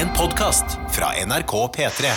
En 0.00 0.08
podkast 0.16 0.64
fra 0.94 1.10
NRK 1.26 1.52
P3. 1.74 2.10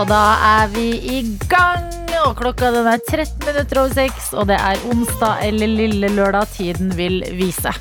Og 0.00 0.06
da 0.08 0.20
er 0.48 0.70
vi 0.72 0.86
i 0.96 1.18
gang, 1.50 1.90
og 2.22 2.38
klokka 2.38 2.70
den 2.72 2.88
er 2.88 3.02
13 3.02 3.44
minutter 3.44 3.82
over 3.82 3.92
6, 3.98 4.30
og 4.40 4.48
det 4.48 4.56
er 4.56 4.86
onsdag 4.88 5.44
eller 5.50 5.74
lille 5.82 6.08
lørdag 6.08 6.48
tiden 6.54 6.94
vil 6.96 7.20
vise. 7.36 7.74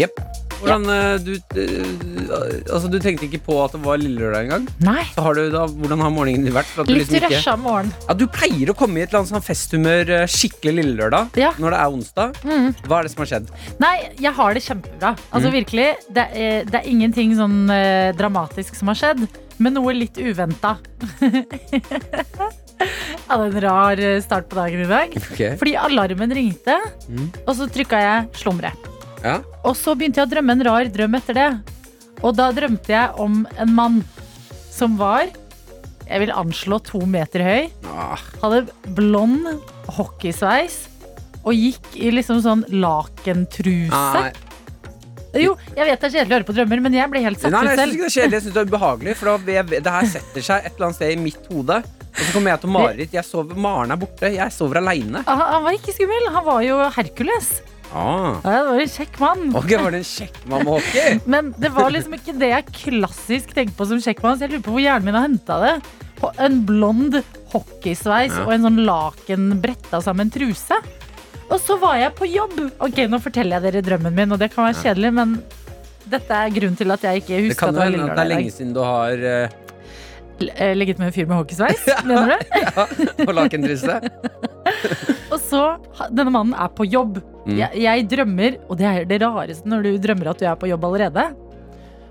Jepp. 0.00 0.22
Hvordan 0.62 0.88
ja. 0.88 1.02
du, 1.20 1.34
eh, 1.60 2.19
altså, 2.30 2.88
du 2.90 2.98
tenkte 3.02 3.26
ikke 3.28 3.40
på 3.46 3.56
at 3.64 3.72
det 3.76 3.80
var 3.84 3.98
lille 4.00 4.20
lørdag 4.20 4.44
engang? 4.46 4.68
Nei, 4.86 5.04
Så 5.14 5.22
har 5.26 5.34
du 5.34 5.50
da, 5.50 5.66
hvordan 5.66 6.00
har 6.04 6.10
morgenen 6.14 6.44
din 6.46 6.54
vært? 6.54 6.70
Litt 6.86 7.08
liksom 7.08 7.16
ikke- 7.18 7.30
rusha 7.36 7.56
morgen. 7.58 7.92
Ja, 8.08 8.14
du 8.14 8.26
pleier 8.26 8.70
å 8.72 8.76
komme 8.76 8.98
i 8.98 9.02
et 9.02 9.08
eller 9.10 9.20
annet 9.24 9.32
sånn 9.34 9.44
festhumør 9.46 10.08
eh, 10.20 10.26
skikkelig 10.26 10.74
lille 10.80 10.96
lørdag 11.00 11.36
Ja. 11.36 11.52
når 11.58 11.70
det 11.70 11.80
er 11.80 11.88
onsdag. 11.98 12.40
Mm. 12.44 12.74
Hva 12.86 12.98
er 12.98 13.02
det 13.02 13.10
som 13.12 13.24
har 13.24 13.30
skjedd? 13.34 13.50
Nei, 13.80 13.94
jeg 14.18 14.32
har 14.32 14.54
det 14.54 14.62
kjempebra. 14.62 15.16
Altså 15.32 15.48
Mm. 15.50 15.54
virkelig, 15.60 15.88
det 16.12 16.26
er, 16.34 16.64
det 16.64 16.74
er 16.74 16.86
ingenting 16.90 17.36
sånn 17.36 17.70
eh, 17.70 18.12
dramatisk 18.12 18.74
som 18.74 18.88
har 18.88 18.94
skjedd, 18.94 19.28
men 19.58 19.74
noe 19.74 19.92
litt 19.92 20.14
uventa. 20.16 20.78
Jeg 22.80 23.28
hadde 23.28 23.46
en 23.50 23.60
rar 23.62 24.00
eh, 24.00 24.20
start 24.24 24.48
på 24.48 24.56
dagen 24.56 24.80
i 24.80 24.88
dag. 24.88 25.12
Fordi 25.60 25.74
alarmen 25.76 26.32
ringte, 26.32 26.78
Mm. 27.10 27.28
og 27.46 27.54
så 27.56 27.66
trykka 27.68 27.98
jeg 28.00 28.32
'slumre'. 28.32 28.72
Ja. 29.22 29.40
Og 29.64 29.76
så 29.76 29.94
begynte 29.94 30.16
jeg 30.16 30.26
å 30.28 30.30
drømme 30.32 30.52
en 30.52 30.64
rar 30.64 30.84
drøm 30.88 31.14
etter 31.18 31.34
det. 31.34 31.60
Og 32.22 32.34
da 32.36 32.50
drømte 32.52 32.92
jeg 32.92 33.14
om 33.22 33.44
en 33.58 33.74
mann 33.76 34.00
som 34.70 34.96
var, 35.00 35.30
jeg 36.10 36.20
vil 36.24 36.32
anslå 36.34 36.80
to 36.84 37.00
meter 37.06 37.44
høy, 37.46 37.68
Ah, 37.90 38.18
hadde 38.42 38.64
blond 38.96 39.46
hockeysveis 39.96 40.86
og 41.44 41.52
gikk 41.56 41.94
i 41.96 42.10
liksom 42.14 42.40
sånn 42.44 42.62
lakentruse. 42.72 43.90
nei, 44.20 44.32
Jo, 45.40 45.54
jeg 45.76 45.86
vet 45.86 46.00
det 46.00 46.08
er 46.08 46.14
kjedelig 46.18 46.32
å 46.32 46.36
høre 46.40 46.46
på 46.48 46.54
drømmer, 46.56 46.80
men 46.82 46.92
jeg 46.96 47.10
ble 47.12 47.20
helt 47.22 47.38
satt 47.40 47.52
nei, 47.54 47.60
ut 47.62 47.68
nei, 47.68 47.74
jeg 47.76 47.78
syns 47.78 47.94
ikke 47.94 48.02
det 48.02 48.10
er 48.10 48.16
kjedelig. 48.16 48.34
Jeg 48.34 48.42
syns 48.42 48.54
det 48.56 48.60
er 48.60 48.70
ubehagelig. 48.70 49.16
For 49.20 49.30
da, 49.30 49.52
jeg, 49.54 49.82
det 49.86 49.92
her 49.94 50.08
setter 50.10 50.46
seg 50.48 50.64
et 50.66 50.72
eller 50.74 50.86
annet 50.88 50.98
sted 50.98 51.12
i 51.14 51.20
mitt 51.22 51.46
hode. 51.52 51.76
Og 52.10 52.18
så 52.24 52.32
kommer 52.34 52.50
jeg 52.50 52.60
til 52.64 52.72
mareritt. 52.74 53.14
Maren 53.56 53.94
er 53.94 54.00
borte. 54.00 54.30
Jeg 54.34 54.50
sover 54.56 54.80
aleine. 54.82 55.22
Han, 55.28 55.38
han 55.54 55.62
var 55.62 55.76
ikke 55.78 55.94
skummel, 55.94 56.26
han 56.34 56.44
var 56.48 56.64
jo 56.66 56.80
Hercules. 56.96 57.50
Ah. 57.92 58.36
Ja, 58.44 58.50
det 58.62 58.66
var 58.70 58.80
en 58.84 58.92
kjekk 58.94 59.16
mann. 59.20 59.46
Ok, 59.58 59.70
var 59.82 59.90
det 59.94 60.00
en 60.02 60.06
kjekk 60.10 60.36
mann 60.50 60.64
med 60.64 60.72
hockey? 60.76 61.16
Men 61.34 61.48
det 61.58 61.70
var 61.74 61.90
liksom 61.90 62.14
ikke 62.18 62.36
det 62.38 62.50
jeg 62.52 62.68
klassisk 62.76 63.54
tenkte 63.56 63.76
på 63.80 63.88
som 63.90 64.02
kjekk 64.04 64.22
mann, 64.22 64.38
så 64.38 64.46
jeg 64.46 64.54
lurer 64.54 64.66
på 64.68 64.74
hvor 64.76 64.84
hjernen 64.84 65.08
min 65.10 65.18
har 65.18 65.26
henta 65.26 65.58
det. 65.64 65.74
På 66.20 66.30
en 66.44 66.60
blond 66.68 67.18
hockeysveis 67.54 68.34
Ja. 68.36 68.44
og 68.46 68.52
en 68.54 68.66
sånn 68.68 68.82
laken 68.86 69.48
bretta 69.62 70.02
sammen 70.04 70.30
truse. 70.30 70.76
Og 71.50 71.58
så 71.58 71.74
var 71.82 71.96
jeg 71.98 72.12
på 72.14 72.28
jobb. 72.30 72.58
Ok, 72.78 73.00
nå 73.10 73.18
forteller 73.24 73.58
jeg 73.58 73.72
dere 73.72 73.82
drømmen 73.88 74.14
min, 74.14 74.32
og 74.36 74.38
det 74.38 74.52
kan 74.54 74.68
være 74.68 74.78
kjedelig, 74.84 75.10
men 75.16 75.32
dette 76.10 76.30
er 76.44 76.52
grunnen 76.54 76.78
til 76.78 76.90
at 76.94 77.02
jeg 77.06 77.22
ikke 77.24 77.34
Det 77.36 77.48
husker 77.48 77.66
kan 77.66 77.74
at 77.74 77.74
jo 77.74 77.80
det 77.80 77.98
hende 77.98 78.06
at 78.12 78.16
det 78.18 78.22
er 78.22 78.30
lenge 78.36 78.52
siden 78.54 78.72
du 78.76 78.80
har 78.82 79.24
eh, 79.32 79.58
Ligget 80.40 80.98
med 81.00 81.10
en 81.10 81.12
fyr 81.14 81.26
med 81.28 81.36
hockeysveis, 81.36 81.82
mener 82.08 82.32
du? 82.32 82.36
ja, 82.64 82.84
på 83.26 83.34
lakentruse. 83.36 83.98
Og 85.32 85.38
så, 85.42 85.62
denne 86.10 86.32
mannen 86.32 86.54
er 86.56 86.70
på 86.74 86.86
jobb. 86.88 87.20
Mm. 87.46 87.56
Jeg, 87.58 87.82
jeg 87.84 88.06
drømmer, 88.10 88.56
og 88.68 88.78
det 88.80 88.86
er 88.88 89.04
det 89.10 89.20
rareste 89.22 89.68
når 89.68 89.84
du 89.86 89.90
drømmer 90.02 90.30
at 90.32 90.40
du 90.40 90.46
er 90.48 90.56
på 90.60 90.68
jobb 90.70 90.84
allerede. 90.88 91.26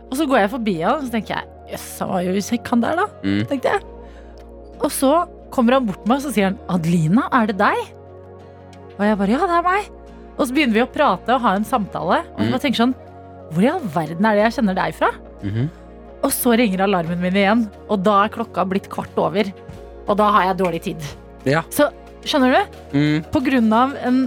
Og 0.09 0.15
så 0.17 0.25
går 0.29 0.43
jeg 0.43 0.51
forbi 0.53 0.75
han, 0.81 0.99
og 1.01 1.05
så 1.07 1.13
tenker 1.13 1.35
jeg 1.39 1.73
jøss, 1.75 1.87
han 2.01 2.09
var 2.13 2.23
jo 2.25 2.45
kjekk 2.47 2.71
han 2.73 2.81
der, 2.85 3.01
da. 3.01 3.07
Mm. 3.25 3.41
tenkte 3.51 3.73
jeg. 3.75 3.83
Og 4.79 4.89
så 4.95 5.11
kommer 5.53 5.75
han 5.77 5.85
bort 5.89 5.99
til 6.03 6.09
meg 6.13 6.21
og 6.21 6.25
så 6.27 6.31
sier 6.33 6.47
han, 6.51 6.57
Adelina, 6.71 7.27
er 7.35 7.49
det 7.51 7.57
deg? 7.59 7.81
Og 8.95 9.03
jeg 9.05 9.19
bare, 9.21 9.35
ja, 9.35 9.41
det 9.49 9.57
er 9.59 9.67
meg. 9.67 9.91
Og 10.39 10.41
så 10.47 10.55
begynner 10.55 10.77
vi 10.79 10.85
å 10.85 10.89
prate 10.93 11.35
og 11.35 11.43
ha 11.43 11.53
en 11.59 11.67
samtale. 11.67 12.21
Og 12.33 12.39
jeg 12.41 12.47
Mm. 12.47 12.53
bare 12.55 12.63
tenker 12.63 12.81
sånn, 12.85 12.95
hvor 13.49 13.65
i 13.65 13.69
all 13.73 13.85
verden 13.93 14.25
er 14.29 14.37
det 14.37 14.43
jeg 14.47 14.55
kjenner 14.59 14.75
deg 14.77 14.95
fra? 14.97 15.09
Mhm. 15.43 15.69
Og 16.25 16.33
så 16.35 16.53
ringer 16.59 16.83
alarmen 16.83 17.21
min 17.21 17.37
igjen, 17.39 17.63
og 17.87 18.03
da 18.03 18.17
er 18.25 18.33
klokka 18.33 18.65
blitt 18.67 18.89
kvart 18.91 19.15
over. 19.21 19.47
Og 20.09 20.17
da 20.19 20.27
har 20.35 20.49
jeg 20.49 20.59
dårlig 20.59 20.81
tid. 20.89 21.09
Ja. 21.47 21.63
Så 21.71 21.87
skjønner 22.27 22.57
du? 22.57 22.79
Mm. 22.97 23.19
På 23.31 23.41
grunn 23.45 23.71
av 23.73 23.95
en 24.03 24.23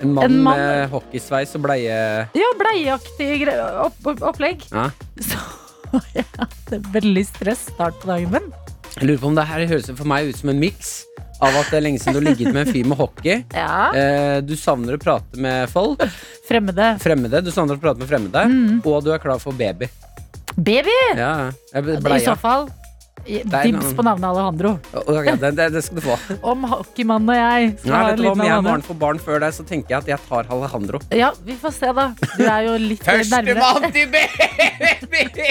En 0.00 0.14
mann, 0.16 0.24
En 0.24 0.38
mann- 0.42 0.56
med 0.56 0.88
hockeysveis 0.94 1.50
og 1.58 1.60
bleie 1.66 1.96
ja, 2.32 2.50
bleieaktig 2.56 3.34
opp, 3.84 3.98
opp, 4.08 4.22
opplegg, 4.30 4.62
ja. 4.72 4.86
så 5.20 5.36
jeg 6.16 6.24
hadde 6.38 6.78
veldig 6.94 7.24
stress 7.28 7.66
start 7.68 7.98
på 8.00 8.08
dagen 8.08 8.32
min. 8.32 8.46
Jeg 8.96 9.10
lurer 9.10 9.20
på 9.20 9.28
om 9.28 9.36
det 9.36 9.44
her 9.50 9.66
høres 9.68 9.90
for 9.92 10.08
meg 10.08 10.30
ut 10.32 10.38
som 10.40 10.54
en 10.54 10.62
miks 10.62 11.02
av 11.40 11.52
at 11.52 11.68
det 11.68 11.78
er 11.82 11.84
lenge 11.84 12.00
siden 12.00 12.16
du 12.16 12.20
har 12.22 12.26
ligget 12.30 12.48
med 12.54 12.62
en 12.66 12.72
fyr 12.72 12.88
med 12.88 12.96
hockey. 13.00 13.36
Ja. 13.60 13.90
Eh, 13.92 14.38
du 14.40 14.54
savner 14.56 14.96
å 14.96 15.02
prate 15.02 15.36
med 15.40 15.68
folk. 15.72 16.00
Fremmede. 16.48 16.94
Fremmede. 17.04 17.44
Du 17.44 17.52
savner 17.52 17.76
å 17.76 17.82
prate 17.82 18.00
med 18.00 18.08
fremmede. 18.08 18.46
Mm. 18.48 18.80
Og 18.84 19.04
du 19.04 19.12
er 19.12 19.20
klar 19.22 19.40
for 19.42 19.52
baby. 19.56 19.88
Baby! 20.56 20.98
Ja, 21.16 21.50
I 21.74 22.20
så 22.24 22.36
fall 22.38 22.68
Dibs 23.26 23.92
på 23.94 24.02
navnet 24.02 24.24
Alejandro. 24.30 24.78
Okay, 24.92 25.36
det, 25.36 25.50
det, 25.58 25.68
det 25.74 25.82
skal 25.84 26.00
du 26.00 26.02
få. 26.04 26.16
Om 26.52 26.64
hockeymannen 26.70 27.30
og 27.30 27.36
jeg 27.36 27.72
skal 27.82 27.92
Nei, 27.92 28.00
ha 28.00 28.12
en 28.14 28.22
liten 28.22 28.32
Om 28.32 28.46
jeg 28.46 28.64
barn 28.66 28.84
får 28.86 28.98
barn 29.02 29.20
før 29.22 29.42
deg, 29.44 29.54
så 29.54 29.66
tenker 29.68 29.94
jeg 29.94 30.00
at 30.00 30.10
jeg 30.14 30.24
tar 30.28 30.48
Alejandro. 30.56 31.02
Ja, 31.14 31.30
vi 31.44 31.56
får 31.60 31.76
se, 31.76 31.92
da. 31.96 32.06
Du 32.16 32.44
er 32.46 32.64
jo 32.66 32.76
litt 32.80 33.04
nærmere. 33.06 33.92
til 33.94 34.08
baby! 34.14 35.50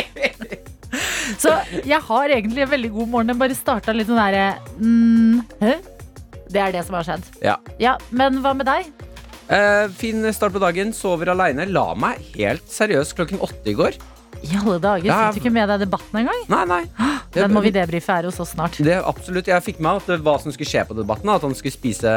Så 1.39 1.53
jeg 1.85 2.01
har 2.01 2.31
egentlig 2.33 2.65
en 2.65 2.71
veldig 2.71 2.89
god 2.95 3.11
morgen. 3.13 3.29
Den 3.31 3.39
bare 3.39 3.57
starta 3.57 3.93
litt 3.93 4.09
sånn 4.09 4.17
derre 4.17 4.57
mm, 4.81 5.43
Det 6.49 6.63
er 6.63 6.73
det 6.73 6.81
som 6.87 6.97
har 6.97 7.05
skjedd. 7.05 7.27
Ja. 7.45 7.59
Ja, 7.81 7.97
Men 8.09 8.41
hva 8.43 8.55
med 8.57 8.65
deg? 8.69 8.89
Uh, 9.49 9.85
fin 9.97 10.25
start 10.33 10.53
på 10.57 10.61
dagen. 10.61 10.91
Sover 10.97 11.31
aleine. 11.35 11.69
La 11.69 11.91
meg 11.97 12.25
helt 12.33 12.65
seriøst 12.73 13.15
klokken 13.17 13.41
åtte 13.45 13.69
i 13.69 13.77
går. 13.77 14.01
I 14.43 14.55
alle 14.55 14.77
dager, 14.79 15.05
Ja. 15.05 15.31
Fikk 15.31 15.43
du 15.43 15.47
ikke 15.49 15.53
med 15.53 15.67
deg 15.69 15.81
debatten 15.83 16.19
engang? 16.21 16.43
Nei, 16.47 16.61
nei. 16.65 16.83
Den 17.35 17.51
må 17.53 17.61
vi 17.61 17.69
debrife 17.75 18.09
her 18.15 18.25
hos 18.25 18.39
oss 18.41 18.53
snart. 18.55 18.77
Det, 18.81 18.95
absolutt, 19.05 19.45
Jeg 19.51 19.61
fikk 19.65 19.79
med 19.83 19.99
at 20.01 20.21
hva 20.25 20.33
som 20.41 20.51
skulle 20.55 20.69
skje 20.69 20.85
på 20.89 20.95
debatten. 20.97 21.29
At 21.29 21.43
han 21.45 21.53
skulle 21.57 21.75
spise 21.75 22.09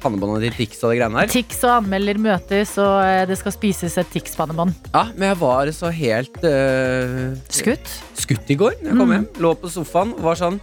pannebåndet 0.00 0.46
til 0.46 0.56
Tix 0.62 0.80
og 0.84 0.94
det 0.94 1.00
greiene 1.02 1.20
der. 1.24 1.32
Tix 1.34 1.58
og 1.66 1.74
anmelder 1.82 2.20
møtes, 2.22 2.72
og 2.80 2.94
eh, 3.04 3.24
det 3.28 3.36
skal 3.42 3.52
spises 3.56 3.98
et 4.00 4.08
Tix-pannebånd. 4.14 4.72
Ja, 4.94 5.04
Men 5.16 5.28
jeg 5.34 5.40
var 5.42 5.72
så 5.76 5.90
helt 5.92 6.38
uh, 6.46 7.34
Skutt? 7.52 7.92
skutt 8.16 8.50
i 8.54 8.56
går 8.60 8.78
da 8.80 8.88
jeg 8.92 8.96
kom 8.96 9.08
Mm. 9.10 9.16
hjem. 9.18 9.28
Lå 9.44 9.54
på 9.60 9.68
sofaen 9.74 10.14
og 10.16 10.22
var 10.30 10.40
sånn 10.40 10.60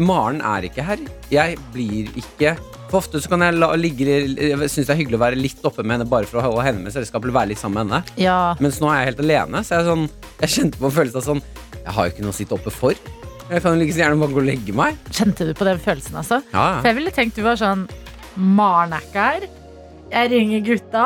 Maren 0.00 0.40
er 0.40 0.64
ikke 0.70 0.82
her. 0.86 1.02
Jeg 1.28 1.58
blir 1.74 2.08
ikke 2.16 2.54
ofte 2.98 3.20
så 3.22 3.30
kan 3.32 3.42
jeg 3.44 3.56
la, 3.56 3.70
ligge 3.78 4.06
Jeg 4.06 4.58
syns 4.70 4.88
det 4.88 4.92
er 4.94 5.00
hyggelig 5.00 5.18
å 5.18 5.22
være 5.24 5.40
litt 5.40 5.64
oppe 5.68 5.84
med 5.84 5.98
henne 5.98 6.08
bare 6.10 6.28
for 6.28 6.40
å 6.40 6.44
holde 6.48 6.66
henne 6.66 6.84
med 6.84 6.94
selskap 6.94 7.24
eller 7.24 7.36
være 7.40 7.52
litt 7.52 7.62
sammen 7.62 7.88
med 7.88 7.96
henne. 7.96 8.20
Ja. 8.20 8.38
Mens 8.62 8.80
nå 8.82 8.90
er 8.90 9.02
jeg 9.02 9.12
helt 9.12 9.24
alene. 9.26 9.64
Så 9.66 9.78
jeg, 9.78 9.88
sånn, 9.88 10.06
jeg 10.42 10.54
kjente 10.56 10.80
på 10.82 10.88
en 10.90 10.96
følelse 10.98 11.22
av 11.22 11.28
sånn 11.30 11.42
Jeg 11.82 11.96
har 11.96 12.06
jo 12.06 12.14
ikke 12.14 12.26
noe 12.26 12.34
å 12.34 12.38
sitte 12.38 12.56
oppe 12.58 12.74
for. 12.74 13.02
Jeg 13.52 13.60
kan 13.60 13.74
jo 13.74 13.82
like 13.82 13.98
gjerne 13.98 14.20
bare 14.20 14.32
gå 14.32 14.40
og 14.40 14.48
legge 14.48 14.76
meg. 14.76 15.00
Kjente 15.12 15.48
du 15.48 15.52
på 15.56 15.66
den 15.68 15.82
følelsen, 15.82 16.16
altså? 16.22 16.40
Ja, 16.54 16.68
For 16.80 16.88
jeg 16.92 17.00
ville 17.00 17.12
tenkt 17.14 17.36
du 17.36 17.44
var 17.44 17.58
sånn 17.60 17.84
Maren 18.32 18.94
er 18.96 19.04
ikke 19.04 19.26
her. 19.28 19.50
Jeg 20.12 20.32
ringer 20.32 20.64
gutta. 20.64 21.04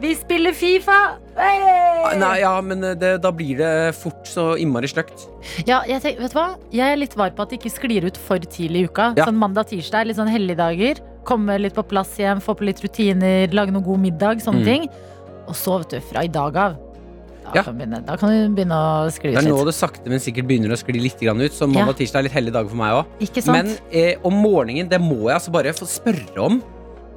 Vi 0.00 0.14
spiller 0.16 0.54
Fifa! 0.56 0.98
Hey! 1.36 2.16
Nei, 2.20 2.36
ja, 2.40 2.52
men 2.64 2.84
eh, 2.84 2.94
det, 2.96 3.10
da 3.24 3.32
blir 3.36 3.58
det 3.58 3.72
fort 3.98 4.24
så 4.28 4.54
innmari 4.60 4.88
stygt. 4.88 5.26
Ja, 5.68 5.82
jeg, 5.88 6.00
tenk, 6.04 6.22
vet 6.22 6.32
du 6.32 6.38
hva? 6.38 6.46
jeg 6.72 6.94
er 6.94 7.00
litt 7.00 7.16
var 7.20 7.34
på 7.36 7.44
at 7.44 7.52
det 7.52 7.60
ikke 7.60 7.72
sklir 7.74 8.06
ut 8.08 8.20
for 8.28 8.40
tidlig 8.40 8.86
i 8.86 8.88
uka. 8.88 9.10
Ja. 9.18 9.26
Sånn 9.28 9.40
mandag-tirsdag 9.40 10.08
litt 10.08 10.18
sånn 10.20 10.30
helligdager. 10.32 11.02
Komme 11.24 11.58
litt 11.60 11.74
på 11.74 11.82
plass 11.86 12.14
igjen, 12.18 12.40
få 12.40 12.54
på 12.56 12.64
litt 12.64 12.80
rutiner, 12.82 13.50
lage 13.52 13.70
noe 13.74 13.82
god 13.84 13.98
middag. 14.00 14.40
Sånne 14.40 14.60
Mm. 14.62 14.64
ting. 14.64 14.88
Og 15.48 15.54
så, 15.54 15.78
vet 15.80 15.88
du, 15.90 16.00
fra 16.00 16.22
i 16.24 16.28
dag 16.28 16.56
av 16.56 16.76
da, 17.42 17.50
Ja. 17.54 17.62
kan, 17.64 17.76
begynne, 17.78 18.04
da 18.06 18.16
kan 18.16 18.28
du 18.30 18.54
begynne 18.54 18.70
å 18.76 19.10
skli 19.10 19.32
Det 19.34 19.38
er 19.44 19.48
nå 19.50 19.56
litt. 19.56 19.66
det 19.66 19.74
sakte, 19.74 20.06
men 20.08 20.18
sikkert 20.20 20.46
begynner 20.46 20.70
å 20.70 20.78
skli 20.78 21.00
litt 21.00 21.18
grann 21.18 21.40
ut. 21.40 21.50
Så 21.52 21.62
Ja. 21.62 21.66
mandag 21.66 21.88
og 21.88 21.96
tirsdag 21.96 22.18
er 22.20 22.22
litt 22.22 22.32
hellige 22.32 22.52
dager 22.52 22.68
for 22.68 22.76
meg 22.76 22.92
òg. 22.92 23.46
Men 23.46 23.76
eh, 23.92 24.14
om 24.24 24.32
morgenen, 24.34 24.88
det 24.88 25.00
må 25.00 25.26
jeg 25.28 25.34
altså 25.40 25.50
bare 25.50 25.72
få 25.72 25.86
spørre 25.86 26.38
om, 26.38 26.62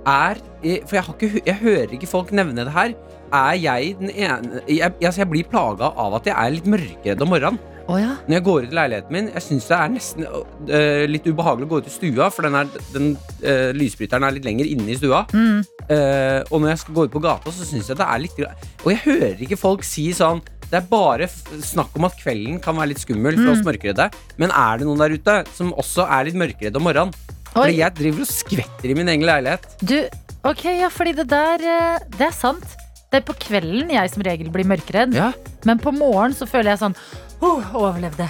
er 0.06 0.36
eh, 0.64 0.80
For 0.86 0.96
jeg, 0.98 1.04
har 1.04 1.14
ikke, 1.14 1.46
jeg 1.46 1.56
hører 1.56 1.88
ikke 1.92 2.08
folk 2.08 2.32
nevne 2.32 2.56
det 2.66 2.72
her. 2.74 2.94
Er 3.34 3.54
jeg 3.58 3.96
den 4.00 4.12
ene 4.14 4.62
Jeg, 4.68 4.78
jeg, 4.78 4.94
altså 5.10 5.24
jeg 5.24 5.30
blir 5.32 5.48
plaga 5.50 5.90
av 5.98 6.20
at 6.20 6.28
jeg 6.30 6.36
er 6.38 6.52
litt 6.54 6.68
mørkredd 6.70 7.22
om 7.26 7.32
morgenen. 7.34 7.60
Oh, 7.92 7.98
ja. 8.00 8.14
Når 8.30 8.38
jeg 8.38 8.44
går 8.46 8.64
ut 8.64 8.72
i 8.72 8.76
leiligheten 8.78 9.12
min, 9.12 9.26
jeg 9.34 9.44
syns 9.44 9.66
det 9.68 9.76
er 9.76 9.90
nesten 9.92 10.24
uh, 10.24 11.02
litt 11.12 11.26
ubehagelig 11.28 11.66
å 11.68 11.72
gå 11.74 11.80
ut 11.84 11.90
i 11.90 11.92
stua, 11.92 12.30
for 12.32 12.46
den, 12.48 12.56
er, 12.56 12.70
den 12.94 13.10
uh, 13.44 13.74
lysbryteren 13.76 14.24
er 14.24 14.38
litt 14.38 14.46
lenger 14.48 14.70
inne 14.72 14.94
i 14.94 14.96
stua. 14.96 15.26
Mm. 15.36 15.58
Uh, 15.90 16.40
og 16.48 16.62
når 16.64 16.70
jeg 16.72 16.80
skal 16.86 16.96
gå 16.96 17.04
ut 17.10 17.12
på 17.18 17.22
gata, 17.26 17.52
så 17.52 17.68
syns 17.68 17.90
jeg 17.92 18.00
det 18.00 18.06
er 18.08 18.22
litt 18.24 18.38
Og 18.86 18.88
jeg 18.94 19.02
hører 19.04 19.42
ikke 19.44 19.58
folk 19.60 19.84
si 19.84 20.06
sånn 20.16 20.40
Det 20.72 20.78
er 20.80 20.86
bare 20.88 21.28
snakk 21.28 21.92
om 22.00 22.08
at 22.08 22.16
kvelden 22.22 22.62
kan 22.64 22.78
være 22.80 22.94
litt 22.94 23.04
skummel 23.04 23.36
for 23.36 23.50
Mm. 23.50 23.52
oss 23.58 23.66
mørkredde. 23.68 24.06
Men 24.40 24.54
er 24.56 24.80
det 24.80 24.88
noen 24.88 25.04
der 25.04 25.18
ute 25.20 25.36
som 25.58 25.74
også 25.76 26.06
er 26.08 26.30
litt 26.30 26.40
mørkredde 26.40 26.80
om 26.80 26.88
morgenen? 26.88 27.12
Fordi 27.52 27.76
jeg 27.82 27.94
driver 28.00 28.24
og 28.24 28.32
skvetter 28.32 28.90
i 28.90 28.96
min 28.98 29.12
egen 29.12 29.28
leilighet. 29.28 29.68
Du, 29.84 30.00
ok, 30.48 30.64
ja, 30.80 30.88
fordi 30.90 31.18
det 31.20 31.28
der 31.36 31.68
Det 32.16 32.30
er 32.30 32.34
sant. 32.34 32.80
Det 33.14 33.20
er 33.22 33.26
på 33.28 33.36
kvelden 33.38 33.92
jeg 33.94 34.10
som 34.10 34.24
regel 34.26 34.48
blir 34.50 34.66
mørkredd. 34.66 35.14
Ja, 35.14 35.28
Men 35.70 35.78
på 35.78 35.92
morgenen 35.94 36.34
så 36.34 36.48
føler 36.50 36.72
jeg 36.74 36.80
sånn 36.82 36.96
oh, 37.46 37.62
Overlevde. 37.78 38.26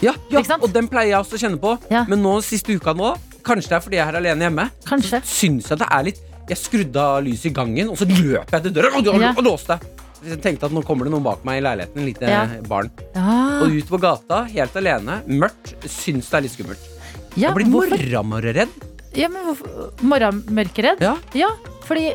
ja, 0.00 0.14
ja 0.32 0.40
og 0.56 0.70
den 0.72 0.88
pleier 0.88 1.10
jeg 1.12 1.18
også 1.20 1.36
å 1.36 1.42
kjenne 1.42 1.60
på. 1.60 1.74
Ja. 1.92 2.06
Men 2.08 2.22
nå 2.24 2.38
siste 2.46 2.72
uka 2.72 2.94
nå, 2.96 3.10
kanskje 3.44 3.74
det 3.74 3.76
er 3.76 3.84
fordi 3.84 3.98
jeg 4.00 4.08
er 4.08 4.18
alene 4.22 4.46
hjemme, 4.48 4.64
Kanskje. 4.88 5.20
syns 5.28 5.68
jeg 5.68 5.82
det 5.82 5.88
er 5.98 6.06
litt 6.08 6.22
Jeg 6.48 6.58
skrudde 6.62 7.02
av 7.02 7.20
lyset 7.26 7.50
i 7.50 7.52
gangen, 7.54 7.90
og 7.92 8.00
så 8.00 8.08
løp 8.08 8.50
jeg 8.56 8.64
til 8.64 8.72
døra 8.74 8.94
og, 8.96 9.12
og, 9.12 9.26
og 9.36 9.44
låste. 9.46 9.76
Jeg 10.24 10.40
tenkte 10.42 10.66
at 10.70 10.74
nå 10.74 10.80
kommer 10.86 11.06
det 11.06 11.12
noen 11.12 11.24
bak 11.26 11.44
meg 11.46 11.60
i 11.60 11.62
leiligheten. 11.66 12.00
En 12.00 12.08
lite 12.08 12.66
barn. 12.70 12.88
Ja, 13.14 13.36
Og 13.62 13.76
ut 13.76 13.88
på 13.92 14.00
gata, 14.02 14.42
helt 14.50 14.76
alene, 14.80 15.20
mørkt. 15.28 15.74
Syns 15.84 16.32
det 16.32 16.38
er 16.40 16.44
litt 16.48 16.54
skummelt. 16.56 16.88
ja, 17.36 17.50
jeg 17.50 17.54
blir 17.60 17.70
morramørredd. 17.72 18.74
Ja, 19.18 19.28
men 19.28 19.44
hvorfor? 19.44 19.92
Morramørkeredd? 20.02 21.02
Ja. 21.04 21.16
Ja, 21.36 21.50
fordi 21.86 22.12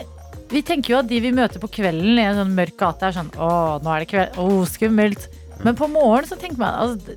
vi 0.50 0.62
tenker 0.64 0.94
jo 0.94 1.00
at 1.02 1.08
de 1.10 1.20
vi 1.24 1.32
møter 1.36 1.60
på 1.64 1.70
kvelden 1.80 2.18
i 2.20 2.26
en 2.28 2.38
sånn 2.42 2.54
mørk 2.58 2.78
gate, 2.80 3.10
er 3.10 3.18
sånn 3.18 3.32
Å, 3.36 3.50
nå 3.84 3.96
er 3.96 4.06
det 4.06 4.12
kveld. 4.14 4.38
Å, 4.40 4.48
skummelt. 4.70 5.28
Men 5.64 5.76
på 5.76 5.88
morgenen 5.90 6.30
så 6.30 6.38
tenker 6.40 6.62
man 6.62 6.74
altså, 6.86 7.16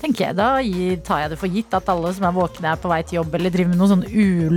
tenker 0.00 0.26
jeg, 0.30 0.36
Da 0.36 0.48
tar 1.04 1.22
jeg 1.24 1.30
det 1.34 1.38
for 1.40 1.48
gitt 1.52 1.74
at 1.76 1.88
alle 1.92 2.12
som 2.16 2.24
er 2.28 2.32
våkne, 2.36 2.70
er 2.72 2.80
på 2.80 2.88
vei 2.92 3.02
til 3.04 3.18
jobb 3.20 3.34
eller 3.36 3.52
driver 3.52 3.72
med 3.72 3.80
noen 3.80 3.92
sånne 3.94 4.10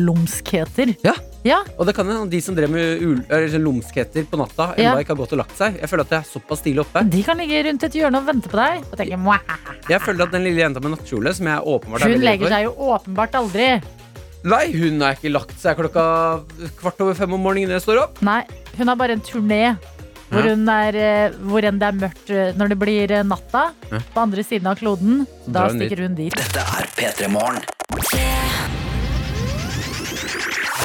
ulumskheter. 0.08 0.94
Ja. 1.04 1.14
Ja, 1.44 1.58
Og 1.78 1.84
det 1.86 1.92
kan 1.98 2.08
hende 2.08 2.30
de 2.32 2.40
som 2.40 2.56
drev 2.56 2.70
med 2.72 3.02
ul- 3.04 3.24
sånn 3.28 3.66
lumskheter 3.66 4.24
på 4.32 4.38
natta, 4.40 4.70
ennå 4.78 4.80
Ja. 4.80 4.94
ikke 5.04 5.12
har 5.12 5.20
gått 5.20 5.34
og 5.34 5.40
lagt 5.42 5.58
seg. 5.58 5.76
Jeg 5.82 5.90
føler 5.92 6.06
at 6.06 6.10
jeg 6.16 6.20
er 6.22 6.30
såpass 6.40 6.62
tidlig 6.64 6.86
oppe. 6.86 7.04
De 7.10 7.22
kan 7.24 7.36
ligge 7.38 7.64
rundt 7.68 7.84
et 7.84 7.92
hjørne 8.00 8.16
og 8.22 8.26
vente 8.30 8.48
på 8.48 8.56
deg. 8.56 8.86
Og 8.90 8.96
tenke, 8.98 9.18
«Mwah». 9.20 9.42
Jeg 9.90 10.00
føler 10.00 10.24
at 10.24 10.32
den 10.32 10.44
lille 10.46 10.62
jenta 10.64 10.80
med 10.80 10.92
nattkjole, 10.96 11.34
som 11.36 11.46
jeg 11.48 11.60
åpenbart 11.60 12.02
Hun 12.08 12.22
legger 12.24 12.48
seg 12.48 12.64
jo 12.64 12.72
åpenbart 12.80 13.36
aldri. 13.36 13.82
Nei, 14.44 14.66
hun 14.76 15.00
har 15.00 15.16
ikke 15.16 15.32
lagt 15.32 15.56
seg 15.62 15.78
klokka 15.80 16.04
kvart 16.82 17.00
over 17.06 17.16
fem 17.16 17.32
om 17.38 17.40
morgenen 17.46 17.72
når 17.72 17.78
jeg 17.80 17.86
står 17.86 18.02
opp. 18.02 18.18
Nei, 18.28 18.42
hun 18.78 18.90
har 18.92 18.98
bare 19.00 19.16
en 19.16 19.24
turné. 19.24 19.62
Hvor, 20.34 20.48
hun 20.50 20.64
er, 20.74 20.96
eh, 20.98 21.36
hvor 21.46 21.64
enn 21.68 21.78
det 21.80 21.88
er 21.92 21.98
mørkt 22.00 22.32
eh, 22.34 22.52
når 22.58 22.72
det 22.74 22.78
blir 22.82 23.12
eh, 23.14 23.24
natta 23.28 23.68
Ja. 23.92 24.00
på 24.16 24.20
andre 24.24 24.44
siden 24.44 24.68
av 24.72 24.80
kloden. 24.80 25.28
Da 25.46 25.52
drar 25.68 25.70
hun 25.76 25.80
stikker 25.84 26.02
hun 26.08 26.16
dit. 26.18 26.34
Dette 26.36 26.64
er 26.64 26.88
P3 26.98 27.30
Morgen. 27.30 27.62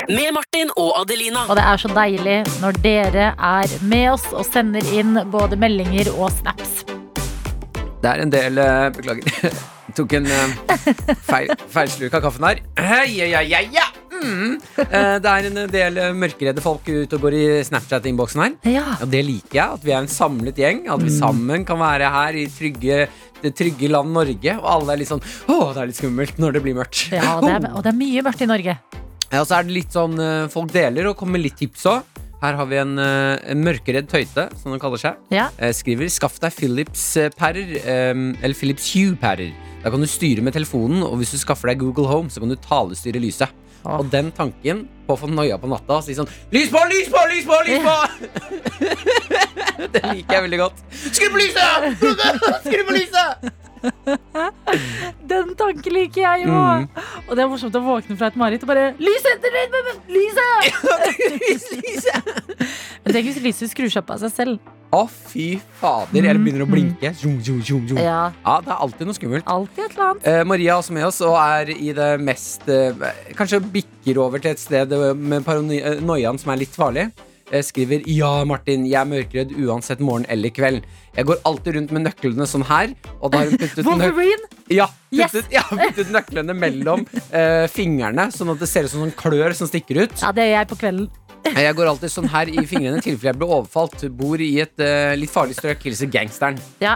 Med 0.08 0.30
Martin 0.36 0.70
og 0.76 0.92
Adelina. 1.00 1.46
Og 1.48 1.56
det 1.58 1.64
er 1.64 1.80
så 1.82 1.88
deilig 1.96 2.36
når 2.62 2.78
dere 2.84 3.30
er 3.34 3.74
med 3.88 4.06
oss 4.14 4.28
og 4.32 4.44
sender 4.48 4.84
inn 4.96 5.18
både 5.32 5.58
meldinger 5.60 6.12
og 6.14 6.30
snaps. 6.38 6.84
Det 7.98 8.06
er 8.12 8.22
en 8.22 8.30
del 8.32 8.60
eh, 8.62 8.86
Beklager. 8.94 9.58
Tok 9.98 10.12
en 10.14 10.28
uh, 10.30 10.74
feil, 11.26 11.50
feilsluk 11.72 12.12
av 12.14 12.22
kaffen 12.28 12.44
her. 12.46 12.60
Hei, 12.78 13.06
ja, 13.18 13.40
ja, 13.42 13.62
ja. 13.74 13.86
Mm. 14.18 14.56
Eh, 14.82 15.16
Det 15.22 15.30
er 15.30 15.46
en 15.48 15.58
del 15.70 15.98
mørkeredde 16.18 16.62
folk 16.62 16.86
ute 16.86 17.16
og 17.18 17.22
går 17.22 17.34
i 17.38 17.42
Snapchat-innboksen 17.66 18.42
her. 18.42 18.54
Ja. 18.70 18.84
Og 19.02 19.10
det 19.12 19.24
liker 19.26 19.58
jeg. 19.60 19.76
At 19.78 19.86
vi 19.86 19.94
er 19.94 20.00
en 20.02 20.10
samlet 20.10 20.58
gjeng. 20.58 20.84
At 20.90 21.02
vi 21.02 21.12
sammen 21.14 21.66
kan 21.68 21.78
være 21.82 22.10
her 22.14 22.38
i 22.38 22.46
trygge, 22.50 23.00
det 23.42 23.52
trygge 23.58 23.90
land 23.90 24.10
Norge. 24.14 24.54
Og 24.58 24.68
alle 24.74 24.94
er 24.96 25.02
litt 25.02 25.10
sånn 25.12 25.22
Å, 25.22 25.58
det 25.74 25.82
er 25.84 25.90
litt 25.92 26.00
skummelt 26.00 26.38
når 26.42 26.58
det 26.58 26.64
blir 26.66 26.78
mørkt. 26.78 27.04
ja 27.14 27.36
det 27.42 27.52
er, 27.58 27.68
og 27.74 27.82
det 27.86 27.92
er 27.92 27.98
mye 28.00 28.24
mørkt 28.26 28.42
i 28.42 28.50
Norge. 28.50 28.78
Ja, 29.28 29.42
og 29.42 29.46
så 29.50 29.58
er 29.58 29.66
det 29.68 29.76
litt 29.76 29.94
sånn 29.94 30.18
eh, 30.22 30.46
folk 30.50 30.72
deler 30.74 31.10
og 31.10 31.18
kommer 31.20 31.38
med 31.38 31.46
litt 31.46 31.58
tips 31.60 31.86
òg. 31.90 32.18
Her 32.38 32.54
har 32.54 32.68
vi 32.70 32.76
en, 32.78 32.92
en 33.02 33.62
mørkeredd 33.66 34.06
tøyte, 34.10 34.44
som 34.60 34.70
den 34.70 34.78
kaller 34.78 35.00
seg. 35.02 35.16
Ja. 35.34 35.48
Skriver 35.74 36.06
'Skaff 36.06 36.36
deg 36.38 36.54
Philips-pærer', 36.54 37.72
eh, 37.82 38.12
eller 38.14 38.54
Philips 38.54 38.92
Hue-pærer. 38.94 39.50
Da 39.82 39.90
kan 39.94 40.02
du 40.02 40.08
styre 40.10 40.42
med 40.42 40.56
telefonen, 40.56 41.02
og 41.06 41.20
hvis 41.20 41.32
du 41.34 41.38
skaffer 41.38 41.70
deg 41.70 41.82
Google 41.82 42.08
Home, 42.10 42.30
så 42.32 42.42
kan 42.42 42.50
du 42.50 42.56
talestyre 42.58 43.20
lyset. 43.22 43.52
Ah. 43.84 44.00
Og 44.00 44.08
den 44.10 44.32
tanken 44.34 44.88
på 45.06 45.14
å 45.14 45.20
få 45.20 45.28
noia 45.30 45.56
på 45.60 45.70
natta 45.70 46.00
og 46.00 46.02
si 46.04 46.16
sånn 46.16 46.26
'Lys 46.50 46.72
på, 46.72 46.80
lys 46.90 47.08
på, 47.12 47.20
lys 47.30 47.46
på!' 47.46 47.60
lys 47.68 47.82
på 47.86 47.96
Den 49.94 50.08
liker 50.16 50.34
jeg 50.34 50.42
veldig 50.48 50.58
godt. 50.58 50.82
Skru 50.90 51.30
på 51.30 51.38
lyset! 51.38 52.02
Skru 52.66 52.82
på 52.88 52.96
lyset! 52.96 53.48
Den 55.30 55.54
tanken 55.54 55.94
liker 55.94 56.20
jeg 56.24 56.48
jo. 56.48 56.50
Mm. 56.50 56.88
Og 57.28 57.36
det 57.36 57.44
er 57.44 57.50
morsomt 57.52 57.78
å 57.78 57.84
våkne 57.84 58.18
fra 58.18 58.32
et 58.32 58.38
mareritt 58.40 58.66
og 58.66 58.72
bare 58.72 58.90
Lyset! 58.98 59.46
Lyset! 60.10 60.62
lyset! 61.86 62.34
Tenk 63.08 63.28
hvis 63.30 63.38
lyset 63.44 63.70
skrur 63.72 63.90
seg 63.92 64.04
på 64.08 64.14
av 64.16 64.20
seg 64.24 64.32
selv. 64.34 64.74
Å, 64.94 65.02
fy 65.28 65.58
fader. 65.82 66.16
Eller 66.22 66.38
begynner 66.40 66.64
å 66.64 66.68
blinke. 66.70 67.10
Zoom, 67.18 67.38
zoom, 67.44 67.58
zoom, 67.64 67.82
zoom. 67.90 67.98
Ja, 68.00 68.30
Ja, 68.44 68.54
det 68.64 68.72
er 68.72 68.78
alltid 68.86 69.06
noe 69.10 69.16
skummelt. 69.18 69.44
alltid 69.46 69.84
et 69.84 69.96
eller 69.98 70.06
annet. 70.10 70.26
Eh, 70.32 70.44
Maria 70.48 70.74
er 70.74 70.80
også 70.82 70.94
med 70.96 71.04
oss 71.04 71.20
og 71.26 71.36
er 71.36 71.72
i 71.74 71.92
det 71.92 72.06
mest 72.24 72.64
eh, 72.72 72.94
Kanskje 73.36 73.60
bikker 73.74 74.20
over 74.24 74.40
til 74.40 74.54
et 74.54 74.62
sted 74.62 74.92
eh, 74.96 75.12
med 75.14 75.44
paranoiaen 75.44 76.40
som 76.40 76.54
er 76.54 76.62
litt 76.64 76.72
farlig. 76.76 77.10
Eh, 77.52 77.60
skriver 77.64 78.02
Ja, 78.08 78.32
Martin, 78.48 78.86
jeg 78.88 78.96
er 79.00 79.08
mørkredd 79.12 79.52
uansett 79.60 80.00
morgen 80.04 80.24
eller 80.32 80.48
kveld. 80.56 80.80
Jeg 81.16 81.28
går 81.28 81.44
alltid 81.48 81.76
rundt 81.76 81.92
med 81.92 82.06
nøklene 82.08 82.48
sånn 82.48 82.64
her. 82.68 82.96
Og 83.20 83.32
da 83.32 83.42
har 83.44 83.52
hun 83.52 83.60
puttet, 83.60 83.84
Wolverine! 83.88 84.48
ja, 84.72 84.88
Yes! 85.12 85.36
ja, 85.52 85.62
puttet 85.68 86.10
nøklene 86.12 86.56
mellom 86.56 87.04
eh, 87.32 87.64
fingrene, 87.72 88.28
sånn 88.32 88.52
at 88.56 88.60
det 88.64 88.68
ser 88.72 88.88
ut 88.88 88.92
som 88.92 89.04
sånn 89.04 89.14
klør 89.20 89.52
som 89.56 89.68
stikker 89.68 90.04
ut. 90.06 90.16
Ja, 90.24 90.32
det 90.36 90.48
er 90.48 90.54
jeg 90.62 90.68
på 90.72 90.80
kvelden. 90.80 91.08
Jeg 91.44 91.74
går 91.78 91.88
alltid 91.90 92.10
sånn 92.12 92.28
her 92.32 92.48
i 92.50 92.62
fingrene 92.68 92.98
i 93.00 93.04
tilfelle 93.04 93.32
jeg 93.32 93.38
blir 93.40 93.50
overfalt. 93.58 94.04
Bor 94.18 94.40
i 94.42 94.50
et 94.62 94.82
eh, 94.84 95.14
litt 95.18 95.30
farlig 95.32 95.56
strøk. 95.58 95.80
Hilser 95.88 96.10
gangsteren. 96.12 96.58
Ja, 96.82 96.94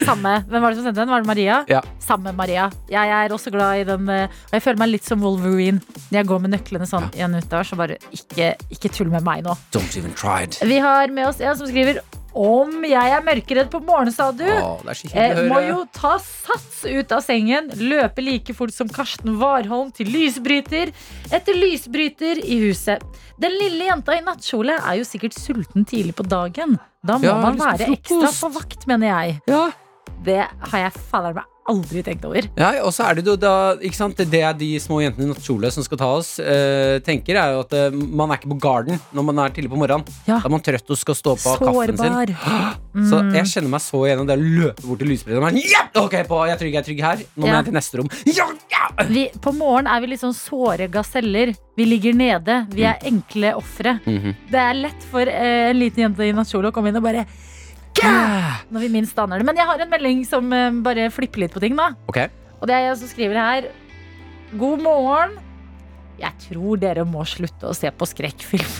Samme. 0.00 0.38
Hvem 0.48 0.62
var 0.64 0.72
det 0.72 0.78
som 0.78 0.86
sendte 0.88 1.02
den? 1.02 1.10
Var 1.12 1.20
det 1.20 1.28
Maria? 1.28 1.56
Ja. 1.68 1.80
Samme 2.00 2.32
Maria. 2.32 2.70
Jeg 2.88 3.10
er 3.12 3.34
også 3.36 3.50
glad 3.52 3.82
i 3.82 3.84
den. 3.84 4.06
eh, 4.08 4.30
Og 4.48 4.54
jeg 4.56 4.62
føler 4.64 4.80
meg 4.80 4.92
litt 4.94 5.04
som 5.04 5.20
Wolverine. 5.24 5.82
Når 6.08 6.20
jeg 6.22 6.28
går 6.30 6.40
med 6.46 6.54
nøklene 6.54 6.88
sånn 6.88 7.10
igjen 7.12 7.36
utover, 7.36 7.68
så 7.68 7.76
bare 7.76 7.98
ikke, 8.16 8.54
ikke 8.72 8.92
tull 8.96 9.10
med 9.12 9.26
meg 9.26 9.44
nå. 9.44 9.56
Don't 9.76 9.98
even 10.00 10.14
try 10.16 10.42
it. 10.48 10.56
Vi 10.64 10.78
har 10.80 11.12
med 11.12 11.28
oss 11.28 11.40
en 11.44 11.58
som 11.60 11.68
skriver 11.68 12.00
om 12.36 12.84
jeg 12.86 13.12
er 13.16 13.24
mørkeredd 13.26 13.70
på 13.72 13.80
morgenen, 13.82 14.14
sa 14.14 14.30
du. 14.32 14.44
Å, 14.46 14.78
det 14.84 14.94
er 14.94 15.20
Eh, 15.20 15.40
må 15.50 15.60
jo 15.66 15.84
ta 15.92 16.16
sats 16.22 16.84
ut 16.86 17.12
av 17.12 17.22
sengen, 17.24 17.70
løpe 17.80 18.22
like 18.22 18.54
fort 18.56 18.72
som 18.74 18.88
Karsten 18.88 19.38
Warholm 19.40 19.90
til 19.96 20.06
lysbryter 20.12 20.92
etter 21.32 21.56
lysbryter 21.58 22.40
i 22.44 22.60
huset. 22.66 23.02
Den 23.40 23.56
lille 23.58 23.88
jenta 23.90 24.16
i 24.16 24.22
nattkjole 24.24 24.78
er 24.78 25.00
jo 25.00 25.06
sikkert 25.08 25.34
sulten 25.38 25.86
tidlig 25.88 26.14
på 26.18 26.26
dagen. 26.28 26.78
Da 27.02 27.18
må 27.18 27.24
Ja, 27.24 27.38
man 27.40 27.58
være 27.58 27.90
ekstra 27.94 28.30
på 28.40 28.52
vakt, 28.54 28.86
mener 28.86 29.08
jeg. 29.10 29.40
Ja. 29.48 29.70
Det 30.24 30.42
har 30.44 30.78
jeg 30.84 30.92
fader 31.10 31.34
meg 31.34 31.44
aldri 31.70 32.02
tenkt 32.06 32.24
over. 32.28 32.48
Ja, 32.58 32.70
og 32.84 32.92
så 32.96 33.06
er 33.08 33.14
det 33.20 33.24
jo 33.30 33.36
da 33.40 33.54
ikke 33.78 33.96
sant? 33.96 34.16
Det 34.30 34.42
er 34.42 34.52
de 34.58 34.68
små 34.82 35.00
jentene 35.04 35.28
i 35.28 35.30
nattkjole 35.32 35.70
som 35.72 35.86
skal 35.86 35.98
ta 36.02 36.10
oss, 36.18 36.34
eh, 36.42 36.98
tenker, 37.06 37.38
er 37.40 37.54
jo 37.56 37.62
at 37.64 37.72
eh, 37.78 37.90
man 37.94 38.30
er 38.34 38.40
ikke 38.40 38.50
på 38.52 38.60
garden 38.60 39.00
når 39.16 39.26
man 39.30 39.38
er 39.46 39.54
tidlig 39.56 39.70
på 39.72 39.78
morgenen. 39.80 40.04
Ja. 40.26 40.40
Da 40.40 40.48
er 40.50 40.54
man 40.56 40.60
trøtt 40.66 40.90
og 40.90 40.98
skal 41.00 41.14
stå 41.18 41.36
på 41.40 41.56
kaffen 41.62 41.96
sin. 41.96 42.14
Sårbar. 42.20 42.76
Så 43.10 43.20
Mm. 43.20 43.28
jeg 43.36 43.46
kjenner 43.46 43.70
meg 43.70 43.80
så 43.84 43.98
igjennom 44.02 44.26
det 44.26 44.34
å 44.34 44.42
løpe 44.42 44.82
bort 44.82 44.98
til 44.98 45.06
lysbryteren. 45.12 45.38
og 45.38 45.52
bare, 45.52 45.60
Ja! 45.70 45.82
Ok, 46.00 46.14
på, 46.26 46.38
jeg 46.48 46.54
er 46.56 46.58
trygg, 46.58 46.72
jeg 46.74 46.80
er 46.80 46.86
trygg 46.88 47.02
her. 47.04 47.16
Nå 47.36 47.44
må 47.44 47.46
Ja. 47.46 47.54
jeg 47.60 47.64
til 47.68 47.74
neste 47.76 47.98
rom. 48.00 48.08
Ja, 48.26 48.46
ja! 48.72 49.04
Vi, 49.06 49.22
på 49.38 49.52
morgenen 49.54 49.86
er 49.94 50.00
vi 50.02 50.06
litt 50.10 50.20
sånn 50.24 50.34
såre 50.34 50.88
gaseller. 50.90 51.54
Vi 51.78 51.84
ligger 51.86 52.12
nede. 52.18 52.56
Vi 52.74 52.82
er 52.82 52.98
enkle 53.06 53.52
ofre. 53.54 54.00
Mhm. 54.04 54.34
Det 54.50 54.58
er 54.58 54.74
lett 54.74 55.06
for 55.12 55.22
eh, 55.22 55.70
en 55.70 55.78
liten 55.78 56.02
jente 56.08 56.26
i 56.26 56.32
nattkjole 56.34 56.72
å 56.72 56.74
komme 56.74 56.88
inn 56.90 56.96
og 56.98 57.06
bare 57.06 57.24
Gah! 58.00 58.60
Når 58.70 58.84
vi 58.86 58.90
minst 58.94 59.18
aner 59.18 59.40
det. 59.42 59.46
Men 59.50 59.58
jeg 59.60 59.68
har 59.68 59.82
en 59.84 59.92
melding 59.92 60.22
som 60.28 60.50
eh, 60.56 60.70
bare 60.84 61.08
flipper 61.14 61.44
litt 61.44 61.54
på 61.54 61.62
ting, 61.62 61.76
da. 61.78 61.90
Ok. 62.10 62.22
Og 62.60 62.68
det 62.68 62.76
er 62.76 62.86
jeg 62.88 62.98
som 63.02 63.10
skriver 63.12 63.40
her. 63.40 63.68
God 64.60 64.82
morgen. 64.84 65.36
Jeg 66.20 66.34
tror 66.48 66.80
dere 66.82 67.06
må 67.08 67.22
slutte 67.28 67.70
å 67.70 67.76
se 67.76 67.88
på 67.96 68.08
skrekkfilm. 68.08 68.72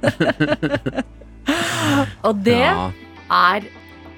og 2.26 2.40
det 2.46 2.58
Ja. 2.62 2.90
er 3.30 3.68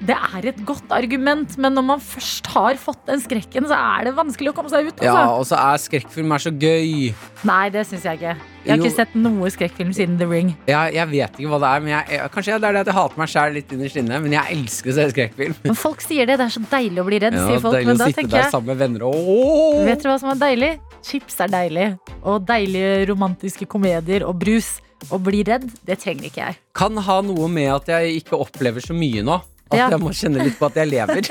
det 0.03 0.17
er 0.19 0.47
et 0.51 0.57
godt 0.67 0.91
argument, 0.91 1.53
men 1.63 1.77
når 1.79 1.85
man 1.87 2.01
først 2.03 2.49
har 2.51 2.75
fått 2.75 3.05
den 3.07 3.21
skrekken, 3.23 3.69
så 3.71 3.77
er 3.79 4.09
det 4.09 4.17
vanskelig 4.17 4.51
å 4.51 4.55
komme 4.57 4.69
seg 4.73 4.89
ut. 4.89 4.99
ja, 5.01 5.13
Altså. 5.15 5.37
og 5.39 5.45
så 5.47 5.55
er 5.63 5.77
skrekkfilm 5.79 6.33
er 6.35 6.43
så 6.43 6.51
gøy. 6.51 7.13
Nei, 7.47 7.69
det 7.71 7.85
syns 7.87 8.03
jeg 8.09 8.19
ikke. 8.19 8.33
Jeg 8.63 8.71
har 8.71 8.79
Jo. 8.79 8.85
ikke 8.87 8.95
sett 8.95 9.15
noe 9.19 9.51
skrekkfilm 9.51 9.91
siden 9.97 10.19
The 10.21 10.27
Ring. 10.31 10.53
Jeg, 10.71 10.95
jeg 10.95 11.09
vet 11.11 11.39
ikke 11.41 11.51
hva 11.51 11.59
det 11.63 11.71
er, 11.73 11.81
men 11.83 11.91
jeg, 11.93 12.05
jeg, 12.15 12.31
kanskje 12.37 12.59
det 12.63 12.69
er 12.69 12.77
det 12.77 12.83
at 12.85 12.91
jeg 12.93 12.97
hater 12.99 13.19
meg 13.23 13.33
sjæl 13.33 13.57
litt 13.59 13.73
innerst 13.75 13.99
inne. 13.99 14.21
Men 14.23 14.37
jeg 14.37 14.57
elsker 14.57 14.93
å 14.93 14.95
se 14.99 15.07
skrekkfilm. 15.11 15.57
Men 15.65 15.79
folk 15.79 16.05
sier 16.05 16.31
det. 16.31 16.39
Det 16.39 16.47
er 16.47 16.55
så 16.55 16.63
deilig 16.71 17.03
å 17.03 17.07
bli 17.09 17.19
redd, 17.25 17.35
Ja, 17.41 17.47
sier 17.49 17.65
folk. 17.65 17.81
Men 17.91 17.99
da 17.99 18.09
tenker 18.15 18.39
jeg 18.39 18.55
sammen 18.55 18.71
med 18.73 18.83
venner 18.85 19.07
og 19.09 19.83
Vet 19.89 20.05
dere 20.05 20.15
hva 20.15 20.19
som 20.23 20.31
er 20.35 20.41
deilig? 20.45 20.73
Chips 21.03 21.41
er 21.43 21.51
deilig. 21.51 21.89
Og 22.23 22.47
deilige 22.47 23.07
romantiske 23.11 23.67
komedier 23.67 24.23
og 24.29 24.39
brus. 24.39 24.77
Å 25.11 25.19
bli 25.19 25.41
redd, 25.43 25.65
det 25.83 25.97
trenger 25.99 26.29
ikke 26.29 26.45
jeg. 26.45 26.61
Kan 26.79 26.95
ha 27.03 27.17
noe 27.27 27.49
med 27.51 27.73
at 27.75 27.89
jeg 27.91 28.21
ikke 28.23 28.39
opplever 28.39 28.79
så 28.85 28.95
mye 28.95 29.25
nå. 29.27 29.41
At 29.73 29.79
Ja. 29.79 29.87
jeg 29.95 30.01
må 30.03 30.11
kjenne 30.13 30.45
litt 30.45 30.59
på 30.61 30.67
at 30.69 30.75
jeg 30.77 30.89
lever. 30.93 31.23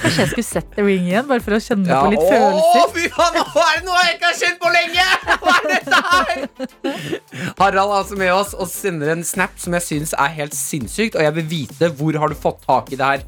Kanskje 0.00 0.20
jeg 0.22 0.30
skulle 0.30 0.46
sett 0.46 0.68
The 0.76 0.84
Ring 0.86 1.06
igjen, 1.08 1.26
bare 1.28 1.42
for 1.44 1.56
å 1.56 1.60
kjenne 1.62 1.88
Ja, 1.90 2.00
på 2.04 2.12
litt 2.14 2.22
åh, 2.22 2.30
følelser. 2.32 2.86
fy 2.94 3.04
faen, 3.14 3.36
nå 3.36 3.64
er 3.64 3.76
det 3.76 3.84
noe 3.88 4.00
jeg 4.04 4.16
ikke 4.16 4.28
har 4.30 4.38
kjent 4.40 4.58
på 4.62 4.72
lenge! 4.74 5.06
Hva 5.42 5.54
er 5.56 5.64
dette 5.74 6.00
her? 6.10 6.36
Harald 7.60 7.80
er 7.92 7.96
altså 8.00 8.18
med 8.20 8.32
oss 8.34 8.52
og 8.56 8.68
sender 8.70 9.12
en 9.14 9.24
snap 9.26 9.56
som 9.60 9.76
jeg 9.76 9.86
syns 9.86 10.14
er 10.16 10.34
helt 10.40 10.56
sinnssykt, 10.56 11.16
og 11.18 11.22
jeg 11.26 11.36
vil 11.40 11.48
vite 11.54 11.90
hvor 11.98 12.20
har 12.22 12.28
du 12.32 12.38
fått 12.38 12.62
tak 12.66 12.92
i 12.94 12.98
det 13.00 13.10
her. 13.14 13.24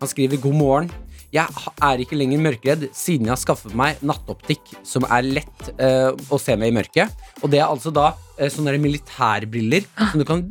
Han 0.00 0.10
skriver 0.12 0.40
god 0.42 0.56
morgen. 0.58 0.90
Jeg 1.34 1.46
er 1.82 2.00
ikke 2.00 2.16
lenger 2.16 2.38
mørkredd 2.40 2.84
siden 2.96 3.26
jeg 3.28 3.34
har 3.34 3.40
skaffet 3.42 3.74
meg 3.76 3.98
nattoptikk 4.06 4.76
som 4.86 5.04
er 5.10 5.26
lett 5.26 5.66
uh, 5.80 6.14
å 6.32 6.38
se 6.40 6.54
med 6.56 6.70
i 6.70 6.76
mørket. 6.78 7.12
Og 7.42 7.50
det 7.52 7.60
er 7.60 7.66
altså 7.68 7.92
da 7.92 8.12
sånne 8.36 8.76
militærbriller 8.82 9.86
som 9.96 10.20
du 10.20 10.26
kan 10.28 10.42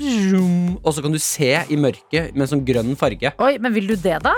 Og 0.82 0.92
så 0.94 1.04
kan 1.06 1.14
du 1.14 1.20
se 1.22 1.52
i 1.70 1.78
mørket 1.80 2.36
med 2.36 2.50
sånn 2.50 2.64
grønn 2.66 2.96
farge. 3.00 3.34
Oi, 3.38 3.56
men 3.62 3.76
vil 3.76 3.92
du 3.94 3.96
det, 3.96 4.20
da? 4.26 4.36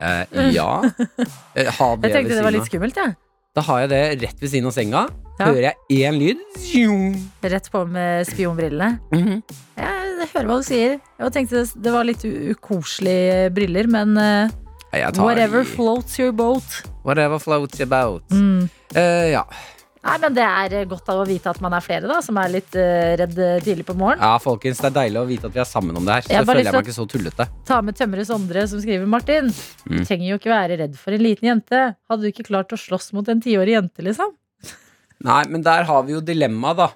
Eh, 0.00 0.50
ja. 0.54 0.82
Eh, 1.54 1.68
ha 1.70 1.88
det 1.96 2.10
Jeg 2.10 2.16
tenkte 2.16 2.34
det 2.34 2.42
var 2.42 2.54
litt 2.54 2.66
skummelt, 2.66 2.96
jeg. 2.98 3.14
Da 3.54 3.62
har 3.62 3.84
jeg 3.84 3.90
det 3.92 4.00
rett 4.24 4.40
ved 4.42 4.50
siden 4.50 4.66
av 4.66 4.74
senga. 4.74 5.04
Ja. 5.38 5.46
Hører 5.46 5.68
jeg 5.68 6.02
én 6.02 6.18
lyd. 6.18 6.40
Rett 7.46 7.70
på 7.70 7.84
med 7.86 8.26
spionbrillene. 8.26 8.98
Mm 9.12 9.22
-hmm. 9.22 9.42
jeg 9.76 10.28
hører 10.34 10.46
hva 10.46 10.56
du 10.58 10.66
sier. 10.66 10.98
Jeg 11.18 11.32
tenkte 11.32 11.62
det- 11.82 11.92
var 11.92 12.04
litt 12.04 12.24
ukoselige 12.24 13.54
briller, 13.54 13.86
men 13.86 14.18
eh, 14.18 14.50
jeg 14.92 15.14
tar 15.14 15.24
whatever 15.24 15.60
i... 15.60 15.64
floats 15.64 16.18
your 16.18 16.32
boat. 16.32 16.82
Whatever 17.04 17.38
floats 17.38 17.78
your 17.78 17.88
boat. 17.88 18.22
Mm. 18.30 18.68
Uh, 18.96 19.30
ja. 19.30 19.42
Nei, 20.04 20.14
men 20.20 20.34
Det 20.36 20.44
er 20.44 20.74
eh, 20.76 20.84
godt 20.88 21.08
av 21.08 21.22
å 21.22 21.26
vite 21.28 21.48
at 21.48 21.60
man 21.64 21.72
er 21.76 21.84
flere 21.84 22.08
da 22.10 22.18
som 22.24 22.36
er 22.40 22.50
litt 22.52 22.74
uh, 22.76 23.14
redd 23.20 23.38
eh, 23.40 23.54
tidlig 23.64 23.86
på 23.88 23.94
morgenen. 23.96 24.20
ja, 24.20 24.36
folkens, 24.42 24.82
det 24.82 24.90
er 24.90 24.96
deilig 24.98 25.20
å 25.22 25.26
vite 25.28 25.48
at 25.48 25.54
vi 25.56 25.62
er 25.62 25.68
sammen 25.68 25.96
om 25.96 26.04
det 26.04 26.18
her. 26.18 26.26
Så 26.26 26.34
Jeg 26.34 26.48
føler 26.50 26.66
jeg 26.68 26.74
meg 26.76 26.84
ikke 26.88 26.96
så 26.98 27.06
tullete. 27.08 27.46
Ta 27.70 27.78
med 27.84 27.96
Tømmerres 27.96 28.28
Sondre 28.28 28.66
som 28.68 28.82
skriver 28.84 29.08
Martin. 29.08 29.48
Du 29.86 29.94
Mm. 29.94 30.04
trenger 30.04 30.26
jo 30.28 30.36
ikke 30.40 30.52
være 30.52 30.78
redd 30.82 30.98
for 31.00 31.16
en 31.16 31.24
liten 31.24 31.48
jente. 31.48 31.80
Hadde 32.10 32.20
du 32.20 32.28
ikke 32.28 32.46
klart 32.50 32.72
å 32.76 32.80
slåss 32.80 33.12
mot 33.16 33.28
en 33.32 33.40
tiårig 33.40 33.78
jente, 33.78 34.04
liksom? 34.04 34.34
Nei, 35.30 35.42
men 35.48 35.62
der 35.64 35.84
har 35.88 36.02
vi 36.04 36.12
jo 36.18 36.20
dilemmaet, 36.20 36.76
da. 36.76 36.90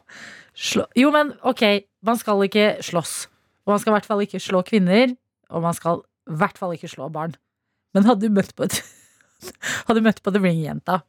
Slå. 0.55 0.85
Jo, 0.99 1.11
men 1.15 1.33
ok, 1.43 1.65
man 2.05 2.19
skal 2.21 2.45
ikke 2.45 2.83
slåss. 2.85 3.27
Og 3.65 3.73
man 3.73 3.81
skal 3.81 3.93
i 3.93 3.97
hvert 3.99 4.09
fall 4.11 4.21
ikke 4.25 4.41
slå 4.43 4.61
kvinner. 4.67 5.17
Og 5.49 5.63
man 5.65 5.73
skal 5.77 6.03
i 6.29 6.37
hvert 6.41 6.59
fall 6.61 6.75
ikke 6.77 6.91
slå 6.93 7.09
barn. 7.13 7.37
Men 7.95 8.05
hadde 8.05 8.29
du 8.29 8.35
møtt 8.35 8.53
på 8.59 8.67
et 8.69 8.83
Hadde 9.87 10.01
du 10.01 10.05
møtt 10.05 10.21
på 10.21 10.33
The 10.35 10.41
Ring-jenta 10.43 11.01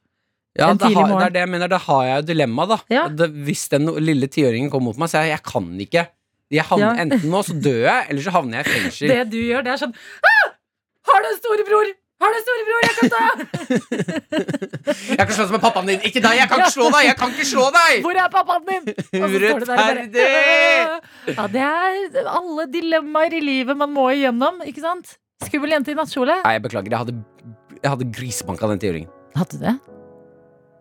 Ja, 0.59 0.69
En 0.73 0.77
det, 0.77 0.85
tidlig 0.85 0.99
har, 0.99 1.07
det 1.07 1.13
morgen. 1.15 1.25
er 1.29 1.35
det 1.37 1.43
jeg 1.45 1.51
mener, 1.55 1.71
da 1.71 1.79
har 1.87 2.03
jeg 2.09 2.15
jo 2.21 2.27
dilemma, 2.33 2.65
da. 2.73 2.77
Ja. 2.93 3.03
Det, 3.09 3.29
hvis 3.47 3.63
den 3.71 3.89
lille 4.03 4.27
tiåringen 4.31 4.69
kommer 4.73 4.91
mot 4.91 4.99
meg, 5.01 5.09
så 5.11 5.23
jeg 5.23 5.33
jeg 5.37 5.43
kan 5.47 5.71
ikke. 5.87 6.05
Jeg 6.49 6.65
havner, 6.65 6.95
Ja. 6.95 7.03
Enten 7.05 7.29
nå 7.29 7.41
så 7.45 7.53
dør 7.61 7.81
jeg, 7.85 8.05
eller 8.09 8.21
så 8.25 8.31
havner 8.35 8.59
jeg 8.59 8.65
i 8.67 8.69
fengsel. 8.77 9.07
Det 9.15 9.23
du 9.31 9.39
gjør, 9.41 9.65
det 9.67 9.73
er 9.75 9.81
sånn 9.85 9.93
ah! 10.25 10.45
Har 11.09 11.21
du 11.25 11.27
en 11.31 11.37
storebror? 11.41 11.91
Har 12.19 12.33
du 12.33 12.35
en 12.35 12.43
storebror 12.43 12.81
jeg 12.83 12.95
kan 12.97 13.11
ta? 13.13 13.25
Jeg 15.19 15.27
kan 15.27 15.31
slåss 15.35 15.51
med 15.53 15.61
pappaen 15.63 15.87
din! 15.87 16.01
Ikke 16.03 16.19
deg! 16.23 16.35
Jeg 16.41 16.49
kan 16.51 16.59
ikke 16.63 16.73
slå 16.73 16.87
deg! 16.91 17.05
Jeg 17.07 17.15
kan 17.19 17.31
ikke 17.31 17.45
slå 17.47 17.65
deg! 17.75 18.01
Hvor 18.03 18.17
er 18.19 18.27
pappaen 18.33 18.65
din? 18.67 18.89
Urettferdig! 19.23 20.25
Ja, 21.37 21.45
det 21.53 21.63
er 21.63 22.27
alle 22.33 22.65
dilemmaer 22.73 23.35
i 23.37 23.41
livet 23.43 23.77
man 23.79 23.93
må 23.95 24.09
igjennom, 24.15 24.59
ikke 24.67 24.83
sant? 24.83 25.15
Skummel 25.45 25.71
jente 25.77 25.93
i 25.93 25.97
nattkjole. 25.97 26.41
Nei, 26.43 26.53
jeg 26.57 26.65
beklager. 26.65 26.91
Jeg 26.91 26.99
hadde, 27.05 27.15
jeg 27.79 27.93
hadde 27.93 28.09
grisebanka 28.19 28.67
den 28.73 28.81
tiåringen. 28.83 29.11
Hadde 29.39 29.55
du 29.55 29.63
det? 29.63 29.75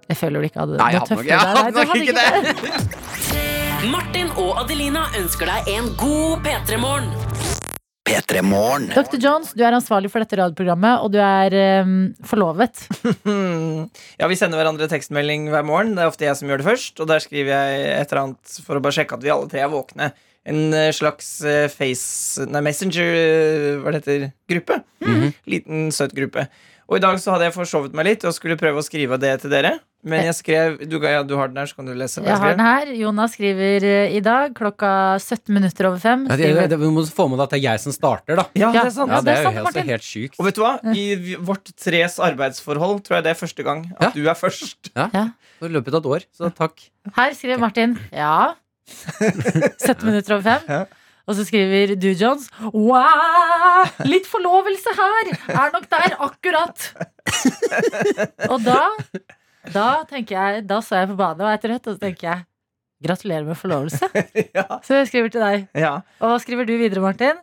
Jeg 0.08 0.16
føler 0.16 0.40
du 0.40 0.48
ikke 0.48 0.62
hadde 0.62 0.76
det. 0.76 0.80
Nei, 0.80 0.90
jeg 0.92 1.00
hadde 1.00 1.14
nok- 1.14 1.26
jeg 1.28 1.38
tøffere 1.38 1.48
hadde 1.48 1.72
der. 1.72 1.84
Nei, 1.84 1.86
hadde 1.86 1.92
du 1.92 2.02
ikke 2.02 2.82
det. 2.88 3.90
Martin 3.92 4.30
og 4.40 4.56
Adelina 4.64 5.04
ønsker 5.20 5.46
deg 5.46 5.68
en 5.76 5.92
god 6.00 6.42
P3-morgen. 6.46 7.12
P3 8.08 8.40
Dr. 8.94 9.18
Jones, 9.20 9.50
du 9.52 9.60
er 9.66 9.74
ansvarlig 9.76 10.08
for 10.10 10.24
dette 10.24 10.38
radioprogrammet, 10.40 11.02
og 11.04 11.12
du 11.12 11.18
er 11.20 11.82
um, 11.84 12.14
forlovet. 12.24 12.80
Hmm. 13.26 13.90
Ja, 14.20 14.28
Vi 14.30 14.38
sender 14.38 14.56
hverandre 14.62 14.88
tekstmelding 14.88 15.50
hver 15.52 15.66
morgen. 15.68 15.92
Det 15.96 16.06
er 16.06 16.08
ofte 16.10 16.24
jeg 16.24 16.38
som 16.38 16.48
gjør 16.48 16.62
det 16.62 16.68
først. 16.70 17.02
Og 17.04 17.10
der 17.10 17.20
skriver 17.20 17.52
jeg 17.52 17.84
et 17.98 18.08
eller 18.14 18.22
annet 18.22 18.56
for 18.64 18.78
å 18.78 18.82
bare 18.84 18.96
sjekke 18.96 19.18
at 19.18 19.26
vi 19.26 19.32
alle 19.34 19.50
tre 19.52 19.60
er 19.60 19.68
våkne. 19.72 20.08
En 20.48 20.72
eh, 20.72 20.88
slags 20.96 21.28
eh, 21.44 21.66
face 21.68 22.46
Nei, 22.48 22.62
Messenger, 22.64 23.12
eh, 23.12 23.76
hva 23.84 23.92
det 23.92 24.00
heter, 24.00 24.26
gruppe. 24.54 24.80
Mhm. 25.04 25.28
Liten, 25.52 25.86
søt 25.92 26.16
gruppe. 26.16 26.48
Og 26.88 26.96
i 26.96 27.04
dag 27.04 27.20
så 27.20 27.34
hadde 27.34 27.50
jeg 27.50 27.58
forsovet 27.58 27.92
meg 27.92 28.08
litt 28.08 28.24
og 28.24 28.32
skulle 28.32 28.56
prøve 28.56 28.80
å 28.80 28.86
skrive 28.86 29.20
det 29.20 29.34
til 29.42 29.52
dere. 29.52 29.74
Men 30.06 30.22
jeg 30.28 30.34
skrev 30.38 30.76
Du, 30.88 30.94
ja, 31.02 31.22
du 31.26 31.32
har 31.36 31.48
den 31.50 31.56
her, 31.58 31.66
så 31.66 31.74
kan 31.74 31.88
du 31.88 31.92
lese 31.98 32.20
hva 32.22 32.28
Jeg 32.28 32.30
jeg 32.36 32.40
har 32.44 32.52
den 32.54 32.64
her. 32.64 32.90
Jonas 33.00 33.32
skriver 33.34 33.84
eh, 33.84 34.12
i 34.14 34.20
dag 34.22 34.52
klokka 34.54 34.90
17 35.18 35.50
minutter 35.56 35.88
over 35.90 35.98
fem. 35.98 36.22
Ja, 36.30 36.36
det, 36.38 36.68
det, 36.70 36.78
vi 36.78 36.90
må 36.94 37.02
få 37.10 37.26
med 37.32 37.40
at 37.42 37.50
det 37.50 37.58
er 37.58 37.64
jeg 37.72 37.82
som 37.82 37.92
starter, 37.96 38.36
da. 38.38 38.44
Ja, 38.54 38.68
Ja. 38.68 38.72
det 38.78 38.84
er 38.86 38.94
sant. 38.94 39.10
Ja, 39.10 39.18
det 39.20 39.24
det 39.26 39.34
er 39.34 39.38
er 39.38 39.42
jo 39.42 39.48
sant, 39.48 39.58
helt, 39.58 39.74
sykt. 39.74 39.90
helt 39.90 40.06
sjukt. 40.06 40.38
Og 40.38 40.46
vet 40.46 40.54
du 40.54 40.62
hva? 40.62 40.72
I 40.94 41.34
vårt 41.50 41.72
tres 41.76 42.18
arbeidsforhold 42.28 43.02
tror 43.08 43.18
jeg 43.18 43.26
det 43.26 43.32
er 43.34 43.40
første 43.42 43.66
gang 43.66 43.82
at 43.98 44.06
Ja. 44.06 44.10
du 44.14 44.28
er 44.30 44.38
først. 44.38 44.92
Ja. 44.94 45.26
I 45.60 45.72
løpet 45.74 45.94
av 45.98 46.00
et 46.04 46.06
år, 46.14 46.24
så 46.38 46.52
takk. 46.54 46.78
her 47.16 47.34
skriver 47.34 47.58
Martin 47.58 47.98
ja. 48.14 48.54
17 49.18 50.06
minutter 50.06 50.34
over 50.38 50.42
fem. 50.46 50.62
Ja. 50.68 50.84
Og 51.28 51.34
så 51.36 51.44
skriver 51.44 51.90
du, 52.00 52.06
Jones, 52.16 52.46
wow! 52.72 53.82
Litt 54.08 54.24
forlovelse 54.30 54.94
her! 54.96 55.32
Er 55.52 55.74
nok 55.74 55.84
der 55.90 56.14
akkurat. 56.24 56.86
og 58.52 58.62
da, 58.64 58.78
da 59.74 59.88
tenker 60.08 60.36
jeg 60.38 60.62
Da 60.68 60.78
så 60.84 61.02
jeg 61.02 61.10
på 61.10 61.18
badet 61.18 61.44
og 61.44 61.50
er 61.50 61.60
trøtt, 61.62 61.90
og 61.90 61.98
så 61.98 62.02
tenker 62.06 62.30
jeg 62.30 62.46
gratulerer 63.04 63.46
med 63.46 63.58
forlovelse. 63.58 64.08
ja. 64.58 64.66
Så 64.82 65.02
jeg 65.02 65.10
skriver 65.10 65.34
til 65.34 65.44
deg. 65.44 65.68
ja. 65.78 65.98
Og 66.18 66.32
hva 66.32 66.40
skriver 66.42 66.66
du 66.66 66.74
videre, 66.78 67.04
Martin? 67.04 67.38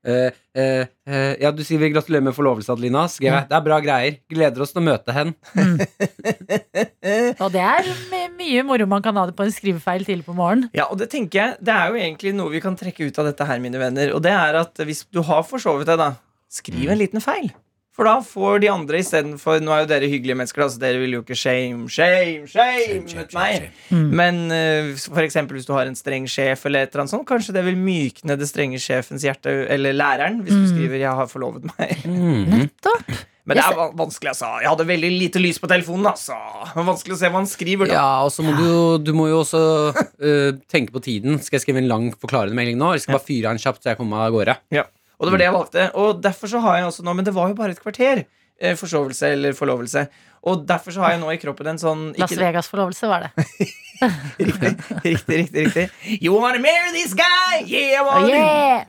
Uh, 0.00 0.32
uh, 0.56 0.86
uh, 1.04 1.34
ja, 1.36 1.50
du 1.52 1.60
skriver 1.60 1.90
'gratulerer 1.92 2.24
med 2.24 2.32
forlovelse', 2.32 2.72
Adelina. 2.72 3.02
Skrev 3.12 3.34
jeg. 3.34 3.48
Det 3.50 3.56
er 3.56 3.64
bra 3.66 3.76
greier. 3.84 4.16
Gleder 4.32 4.64
oss 4.64 4.72
til 4.72 4.80
å 4.80 4.86
møte 4.86 5.12
hen. 5.12 5.34
Og 7.44 7.50
det 7.52 7.60
er 7.60 7.90
my 8.08 8.22
mye 8.40 8.64
moro 8.64 8.86
man 8.88 9.04
kan 9.04 9.18
ha 9.20 9.26
det 9.28 9.36
på 9.36 9.44
en 9.44 9.52
skrivefeil 9.52 10.06
tidlig 10.08 10.24
på 10.24 10.36
morgenen. 10.36 10.70
Ja, 10.76 10.88
og 10.88 10.96
det 11.00 11.10
tenker 11.12 11.38
jeg 11.40 11.56
Det 11.60 11.74
er 11.74 11.90
jo 11.92 12.00
egentlig 12.00 12.32
noe 12.36 12.52
vi 12.52 12.62
kan 12.64 12.76
trekke 12.78 13.10
ut 13.10 13.20
av 13.20 13.28
dette 13.28 13.44
her, 13.44 13.60
mine 13.60 13.80
venner. 13.80 14.14
Og 14.16 14.24
det 14.24 14.32
er 14.32 14.56
at 14.62 14.80
hvis 14.88 15.04
du 15.12 15.20
har 15.26 15.44
forsovet 15.44 15.88
deg, 15.90 16.00
da, 16.00 16.14
skriv 16.48 16.90
en 16.90 17.00
liten 17.00 17.20
feil. 17.20 17.52
For 17.96 18.06
da 18.06 18.20
får 18.22 18.60
de 18.62 18.68
andre 18.70 19.00
istedenfor 19.02 19.58
Nå 19.60 19.72
er 19.74 19.80
jo 19.82 19.88
dere 19.90 20.08
hyggelige 20.08 20.36
mennesker, 20.38 20.62
da, 20.62 20.68
så 20.72 20.78
dere 20.80 21.00
vil 21.02 21.16
jo 21.18 21.22
ikke 21.24 21.36
shame, 21.36 21.88
shame, 21.90 22.46
shame, 22.48 23.02
mot 23.18 23.34
meg. 23.34 23.66
Men 23.90 24.38
uh, 24.54 24.92
for 25.10 25.24
eksempel 25.24 25.58
hvis 25.58 25.66
du 25.68 25.74
har 25.74 25.90
en 25.90 25.98
streng 25.98 26.28
sjef, 26.30 26.62
eller 26.70 26.86
et 26.86 26.94
eller 26.94 27.02
annet 27.04 27.14
sånt, 27.16 27.26
kanskje 27.28 27.52
det 27.58 27.64
vil 27.66 27.76
mykne 27.80 28.38
det 28.38 28.46
strenge 28.48 28.78
sjefens 28.80 29.26
hjerte, 29.26 29.52
eller 29.74 29.92
læreren, 29.96 30.40
hvis 30.46 30.54
du 30.54 30.60
Mm. 30.60 30.70
skriver 30.70 30.98
'jeg 31.02 31.14
har 31.18 31.26
forlovet 31.26 31.62
meg'. 31.66 32.06
Mm. 32.06 32.46
Nettopp. 32.54 33.10
Men 33.46 33.56
det 33.56 33.64
er 33.64 33.92
vanskelig, 33.96 34.28
altså. 34.30 34.60
Jeg 34.62 34.68
hadde 34.68 34.86
veldig 34.86 35.10
lite 35.18 35.40
lys 35.42 35.58
på 35.58 35.66
telefonen, 35.66 36.06
altså. 36.06 36.36
Vanskelig 36.76 37.14
å 37.16 37.18
se 37.18 37.26
hva 37.26 37.40
han 37.40 37.46
skriver, 37.50 37.86
da. 37.88 37.94
Ja, 37.94 38.22
og 38.22 38.30
så 38.30 38.44
må 38.44 38.54
du 38.54 38.98
Du 39.02 39.12
må 39.12 39.26
jo 39.28 39.40
også 39.42 39.90
uh, 39.96 40.52
tenke 40.70 40.92
på 40.92 41.02
tiden. 41.02 41.40
Skal 41.42 41.58
jeg 41.58 41.66
skrive 41.66 41.78
en 41.82 41.88
lang 41.88 42.12
forklarende 42.14 42.54
melding 42.54 42.76
nå? 42.78 42.90
Eller 42.92 43.00
skal 43.00 43.14
jeg 43.14 43.18
bare 43.18 43.26
fyre 43.26 43.48
den 43.50 43.58
kjapt 43.58 43.82
så 43.82 43.90
jeg 43.90 43.98
kommer 43.98 44.16
meg 44.16 44.26
av 44.28 44.32
gårde? 44.38 44.56
Ja. 44.70 44.84
Og 45.20 45.26
det 45.28 45.32
var 45.34 45.42
det 45.42 45.46
jeg 45.50 45.56
valgte. 45.56 45.86
Og 46.00 46.22
derfor 46.24 46.48
så 46.48 46.60
har 46.64 46.78
jeg 46.80 46.86
også 46.88 47.04
nå 47.04 47.12
Men 47.12 47.26
det 47.28 47.34
var 47.36 47.50
jo 47.52 47.54
bare 47.58 47.74
et 47.76 47.82
kvarter. 47.82 48.24
eh, 48.60 48.74
Forsovelse 48.76 49.28
eller 49.36 49.52
forlovelse. 49.56 50.06
Og 50.48 50.64
derfor 50.68 50.92
så 50.96 51.00
har 51.04 51.12
jeg 51.14 51.20
nå 51.20 51.30
i 51.32 51.38
kroppen 51.40 51.66
en 51.74 51.78
sånn 51.80 52.14
Las 52.18 52.32
Vegas-forlovelse 52.36 53.08
var 53.08 53.26
det. 53.26 53.46
riktig, 54.48 54.70
riktig, 55.04 55.36
riktig, 55.44 55.64
riktig. 55.66 55.88
You 56.22 56.32
wanna 56.40 56.58
marry 56.58 56.92
this 56.96 57.12
guy? 57.14 57.60
Yeah, 57.66 58.00
I 58.00 58.00
Oh, 58.00 58.06
wanna 58.08 58.28
yeah! 58.28 58.84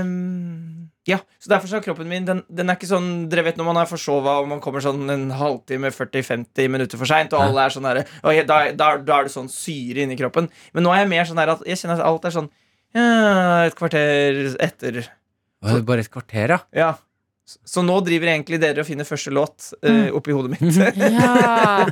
Um, 0.00 0.90
ja, 1.06 1.18
så 1.38 1.50
derfor 1.50 1.68
så 1.68 1.76
har 1.76 1.82
kroppen 1.82 2.08
min 2.08 2.24
den, 2.24 2.42
den 2.48 2.70
er 2.70 2.76
ikke 2.78 2.88
sånn 2.88 3.08
Dere 3.30 3.42
vet 3.44 3.58
når 3.58 3.66
man 3.66 3.78
er 3.82 3.88
forsova 3.90 4.38
og 4.40 4.48
man 4.48 4.60
kommer 4.62 4.82
sånn 4.84 5.02
en 5.12 5.26
halvtime 5.36 5.90
40-50 5.92 6.70
minutter 6.72 7.00
for 7.00 7.08
seint, 7.10 7.34
og 7.34 7.42
alle 7.44 7.66
er 7.66 7.74
sånn 7.74 7.88
og 7.90 8.40
da, 8.48 8.58
da, 8.72 8.90
da 9.02 9.18
er 9.18 9.28
det 9.28 9.34
sånn 9.34 9.50
syre 9.52 10.04
inni 10.04 10.16
kroppen. 10.20 10.48
Men 10.76 10.86
nå 10.86 10.92
er 10.94 11.02
jeg 11.02 11.10
mer 11.12 11.28
sånn 11.28 11.40
der 11.40 11.54
at 11.56 11.64
jeg 11.66 11.80
kjenner 11.82 11.98
at 11.98 12.06
alt 12.06 12.28
er 12.28 12.36
sånn 12.36 12.50
ja, 12.94 13.66
et 13.68 13.76
kvarter 13.78 14.40
etter. 14.62 15.02
Å, 15.60 15.76
det 15.76 15.86
bare 15.88 16.04
et 16.04 16.10
kvarter, 16.12 16.56
ja. 16.56 16.60
Ja. 16.76 16.90
Så- 17.66 17.82
nå 17.82 17.96
driver 18.06 18.30
egentlig 18.30 18.60
dere 18.62 18.80
og 18.80 18.86
finner 18.86 19.04
første 19.08 19.32
låt 19.34 19.72
uh, 19.82 20.08
oppi 20.14 20.32
hodet 20.36 20.54
mitt. 20.54 20.76
Ja, 21.20 21.84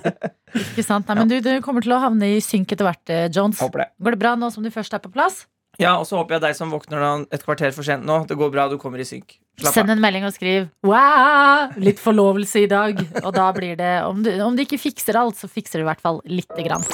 ikke 0.55 0.85
sant. 0.87 1.09
Nei, 1.09 1.17
men 1.19 1.29
du, 1.29 1.39
du 1.45 1.51
kommer 1.65 1.85
til 1.85 1.93
å 1.97 2.01
havne 2.01 2.37
i 2.37 2.41
synk 2.45 2.73
etter 2.73 2.87
hvert, 2.87 3.05
eh, 3.13 3.27
Jones. 3.35 3.61
Håper 3.61 3.85
det. 3.85 3.89
Går 4.01 4.15
det 4.17 4.21
bra 4.23 4.35
nå 4.39 4.49
som 4.55 4.65
du 4.65 4.71
først 4.73 4.95
er 4.97 5.03
på 5.03 5.11
plass? 5.13 5.43
Ja, 5.79 5.93
Og 6.01 6.09
så 6.09 6.17
håper 6.19 6.35
jeg 6.39 6.43
deg 6.43 6.57
som 6.59 6.73
våkner 6.75 7.27
et 7.31 7.45
kvarter 7.47 7.71
for 7.75 7.87
sent 7.87 8.03
nå. 8.07 8.23
Det 8.27 8.35
går 8.39 8.51
bra, 8.51 8.67
du 8.71 8.79
kommer 8.83 8.99
i 8.99 9.07
synk. 9.07 9.37
Slapp 9.61 9.77
Send 9.77 9.93
en 9.95 10.01
melding 10.03 10.27
og 10.27 10.35
skriv 10.35 10.67
wow, 10.87 11.71
litt 11.79 12.03
forlovelse 12.03 12.65
i 12.65 12.71
dag. 12.71 12.99
Og 13.23 13.31
da 13.35 13.51
blir 13.55 13.79
det 13.79 13.93
Om 14.07 14.25
du, 14.27 14.33
om 14.43 14.59
du 14.59 14.65
ikke 14.65 14.81
fikser 14.81 15.19
alt, 15.21 15.39
så 15.39 15.51
fikser 15.51 15.79
du 15.79 15.87
i 15.87 15.91
hvert 15.91 16.03
fall 16.03 16.23
lite 16.27 16.67
grann. 16.67 16.87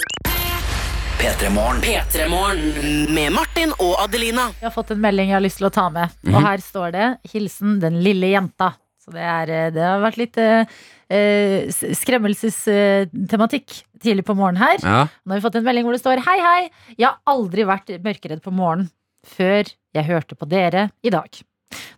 P3 1.19 1.51
Morgen. 1.51 1.81
P3morgen 1.83 3.15
med 3.15 3.33
Martin 3.33 3.73
og 3.79 3.95
Adelina. 4.03 4.49
Jeg 4.61 4.69
har 4.69 4.75
fått 4.75 4.91
en 4.95 5.01
melding 5.03 5.31
jeg 5.31 5.39
har 5.39 5.45
lyst 5.45 5.61
til 5.61 5.69
å 5.69 5.75
ta 5.75 5.87
med. 5.93 6.15
Og 6.31 6.41
her 6.45 6.63
står 6.65 6.95
det 6.95 7.07
'Hilsen 7.31 7.79
den 7.83 8.01
lille 8.05 8.33
jenta'. 8.33 8.75
Så 9.05 9.13
det, 9.13 9.21
er, 9.21 9.51
eh, 9.53 9.71
det 9.75 9.83
har 9.85 10.01
vært 10.01 10.17
litt 10.17 10.39
eh, 10.41 10.65
eh, 11.13 11.69
skremmelsestematikk 11.71 13.83
tidlig 14.01 14.25
på 14.25 14.37
morgenen 14.37 14.63
her. 14.63 14.79
ja. 14.81 15.03
Nå 15.25 15.35
har 15.35 15.41
vi 15.41 15.45
fått 15.45 15.59
en 15.61 15.67
melding 15.67 15.85
hvor 15.85 15.93
det 15.93 16.01
står 16.01 16.23
Hei, 16.25 16.39
hei, 16.41 16.71
jeg 16.97 17.11
har 17.11 17.21
aldri 17.29 17.67
vært 17.69 17.93
mørkeredd 18.01 18.41
på 18.45 18.55
morgenen 18.55 18.89
før 19.25 19.69
jeg 19.95 20.09
hørte 20.09 20.37
på 20.37 20.49
dere 20.49 20.89
i 21.05 21.13
dag. 21.13 21.29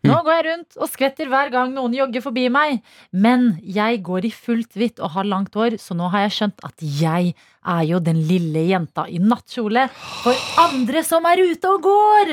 Nå 0.09 0.21
går 0.27 0.37
jeg 0.37 0.47
rundt 0.47 0.79
og 0.81 0.91
skvetter 0.93 1.31
hver 1.33 1.51
gang 1.55 1.75
noen 1.75 1.95
jogger 1.97 2.25
forbi 2.25 2.47
meg. 2.53 2.81
Men 3.13 3.57
jeg 3.63 4.03
går 4.07 4.29
i 4.29 4.33
fullt 4.35 4.79
hvitt 4.79 5.03
og 5.03 5.15
har 5.17 5.29
langt 5.29 5.57
hår, 5.57 5.79
så 5.83 5.97
nå 5.99 6.11
har 6.13 6.27
jeg 6.27 6.37
skjønt 6.39 6.65
at 6.67 6.87
jeg 7.01 7.35
er 7.67 7.83
jo 7.89 8.01
den 8.03 8.23
lille 8.29 8.67
jenta 8.69 9.07
i 9.11 9.19
nattkjole 9.23 9.89
for 10.23 10.47
andre 10.63 11.03
som 11.07 11.27
er 11.27 11.43
ute 11.43 11.75
og 11.75 11.83
går. 11.87 12.33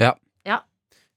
ja, 0.00 0.14
Ja, 0.46 0.62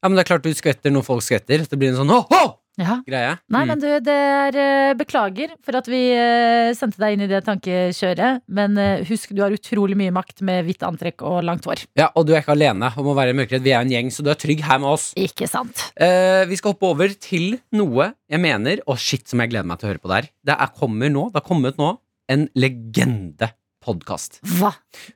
ja 0.01 0.09
men 0.09 0.17
det 0.17 0.25
er 0.25 0.31
klart 0.33 0.43
du 0.47 0.53
skvetter 0.53 0.91
når 0.93 1.07
folk 1.07 1.23
skvetter. 1.25 1.63
Det 1.69 1.79
blir 1.79 1.93
en 1.93 2.01
sånn 2.01 2.13
ho-ho-greie. 2.13 2.59
Ja. 2.82 2.96
Nei, 3.06 3.63
Mm. 3.63 3.68
men 3.70 3.80
du, 3.84 3.88
det 4.01 4.13
er 4.18 4.56
eh, 4.58 4.94
Beklager 4.98 5.51
for 5.62 5.77
at 5.77 5.86
vi 5.92 6.00
eh, 6.15 6.72
sendte 6.74 6.98
deg 7.03 7.13
inn 7.13 7.25
i 7.25 7.30
det 7.30 7.44
tankekjøret. 7.46 8.42
Men 8.50 8.77
eh, 8.82 9.03
husk, 9.06 9.30
du 9.36 9.44
har 9.44 9.53
utrolig 9.53 9.98
mye 10.00 10.13
makt 10.15 10.42
med 10.42 10.65
hvitt 10.65 10.82
antrekk 10.88 11.22
og 11.22 11.44
langt 11.46 11.68
hår. 11.70 11.84
Ja, 12.00 12.10
Og 12.18 12.25
du 12.25 12.34
er 12.34 12.42
ikke 12.42 12.56
alene 12.58 12.89
om 12.98 13.12
å 13.12 13.15
være 13.18 13.36
mørkredd. 13.38 13.62
Vi 13.65 13.75
er 13.75 13.86
en 13.86 13.94
gjeng, 13.94 14.10
så 14.13 14.25
du 14.25 14.32
er 14.34 14.39
trygg 14.42 14.63
her 14.65 14.82
med 14.82 14.89
oss. 14.96 15.12
Ikke 15.20 15.46
sant? 15.51 15.86
Eh, 16.01 16.46
vi 16.50 16.58
skal 16.58 16.74
hoppe 16.74 16.89
over 16.89 17.13
til 17.13 17.60
noe 17.77 18.13
jeg 18.34 18.42
mener 18.42 18.80
Å 18.89 18.96
shit, 18.98 19.27
som 19.30 19.39
jeg 19.44 19.51
gleder 19.53 19.68
meg 19.70 19.77
til 19.77 19.88
å 19.88 19.94
høre 19.94 20.01
på 20.01 20.10
der. 20.10 20.32
Det 20.44 20.56
er, 20.58 20.74
kommer 20.74 21.12
nå, 21.13 21.27
det 21.30 21.44
har 21.44 21.46
kommet 21.46 21.77
nå 21.77 21.94
en 22.34 22.48
legende 22.58 23.51
podkast. 23.84 24.40
Hva? 24.58 24.72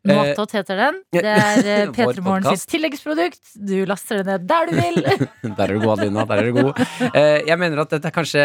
Noatot 0.08 0.54
heter 0.58 0.80
den. 0.80 1.00
Det 1.16 1.24
er 1.24 1.70
eh, 1.74 1.84
Vår 1.98 2.18
P3 2.18 2.24
Morgen 2.26 2.58
sitt 2.58 2.70
tilleggsprodukt. 2.76 3.42
Du 3.56 3.76
laster 3.90 4.22
det 4.22 4.28
ned 4.30 4.48
der 4.50 4.70
du 4.70 4.76
vil. 4.78 5.00
Der 5.58 5.64
er 5.64 5.74
du 5.74 5.80
god, 5.82 5.94
Adelina. 5.96 6.26
Der 6.30 6.42
er 6.44 6.50
du 6.50 6.60
god. 6.60 6.84
Eh, 7.12 7.48
jeg 7.48 7.60
mener 7.62 7.84
at 7.84 7.96
dette 7.96 8.10
er 8.12 8.16
kanskje 8.16 8.44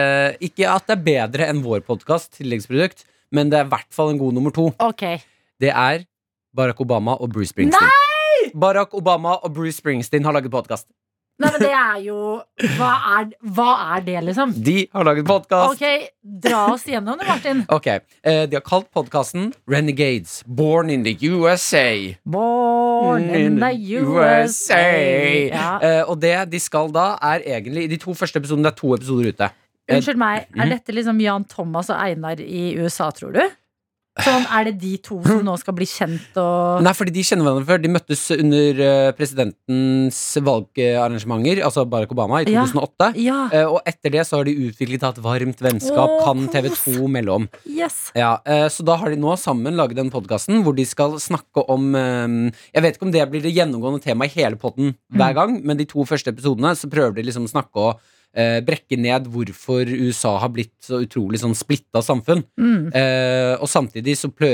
Ikke 0.48 0.70
at 0.70 0.86
det 0.88 0.96
er 0.96 1.04
bedre 1.08 1.50
enn 1.50 1.62
vår 1.64 1.82
podkast, 1.86 2.32
tilleggsprodukt, 2.38 3.04
men 3.34 3.52
det 3.52 3.60
er 3.60 3.68
i 3.68 3.72
hvert 3.74 3.90
fall 3.94 4.12
en 4.12 4.20
god 4.20 4.38
nummer 4.38 4.54
to. 4.54 4.70
Okay. 4.82 5.20
Det 5.62 5.70
er 5.72 6.06
Barack 6.56 6.80
Obama 6.84 7.16
og 7.18 7.32
Bruce 7.32 7.52
Springsteen. 7.54 8.52
Barack 8.58 8.94
Obama 8.98 9.38
og 9.40 9.54
Bruce 9.56 9.78
Springsteen 9.80 10.24
har 10.26 10.34
laget 10.36 10.52
podkast. 10.52 10.88
Nei, 11.40 11.48
men 11.50 11.60
det 11.64 11.70
er 11.74 12.00
jo 12.04 12.16
Hva 12.76 12.90
er, 13.18 13.30
hva 13.56 13.68
er 13.96 14.02
det, 14.06 14.16
liksom? 14.28 14.52
De 14.62 14.86
har 14.92 15.04
laget 15.08 15.24
podkast. 15.26 15.72
Ok, 15.80 16.10
dra 16.44 16.66
oss 16.74 16.84
gjennom 16.86 17.18
det, 17.18 17.26
Martin. 17.26 17.64
Ok, 17.72 17.86
eh, 17.88 18.44
De 18.46 18.54
har 18.58 18.62
kalt 18.66 18.90
podkasten 18.94 19.52
Renegades. 19.68 20.42
Born 20.46 20.90
in 20.90 21.02
the 21.02 21.16
USA. 21.32 22.14
Born 22.24 23.30
in 23.34 23.58
the 23.60 23.72
USA. 23.98 25.48
Ja. 25.48 25.72
Eh, 25.82 26.02
og 26.08 26.20
det 26.22 26.36
de 26.52 26.60
skal 26.62 26.92
da, 26.94 27.16
er 27.22 27.42
egentlig 27.56 27.88
de 27.90 27.98
to 28.02 28.14
første 28.14 28.38
episodene, 28.42 28.68
det 28.68 28.74
er 28.76 28.80
to 28.82 28.94
episoder 28.94 29.32
ute. 29.32 29.50
Unnskyld 29.92 30.16
meg, 30.20 30.46
Mhm. 30.52 30.60
er 30.62 30.68
dette 30.76 30.92
liksom 30.94 31.18
Jan 31.20 31.44
Thomas 31.44 31.90
og 31.90 31.96
Einar 31.98 32.38
i 32.40 32.76
USA, 32.78 33.10
tror 33.10 33.32
du? 33.34 33.42
Sånn, 34.20 34.44
Er 34.52 34.64
det 34.68 34.74
de 34.82 34.96
to 35.00 35.22
som 35.24 35.38
nå 35.40 35.54
skal 35.56 35.72
bli 35.72 35.86
kjent 35.88 36.36
og 36.36 36.82
Nei, 36.84 36.92
fordi 36.92 37.14
de 37.16 37.22
kjenner 37.24 37.46
hverandre 37.46 37.64
før. 37.64 37.78
De 37.80 37.88
møttes 37.88 38.24
under 38.36 38.80
eh, 38.84 39.12
presidentens 39.16 40.18
valgarrangementer, 40.44 41.62
altså 41.64 41.86
Barack 41.88 42.12
Obama, 42.12 42.42
i 42.42 42.44
2008. 42.50 43.12
Ja, 43.16 43.48
Ja. 43.52 43.62
og 43.70 43.80
etter 43.88 44.10
det 44.12 44.26
så 44.28 44.36
har 44.36 44.44
de 44.44 44.54
utviklet 44.68 45.02
et 45.08 45.22
varmt 45.24 45.56
vennskap, 45.64 46.10
Åh, 46.18 46.24
kan. 46.26 46.46
TV2 46.52 47.08
melde 47.08 47.32
om. 47.32 47.48
yes. 47.66 48.12
Ja, 48.14 48.38
eh, 48.44 48.68
Så 48.68 48.84
da 48.84 48.96
har 48.96 49.08
de 49.10 49.16
nå 49.16 49.32
sammen 49.38 49.74
laget 49.76 49.96
den 49.96 50.10
podkasten 50.10 50.62
hvor 50.62 50.74
de 50.76 50.84
skal 50.84 51.12
snakke 51.18 51.64
om 51.68 51.94
eh, 51.94 52.52
Jeg 52.74 52.82
vet 52.82 52.96
ikke 52.96 53.06
om 53.06 53.12
det 53.12 53.30
blir 53.30 53.42
det 53.42 53.54
gjennomgående 53.56 54.02
temaet 54.02 54.36
i 54.36 54.40
hele 54.42 54.56
podden 54.56 54.94
hver 55.12 55.32
Mm. 55.32 55.34
gang, 55.34 55.64
men 55.64 55.76
de 55.78 55.84
to 55.86 56.04
første 56.04 56.28
episodene 56.28 56.76
så 56.76 56.88
prøver 56.90 57.14
de 57.14 57.22
liksom 57.22 57.44
å 57.46 57.50
snakke 57.50 57.76
og 57.76 57.98
eh, 58.34 58.60
brekke 58.64 58.98
ned 59.00 59.26
hvorfor 59.32 59.88
USA 59.88 60.36
har 60.42 60.52
blitt 60.54 60.74
så 60.84 61.02
utrolig 61.04 61.40
sånn 61.42 61.56
splitta 61.58 62.02
samfunn. 62.04 62.44
Mm. 62.60 62.92
Eh, 62.92 63.54
og 63.58 63.68
samtidig 63.70 64.16
så 64.18 64.30
plø 64.32 64.52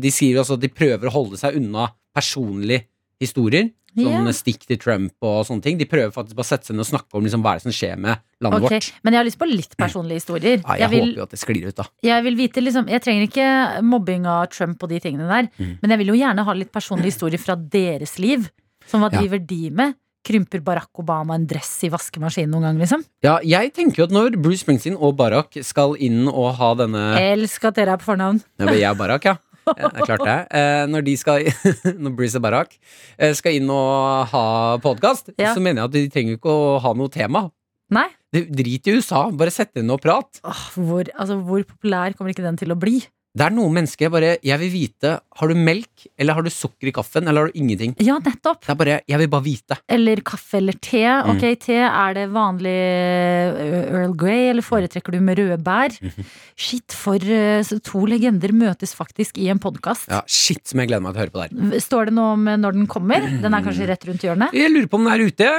De 0.00 0.10
sier 0.14 0.38
også 0.40 0.56
at 0.58 0.64
de 0.64 0.72
prøver 0.72 1.08
å 1.10 1.14
holde 1.14 1.40
seg 1.40 1.58
unna 1.60 1.90
personlige 2.16 2.86
historier. 3.20 3.70
Sånn 3.90 4.22
yeah. 4.22 4.34
stikk 4.36 4.68
til 4.68 4.78
Trump 4.78 5.26
og 5.26 5.40
sånne 5.48 5.64
ting. 5.64 5.78
De 5.80 5.86
prøver 5.90 6.12
faktisk 6.14 6.36
bare 6.38 6.46
å 6.46 6.50
sette 6.52 6.68
seg 6.68 6.76
ned 6.76 6.84
og 6.84 6.90
snakke 6.92 7.18
om 7.18 7.24
liksom, 7.26 7.42
hva 7.42 7.56
er 7.56 7.58
det 7.58 7.64
som 7.64 7.74
skjer 7.74 7.96
med 7.98 8.20
landet 8.38 8.66
okay. 8.68 8.78
vårt. 8.78 8.90
Men 9.02 9.16
jeg 9.16 9.18
har 9.18 9.26
lyst 9.26 9.40
på 9.40 9.48
litt 9.50 9.74
personlige 9.80 10.20
historier. 10.22 10.60
Ja, 10.60 10.76
jeg, 10.78 10.84
Jeg 10.84 10.92
vil, 10.92 11.02
håper 11.08 11.18
jo 11.18 11.24
at 11.26 11.34
det 11.34 11.40
sklir 11.42 11.64
ut, 11.66 11.74
da. 11.80 11.86
jeg 12.06 12.26
vil 12.26 12.38
vite 12.38 12.62
liksom 12.62 12.86
Jeg 12.92 13.02
trenger 13.02 13.26
ikke 13.26 13.48
mobbing 13.82 14.28
av 14.30 14.44
Trump 14.54 14.86
og 14.86 14.92
de 14.94 15.00
tingene 15.02 15.26
der, 15.26 15.50
Mm. 15.58 15.72
men 15.82 15.90
jeg 15.90 15.98
vil 15.98 16.12
jo 16.12 16.20
gjerne 16.20 16.44
ha 16.46 16.54
litt 16.54 16.70
personlige 16.70 17.10
historier 17.14 17.42
fra 17.42 17.56
deres 17.58 18.14
liv. 18.22 18.46
Som 18.86 19.02
hva 19.02 19.10
Ja. 19.10 19.18
driver 19.18 19.42
de 19.42 19.70
med? 19.70 19.98
Krymper 20.26 20.60
Barack 20.64 20.90
Obama 21.00 21.34
en 21.38 21.46
dress 21.48 21.70
i 21.86 21.90
vaskemaskinen 21.92 22.50
noen 22.52 22.66
gang, 22.68 22.80
liksom? 22.82 23.04
Ja, 23.24 23.38
jeg 23.42 23.72
tenker 23.76 24.02
jo 24.02 24.08
at 24.08 24.12
når 24.14 24.36
Bruce 24.42 24.60
Springsteen 24.64 24.96
og 24.98 25.14
Barack 25.16 25.56
skal 25.64 25.94
inn 26.02 26.26
og 26.28 26.50
ha 26.58 26.72
denne 26.78 27.04
Elsk 27.20 27.64
at 27.70 27.78
dere 27.80 27.94
er 27.96 28.02
på 28.02 28.10
fornavn. 28.12 28.42
Ja, 28.60 28.66
men 28.68 28.76
jeg 28.78 28.88
er 28.90 28.98
Barack, 28.98 29.24
ja. 29.30 29.36
Ja, 29.70 29.86
Det 29.92 30.00
er 30.02 30.06
klart 30.08 30.24
det. 30.26 30.36
Eh, 30.56 30.84
når 30.90 31.04
de 31.06 31.12
skal 31.20 31.44
Når 32.02 32.14
Bruce 32.18 32.36
og 32.40 32.42
Barack 32.42 32.72
eh, 33.20 33.32
skal 33.38 33.58
inn 33.60 33.68
og 33.70 34.26
ha 34.32 34.44
podkast, 34.82 35.30
Ja. 35.38 35.52
så 35.54 35.60
mener 35.62 35.84
jeg 35.84 35.90
at 35.90 35.94
de 35.96 36.02
trenger 36.16 36.38
ikke 36.40 36.50
å 36.52 36.78
ha 36.82 36.92
noe 36.96 37.12
tema. 37.12 37.44
Nei? 37.92 38.08
Det- 38.32 38.48
Drit 38.54 38.86
i 38.90 38.96
USA, 38.98 39.24
bare 39.34 39.50
sett 39.54 39.76
inn 39.80 39.90
og 39.90 40.00
prat. 40.04 40.40
Åh, 40.46 40.64
hvor, 40.78 41.08
altså, 41.16 41.36
hvor 41.42 41.64
populær 41.66 42.12
kommer 42.18 42.30
ikke 42.34 42.44
den 42.46 42.58
til 42.60 42.70
å 42.74 42.78
bli? 42.78 43.00
Det 43.30 43.44
er 43.46 43.52
noen 43.54 43.76
mennesker 43.76 44.08
jeg 44.08 44.10
bare 44.10 44.30
Jeg 44.42 44.58
vil 44.58 44.70
vite 44.72 45.10
Har 45.38 45.50
du 45.50 45.54
melk, 45.54 46.06
eller 46.18 46.34
har 46.34 46.42
du 46.42 46.50
sukker 46.50 46.88
i 46.90 46.92
kaffen, 46.94 47.28
eller 47.30 47.44
har 47.46 47.52
du 47.52 47.58
ingenting? 47.60 47.92
Ja, 48.02 48.16
nettopp. 48.18 48.64
Det 48.66 48.72
er 48.74 48.78
bare 48.80 48.96
Jeg 49.06 49.20
vil 49.22 49.30
bare 49.30 49.44
vite. 49.44 49.78
Eller 49.86 50.22
kaffe 50.26 50.58
eller 50.58 50.74
te. 50.82 51.04
Mm. 51.06 51.30
Ok, 51.34 51.44
te, 51.62 51.76
er 51.86 52.16
det 52.18 52.24
vanlig 52.34 52.74
eh, 52.74 53.92
Earl 53.94 54.16
Grey, 54.18 54.48
eller 54.50 54.66
foretrekker 54.66 55.14
du 55.14 55.20
med 55.22 55.38
røde 55.38 55.60
bær? 55.62 55.94
Mhm. 56.02 56.26
Shit, 56.60 56.96
for 56.96 57.22
eh, 57.22 57.62
to 57.86 58.02
legender 58.10 58.52
møtes 58.56 58.96
faktisk 58.98 59.38
i 59.40 59.46
en 59.52 59.62
podkast. 59.62 60.08
Ja, 60.10 60.22
Shit, 60.26 60.64
som 60.68 60.82
jeg 60.82 60.90
gleder 60.90 61.04
meg 61.06 61.14
til 61.14 61.20
å 61.20 61.24
høre 61.24 61.34
på 61.36 61.44
der. 61.46 61.80
Står 61.86 62.10
det 62.10 62.16
noe 62.18 62.34
om 62.34 62.50
eh, 62.50 62.58
når 62.60 62.80
den 62.80 62.90
kommer? 62.90 63.24
Den 63.40 63.54
er 63.56 63.64
kanskje 63.64 63.86
rett 63.92 64.08
rundt 64.10 64.26
hjørnet? 64.26 64.56
Jeg 64.58 64.74
lurer 64.74 64.90
på 64.90 64.98
om 65.00 65.06
den 65.06 65.14
er 65.14 65.26
ute. 65.30 65.52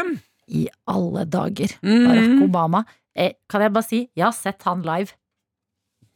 I 0.51 0.65
alle 0.91 1.23
dager. 1.31 1.77
Mm. 1.79 2.03
Barack 2.09 2.43
Obama. 2.49 2.83
Eh, 3.15 3.33
kan 3.51 3.63
jeg 3.63 3.73
bare 3.75 3.87
si, 3.87 4.03
jeg 4.15 4.27
har 4.27 4.35
sett 4.35 4.67
han 4.67 4.83
live. 4.87 5.15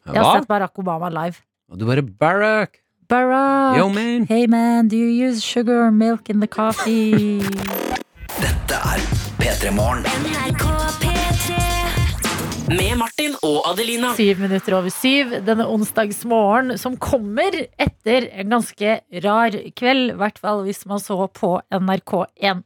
Jeg 0.06 0.22
har 0.22 0.24
Hva? 0.26 0.34
sett 0.40 0.48
Barack 0.50 0.78
Obama 0.78 1.10
live. 1.10 1.40
Og 1.72 1.80
du 1.82 1.86
bare 1.88 2.02
Barack. 2.06 2.82
Barack! 3.10 3.78
Yo, 3.80 3.88
man. 3.90 4.26
Hey 4.30 4.46
man, 4.48 4.88
do 4.88 4.98
you 4.98 5.10
use 5.30 5.42
sugar 5.44 5.86
or 5.88 5.92
milk 5.92 6.30
in 6.30 6.40
the 6.40 6.48
coffee? 6.48 7.40
Dette 8.44 8.78
er 8.78 9.02
P3 9.40 9.72
Morgen. 9.74 10.06
NRK 10.06 10.66
P3. 11.02 11.58
Med 12.70 12.96
Martin 12.98 13.36
og 13.46 13.60
Adelina. 13.70 14.14
Syv 14.18 14.40
minutter 14.42 14.74
over 14.78 14.90
syv 14.94 15.36
denne 15.46 15.68
onsdagsmorgen, 15.70 16.78
som 16.82 16.98
kommer 16.98 17.54
etter 17.78 18.26
en 18.34 18.54
ganske 18.56 19.00
rar 19.26 19.58
kveld. 19.78 20.16
I 20.16 20.20
hvert 20.22 20.42
fall 20.42 20.64
hvis 20.66 20.86
man 20.90 21.02
så 21.02 21.18
på 21.34 21.56
NRK1. 21.74 22.64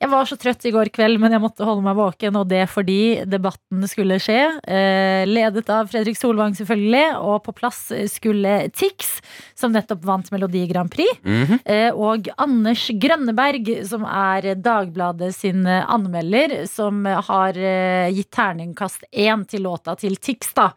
Jeg 0.00 0.08
var 0.08 0.24
så 0.24 0.36
trøtt 0.40 0.64
i 0.64 0.70
går 0.72 0.88
kveld, 0.96 1.18
men 1.20 1.34
jeg 1.34 1.42
måtte 1.42 1.66
holde 1.68 1.84
meg 1.84 1.98
våken, 1.98 2.38
og 2.40 2.46
det 2.48 2.62
fordi 2.72 3.20
debatten 3.28 3.84
skulle 3.90 4.16
skje. 4.22 4.38
Eh, 4.64 5.26
ledet 5.28 5.68
av 5.68 5.90
Fredrik 5.92 6.16
Solvang, 6.16 6.54
selvfølgelig, 6.56 7.18
og 7.20 7.42
på 7.44 7.52
plass 7.58 7.82
skulle 8.08 8.54
Tix, 8.72 9.18
som 9.60 9.74
nettopp 9.76 10.06
vant 10.08 10.30
Melodi 10.32 10.64
Grand 10.70 10.88
Prix. 10.92 11.20
Mhm. 11.20 11.60
Eh, 11.68 11.90
og 11.92 12.30
Anders 12.40 12.86
Grønneberg, 12.96 13.68
som 13.90 14.08
er 14.08 14.54
Dagbladet 14.56 15.34
sin 15.36 15.68
anmelder, 15.68 16.62
som 16.70 17.04
har 17.04 17.60
eh, 17.60 18.08
gitt 18.16 18.32
terningkast 18.32 19.04
én 19.12 19.44
til 19.44 19.68
låta 19.68 19.98
til 20.00 20.16
Tix. 20.16 20.54
da. 20.56 20.70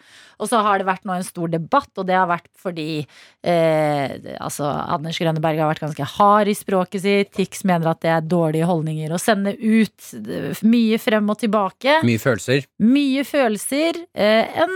Og 0.43 0.49
så 0.51 0.59
har 0.65 0.81
det 0.81 0.87
vært 0.89 1.05
nå 1.07 1.13
en 1.15 1.23
stor 1.23 1.47
debatt, 1.53 1.87
og 2.01 2.07
det 2.09 2.17
har 2.19 2.27
vært 2.27 2.49
fordi 2.59 3.05
eh, 3.47 4.15
altså 4.43 4.67
Anders 4.67 5.19
Grønneberg 5.21 5.61
har 5.61 5.69
vært 5.71 5.83
ganske 5.85 6.07
hard 6.17 6.51
i 6.51 6.55
språket 6.57 7.03
sitt. 7.05 7.31
Tix 7.37 7.63
mener 7.67 7.93
at 7.93 8.01
det 8.03 8.11
er 8.11 8.25
dårlige 8.27 8.67
holdninger 8.67 9.13
å 9.15 9.19
sende 9.21 9.55
ut. 9.55 10.09
eh, 10.19 10.51
Mye 10.67 10.99
frem 10.99 11.31
og 11.31 11.39
tilbake. 11.41 12.01
Mye 12.07 12.19
følelser. 12.21 12.67
Mye 12.83 13.23
følelser. 13.27 14.01
Eh, 14.13 14.59
en 14.65 14.75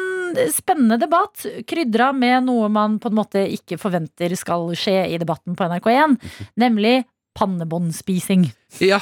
spennende 0.56 0.98
debatt, 1.04 1.46
krydra 1.68 2.10
med 2.16 2.48
noe 2.48 2.68
man 2.72 2.98
på 3.04 3.12
en 3.12 3.20
måte 3.20 3.44
ikke 3.52 3.78
forventer 3.80 4.34
skal 4.40 4.70
skje 4.76 4.98
i 5.14 5.20
debatten 5.22 5.56
på 5.60 5.68
NRK1, 5.68 6.18
nemlig 6.60 7.02
pannebåndspising. 7.38 8.48
Ja. 8.84 9.00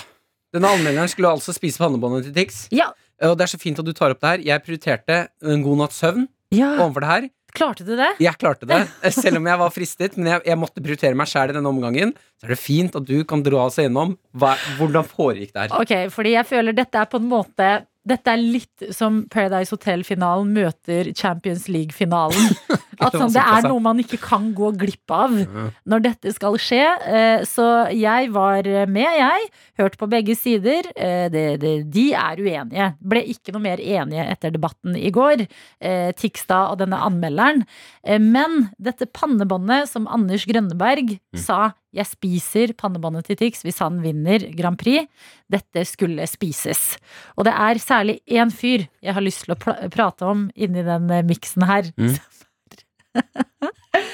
Denne 0.55 0.69
anmelderen 0.71 1.09
skulle 1.11 1.33
altså 1.35 1.51
spise 1.55 1.81
pannebåndet 1.81 2.29
til 2.29 2.35
Tix. 2.37 2.61
Ja, 2.71 2.91
Og 3.27 3.37
det 3.39 3.45
er 3.45 3.51
så 3.51 3.59
fint 3.59 3.79
at 3.79 3.87
du 3.87 3.91
tar 3.95 4.11
opp 4.13 4.21
det 4.23 4.29
her. 4.29 4.43
Jeg 4.43 4.63
prioriterte 4.63 5.17
en 5.43 5.63
god 5.63 5.77
natts 5.81 5.99
søvn 6.03 6.27
ja. 6.53 6.75
overfor 6.77 7.05
det 7.05 7.11
her. 7.13 7.27
Klarte 7.55 7.85
du 7.87 7.93
det? 7.95 8.09
Jeg 8.19 8.35
klarte 8.35 8.67
det, 8.67 8.81
selv 9.15 9.39
om 9.39 9.45
jeg 9.47 9.59
var 9.61 9.71
fristet. 9.71 10.17
Men 10.19 10.33
jeg, 10.33 10.43
jeg 10.49 10.59
måtte 10.59 10.83
prioritere 10.83 11.15
meg 11.17 11.29
sjæl 11.31 11.53
i 11.53 11.55
denne 11.55 11.71
omgangen. 11.71 12.11
Så 12.35 12.49
er 12.49 12.55
det 12.55 12.59
fint 12.59 12.97
at 12.99 13.07
du 13.07 13.17
kan 13.27 13.43
dra 13.45 13.63
oss 13.69 13.79
gjennom 13.79 14.17
hva, 14.35 14.55
hvordan 14.79 15.07
foregikk 15.07 15.53
det 15.55 15.67
her. 15.67 15.75
Ok, 15.79 15.93
fordi 16.13 16.35
jeg 16.35 16.49
føler 16.49 16.75
dette 16.75 16.99
er 16.99 17.07
på 17.11 17.21
en 17.21 17.29
måte 17.31 17.69
dette 18.05 18.31
er 18.35 18.37
litt 18.41 18.83
som 18.93 19.23
Paradise 19.33 19.73
Hotel-finalen 19.73 20.51
møter 20.53 21.09
Champions 21.17 21.67
League-finalen. 21.71 22.51
At 23.03 23.11
sånn, 23.11 23.33
Det 23.33 23.41
er 23.43 23.65
noe 23.67 23.81
man 23.83 23.97
ikke 23.99 24.19
kan 24.23 24.53
gå 24.55 24.69
glipp 24.79 25.11
av 25.11 25.33
når 25.35 26.03
dette 26.05 26.31
skal 26.31 26.55
skje. 26.61 26.83
Eh, 27.11 27.41
Så 27.49 27.65
jeg 27.91 28.29
var 28.31 28.63
med, 28.87 29.09
jeg. 29.19 29.49
Hørte 29.81 29.99
på 29.99 30.07
begge 30.13 30.35
sider. 30.39 30.87
Eh, 30.95 31.27
de 31.29 32.05
er 32.15 32.39
uenige. 32.39 32.87
Ble 33.03 33.23
ikke 33.33 33.51
noe 33.55 33.65
mer 33.65 33.83
enige 33.83 34.23
etter 34.31 34.53
debatten 34.55 34.95
i 34.95 35.11
går. 35.11 35.43
eh, 35.81 36.11
Tikstad 36.15 36.71
og 36.71 36.79
denne 36.79 37.01
anmelderen. 37.03 37.65
Men 38.21 38.69
dette 38.79 39.09
pannebåndet 39.11 39.89
som 39.91 40.07
Anders 40.07 40.45
Grønneberg 40.47 41.17
sa 41.35 41.73
jeg 41.95 42.09
spiser 42.09 42.73
pannebåndet 42.77 43.29
til 43.29 43.39
Tix 43.39 43.63
hvis 43.65 43.79
han 43.83 44.01
vinner 44.03 44.43
Grand 44.57 44.77
Prix. 44.81 45.07
Dette 45.51 45.85
skulle 45.87 46.25
spises. 46.29 46.97
Og 47.39 47.47
det 47.47 47.53
er 47.55 47.81
særlig 47.81 48.19
én 48.27 48.51
fyr 48.53 48.85
jeg 49.01 49.15
har 49.15 49.23
lyst 49.25 49.45
til 49.45 49.55
å 49.55 49.59
pla- 49.61 49.79
prate 49.93 50.27
om 50.27 50.47
inni 50.55 50.83
den 50.85 51.09
eh, 51.11 51.23
miksen 51.25 51.65
her. 51.69 51.91
Mm. 51.97 52.15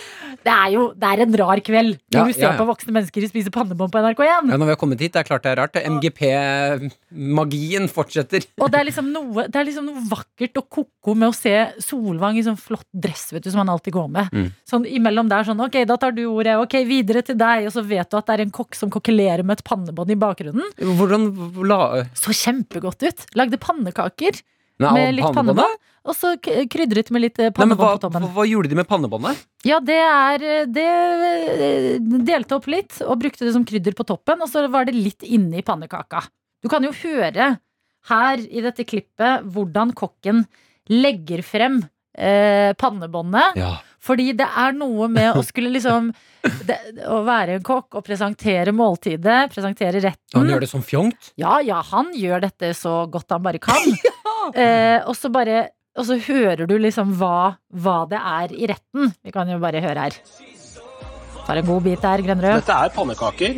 Det 0.42 0.54
er 0.54 0.70
jo 0.76 0.84
det 0.98 1.10
er 1.12 1.24
en 1.26 1.36
rar 1.42 1.62
kveld 1.66 1.98
når 2.12 2.18
Ja, 2.18 2.24
du 2.26 2.34
ser 2.36 2.46
ja, 2.46 2.52
ja. 2.54 2.60
på 2.60 2.66
voksne 2.70 2.94
mennesker 2.96 3.26
spise 3.30 3.52
pannebånd 3.54 3.92
på 3.94 4.02
NRK1. 4.02 4.50
Ja, 4.52 4.58
når 4.58 4.70
vi 4.70 4.74
har 4.74 4.80
kommet 4.82 5.02
hit, 5.04 5.14
det 5.16 5.22
er 5.22 5.28
klart 5.28 5.46
det 5.46 5.52
er 5.54 5.60
rart. 5.62 5.78
MGP-magien 5.82 7.88
fortsetter. 7.92 8.46
Og 8.62 8.72
det 8.72 8.80
er, 8.80 8.86
liksom 8.90 9.10
noe, 9.14 9.46
det 9.52 9.60
er 9.60 9.68
liksom 9.68 9.88
noe 9.90 10.04
vakkert 10.12 10.60
og 10.62 10.68
ko-ko 10.78 11.16
med 11.18 11.32
å 11.32 11.36
se 11.36 11.54
Solvang 11.84 12.38
i 12.40 12.46
sånn 12.46 12.60
flott 12.60 12.88
dress 12.92 13.30
vet 13.34 13.46
du, 13.46 13.52
som 13.54 13.64
han 13.64 13.72
alltid 13.74 13.96
går 13.96 14.10
med. 14.14 14.32
Mm. 14.36 14.50
Sånn 14.70 14.88
imellom 14.90 15.30
der 15.32 15.48
sånn 15.48 15.62
Ok, 15.62 15.78
da 15.88 15.98
tar 16.02 16.16
du 16.16 16.24
ordet. 16.30 16.56
Ok, 16.62 16.78
videre 16.90 17.24
til 17.26 17.38
deg. 17.40 17.68
Og 17.70 17.76
så 17.76 17.84
vet 17.86 18.10
du 18.10 18.18
at 18.20 18.30
det 18.30 18.38
er 18.38 18.46
en 18.46 18.54
kokk 18.56 18.78
som 18.78 18.92
kokkelerer 18.94 19.46
med 19.46 19.60
et 19.60 19.66
pannebånd 19.68 20.14
i 20.14 20.20
bakgrunnen. 20.20 20.72
Hvordan 21.00 21.30
la 21.68 21.82
Så 22.18 22.34
kjempegodt 22.36 23.06
ut. 23.06 23.28
Lagde 23.38 23.60
pannekaker. 23.62 24.42
Nei, 24.84 24.94
med 24.98 25.18
litt 25.20 25.38
pannebånd. 25.38 25.80
Og 26.02 26.18
så 26.18 26.32
krydret 26.42 27.12
med 27.14 27.22
litt 27.28 27.38
pannebånd 27.38 27.76
Nei, 27.76 27.78
hva, 27.78 27.92
på 27.94 28.04
toppen. 28.08 28.24
hva, 28.26 28.32
hva 28.40 28.46
gjorde 28.50 28.72
de 28.72 28.78
med 28.80 28.90
pannebåndet? 28.90 29.44
Ja, 29.70 29.78
det 29.86 30.00
er 30.02 30.46
eh, 30.48 30.64
Det 30.66 30.86
eh, 30.88 32.00
delte 32.26 32.58
opp 32.58 32.66
litt 32.72 32.98
og 33.06 33.20
brukte 33.22 33.46
det 33.46 33.54
som 33.54 33.66
krydder 33.68 33.94
på 33.98 34.08
toppen, 34.10 34.42
og 34.42 34.50
så 34.50 34.66
var 34.74 34.90
det 34.90 34.98
litt 34.98 35.26
inni 35.28 35.62
pannekaka. 35.66 36.24
Du 36.62 36.70
kan 36.74 36.86
jo 36.86 36.94
høre 37.04 37.56
her 38.10 38.42
i 38.42 38.64
dette 38.66 38.86
klippet 38.90 39.46
hvordan 39.54 39.94
kokken 39.98 40.46
legger 40.90 41.44
frem 41.46 41.84
eh, 42.18 42.74
pannebåndet. 42.82 43.62
Ja. 43.62 43.76
Fordi 44.02 44.32
det 44.34 44.48
er 44.58 44.74
noe 44.74 45.06
med 45.14 45.38
å 45.38 45.44
skulle 45.46 45.70
liksom 45.76 46.10
det, 46.66 46.78
Å 47.06 47.20
være 47.26 47.60
en 47.60 47.66
kokk 47.66 48.00
og 48.00 48.06
presentere 48.08 48.74
måltidet, 48.74 49.52
presentere 49.54 50.02
retten. 50.02 50.40
Han 50.40 50.50
gjør 50.50 50.66
det 50.66 50.72
som 50.72 50.82
fjongt? 50.86 51.34
Ja, 51.38 51.60
ja, 51.62 51.84
han 51.92 52.10
gjør 52.18 52.42
dette 52.48 52.74
så 52.78 53.04
godt 53.12 53.30
han 53.36 53.46
bare 53.46 53.62
kan. 53.62 53.78
eh, 54.56 55.00
og 55.08 55.16
så 55.18 55.30
bare 55.34 55.70
Og 56.00 56.06
så 56.08 56.16
hører 56.24 56.66
du 56.70 56.78
liksom 56.80 57.10
hva, 57.20 57.58
hva 57.76 57.98
det 58.08 58.16
er 58.18 58.54
i 58.56 58.68
retten. 58.72 59.10
Vi 59.26 59.32
kan 59.36 59.50
jo 59.52 59.58
bare 59.60 59.82
høre 59.84 60.06
her. 60.06 60.14
Tar 61.46 61.60
en 61.60 61.66
god 61.68 61.82
bit 61.84 62.00
der, 62.02 62.22
Grønnerød. 62.24 62.62
Dette 62.62 62.78
er 62.86 62.94
pannekaker 62.96 63.58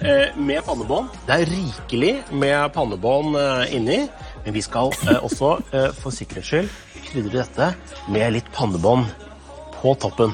eh, 0.00 0.38
med 0.40 0.62
pannebånd. 0.64 1.10
Det 1.28 1.36
er 1.36 1.50
rikelig 1.52 2.14
med 2.32 2.72
pannebånd 2.72 3.36
eh, 3.36 3.74
inni, 3.76 3.98
men 4.46 4.56
vi 4.56 4.62
skal 4.64 4.94
eh, 5.10 5.20
også 5.20 5.50
eh, 5.76 5.90
for 6.00 6.10
sikkerhets 6.16 6.48
skyld 6.54 6.72
krydre 7.10 7.42
dette 7.42 7.68
med 8.08 8.32
litt 8.38 8.48
pannebånd 8.56 9.04
på 9.76 9.92
toppen. 10.00 10.32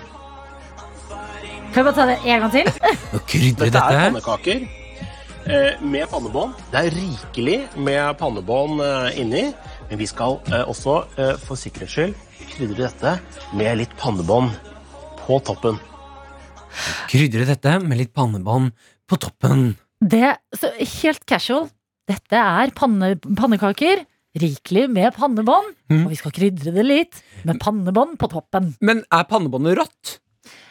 Kan 1.74 1.83
vi 1.83 1.90
bare 1.90 1.94
ta 1.98 2.07
det 2.12 2.18
en 2.24 2.44
gang 2.46 2.52
til? 2.54 2.70
Nå 3.11 3.24
krydre 3.26 3.66
Dette 3.66 3.83
er 3.83 3.90
dette? 3.90 4.07
pannekaker 4.07 4.62
eh, 4.62 4.77
med 5.48 6.04
pannebånd. 6.11 6.56
Det 6.72 6.80
er 6.80 6.92
rikelig 6.92 7.58
med 7.80 8.18
pannebånd 8.20 8.82
eh, 8.84 9.20
inni, 9.22 9.44
men 9.88 10.00
vi 10.00 10.08
skal 10.08 10.37
eh, 10.52 10.64
også 10.68 10.96
eh, 11.16 11.34
for 11.40 11.56
sikkerhets 11.56 11.94
skyld 11.94 12.16
krydre 12.52 12.88
dette 12.88 13.14
med 13.56 13.78
litt 13.80 13.94
pannebånd 14.00 14.52
på 15.22 15.38
toppen. 15.46 15.78
Krydre 17.08 17.46
dette 17.48 17.78
med 17.84 18.00
litt 18.00 18.12
pannebånd 18.16 18.74
på 19.08 19.18
toppen. 19.20 19.72
Det, 19.98 20.37
så 20.54 20.70
helt 20.76 21.24
casual. 21.28 21.68
Dette 22.08 22.38
er 22.38 22.72
panne, 22.76 23.14
pannekaker. 23.16 24.04
Rikelig 24.38 24.87
med 24.92 25.16
pannebånd. 25.16 25.72
Mm. 25.90 26.04
Og 26.04 26.12
vi 26.12 26.20
skal 26.20 26.34
krydre 26.37 26.76
det 26.76 26.84
litt 26.84 27.20
med 27.48 27.61
pannebånd 27.62 28.18
på 28.20 28.28
toppen. 28.37 28.74
Men 28.84 29.02
er 29.08 29.26
pannebåndet 29.28 29.80
rått? 29.80 30.18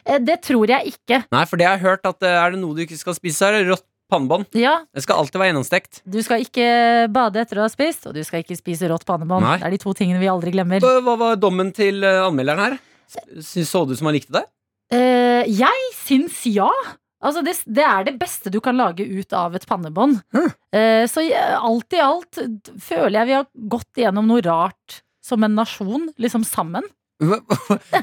Eh, 0.05 0.21
Det 0.21 0.39
tror 0.45 0.69
jeg 0.69 0.93
ikke. 0.93 1.23
Nei, 1.33 1.45
for 1.49 1.59
det 1.59 1.67
har 1.67 1.81
hørt 1.81 2.05
at 2.07 2.21
eh, 2.23 2.37
er 2.45 2.53
det 2.53 2.61
noe 2.61 2.77
du 2.77 2.85
ikke 2.85 2.99
skal 2.99 3.17
spise, 3.17 3.49
er 3.49 3.71
rått 3.73 3.85
pannebånd. 4.11 4.47
Ja, 4.57 4.79
Det 4.93 5.03
skal 5.05 5.21
alltid 5.21 5.39
være 5.41 5.51
gjennomstekt. 5.51 6.01
Du 6.07 6.19
skal 6.25 6.43
ikke 6.45 6.67
bade 7.13 7.41
etter 7.41 7.59
å 7.59 7.65
ha 7.65 7.71
spist, 7.71 8.07
og 8.09 8.15
du 8.17 8.21
skal 8.27 8.43
ikke 8.43 8.57
spise 8.59 8.89
rått 8.91 9.05
pannebånd. 9.07 9.45
Nei. 9.45 9.57
Det 9.61 9.69
er 9.69 9.75
de 9.75 9.81
to 9.83 9.95
tingene 9.97 10.21
vi 10.21 10.29
aldri 10.31 10.53
glemmer. 10.55 10.83
Hva 10.83 11.01
hva 11.05 11.17
var 11.19 11.41
dommen 11.41 11.73
til 11.75 12.03
eh, 12.07 12.21
anmelderen 12.25 12.63
her? 12.63 12.77
Så 13.43 13.83
du 13.87 13.95
som 13.95 14.09
han 14.09 14.17
likte 14.17 14.35
det? 14.35 14.45
Uh, 14.93 15.43
jeg 15.47 15.91
syns 15.99 16.41
ja. 16.47 16.69
Altså 17.23 17.41
det, 17.43 17.55
det 17.65 17.83
er 17.83 18.05
det 18.07 18.17
beste 18.21 18.51
du 18.53 18.59
kan 18.63 18.77
lage 18.77 19.03
ut 19.03 19.33
av 19.35 19.55
et 19.57 19.65
pannebånd. 19.67 20.19
Mm. 20.35 20.51
Uh, 20.75 21.03
så 21.09 21.23
alt 21.57 21.95
i 21.95 22.03
alt 22.03 22.39
føler 22.83 23.21
jeg 23.21 23.29
vi 23.29 23.37
har 23.39 23.49
gått 23.75 23.99
igjennom 23.99 24.27
noe 24.29 24.43
rart 24.45 25.01
som 25.27 25.43
en 25.43 25.57
nasjon, 25.57 26.07
liksom 26.21 26.45
sammen. 26.47 26.85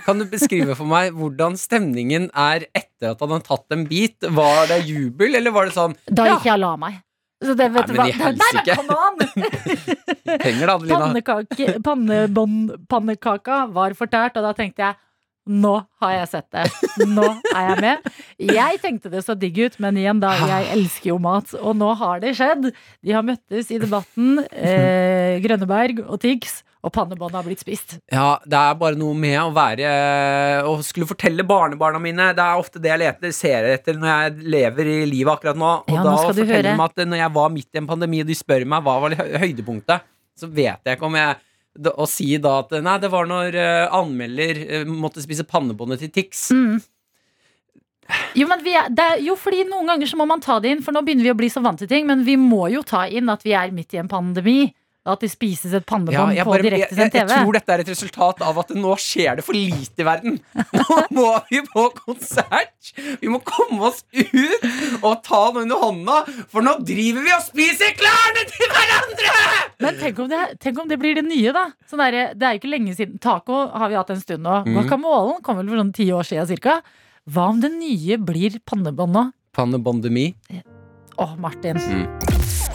Kan 0.05 0.19
du 0.19 0.27
beskrive 0.27 0.75
for 0.75 0.91
meg 0.91 1.15
hvordan 1.15 1.55
stemningen 1.61 2.31
er 2.35 2.67
etter 2.75 3.13
at 3.13 3.21
han 3.23 3.35
har 3.37 3.45
tatt 3.47 3.75
en 3.77 3.87
bit? 3.91 4.19
Var 4.23 4.71
det 4.73 4.81
jubel, 4.89 5.39
eller 5.39 5.55
var 5.55 5.71
det 5.71 5.77
sånn 5.77 5.95
Da 6.11 6.27
gikk 6.33 6.49
jeg 6.49 6.57
og 6.57 6.65
la 6.65 6.73
meg. 6.81 7.01
Så 7.45 7.55
det, 7.59 7.69
vet 7.75 7.91
Nei, 7.93 7.97
men 7.99 8.07
i 8.09 8.13
helsike. 8.17 8.75
Penger, 10.45 10.67
da, 10.67 10.77
Adelina? 10.79 10.99
Pannekake, 12.89 13.59
var 13.75 13.97
fortært, 13.99 14.39
og 14.41 14.47
da 14.47 14.55
tenkte 14.57 14.87
jeg 14.87 15.01
nå 15.45 15.75
har 16.01 16.13
jeg 16.15 16.29
sett 16.31 16.47
det. 16.57 16.63
Nå 17.05 17.25
er 17.53 17.67
jeg 17.67 17.81
med. 17.85 18.07
Jeg 18.41 18.79
tenkte 18.81 19.11
det 19.13 19.21
så 19.27 19.35
digg 19.37 19.59
ut, 19.61 19.75
men 19.83 19.99
igjen, 20.01 20.23
da. 20.23 20.31
Jeg 20.41 20.71
elsker 20.73 21.11
jo 21.11 21.19
mat. 21.21 21.53
Og 21.61 21.77
nå 21.77 21.91
har 22.01 22.23
det 22.23 22.33
skjedd. 22.39 22.71
De 23.05 23.13
har 23.13 23.27
møttes 23.27 23.69
i 23.69 23.81
debatten. 23.83 24.39
Eh, 24.49 25.37
Grønneberg 25.45 26.01
og 26.07 26.23
Tix. 26.25 26.63
Og 26.85 26.93
pannebåndet 26.93 27.39
har 27.39 27.47
blitt 27.47 27.63
spist. 27.65 27.95
Ja, 28.13 28.35
det 28.45 28.59
er 28.61 28.75
bare 28.77 28.99
noe 29.01 29.17
med 29.17 29.39
å 29.41 29.47
være 29.57 29.89
Å 30.69 30.75
skulle 30.85 31.09
fortelle 31.09 31.47
barnebarna 31.49 32.01
mine. 32.03 32.27
Det 32.37 32.45
er 32.45 32.61
ofte 32.61 32.83
det 32.83 32.91
jeg 32.93 33.01
leter, 33.01 33.33
ser 33.33 33.71
etter 33.73 33.97
når 33.97 34.11
jeg 34.13 34.51
lever 34.53 34.91
i 34.93 34.99
livet 35.09 35.33
akkurat 35.33 35.57
nå. 35.57 35.71
Og 35.87 35.95
Ja, 35.95 36.03
nå 36.05 36.13
da 36.13 36.27
forteller 36.29 36.69
de 36.69 36.75
at 36.85 37.03
når 37.09 37.23
jeg 37.23 37.35
var 37.39 37.53
midt 37.55 37.73
i 37.73 37.81
en 37.81 37.89
pandemi, 37.89 38.21
og 38.21 38.29
de 38.29 38.37
spør 38.37 38.67
meg 38.69 38.85
hva 38.85 38.99
var 39.07 39.17
hø- 39.17 39.31
høydepunktet, 39.47 40.05
så 40.37 40.51
vet 40.51 40.85
jeg 40.85 40.99
ikke 40.99 41.09
om 41.09 41.17
jeg 41.21 41.41
Å 41.91 42.07
si 42.07 42.29
da 42.39 42.59
at 42.61 42.71
nei, 42.85 42.99
det 43.03 43.09
var 43.11 43.27
når 43.27 43.57
eh, 43.59 43.89
anmelder 43.99 44.61
eh, 44.63 44.85
måtte 44.87 45.25
spise 45.25 45.43
pannebåndet 45.49 46.05
til 46.05 46.13
Tix. 46.15 46.45
Mm. 46.55 46.77
Jo, 48.39 48.47
men 48.51 48.61
vi 48.63 48.75
er, 48.77 48.93
er, 48.93 49.17
jo, 49.25 49.35
fordi 49.41 49.65
noen 49.67 49.89
ganger 49.89 50.07
så 50.11 50.19
må 50.21 50.27
man 50.29 50.43
ta 50.45 50.59
det 50.63 50.71
inn, 50.75 50.83
for 50.85 50.95
nå 50.95 51.01
begynner 51.03 51.25
vi 51.27 51.33
å 51.33 51.39
bli 51.39 51.49
så 51.51 51.63
vant 51.65 51.81
til 51.81 51.89
ting. 51.91 52.07
Men 52.07 52.23
vi 52.27 52.37
må 52.39 52.67
jo 52.71 52.85
ta 52.87 53.07
inn 53.09 53.31
at 53.33 53.43
vi 53.47 53.55
er 53.57 53.73
midt 53.75 53.97
i 53.97 54.01
en 54.03 54.11
pandemi. 54.11 54.69
At 55.05 55.21
det 55.21 55.29
spises 55.29 55.75
et 55.77 55.85
pannebånd 55.85 56.33
ja, 56.33 56.47
på 56.49 56.55
direktesendt 56.65 57.13
TV? 57.13 57.19
jeg, 57.19 57.29
jeg 57.29 57.45
tror 57.45 57.57
dette 57.59 57.75
er 57.75 57.83
et 57.83 57.91
resultat 57.93 58.39
av 58.47 58.61
at 58.63 58.71
nå 58.73 58.95
skjer 58.97 59.37
det 59.37 59.45
for 59.45 59.57
lite 59.57 60.01
i 60.01 60.07
verden. 60.09 60.39
Nå 60.73 60.97
må 61.19 61.27
vi 61.51 61.61
på 61.69 61.85
konsert! 61.99 62.73
Vi 63.21 63.29
må 63.29 63.43
komme 63.45 63.91
oss 63.91 64.01
ut 64.15 64.65
og 65.03 65.21
ta 65.27 65.43
noen 65.53 65.67
under 65.67 65.83
hånda, 65.83 66.17
for 66.49 66.65
nå 66.65 66.79
driver 66.89 67.27
vi 67.27 67.37
og 67.37 67.45
spiser 67.45 67.93
klærne 68.01 68.47
til 68.49 68.73
hverandre! 68.73 69.37
Men 69.85 70.01
tenk 70.01 70.25
om, 70.25 70.33
det, 70.33 70.43
tenk 70.65 70.81
om 70.81 70.89
det 70.89 71.01
blir 71.03 71.21
det 71.21 71.27
nye, 71.29 71.53
da. 71.53 71.67
Sånn 71.91 72.01
der, 72.01 72.33
det 72.33 72.49
er 72.49 72.57
jo 72.57 72.65
ikke 72.65 72.73
lenge 72.73 72.97
siden 72.97 73.21
Taco 73.21 73.67
har 73.77 73.93
vi 73.93 74.01
hatt 74.01 74.13
en 74.15 74.25
stund 74.25 74.47
nå. 74.49 74.63
Mm. 74.65 74.79
Guacamolen 74.79 75.45
kom 75.45 75.61
vel 75.61 75.69
for 75.69 75.85
sånn 75.85 75.97
ti 76.01 76.09
år 76.17 76.33
siden 76.33 76.49
cirka. 76.49 76.81
Hva 77.29 77.51
om 77.53 77.61
det 77.61 77.75
nye 77.77 78.17
blir 78.21 78.57
pannebånd 78.65 79.21
nå? 79.21 79.29
Pannebondemi. 79.53 80.31
Å, 81.21 81.35
Martin. 81.37 81.77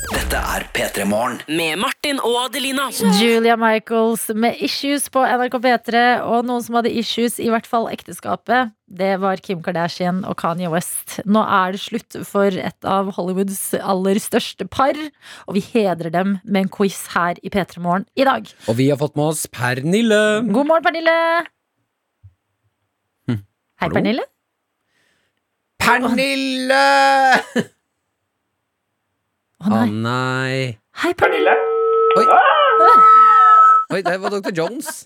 Dette 0.08 0.40
er 0.40 0.64
P3 0.74 1.04
Morgen. 1.10 1.38
Med 1.52 1.76
Martin 1.82 2.20
og 2.24 2.36
Adelina. 2.46 2.86
Julia 3.20 3.58
Michaels 3.60 4.30
med 4.38 4.56
Issues 4.64 5.10
på 5.12 5.22
NRK 5.28 5.58
P3. 5.66 6.04
Og 6.24 6.46
noen 6.48 6.64
som 6.64 6.78
hadde 6.80 6.92
issues, 6.98 7.36
i 7.44 7.50
hvert 7.52 7.68
fall 7.68 7.90
ekteskapet, 7.92 8.72
det 8.90 9.12
var 9.22 9.42
Kim 9.44 9.60
Kardashian 9.66 10.22
og 10.26 10.38
Kanye 10.40 10.72
West. 10.72 11.20
Nå 11.28 11.44
er 11.44 11.76
det 11.76 11.82
slutt 11.84 12.18
for 12.30 12.48
et 12.56 12.88
av 12.90 13.12
Hollywoods 13.18 13.60
aller 13.82 14.22
største 14.24 14.66
par, 14.72 14.98
og 15.46 15.58
vi 15.60 15.66
hedrer 15.68 16.14
dem 16.16 16.38
med 16.46 16.62
en 16.66 16.72
quiz 16.74 17.02
her 17.18 17.38
i 17.44 17.52
P3 17.54 17.84
Morgen 17.84 18.08
i 18.18 18.26
dag. 18.28 18.48
Og 18.72 18.80
vi 18.80 18.88
har 18.94 19.00
fått 19.02 19.20
med 19.20 19.34
oss 19.34 19.44
Pernille. 19.52 20.22
God 20.48 20.70
morgen, 20.72 20.86
Pernille! 20.88 21.18
Hei, 23.30 23.36
Hm. 23.36 23.44
hallo? 23.84 24.00
Pernille. 24.00 24.30
Pernille! 25.84 26.86
Å 29.70 29.84
nei. 29.86 29.90
nei. 30.02 30.78
Hei, 31.04 31.14
Pernille. 31.14 31.54
Oi. 32.18 32.26
Oi, 33.94 34.00
det 34.06 34.16
var 34.22 34.34
Dr. 34.34 34.54
Jones. 34.58 35.04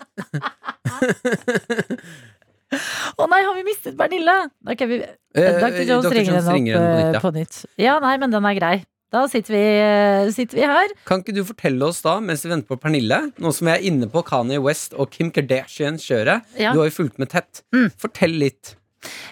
Å 3.20 3.26
nei, 3.30 3.42
har 3.44 3.54
vi 3.54 3.62
mistet 3.66 3.94
Pernille? 3.98 4.34
Ok, 4.66 4.80
vi, 4.90 4.96
Eh, 5.34 5.56
Dr. 5.58 5.82
Jones 5.82 6.06
Dr. 6.06 6.14
ringer 6.14 6.32
Jones 6.32 6.46
henne 6.46 6.54
ringer 6.54 6.76
opp 6.78 6.82
henne 6.84 6.94
på 6.94 6.94
eh, 6.94 7.04
nytt, 7.04 7.14
ja. 7.14 7.20
på 7.22 7.30
nytt. 7.34 7.56
Ja, 7.82 7.94
nei, 8.02 8.14
men 8.22 8.30
den 8.34 8.46
er 8.46 8.54
grei. 8.56 8.76
Da 9.14 9.24
sitter 9.30 9.54
vi, 9.54 9.62
eh, 9.82 10.30
sitter 10.34 10.58
vi 10.58 10.68
her. 10.70 10.94
Kan 11.06 11.22
ikke 11.22 11.34
du 11.36 11.42
fortelle 11.46 11.86
oss 11.86 12.00
da, 12.06 12.16
mens 12.22 12.44
vi 12.46 12.52
venter 12.54 12.70
på 12.70 12.78
Pernille, 12.82 13.18
nå 13.42 13.52
som 13.54 13.68
vi 13.68 13.74
er 13.74 13.84
inne 13.90 14.08
på 14.10 14.22
Kanye 14.26 14.62
West 14.62 14.94
og 14.94 15.10
Kim 15.14 15.30
Kardashian-kjøret 15.34 16.56
Ja. 16.58 16.72
Du 16.72 16.80
har 16.80 16.88
jo 16.88 16.96
fulgt 17.02 17.18
med 17.20 17.30
tett. 17.34 17.62
Mm. 17.74 17.90
Fortell 18.00 18.38
litt. 18.42 18.76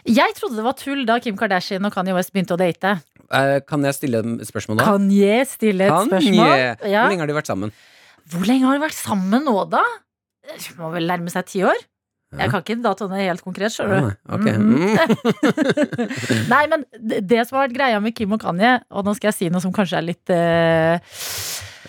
Jeg 0.04 0.34
trodde 0.36 0.58
det 0.58 0.66
var 0.66 0.76
tull 0.76 1.06
da 1.08 1.16
Kim 1.22 1.38
Kardashian 1.38 1.86
og 1.88 1.94
Kanye 1.94 2.14
West 2.18 2.34
begynte 2.34 2.58
å 2.58 2.60
date. 2.60 2.98
Eh, 3.32 3.58
kan 3.68 3.84
jeg 3.88 3.96
stille 3.96 4.20
et 4.20 4.48
spørsmål 4.48 4.80
da? 4.80 4.88
Kan 4.90 5.08
jeg 5.14 5.46
stille 5.48 5.86
et 5.86 5.94
kan 5.94 6.10
spørsmål? 6.10 6.52
Ja. 6.84 7.06
Hvor 7.06 7.14
lenge 7.14 7.24
har 7.24 7.30
de 7.30 7.38
vært 7.38 7.50
sammen? 7.50 7.72
Hvor 8.32 8.44
lenge 8.48 8.68
har 8.68 8.76
de 8.76 8.84
vært 8.84 8.98
sammen 8.98 9.48
nå, 9.48 9.56
da? 9.72 9.82
Det 10.52 10.76
må 10.78 10.90
vel 10.92 11.08
nærme 11.08 11.32
seg 11.32 11.48
ti 11.48 11.64
år? 11.66 11.80
Jeg 12.32 12.48
kan 12.48 12.62
ikke 12.62 12.78
datoene 12.80 13.18
helt 13.20 13.42
konkret, 13.44 13.74
skjønner 13.74 14.06
du. 14.06 14.12
Ah, 14.24 14.38
ok. 14.38 14.46
Mhm. 14.56 14.70
Mm. 14.80 16.48
Nei, 16.52 16.62
men 16.72 16.86
det, 16.96 17.20
det 17.28 17.42
som 17.44 17.58
har 17.58 17.66
vært 17.66 17.76
greia 17.76 18.00
med 18.00 18.16
Kim 18.16 18.32
og 18.36 18.40
Kanye, 18.40 18.78
og 18.92 19.04
nå 19.06 19.14
skal 19.18 19.30
jeg 19.30 19.38
si 19.38 19.50
noe 19.52 19.60
som 19.64 19.74
kanskje 19.74 20.00
er 20.00 20.06
litt 20.06 20.32
uh, 20.32 21.12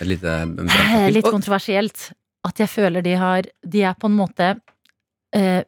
litt, 0.03 0.25
uh, 0.27 1.07
litt 1.15 1.29
kontroversielt, 1.29 2.09
at 2.43 2.59
jeg 2.59 2.71
føler 2.71 3.05
de 3.05 3.15
har 3.15 3.47
De 3.63 3.85
er 3.87 3.95
på 3.95 4.09
en 4.11 4.17
måte 4.19 4.49
uh, 4.57 5.61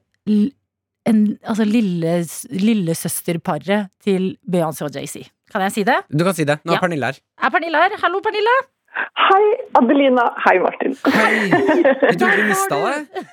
en, 1.06 1.22
altså 1.46 1.68
lille, 1.70 2.18
lillesøsterparet 2.52 3.92
til 4.04 4.34
Beyoncé 4.44 4.88
og 4.88 4.98
JC. 4.98 5.24
Kan 5.52 5.62
jeg 5.68 5.72
si 5.76 5.84
det? 5.88 6.00
Du 6.10 6.24
kan 6.26 6.34
si 6.38 6.44
det. 6.48 6.60
Nå 6.66 6.74
er 6.74 6.78
Ja. 6.78 6.82
Pernille 6.82 7.06
her. 7.12 7.20
Er 7.46 7.50
Pernille 7.54 7.78
her? 7.84 7.98
Hallo, 8.04 8.20
Pernille! 8.26 8.56
Hei, 8.96 9.46
Adelina. 9.76 10.30
Hei, 10.46 10.60
Martin. 10.64 10.94
Hei! 11.06 11.50
Jeg 11.52 12.18
trodde 12.20 12.36
vi 12.38 12.46
mista 12.50 12.78
deg. 12.86 13.26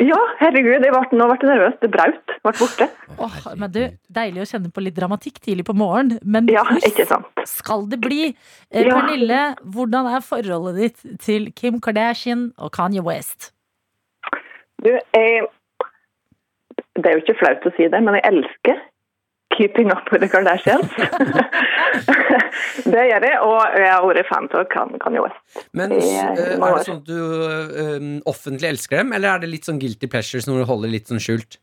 Ja, 0.00 0.16
herregud, 0.40 0.80
jeg 0.80 0.88
ble, 0.88 1.00
nå 1.20 1.24
ble 1.28 1.34
jeg 1.36 1.48
nervøs. 1.50 1.74
Det 1.82 1.90
braut. 1.92 2.30
ble 2.46 2.52
borte. 2.56 2.86
Åh, 3.20 3.34
men 3.60 3.70
du, 3.74 3.80
Deilig 4.18 4.40
å 4.40 4.46
kjenne 4.48 4.70
på 4.72 4.80
litt 4.80 4.96
dramatikk 4.96 5.36
tidlig 5.44 5.66
på 5.68 5.74
morgenen. 5.76 6.16
Men 6.24 6.48
Ja, 6.48 6.62
hvordan 6.64 7.26
skal 7.44 7.84
det 7.92 8.00
bli. 8.00 8.30
Eh, 8.72 8.86
Ja. 8.86 8.94
Pernille, 8.96 9.42
hvordan 9.62 10.08
er 10.16 10.24
forholdet 10.24 10.76
ditt 10.80 11.20
til 11.20 11.52
Kim 11.52 11.78
Kardashian 11.80 12.52
og 12.56 12.72
Kanye 12.72 13.04
West? 13.04 13.52
Du, 14.82 14.88
jeg 14.90 15.46
Det 16.96 17.06
er 17.06 17.12
jo 17.18 17.20
ikke 17.26 17.38
flaut 17.38 17.66
å 17.68 17.76
si 17.76 17.84
det, 17.92 18.00
men 18.02 18.14
jeg 18.16 18.24
elsker 18.32 18.80
Keeping 19.56 19.90
Up 19.92 20.08
With 20.12 20.22
The 20.24 20.28
Kardashians. 20.32 20.90
det 22.92 23.04
gjør 23.10 23.26
jeg, 23.28 23.40
og 23.42 23.76
jeg 23.80 23.90
har 23.92 24.06
vært 24.06 24.30
fan 24.30 24.48
av 24.52 24.66
Kan- 24.72 24.96
Kanye 25.02 25.24
West. 25.24 25.42
Men 25.76 25.94
I, 25.96 26.00
eh, 26.04 26.54
er 26.56 26.60
det 26.60 26.86
sånn 26.88 27.02
at 27.02 27.08
du 27.08 27.20
eh, 27.82 28.08
offentlig 28.28 28.70
elsker 28.74 29.02
dem, 29.02 29.12
eller 29.16 29.34
er 29.34 29.44
det 29.44 29.52
litt 29.52 29.68
sånn 29.68 29.80
guilty 29.82 30.10
pleasures 30.12 30.48
når 30.48 30.62
du 30.62 30.68
holder 30.70 30.92
litt 30.92 31.12
sånn 31.12 31.22
skjult? 31.22 31.58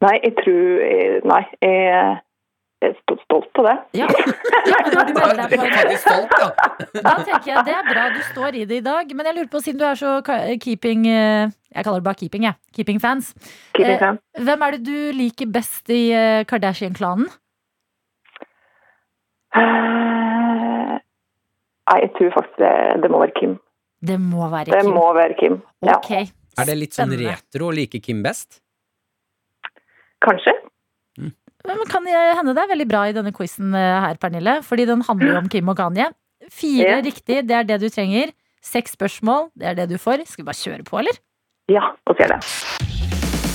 Nei, 0.00 0.16
jeg 0.24 0.32
tror 0.40 1.26
Nei, 1.28 1.42
jeg 1.60 2.18
jeg 2.80 2.94
er 2.94 3.18
stolt 3.26 3.48
på 3.56 3.62
det. 3.66 3.74
Ja, 3.98 4.06
ja 4.08 4.78
du 4.88 5.12
melder 5.12 5.42
deg 5.42 5.52
på 5.52 5.66
en 5.66 5.98
stolt, 6.00 6.32
ja. 6.40 6.46
Da 7.04 7.12
tenker 7.26 7.50
jeg 7.52 7.64
Det 7.66 7.74
er 7.76 7.88
bra 7.90 8.06
du 8.14 8.20
står 8.30 8.56
i 8.56 8.64
det 8.70 8.78
i 8.80 8.84
dag. 8.86 9.10
Men 9.16 9.28
jeg 9.28 9.36
lurer 9.36 9.50
på, 9.52 9.60
siden 9.64 9.82
du 9.82 9.84
er 9.88 9.98
så 10.00 10.14
keeping 10.64 11.04
eh, 11.10 11.52
Jeg 11.74 11.84
kaller 11.84 12.00
det 12.00 12.06
bare 12.08 12.20
keeping, 12.22 12.46
jeg. 12.48 12.56
Keeping-fans. 12.78 13.34
Keeping 13.76 13.96
Eh, 13.98 14.00
fan. 14.00 14.18
Hvem 14.48 14.64
er 14.66 14.76
det 14.76 14.82
du 14.88 14.96
liker 15.18 15.50
best 15.52 15.92
i 15.92 16.00
eh, 16.16 16.40
Kardashian-klanen? 16.48 17.28
Eh, 19.56 20.96
Nei, 21.90 21.98
jeg 22.04 22.10
tror 22.16 22.32
faktisk 22.38 22.58
det, 22.62 22.72
det 23.02 23.10
må 23.10 23.20
være 23.24 23.36
Kim. 23.40 23.54
Det 24.06 24.16
må 24.22 24.48
være 24.52 24.70
Kim. 24.70 24.78
Det 24.78 24.94
må 24.94 25.06
være 25.16 25.36
Kim. 25.40 25.60
Ja, 25.84 25.98
Okay. 25.98 26.28
Er 26.58 26.66
det 26.68 26.74
litt 26.80 26.96
sånn 26.96 27.12
retro 27.16 27.70
å 27.70 27.74
like 27.74 28.00
Kim 28.04 28.24
best? 28.24 28.60
kanskje. 30.20 30.52
Men 31.68 31.82
kan 31.90 32.06
hende 32.08 32.54
det 32.56 32.62
er 32.64 32.70
veldig 32.72 32.88
bra 32.88 33.02
i 33.08 33.14
denne 33.16 33.32
quizen 33.36 33.74
eh, 33.76 33.98
her, 34.06 34.16
Pernille. 34.20 34.60
Fordi 34.66 34.86
den 34.88 35.02
handler 35.06 35.34
jo 35.34 35.38
om 35.42 35.48
Kim 35.52 35.68
og 35.68 35.76
Kanye. 35.80 36.10
Fire 36.50 36.96
Ja. 36.96 37.00
riktig, 37.04 37.42
det 37.48 37.56
er 37.56 37.64
det 37.68 37.80
du 37.82 37.88
trenger. 37.92 38.32
Seks 38.62 38.96
spørsmål, 38.96 39.50
det 39.56 39.68
er 39.68 39.74
det 39.74 39.88
du 39.92 39.98
får. 39.98 40.24
Skal 40.26 40.44
vi 40.44 40.48
bare 40.48 40.62
kjøre 40.64 40.84
på, 40.84 40.98
eller? 40.98 41.20
Ja, 41.70 41.92
ser 42.08 42.26
jeg 42.26 42.40
det. 42.40 43.50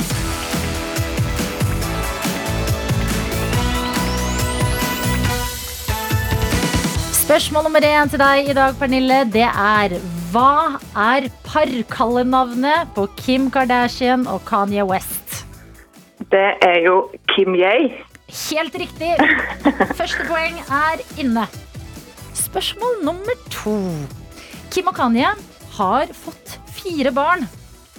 Spørsmål 7.26 7.66
nummer 7.66 7.82
én 7.82 8.10
til 8.12 8.22
deg 8.22 8.52
i 8.52 8.54
dag, 8.54 8.76
Pernille, 8.78 9.24
det 9.34 9.48
er 9.50 9.96
Hva 10.34 10.78
er 11.08 11.26
parkallenavnet 11.48 12.92
på 12.94 13.08
Kim 13.18 13.48
Kardashian 13.54 14.28
og 14.30 14.44
Kanye 14.46 14.86
West? 14.86 15.25
Det 16.32 16.48
er 16.66 16.80
jo 16.86 16.96
Kim 17.34 17.56
Yei. 17.56 17.92
Helt 18.50 18.76
riktig! 18.82 19.12
Første 19.96 20.26
poeng 20.28 20.58
er 20.74 21.04
inne. 21.22 21.46
Spørsmål 22.36 22.98
nummer 23.06 23.38
to. 23.54 23.76
Kim 24.74 24.90
og 24.92 24.96
Kanye 24.98 25.30
har 25.78 26.10
fått 26.18 26.56
fire 26.76 27.12
barn. 27.16 27.46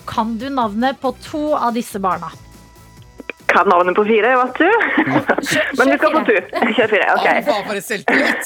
Kan 0.06 0.36
du 0.40 0.48
navnet 0.52 0.98
på 1.02 1.12
to 1.24 1.44
av 1.56 1.74
disse 1.76 1.98
barna? 2.02 2.28
Kan 3.50 3.68
navnet 3.70 3.96
på 3.96 4.04
fire, 4.08 4.34
vet 4.42 4.58
du. 4.60 4.68
Men 5.78 5.92
du 5.92 5.94
skal 5.96 6.12
få 6.16 6.22
tur. 6.26 6.42
Kjør 6.76 6.90
fire. 6.92 7.06
Ja, 7.06 7.14
Ok. 7.14 7.28
faen, 7.46 7.66
for 7.70 7.78
et 7.78 7.86
selvtillit! 7.86 8.44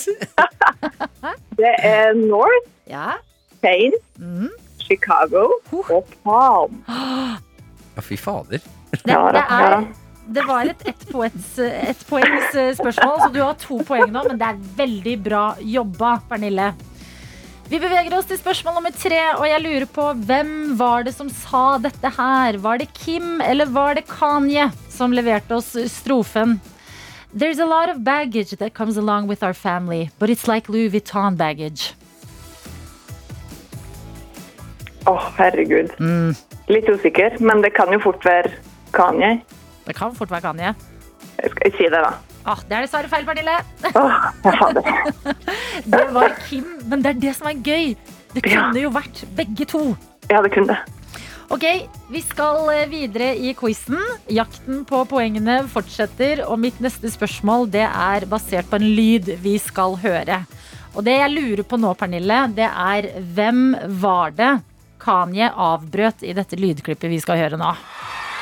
Det 1.61 1.73
er 1.85 2.13
North, 2.21 2.69
Ja. 2.89 3.17
Spain, 3.59 3.93
Mm. 4.21 4.49
Chicago 4.81 5.47
og 5.73 6.07
Palm. 6.25 6.81
Ja, 7.97 8.01
fy 8.07 8.17
fader. 8.17 8.63
Det, 9.07 9.15
det, 9.15 9.43
er, 9.55 9.85
det 10.31 10.43
var 10.47 10.69
et 10.71 10.81
ettpoengs 10.91 11.51
et 11.63 12.55
eh, 12.59 12.71
spørsmål, 12.75 13.17
så 13.23 13.29
du 13.35 13.41
har 13.43 13.59
to 13.59 13.81
poeng 13.87 14.11
nå, 14.11 14.25
men 14.29 14.39
det 14.39 14.49
er 14.49 14.63
veldig 14.79 15.17
bra 15.25 15.45
jobba, 15.63 16.17
Pernille. 16.31 16.73
Vi 17.71 17.79
beveger 17.79 18.15
oss 18.17 18.27
til 18.27 18.39
spørsmål 18.39 18.81
nummer 18.81 18.95
tre, 18.95 19.21
og 19.37 19.45
jeg 19.47 19.63
lurer 19.63 19.87
på 19.95 20.09
hvem 20.27 20.53
var 20.79 21.05
det 21.07 21.15
som 21.15 21.29
sa 21.31 21.79
dette 21.79 22.11
her? 22.17 22.59
Var 22.59 22.83
det 22.83 22.89
Kim, 22.99 23.39
eller 23.47 23.71
var 23.71 23.95
det 23.95 24.09
Kanye 24.11 24.73
som 24.91 25.15
leverte 25.15 25.55
oss 25.55 25.77
strofen? 25.95 26.59
There's 27.33 27.61
a 27.63 27.67
lot 27.67 27.89
of 27.89 28.03
baggage 28.03 28.57
that 28.59 28.75
comes 28.75 28.97
along 28.97 29.29
with 29.29 29.45
our 29.45 29.55
family, 29.55 30.11
but 30.19 30.31
it's 30.31 30.49
like 30.49 30.69
Louis 30.69 30.91
Vuitton 30.91 31.37
baggage. 31.39 31.95
Å, 35.07 35.15
herregud. 35.39 35.95
Mm. 36.03 36.35
Litt 36.75 36.91
usikker, 36.91 37.39
men 37.39 37.63
det 37.63 37.71
kan 37.79 37.95
jo 37.95 38.03
fort 38.03 38.27
være 38.27 38.51
Kanye. 38.95 39.41
Det 39.87 39.97
kan 39.97 40.15
fort 40.17 40.31
være 40.33 40.49
Kanye. 40.49 40.75
Skal 41.41 41.67
jeg 41.67 41.77
si 41.79 41.89
det, 41.89 42.03
da? 42.05 42.15
Ah, 42.49 42.61
det 42.69 42.77
er 42.77 42.87
dessverre 42.87 43.11
feil, 43.13 43.27
Pernille. 43.29 43.57
Oh, 43.95 44.71
det. 44.77 44.85
Det 45.93 46.07
var 46.15 46.35
Kim, 46.47 46.65
men 46.89 47.03
det 47.05 47.15
er 47.15 47.21
det 47.21 47.35
som 47.37 47.51
er 47.51 47.61
gøy. 47.65 47.93
Det 48.35 48.43
kunne 48.45 48.81
jo 48.81 48.93
vært 48.95 49.25
begge 49.37 49.67
to. 49.69 49.83
Ja, 50.31 50.41
det 50.45 50.53
kunne 50.55 50.73
det. 50.73 50.81
Ok, 51.51 51.65
vi 52.15 52.21
skal 52.23 52.69
eh, 52.71 52.85
videre 52.91 53.33
i 53.35 53.51
quizen. 53.59 53.99
Jakten 54.31 54.85
på 54.87 55.03
poengene 55.11 55.65
fortsetter, 55.73 56.45
og 56.47 56.61
mitt 56.63 56.79
neste 56.83 57.11
spørsmål 57.11 57.67
det 57.75 57.87
er 57.89 58.27
basert 58.31 58.71
på 58.71 58.79
en 58.79 58.87
lyd 58.87 59.33
vi 59.43 59.57
skal 59.59 59.97
høre. 59.99 60.45
Og 60.95 61.03
det 61.07 61.17
jeg 61.19 61.35
lurer 61.35 61.65
på 61.67 61.79
nå, 61.81 61.91
Pernille, 61.99 62.45
det 62.55 62.69
er 62.71 63.11
hvem 63.35 63.75
var 64.03 64.37
det 64.39 64.53
Kanye 65.03 65.51
avbrøt 65.51 66.23
i 66.23 66.37
dette 66.37 66.59
lydklippet 66.61 67.11
vi 67.11 67.19
skal 67.23 67.41
høre 67.43 67.59
nå? 67.59 67.73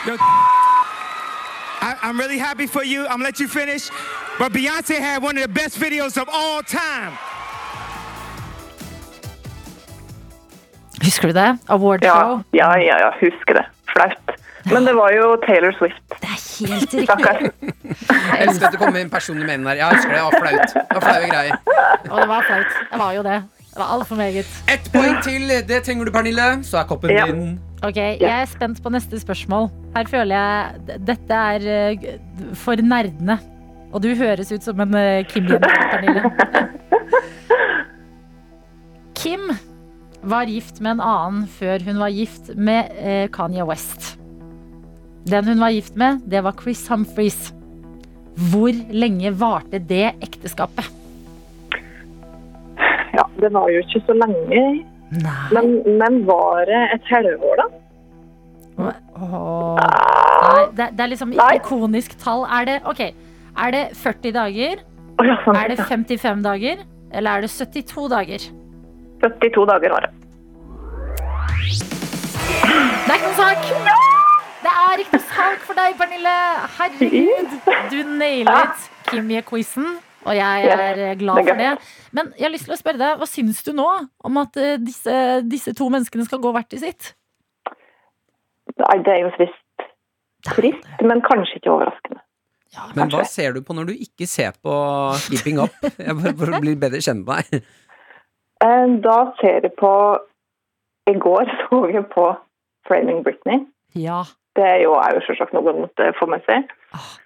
I, 0.06 1.94
I'm 2.02 2.18
really 2.18 2.38
happy 2.38 2.66
for 2.66 2.82
you. 2.84 3.02
I'm 3.06 3.10
gonna 3.18 3.24
let 3.24 3.40
you 3.40 3.48
finish. 3.48 3.90
But 4.38 4.52
Beyonce 4.52 4.98
had 5.00 5.22
one 5.22 5.36
of 5.36 5.42
the 5.42 5.48
best 5.48 5.78
videos 5.80 6.16
of 6.16 6.28
all 6.28 6.62
time. 6.62 7.12
Husker 11.02 11.28
du 11.28 11.34
det? 11.34 11.58
Award 11.68 12.02
Ja, 12.04 12.14
show. 12.20 12.42
ja, 12.52 12.76
ja, 12.78 12.96
ja 12.98 13.10
husker 13.20 13.54
det. 13.54 13.64
Flaut. 13.92 14.38
Men 14.64 14.84
det 14.86 14.94
var 14.94 15.10
jo 15.12 15.36
Taylor 15.46 15.72
Swift. 15.78 16.02
Det 16.08 16.28
er 16.28 16.28
helt 16.58 16.82
riktig. 16.82 17.04
Stakkars. 17.04 17.42
Jeg 18.10 18.38
elsker 18.48 18.66
at 18.66 18.72
det 18.72 18.80
kommer 18.80 19.00
en 19.00 19.10
personlig 19.10 19.46
mening 19.46 19.66
der. 19.66 19.72
Jeg 19.72 19.86
husker 19.94 20.10
det. 20.10 20.18
Det 20.18 20.24
var 20.24 20.30
flaut. 20.40 20.74
Det 20.74 20.94
var 20.94 21.00
flaue 21.00 21.30
greier. 21.30 21.56
Og 22.10 22.20
det 22.20 22.28
var 22.28 22.42
flaut. 22.48 22.66
Det 22.92 22.98
var 22.98 23.12
jo 23.12 23.22
det. 23.22 23.38
Det 23.70 23.78
var 23.78 23.94
altfor 23.94 24.16
meget. 24.16 24.46
Ett 24.74 24.90
poeng 24.92 25.22
til. 25.22 25.48
Det 25.68 25.82
trenger 25.82 26.04
du, 26.04 26.10
Pernille. 26.12 26.64
Så 26.64 26.78
er 26.78 26.84
koppen 26.84 27.10
Ja. 27.10 27.24
din. 27.26 27.60
Ok, 27.78 27.94
Jeg 27.96 28.26
er 28.26 28.48
spent 28.50 28.80
på 28.82 28.90
neste 28.90 29.20
spørsmål. 29.22 29.68
Her 29.94 30.08
føler 30.10 30.34
jeg 30.34 30.98
Dette 31.06 31.34
er 31.54 31.66
eh, 31.74 32.06
for 32.58 32.74
nerdene. 32.82 33.36
Og 33.94 34.02
du 34.02 34.08
høres 34.18 34.50
ut 34.52 34.62
som 34.66 34.80
en 34.82 34.94
eh, 34.98 35.22
Kim-jente, 35.30 35.70
Pernille. 35.92 36.22
Kim 39.20 39.46
var 40.26 40.50
gift 40.50 40.80
med 40.82 40.96
en 40.96 41.04
annen 41.06 41.46
før 41.46 41.78
hun 41.86 42.00
var 42.02 42.10
gift 42.10 42.50
med 42.58 42.90
eh, 42.98 43.28
Kanye 43.30 43.62
West. 43.68 44.16
Den 45.28 45.44
hun 45.46 45.60
var 45.62 45.70
gift 45.70 45.94
med, 45.96 46.18
det 46.26 46.42
var 46.44 46.52
Chris 46.58 46.82
Humphries. 46.90 47.52
Hvor 48.50 48.74
lenge 48.90 49.30
varte 49.38 49.78
det 49.78 50.16
ekteskapet? 50.22 50.84
Ja, 53.14 53.22
det 53.40 53.52
var 53.54 53.70
jo 53.70 53.78
ikke 53.82 54.02
så 54.06 54.12
lenge. 54.18 54.84
Nei 55.08 55.48
Men, 55.56 55.70
men 55.98 56.18
var 56.28 56.66
det 56.68 56.80
et 56.94 57.06
helvår, 57.08 57.62
da? 57.62 57.68
Åh. 58.78 59.78
Nei, 59.78 60.66
det, 60.76 60.90
det 60.94 61.02
er 61.02 61.10
liksom 61.10 61.32
Nei. 61.34 61.54
ikonisk 61.58 62.14
tall. 62.20 62.44
Er 62.44 62.68
det, 62.68 62.76
okay. 62.86 63.14
er 63.58 63.74
det 63.74 63.82
40 63.98 64.34
dager? 64.36 64.84
Ja, 65.24 65.34
sånn. 65.42 65.58
Er 65.58 65.72
det 65.72 65.80
55 65.82 66.44
dager? 66.44 66.84
Eller 67.10 67.38
er 67.38 67.46
det 67.46 67.50
72 67.50 68.06
dager? 68.12 68.44
72 69.24 69.66
dager 69.72 69.96
var 69.96 70.06
det. 70.06 70.12
Det 73.08 73.14
er 73.14 73.16
ikke 73.16 73.30
noen 73.30 73.38
sak! 73.40 73.64
Det 74.62 74.74
er 74.74 75.02
ikke 75.02 75.16
noen 75.16 75.26
sak 75.32 75.64
for 75.64 75.78
deg, 75.78 75.96
Pernille. 75.98 76.36
Herregud, 76.76 77.56
du 77.90 77.98
nailet 78.20 78.88
Kimie-quizen. 79.08 79.96
Og 80.26 80.34
jeg 80.36 80.68
er 80.74 80.98
eh, 81.10 81.14
glad 81.20 81.44
for 81.46 81.60
det. 81.60 81.70
Men 82.16 82.32
jeg 82.36 82.46
har 82.48 82.52
lyst 82.52 82.66
til 82.68 82.74
å 82.74 82.80
spørre 82.80 83.00
deg, 83.00 83.18
hva 83.20 83.28
syns 83.30 83.62
du 83.66 83.72
nå 83.76 83.86
om 84.26 84.40
at 84.42 84.56
eh, 84.60 84.76
disse, 84.82 85.14
disse 85.46 85.74
to 85.78 85.88
menneskene 85.92 86.26
skal 86.26 86.42
gå 86.42 86.52
hvert 86.56 86.70
til 86.72 86.82
sitt? 86.82 87.12
Nei, 88.78 88.96
det 89.06 89.14
er 89.14 89.22
jo 89.26 89.34
trist. 89.36 89.86
Trist, 90.48 90.88
men 91.02 91.22
kanskje 91.24 91.58
ikke 91.60 91.72
overraskende. 91.74 92.22
Men 92.94 93.10
hva 93.10 93.22
ser 93.26 93.54
du 93.56 93.62
på 93.64 93.74
når 93.74 93.88
du 93.88 93.94
ikke 93.96 94.26
ser 94.28 94.52
på 94.62 94.72
Keeping 95.28 95.58
Up? 95.62 95.74
For 96.38 96.52
å 96.52 96.60
bli 96.62 96.74
bedre 96.78 97.00
kjent 97.02 97.24
med 97.26 97.48
deg. 97.48 97.62
Eh, 98.64 98.84
Da 99.06 99.16
ser 99.40 99.62
jeg 99.64 99.72
på 99.78 99.92
I 101.08 101.14
går 101.16 101.48
så 101.62 101.80
jeg 101.94 102.04
på 102.12 102.26
Framing 102.88 103.22
Britney. 103.24 103.64
Ja. 103.96 104.24
Det 104.58 104.66
er 104.66 104.82
jo, 104.82 104.92
er 104.98 105.16
jo 105.16 105.24
selvsagt 105.26 105.54
noe 105.54 105.64
man 105.66 105.84
måtte 105.86 106.10
få 106.18 106.26
med 106.30 106.44
seg. 106.48 106.68
Ah. 106.96 107.16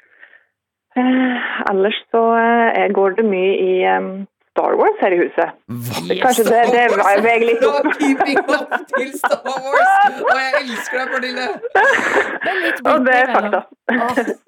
Eh, 0.96 1.48
ellers 1.70 1.96
så 2.12 2.20
eh, 2.37 2.88
går 2.92 3.14
det 3.18 3.24
mye 3.24 3.52
i 3.57 3.72
eh, 3.88 4.09
Star 4.52 4.74
Wars 4.76 4.98
her 5.00 5.14
i 5.16 5.20
huset. 5.22 5.55
Hva? 5.72 6.16
Kanskje 6.20 6.44
det, 6.50 6.62
det 6.74 6.83
var- 6.92 7.22
jeg 7.24 7.46
litt 7.48 7.62
Du 7.62 7.68
opp. 7.70 7.87
Keeping 8.00 8.40
Up 8.44 8.74
til 8.92 9.12
Star 9.16 9.40
Wars! 9.46 10.18
Og 10.20 10.33
jeg 10.37 10.59
elsker 10.64 10.98
deg, 11.00 11.14
Pernille! 11.14 11.46
Og 12.92 13.07
det 13.07 13.14
er 13.16 13.31
fakta. 13.33 13.62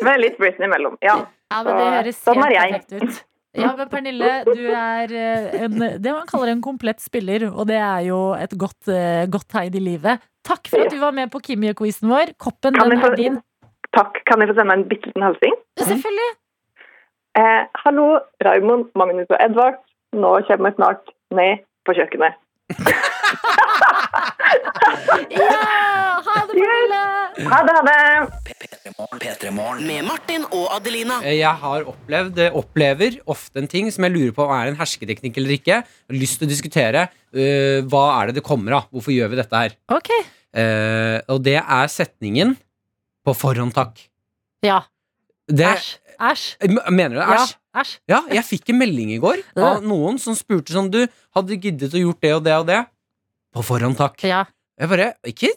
Med 0.05 0.21
litt 0.25 0.37
Britney 0.41 0.69
imellom. 0.69 0.99
Ja. 1.05 1.23
Ja, 1.55 1.63
men 1.63 1.79
det 1.79 1.87
høres 1.99 2.21
Sånn 2.27 2.43
helt 2.43 2.59
er 2.59 3.07
jeg. 3.07 3.15
Ja, 3.55 3.71
men 3.79 3.87
Pernille, 3.89 4.31
du 4.49 4.63
er 4.75 5.13
eh, 5.15 5.45
en, 5.69 5.77
det 6.03 6.11
man 6.11 6.25
kaller 6.27 6.51
en 6.51 6.63
komplett 6.65 6.99
spiller, 7.01 7.47
og 7.53 7.69
det 7.71 7.77
er 7.79 8.01
jo 8.09 8.19
et 8.35 8.57
godt, 8.59 8.91
eh, 8.91 9.25
godt 9.31 9.47
tegn 9.55 9.77
i 9.79 9.83
livet. 9.93 10.25
Takk 10.45 10.67
for 10.69 10.83
at 10.85 10.91
du 10.93 10.99
var 11.01 11.15
med 11.17 11.31
på 11.33 11.41
Kimie-quizen 11.47 12.11
vår. 12.11 12.35
Koppen, 12.43 12.75
den 12.77 12.99
er 12.99 13.15
din. 13.17 13.39
Takk. 13.95 14.21
Kan 14.29 14.43
jeg 14.43 14.51
få 14.51 14.57
sende 14.59 14.75
en 14.79 14.87
bitte 14.91 15.11
liten 15.11 15.27
hilsen? 15.27 15.55
Selvfølgelig. 15.81 16.31
Eh, 17.39 17.63
hallo, 17.85 18.07
Raymond, 18.47 18.91
Magnus 18.99 19.31
og 19.31 19.39
Edvard. 19.43 19.81
Nå 20.15 20.35
kommer 20.49 20.71
jeg 20.71 20.79
snart 20.79 21.15
ned 21.35 21.65
på 21.87 21.97
kjøkkenet. 21.99 22.35
Ja! 25.35 25.49
Ha 26.25 26.35
det, 26.47 26.55
Pernille! 26.55 27.01
Ha 27.51 27.59
det, 27.67 27.73
ha 27.75 27.83
det! 27.87 27.97
P3morgen. 28.49 29.21
P3morgen. 29.23 29.83
Med 29.89 30.07
Martin 30.07 30.45
og 30.55 30.69
Adelina. 30.77 31.19
Eh, 31.25 31.39
Jeg 31.41 31.55
har 31.63 31.87
opplevd, 31.91 32.39
eh, 32.39 32.57
opplever 32.57 33.19
ofte 33.31 33.59
en 33.63 33.69
ting 33.71 33.91
som 33.93 34.07
jeg 34.07 34.15
lurer 34.15 34.35
på 34.37 34.45
om 34.47 34.53
er 34.55 34.71
en 34.71 34.79
hersketeknikk 34.79 35.37
eller 35.41 35.57
ikke. 35.57 35.81
Jeg 35.83 36.15
har 36.15 36.21
lyst 36.21 36.39
til 36.41 36.49
å 36.49 36.55
diskutere 36.55 37.09
Uh, 37.35 37.83
hva 37.91 38.03
er 38.23 38.29
det 38.31 38.37
det 38.37 38.45
kommer 38.47 38.77
av. 38.77 38.85
Hvorfor 38.95 39.11
gjør 39.11 39.33
vi 39.33 39.39
dette 39.41 39.59
her? 39.59 39.73
Ok. 39.91 40.07
Uh, 40.55 41.19
og 41.35 41.41
det 41.43 41.57
er 41.59 41.89
setningen 41.91 42.53
'på 43.25 43.35
forhånd, 43.35 43.73
takk'. 43.75 44.09
Ja. 44.63 44.83
Æsj. 45.51 45.99
Æsj. 46.21 46.45
Mener 46.91 47.15
du 47.17 47.21
det? 47.21 47.29
Ja. 47.29 47.45
Æsj? 47.45 47.55
Æsj. 47.75 47.99
Ja, 48.09 48.21
jeg 48.31 48.45
fikk 48.45 48.69
en 48.71 48.79
melding 48.79 49.11
i 49.13 49.19
går 49.19 49.43
av 49.57 49.83
noen 49.83 50.19
som 50.23 50.37
spurte 50.39 50.73
sånn 50.73 50.91
Du, 50.93 51.07
hadde 51.35 51.57
giddet 51.61 51.93
å 51.93 51.99
gjort 52.01 52.21
det 52.23 52.35
og 52.37 52.45
det 52.45 52.55
og 52.61 52.67
det? 52.69 52.85
På 53.53 53.63
forhånd, 53.67 53.97
takk. 53.99 54.23
Ja. 54.25 54.45
Jeg 54.79 54.89
bare 54.89 55.15
Ikke, 55.27 55.51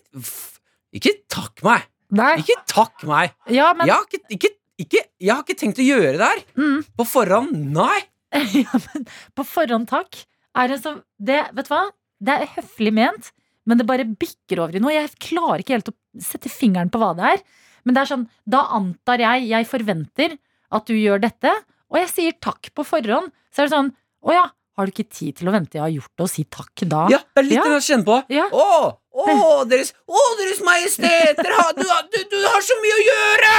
ikke 0.93 1.13
takk 1.29 1.63
meg! 1.63 1.85
Nei. 2.09 2.37
Ikke 2.41 2.57
takk 2.67 3.03
meg! 3.03 3.33
Ja, 3.51 3.73
men 3.73 3.87
Jeg 3.87 3.95
har 3.95 4.05
ikke, 4.07 4.23
ikke, 4.29 4.51
ikke, 4.79 5.03
jeg 5.19 5.33
har 5.33 5.43
ikke 5.43 5.59
tenkt 5.59 5.79
å 5.79 5.85
gjøre 5.85 6.17
det 6.17 6.27
her. 6.27 6.43
mm. 6.55 6.83
På 6.97 7.05
forhånd, 7.05 7.53
nei! 7.75 7.99
ja, 8.63 8.79
men 8.93 9.07
på 9.35 9.45
forhånd 9.47 9.87
takk 9.89 10.25
er 10.57 10.73
en 10.73 10.81
sånn 10.81 11.01
det, 11.19 11.43
Vet 11.55 11.69
du 11.69 11.73
hva? 11.73 11.83
Det 12.19 12.33
er 12.33 12.49
høflig 12.55 12.91
ment, 12.97 13.31
men 13.67 13.77
det 13.81 13.85
bare 13.89 14.05
bikker 14.07 14.61
over 14.63 14.75
i 14.79 14.81
noe. 14.83 14.93
Jeg 14.95 15.11
klarer 15.19 15.61
ikke 15.63 15.75
helt 15.77 15.91
å 15.91 15.95
sette 16.23 16.49
fingeren 16.51 16.89
på 16.93 17.01
hva 17.01 17.11
det 17.17 17.31
er. 17.35 17.41
Men 17.85 17.95
det 17.95 18.01
er 18.05 18.09
sånn, 18.15 18.25
da 18.47 18.65
antar 18.75 19.21
jeg, 19.23 19.47
jeg 19.51 19.67
forventer 19.69 20.37
at 20.75 20.87
du 20.89 20.95
gjør 20.97 21.21
dette, 21.23 21.51
og 21.91 21.99
jeg 22.01 22.09
sier 22.11 22.35
takk 22.43 22.71
på 22.75 22.83
forhånd. 22.87 23.29
Så 23.53 23.63
er 23.63 23.67
det 23.69 23.75
sånn, 23.77 23.91
å 24.27 24.33
ja, 24.35 24.45
har 24.77 24.85
du 24.87 24.91
ikke 24.91 25.07
tid 25.09 25.37
til 25.39 25.47
å 25.49 25.53
vente 25.55 25.77
jeg 25.79 25.83
har 25.85 25.93
gjort 25.93 26.11
det, 26.15 26.23
og 26.25 26.31
si 26.31 26.43
takk 26.51 26.83
da? 26.91 27.05
Ja, 27.13 27.19
det 27.33 27.41
er 27.43 27.47
litt 27.47 27.57
Ja. 27.59 27.63
det 27.67 27.77
jeg 27.79 27.85
kjenner 27.87 28.07
på. 28.09 28.17
Ja. 28.35 28.47
Å, 28.51 28.65
å, 29.17 29.63
deres, 29.71 29.93
å, 30.05 30.23
deres 30.41 30.59
majesteter, 30.67 31.47
du, 31.79 31.85
har- 31.87 32.09
du, 32.11 32.19
du 32.33 32.37
har 32.43 32.61
så 32.67 32.75
mye 32.83 32.97
å 32.99 33.05
gjøre! 33.07 33.53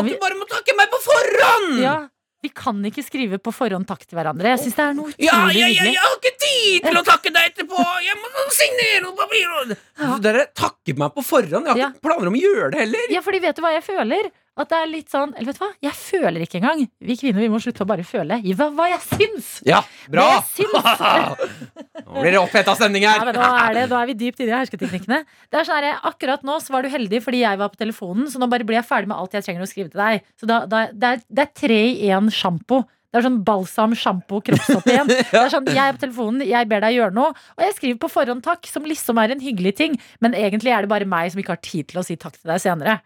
At 0.00 0.08
du 0.08 0.16
bare 0.24 0.38
må 0.40 0.48
takke 0.50 0.74
meg 0.80 0.90
på 0.90 0.98
forhånd! 1.04 1.76
Ja, 1.84 1.96
vi 2.44 2.50
kan 2.52 2.78
ikke 2.84 3.02
skrive 3.06 3.38
på 3.40 3.52
forhånd 3.56 3.86
takk 3.88 4.04
til 4.04 4.18
hverandre. 4.18 4.52
Jeg 4.54 4.60
syns 4.66 4.76
det 4.76 4.84
er 4.84 4.94
noe 4.98 5.10
utrolig 5.12 5.24
Ja, 5.26 5.38
ja, 5.56 5.68
ja, 5.72 5.86
jeg 5.88 6.02
har 6.04 6.16
ikke 6.20 6.34
tid 6.44 6.84
til 6.88 7.00
å 7.00 7.04
takke 7.08 7.32
deg 7.32 7.50
etterpå! 7.52 7.84
Jeg 8.04 8.16
må 8.20 8.46
signere 8.52 9.02
noen 9.06 9.16
papir! 9.18 9.76
Ja. 10.04 10.16
Dere 10.28 10.46
takker 10.52 10.98
meg 11.00 11.14
på 11.16 11.24
forhånd. 11.24 11.64
Jeg 11.70 11.72
har 11.72 11.80
Ja. 11.80 11.88
ikke 11.94 12.04
planer 12.08 12.30
om 12.30 12.36
å 12.36 12.42
gjøre 12.44 12.70
det 12.74 12.82
heller. 12.84 13.06
Ja, 13.16 13.20
fordi 13.24 13.40
vet 13.44 13.56
du 13.56 13.62
hva 13.64 13.72
jeg 13.74 13.84
føler? 13.86 14.30
At 14.54 14.68
det 14.70 14.76
er 14.78 14.86
litt 14.86 15.08
sånn 15.10 15.32
Eller 15.34 15.48
vet 15.50 15.56
du 15.58 15.62
hva? 15.64 15.70
Jeg 15.82 15.96
føler 15.98 16.44
ikke 16.44 16.60
engang. 16.60 16.84
Vi 17.02 17.16
kvinner 17.18 17.42
vi 17.42 17.48
må 17.50 17.58
slutte 17.62 17.82
å 17.82 17.88
bare 17.90 18.04
føle. 18.06 18.36
Hva, 18.54 18.68
hva 18.76 18.86
jeg 18.92 19.00
syns! 19.02 19.48
Ja, 19.66 19.80
bra! 20.12 20.28
Det 20.36 20.62
syns. 20.62 21.42
Nå 22.06 22.22
blir 22.22 22.36
det 22.36 22.40
oppheta 22.42 22.76
stemning 22.78 23.02
Ja, 23.06 23.16
her. 23.18 23.26
men 23.32 23.38
nå, 23.38 23.48
er 23.64 23.74
det, 23.80 23.84
nå 23.90 23.98
er 23.98 24.10
vi 24.12 24.16
dypt 24.20 24.42
inne 24.44 24.52
i 24.54 24.58
hersketeknikkene. 24.60 25.20
Det 25.50 25.58
er 25.58 25.66
sånn 25.66 25.80
her, 25.82 25.98
Akkurat 26.06 26.44
nå 26.46 26.60
så 26.62 26.74
var 26.76 26.86
du 26.86 26.92
heldig 26.92 27.18
fordi 27.24 27.42
jeg 27.42 27.58
var 27.60 27.72
på 27.72 27.80
telefonen, 27.80 28.28
så 28.30 28.38
nå 28.42 28.46
bare 28.52 28.66
blir 28.68 28.78
jeg 28.78 28.86
ferdig 28.86 29.10
med 29.10 29.18
alt 29.18 29.34
jeg 29.34 29.46
trenger 29.46 29.64
å 29.66 29.70
skrive 29.70 29.90
til 29.90 30.02
deg. 30.04 30.26
Så 30.38 30.46
da, 30.50 30.60
da, 30.70 30.84
det, 30.92 31.10
er, 31.16 31.24
det 31.34 31.46
er 31.48 31.54
tre 31.58 31.80
i 31.90 32.10
én 32.14 32.30
sjampo. 32.34 32.84
Det 33.14 33.20
er 33.20 33.26
sånn 33.28 33.40
balsam, 33.46 33.92
sjampo, 33.94 34.40
kroppsstopp 34.42 34.86
igjen. 34.90 35.10
Det 35.30 35.38
er 35.38 35.50
sånn, 35.52 35.68
Jeg 35.70 35.82
er 35.84 35.94
på 35.98 36.02
telefonen, 36.02 36.42
jeg 36.50 36.66
ber 36.70 36.82
deg 36.82 36.96
gjøre 36.96 37.14
noe, 37.14 37.30
og 37.54 37.62
jeg 37.62 37.76
skriver 37.76 37.98
på 38.02 38.10
forhånd 38.10 38.42
takk, 38.42 38.66
som 38.66 38.86
liksom 38.90 39.20
er 39.22 39.34
en 39.36 39.42
hyggelig 39.44 39.74
ting, 39.78 39.94
men 40.24 40.34
egentlig 40.34 40.74
er 40.74 40.82
det 40.86 40.90
bare 40.90 41.06
meg 41.06 41.30
som 41.30 41.42
ikke 41.42 41.54
har 41.54 41.62
tid 41.62 41.90
til 41.92 42.02
å 42.02 42.06
si 42.06 42.16
takk 42.18 42.34
til 42.40 42.50
deg 42.50 42.62
senere. 42.64 42.96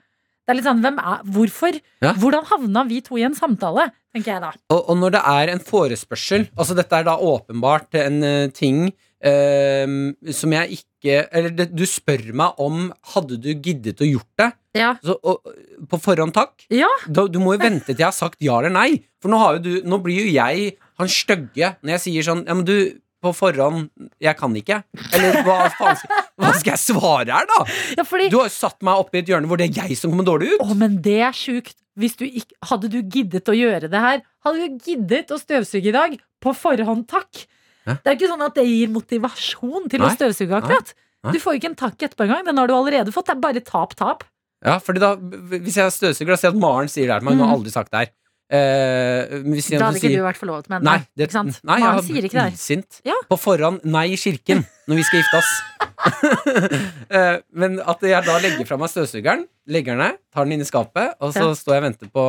Det 0.49 0.55
er 0.55 0.57
litt 0.57 0.65
sånn, 0.65 0.79
hvem 0.81 0.97
er, 0.97 1.25
Hvorfor? 1.29 1.77
Ja. 2.01 2.15
Hvordan 2.17 2.47
havna 2.49 2.87
vi 2.89 3.03
to 3.05 3.19
i 3.21 3.27
en 3.29 3.37
samtale? 3.37 3.91
tenker 4.15 4.35
jeg 4.35 4.43
da. 4.43 4.53
Og, 4.73 4.81
og 4.89 4.97
når 5.03 5.17
det 5.19 5.23
er 5.31 5.53
en 5.53 5.61
forespørsel 5.61 6.49
Altså 6.57 6.77
dette 6.79 6.97
er 6.97 7.05
da 7.09 7.19
åpenbart 7.21 7.99
en 8.01 8.23
uh, 8.25 8.47
ting 8.57 8.87
uh, 8.89 9.99
som 10.35 10.55
jeg 10.57 10.79
ikke 10.81 11.19
Eller 11.29 11.53
det, 11.55 11.69
du 11.77 11.85
spør 11.89 12.31
meg 12.41 12.63
om 12.65 12.89
Hadde 13.15 13.37
du 13.45 13.51
giddet 13.53 14.01
å 14.01 14.09
gjort 14.09 14.31
det? 14.41 14.51
Ja. 14.79 14.95
Så, 15.05 15.19
og, 15.21 15.53
på 15.91 16.01
forhånd 16.01 16.33
takk? 16.37 16.55
Ja. 16.73 16.89
Da, 17.07 17.27
du 17.29 17.41
må 17.43 17.57
jo 17.57 17.63
vente 17.63 17.93
til 17.93 18.01
jeg 18.01 18.09
har 18.09 18.17
sagt 18.17 18.41
ja 18.45 18.59
eller 18.61 18.73
nei. 18.73 19.03
For 19.23 19.33
nå, 19.33 19.41
du, 19.65 19.73
nå 19.89 19.99
blir 20.05 20.23
jo 20.23 20.33
jeg 20.33 20.73
han 20.99 21.11
stygge 21.13 21.75
når 21.83 21.97
jeg 21.97 22.05
sier 22.07 22.27
sånn 22.31 22.45
Ja, 22.47 22.57
men 22.57 22.67
du, 22.69 22.77
på 23.25 23.33
forhånd 23.35 23.89
Jeg 24.23 24.37
kan 24.39 24.55
ikke. 24.55 24.81
Eller 25.17 25.41
hva 25.47 25.57
faen 25.75 25.97
skal, 25.99 26.23
hva 26.39 26.53
skal 26.55 26.73
jeg 26.75 26.83
svare 26.85 27.35
her, 27.35 27.49
da? 27.51 27.59
ja, 27.99 28.05
fordi 28.07 28.29
Du 28.31 28.39
har 28.41 28.47
jo 28.51 28.55
satt 28.55 28.81
meg 28.87 29.01
opp 29.03 29.15
i 29.15 29.23
et 29.23 29.31
hjørne 29.33 29.51
hvor 29.51 29.59
det 29.61 29.69
er 29.71 29.83
jeg 29.89 29.99
som 29.99 30.13
kommer 30.13 30.27
dårlig 30.29 30.53
ut. 30.55 30.63
Å, 30.63 30.77
men 30.79 30.99
det 31.05 31.19
er 31.27 31.35
sjukt. 31.37 31.77
Hvis 31.99 32.15
du 32.21 32.25
ikke, 32.29 32.55
hadde 32.71 32.91
du 32.93 33.01
giddet 33.03 33.49
å 33.51 33.57
gjøre 33.59 33.89
det 33.91 33.99
her, 34.05 34.21
hadde 34.47 34.69
du 34.69 34.85
giddet 34.87 35.33
å 35.35 35.39
støvsuge 35.41 35.91
i 35.91 35.95
dag? 35.97 36.15
På 36.39 36.53
forhånd, 36.55 37.09
takk. 37.11 37.43
Hæ? 37.89 37.97
Det 38.05 38.13
er 38.13 38.19
ikke 38.21 38.31
sånn 38.31 38.45
at 38.47 38.55
det 38.55 38.67
gir 38.69 38.93
motivasjon 38.95 39.89
til 39.91 40.05
å 40.05 40.07
Nei. 40.07 40.15
støvsuge, 40.15 40.55
akkurat. 40.61 40.93
Nei. 41.27 41.33
Du 41.35 41.41
får 41.43 41.57
jo 41.57 41.59
ikke 41.63 41.71
en 41.73 41.79
takk 41.81 42.05
etterpå 42.07 42.29
engang. 42.29 42.45
Den 42.47 42.61
har 42.63 42.71
du 42.71 42.75
allerede 42.77 43.11
fått. 43.15 43.27
Det 43.27 43.35
er 43.35 43.43
bare 43.43 43.63
tap-tap. 43.67 44.23
Ja, 44.63 44.77
fordi 44.83 45.03
da, 45.03 45.13
Hvis 45.19 45.77
jeg 45.79 45.91
støvsuger, 45.95 46.31
da 46.35 46.39
sier 46.39 46.51
jeg 46.53 46.57
at 46.57 46.63
Maren 46.63 46.91
sier 46.91 47.07
det 47.11 47.17
her 47.17 47.23
til 47.23 47.29
meg. 47.31 47.39
Hun 47.39 47.47
har 47.49 47.57
aldri 47.59 47.73
sagt 47.75 47.91
det 47.95 48.05
her. 48.05 48.13
Eh, 48.49 49.29
Da 49.29 49.37
hadde 49.37 49.99
ikke 49.99 50.01
sier- 50.01 50.17
du 50.17 50.25
vært 50.25 50.39
forlovet 50.41 50.69
med 50.73 50.83
Nei, 50.83 50.99
det, 51.17 51.27
ikke 51.29 51.33
sant? 51.37 51.59
nei 51.69 51.77
jeg 51.83 52.05
sier 52.07 52.25
ikke 52.25 52.39
det. 52.47 52.59
Sint. 52.59 53.01
Ja. 53.05 53.13
På 53.29 53.37
forhånd 53.37 53.85
nei 53.85 54.07
i 54.15 54.17
kirken 54.17 54.63
når 54.89 54.97
vi 54.97 55.03
skal 55.05 55.21
gifte 55.23 55.43
oss. 55.43 55.53
Eh, 57.11 57.39
Men 57.53 57.81
at 57.81 58.01
jeg 58.07 58.25
da 58.25 58.37
legger 58.41 58.65
fra 58.69 58.77
meg 58.81 58.89
støvsugeren, 58.93 59.47
legger 59.69 59.97
den 59.97 59.99
ned, 60.05 60.19
tar 60.33 60.45
den 60.47 60.53
inn 60.57 60.63
i 60.65 60.69
skapet, 60.69 61.15
og 61.21 61.33
så 61.35 61.49
Ja. 61.51 61.55
står 61.59 61.75
jeg 61.75 61.83
og 61.83 61.87
venter 61.89 62.09
på 62.15 62.25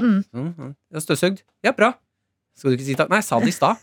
Mm. 0.00 0.24
Mm, 0.34 0.74
støvsugd. 0.98 1.42
Ja, 1.62 1.72
bra. 1.72 1.92
Skal 2.56 2.70
du 2.72 2.76
ikke 2.76 2.86
si 2.86 2.94
takk? 2.94 3.08
Nei, 3.10 3.18
jeg 3.20 3.24
sa 3.24 3.38
det 3.40 3.48
i 3.48 3.52
stad. 3.52 3.76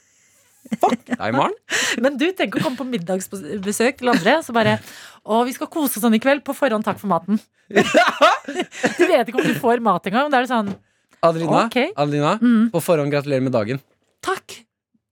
Fuck 0.82 1.06
deg, 1.06 1.34
Maren. 1.34 1.54
Men 2.04 2.18
du, 2.18 2.32
tenk 2.34 2.54
å 2.58 2.62
komme 2.62 2.78
på 2.78 2.86
middagsbesøk 2.90 3.98
til 4.02 4.10
andre, 4.10 4.40
så 4.44 4.52
bare 4.54 4.80
Å, 5.26 5.46
vi 5.46 5.54
skal 5.54 5.68
kose 5.68 5.98
oss 5.98 6.04
sånn 6.04 6.16
i 6.16 6.20
kveld. 6.20 6.44
På 6.44 6.54
forhånd, 6.58 6.84
takk 6.84 7.00
for 7.00 7.08
maten. 7.08 7.40
Du 9.00 9.06
vet 9.08 9.28
ikke 9.30 9.40
om 9.40 9.46
du 9.48 9.54
får 9.62 9.80
mat 9.82 10.04
engang. 10.10 10.30
Da 10.32 10.40
er 10.42 10.46
det 10.48 10.50
sånn 10.52 10.76
Adelina, 11.26 11.66
okay. 11.66 11.92
Adelina 12.00 12.38
mm, 12.40 12.72
på 12.74 12.82
forhånd 12.84 13.12
gratulerer 13.12 13.44
med 13.44 13.56
dagen. 13.56 13.82
Takk. 14.26 14.62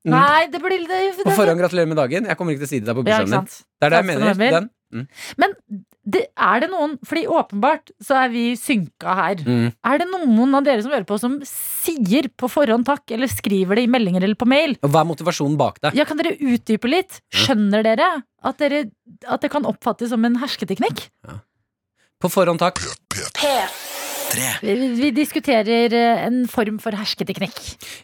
Mm. 0.07 0.13
Nei, 0.15 0.47
det 0.53 0.61
blir 0.63 0.85
det, 0.87 1.01
det, 1.17 1.25
På 1.25 1.35
forhånd 1.35 1.59
gratulerer 1.59 1.89
med 1.91 1.99
dagen. 1.99 2.27
Jeg 2.29 2.39
kommer 2.39 2.55
ikke 2.55 2.63
til 2.63 2.69
å 2.69 2.71
si 2.71 2.79
det 2.79 2.87
der 2.87 2.95
på 2.95 3.03
Ja, 3.03 3.19
bursdagen 3.19 3.33
din. 3.33 3.37
sant. 3.41 3.61
Det 3.81 3.87
er 3.87 3.95
det 3.95 3.99
jeg 3.99 4.07
mener. 4.07 4.57
Den. 4.57 4.69
Mm. 4.95 5.07
Men 5.43 5.55
det, 6.07 6.21
er 6.39 6.61
det 6.63 6.69
noen 6.71 6.93
Fordi 7.03 7.25
åpenbart 7.27 7.89
så 7.99 8.15
er 8.21 8.29
vi 8.31 8.43
synka 8.55 9.15
her. 9.17 9.41
Mm. 9.43 9.65
Er 9.91 9.99
det 9.99 10.07
noen 10.13 10.55
av 10.55 10.63
dere 10.63 10.85
som 10.85 10.93
hører 10.95 11.07
på, 11.09 11.17
som 11.19 11.35
sier 11.49 12.29
på 12.39 12.47
forhånd 12.51 12.87
takk, 12.87 13.03
eller 13.11 13.27
skriver 13.31 13.75
det 13.75 13.83
i 13.83 13.91
meldinger 13.91 14.23
eller 14.23 14.39
på 14.39 14.47
mail? 14.47 14.77
Og 14.79 14.93
hva 14.93 15.03
er 15.03 15.09
motivasjonen 15.11 15.59
bak 15.59 15.81
det? 15.83 15.91
Ja, 15.99 16.07
Kan 16.07 16.21
dere 16.21 16.37
utdype 16.39 16.87
litt? 16.87 17.19
Skjønner 17.35 17.83
dere 17.83 18.07
at, 18.23 18.63
dere 18.63 18.85
at 19.27 19.43
det 19.43 19.51
kan 19.51 19.67
oppfattes 19.67 20.13
som 20.15 20.23
en 20.23 20.39
hersketeknikk? 20.39 21.09
På 22.23 22.31
forhånd 22.31 22.63
takk. 22.63 22.79
Vi, 24.61 24.73
vi 24.99 25.11
diskuterer 25.15 25.93
eh, 25.95 26.23
en 26.27 26.43
form 26.51 26.79
for 26.83 26.95
hersketeknikk. 26.97 27.57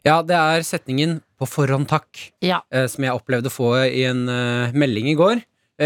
Ja, 0.08 0.22
det 0.26 0.36
er 0.38 0.64
setningen 0.66 1.22
'på 1.40 1.48
forhånd 1.50 1.88
takk' 1.90 2.32
Ja. 2.42 2.62
eh, 2.72 2.88
som 2.88 3.04
jeg 3.04 3.12
opplevde 3.14 3.50
å 3.52 3.54
få 3.54 3.74
i 3.90 4.04
en 4.08 4.28
eh, 4.30 4.72
melding 4.72 5.10
i 5.12 5.16
går. 5.20 5.42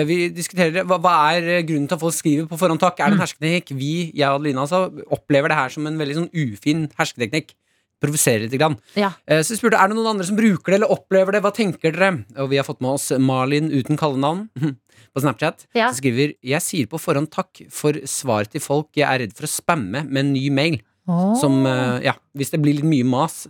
Vi 0.05 0.27
diskuterer 0.29 0.83
hva, 0.83 0.97
hva 0.99 1.13
er 1.33 1.63
grunnen 1.63 1.87
til 1.87 1.95
at 1.95 2.01
folk 2.01 2.13
skriver 2.13 2.45
'på 2.47 2.59
forhånd 2.59 2.79
takk'. 2.79 2.99
Er 2.99 3.09
det 3.09 3.17
en 3.17 3.23
hersketeknikk? 3.23 3.71
Vi, 3.77 4.11
jeg 4.13 4.27
og 4.27 4.41
Adelina, 4.41 4.61
altså, 4.67 4.91
opplever 5.09 5.47
det 5.49 5.57
her 5.57 5.69
som 5.69 5.87
en 5.87 5.97
veldig 5.97 6.15
sånn 6.15 6.29
ufin 6.35 6.91
hersketeknikk. 6.99 7.55
Provoserer 7.99 8.41
litt. 8.45 8.51
Grann. 8.59 8.77
Ja. 8.95 9.13
Så 9.27 9.55
vi 9.55 9.57
spurte 9.57 9.79
er 9.81 9.87
det 9.87 9.95
noen 9.97 10.11
andre 10.11 10.25
som 10.27 10.37
bruker 10.37 10.69
det 10.69 10.75
eller 10.77 10.91
opplever 10.93 11.31
det. 11.33 11.41
Hva 11.41 11.49
tenker 11.55 11.91
dere? 11.95 12.25
Og 12.37 12.49
vi 12.51 12.57
har 12.57 12.63
fått 12.67 12.79
med 12.79 12.91
oss 12.91 13.09
Malin 13.17 13.71
uten 13.71 13.97
kallenavn 13.97 14.49
på 15.17 15.25
Snapchat. 15.25 15.65
Ja. 15.73 15.89
Som 15.89 15.99
skriver 15.99 16.35
Jeg 16.45 16.63
sier 16.65 16.89
på 16.89 17.01
forhånd 17.01 17.31
takk 17.33 17.65
for 17.73 17.97
svar 18.09 18.47
til 18.49 18.63
folk 18.63 18.91
jeg 18.97 19.07
er 19.09 19.25
redd 19.25 19.35
for 19.37 19.49
å 19.49 19.51
spamme 19.51 20.05
med 20.05 20.23
en 20.23 20.33
ny 20.35 20.47
mail. 20.53 20.79
Oh. 21.07 21.33
Som, 21.39 21.65
eh, 21.65 22.03
ja, 22.05 22.17
Hvis 22.37 22.53
det 22.53 22.61
blir 22.61 22.77
litt 22.77 22.87
mye 22.87 23.07
mas. 23.07 23.45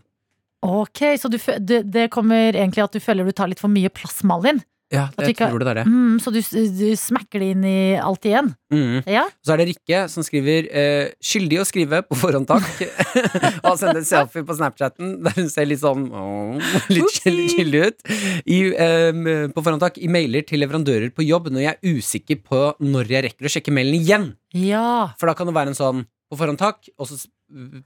Ok, 0.65 1.03
så 1.21 1.29
du, 1.29 1.37
det, 1.37 1.83
det 1.93 2.07
kommer 2.13 2.55
egentlig 2.55 2.83
at 2.83 2.95
du 2.95 3.01
føler 3.03 3.27
du 3.27 3.35
tar 3.35 3.49
litt 3.51 3.61
for 3.61 3.71
mye 3.71 3.91
plass, 3.93 4.23
Malin? 4.25 4.63
Ja, 4.87 5.09
jeg 5.19 5.33
ikke- 5.35 5.49
tror 5.51 5.59
det 5.59 5.67
er 5.67 5.77
det. 5.81 5.85
Mm, 5.91 6.15
så 6.23 6.31
du, 6.31 6.39
du 6.39 6.95
smekker 6.95 7.41
det 7.43 7.47
inn 7.51 7.63
i 7.67 7.79
alt 7.99 8.23
igjen? 8.23 8.53
Mm. 8.71 9.01
Ja. 9.03 9.25
Så 9.43 9.51
er 9.53 9.57
det 9.59 9.65
Rikke 9.73 9.99
som 10.09 10.23
skriver 10.23 10.69
eh, 10.71 11.09
'skyldig 11.19 11.59
å 11.59 11.65
skrive 11.67 11.99
på 12.07 12.15
forhånd, 12.15 12.47
takk'. 12.47 12.85
og 13.67 13.75
sender 13.79 13.99
en 13.99 14.07
selfie 14.07 14.45
på 14.47 14.55
Snapchatten 14.55 15.17
der 15.25 15.35
hun 15.35 15.49
ser 15.51 15.67
litt 15.67 15.81
sånn 15.83 16.07
åh, 16.07 16.55
litt, 16.87 17.11
skyldig 17.19 17.81
ut. 17.83 17.99
I, 18.47 18.59
eh, 18.71 19.11
på 19.51 19.59
forhånd, 19.59 19.83
takk. 19.83 19.99
I 19.99 20.07
mailer 20.07 20.47
til 20.47 20.63
leverandører 20.63 21.11
på 21.11 21.27
jobb 21.27 21.51
når 21.51 21.65
jeg 21.65 21.75
er 21.75 21.97
usikker 21.97 22.39
på 22.47 22.61
når 22.79 23.11
jeg 23.11 23.25
rekker 23.27 23.49
å 23.49 23.51
sjekke 23.57 23.75
mailen 23.75 23.99
igjen. 23.99 24.29
Ja. 24.55 25.11
For 25.19 25.27
da 25.27 25.35
kan 25.35 25.51
det 25.51 25.57
være 25.57 25.75
en 25.75 25.79
sånn 25.79 26.05
på 26.31 26.39
forhånd, 26.39 26.59
takk, 26.59 26.87
og 26.99 27.07
så 27.11 27.19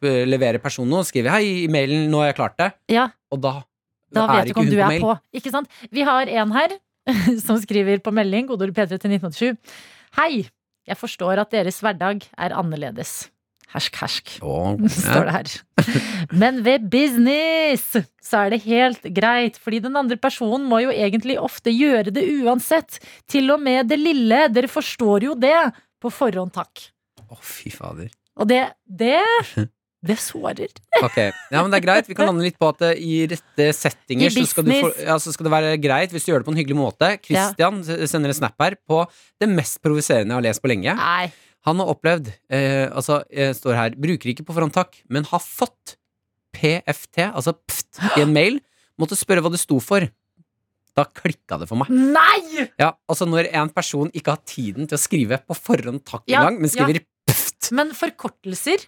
leverer 0.06 0.62
personen 0.62 0.90
noe 0.90 1.02
og 1.02 1.10
skriver 1.10 1.34
'hei, 1.34 1.66
i 1.66 1.68
mailen, 1.70 2.10
nå 2.10 2.22
har 2.22 2.32
jeg 2.32 2.38
klart 2.38 2.58
det', 2.58 2.72
ja. 2.90 3.10
og 3.32 3.42
da, 3.42 3.64
Da 4.14 4.26
vet 4.28 4.46
du 4.46 4.54
ikke 4.54 4.64
om 4.66 4.70
du 4.70 4.80
er 4.82 5.00
på. 5.00 5.20
Ikke 5.34 5.52
sant? 5.54 5.70
Vi 5.90 6.02
har 6.04 6.28
en 6.28 6.52
her 6.52 6.78
som 7.46 7.60
skriver 7.62 8.02
på 8.04 8.14
melding, 8.16 8.48
godord 8.50 8.74
P3 8.76 8.98
til 8.98 9.16
1987. 9.18 9.78
Hei, 10.20 10.48
jeg 10.88 10.98
forstår 11.00 11.42
at 11.44 11.54
deres 11.54 11.80
hverdag 11.84 12.26
er 12.38 12.56
annerledes. 12.58 13.30
Hersk, 13.72 14.02
hersk. 14.02 14.32
Åh, 14.44 14.76
står 14.92 15.30
det 15.30 15.36
her. 15.38 15.52
Men 16.36 16.60
ved 16.66 16.90
business 16.92 17.96
så 18.22 18.44
er 18.46 18.54
det 18.54 18.64
helt 18.66 19.06
greit, 19.16 19.60
fordi 19.62 19.80
den 19.86 19.96
andre 20.00 20.18
personen 20.20 20.68
må 20.68 20.82
jo 20.84 20.92
egentlig 20.92 21.38
ofte 21.40 21.72
gjøre 21.72 22.12
det 22.14 22.26
uansett. 22.42 23.00
Til 23.32 23.54
og 23.56 23.64
med 23.64 23.88
det 23.92 24.00
lille. 24.02 24.46
Dere 24.52 24.72
forstår 24.72 25.30
jo 25.30 25.38
det. 25.40 25.56
På 26.02 26.12
forhånd, 26.12 26.52
takk. 26.56 26.90
Å, 27.30 27.38
fy 27.40 27.72
fader. 27.72 28.12
Og 28.42 28.50
det 28.50 28.66
Det, 28.84 29.16
det 30.02 30.18
sårer. 30.18 30.72
Ok, 31.06 31.18
ja, 31.20 31.60
men 31.62 31.70
det 31.70 31.78
er 31.78 31.86
greit. 31.86 32.08
Vi 32.10 32.16
kan 32.18 32.26
lande 32.26 32.42
litt 32.46 32.58
på 32.62 32.72
at 32.72 32.82
eh, 32.88 32.98
i 32.98 33.20
rette 33.30 33.68
settinger 33.78 34.32
I 34.32 34.34
så 34.34 34.46
skal, 34.50 34.66
du 34.66 34.72
få, 34.74 34.90
business. 34.90 35.06
ja, 35.06 35.18
så 35.22 35.34
skal 35.36 35.48
det 35.48 35.54
være 35.54 35.76
greit 35.84 36.14
hvis 36.16 36.26
du 36.26 36.32
gjør 36.32 36.42
det 36.42 36.48
på 36.48 36.54
en 36.56 36.58
hyggelig 36.58 36.78
måte. 36.80 37.10
Christian 37.28 37.84
sender 37.86 38.34
en 38.34 38.40
snap 38.40 38.58
her 38.66 38.80
på 38.90 39.04
det 39.42 39.50
mest 39.52 39.78
provoserende 39.86 40.34
jeg 40.34 40.40
har 40.40 40.48
lest 40.48 40.64
på 40.64 40.72
lenge. 40.74 40.96
Nei. 40.98 41.30
Han 41.70 41.78
har 41.78 41.92
opplevd 41.94 42.32
eh, 42.50 42.88
Altså, 42.90 43.20
jeg 43.30 43.54
står 43.54 43.78
her 43.78 43.98
Bruker 44.02 44.32
ikke 44.32 44.46
på 44.48 44.56
forhånd 44.56 44.74
takk, 44.74 44.98
men 45.14 45.28
har 45.30 45.44
fått 45.44 46.00
PFT, 46.58 47.28
altså 47.30 47.54
pft, 47.54 48.02
i 48.18 48.26
en 48.26 48.34
mail. 48.34 48.58
Måtte 49.00 49.16
spørre 49.18 49.46
hva 49.46 49.54
det 49.54 49.62
sto 49.62 49.78
for. 49.82 50.04
Da 50.98 51.06
klikka 51.08 51.60
det 51.62 51.70
for 51.70 51.80
meg. 51.80 51.94
Nei! 51.94 52.66
Ja, 52.82 52.92
altså 53.08 53.28
Når 53.30 53.48
en 53.56 53.70
person 53.72 54.10
ikke 54.18 54.34
har 54.36 54.42
tiden 54.50 54.90
til 54.90 54.98
å 54.98 55.02
skrive 55.02 55.40
på 55.46 55.56
forhånd 55.56 56.04
takk 56.04 56.26
Ja, 56.28 56.42
engang, 56.42 56.60
men 56.66 56.74
skriver 56.74 57.00
pft 57.30 57.70
Men 57.78 57.94
forkortelser 57.96 58.84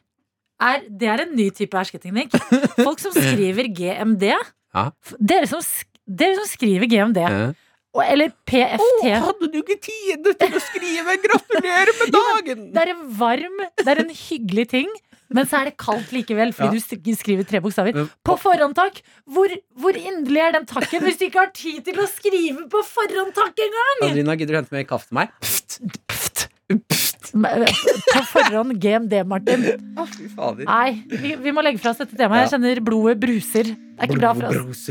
er, 0.67 0.83
det 0.89 1.09
er 1.11 1.23
en 1.25 1.35
ny 1.37 1.49
type 1.55 1.75
hersketeknikk. 1.77 2.33
Folk 2.79 3.01
som 3.03 3.13
skriver 3.15 3.67
GMD. 3.75 4.29
Ja. 4.73 4.85
Dere, 5.19 5.47
som, 5.51 5.61
sk- 5.61 5.89
dere 6.07 6.35
som 6.39 6.47
skriver 6.49 6.87
GMD, 6.89 7.19
Ja. 7.21 7.51
og- 7.93 8.03
eller 8.09 8.31
PFT 8.49 8.81
Å, 9.13 9.23
hadde 9.27 9.49
du 9.53 9.59
ikke 9.61 9.77
tid 9.85 10.25
til 10.39 10.55
å 10.57 10.61
skrive 10.65 11.17
'gratulerer 11.21 11.93
med 11.99 12.13
dagen'? 12.19 12.63
Det 12.73 12.81
er 12.87 12.93
en 12.95 13.03
varm, 13.19 13.57
det 13.77 13.87
er 13.87 14.01
en 14.01 14.09
hyggelig 14.09 14.65
ting, 14.71 14.89
men 15.29 15.45
så 15.49 15.61
er 15.61 15.65
det 15.69 15.77
kaldt 15.77 16.09
likevel, 16.13 16.51
fordi 16.53 16.81
Ja. 16.81 16.97
du 17.05 17.13
skriver 17.15 17.45
tre 17.47 17.59
bokstaver. 17.61 17.93
På 18.25 18.35
forhånd, 18.37 18.73
takk! 18.77 19.01
Hvor, 19.29 19.49
hvor 19.77 19.93
inderlig 19.97 20.41
er 20.41 20.51
den 20.57 20.65
takken 20.65 21.01
hvis 21.05 21.17
du 21.21 21.25
ikke 21.29 21.39
har 21.45 21.51
tid 21.53 21.85
til 21.85 22.01
å 22.01 22.07
skrive 22.09 22.65
på 22.69 22.81
forhånd, 22.85 23.33
takk 23.33 23.53
engang? 23.67 24.09
Adelina, 24.09 24.35
gidder 24.37 24.53
du 24.53 24.59
hente 24.61 24.73
mer 24.73 24.83
kaffe 24.89 25.07
til 25.09 25.15
meg? 25.21 25.29
Pft, 25.41 25.79
pft, 26.09 26.47
pft. 26.89 27.12
På 27.33 28.21
forhånd 28.29 28.77
GMD, 28.81 29.23
Martin. 29.25 29.65
Å, 29.97 30.05
fy 30.09 30.29
fader. 30.35 30.67
Nei, 30.69 31.01
vi, 31.09 31.33
vi 31.41 31.55
må 31.55 31.63
legge 31.65 31.81
fra 31.81 31.95
oss 31.95 32.03
dette 32.03 32.17
temaet. 32.19 32.45
Jeg 32.45 32.53
kjenner 32.55 32.83
blodet 32.85 33.17
bruser. 33.23 33.73
Det 33.73 33.97
er 33.97 34.11
ikke 34.11 34.21
bra 34.21 34.33
for 34.37 34.61
oss. 34.69 34.87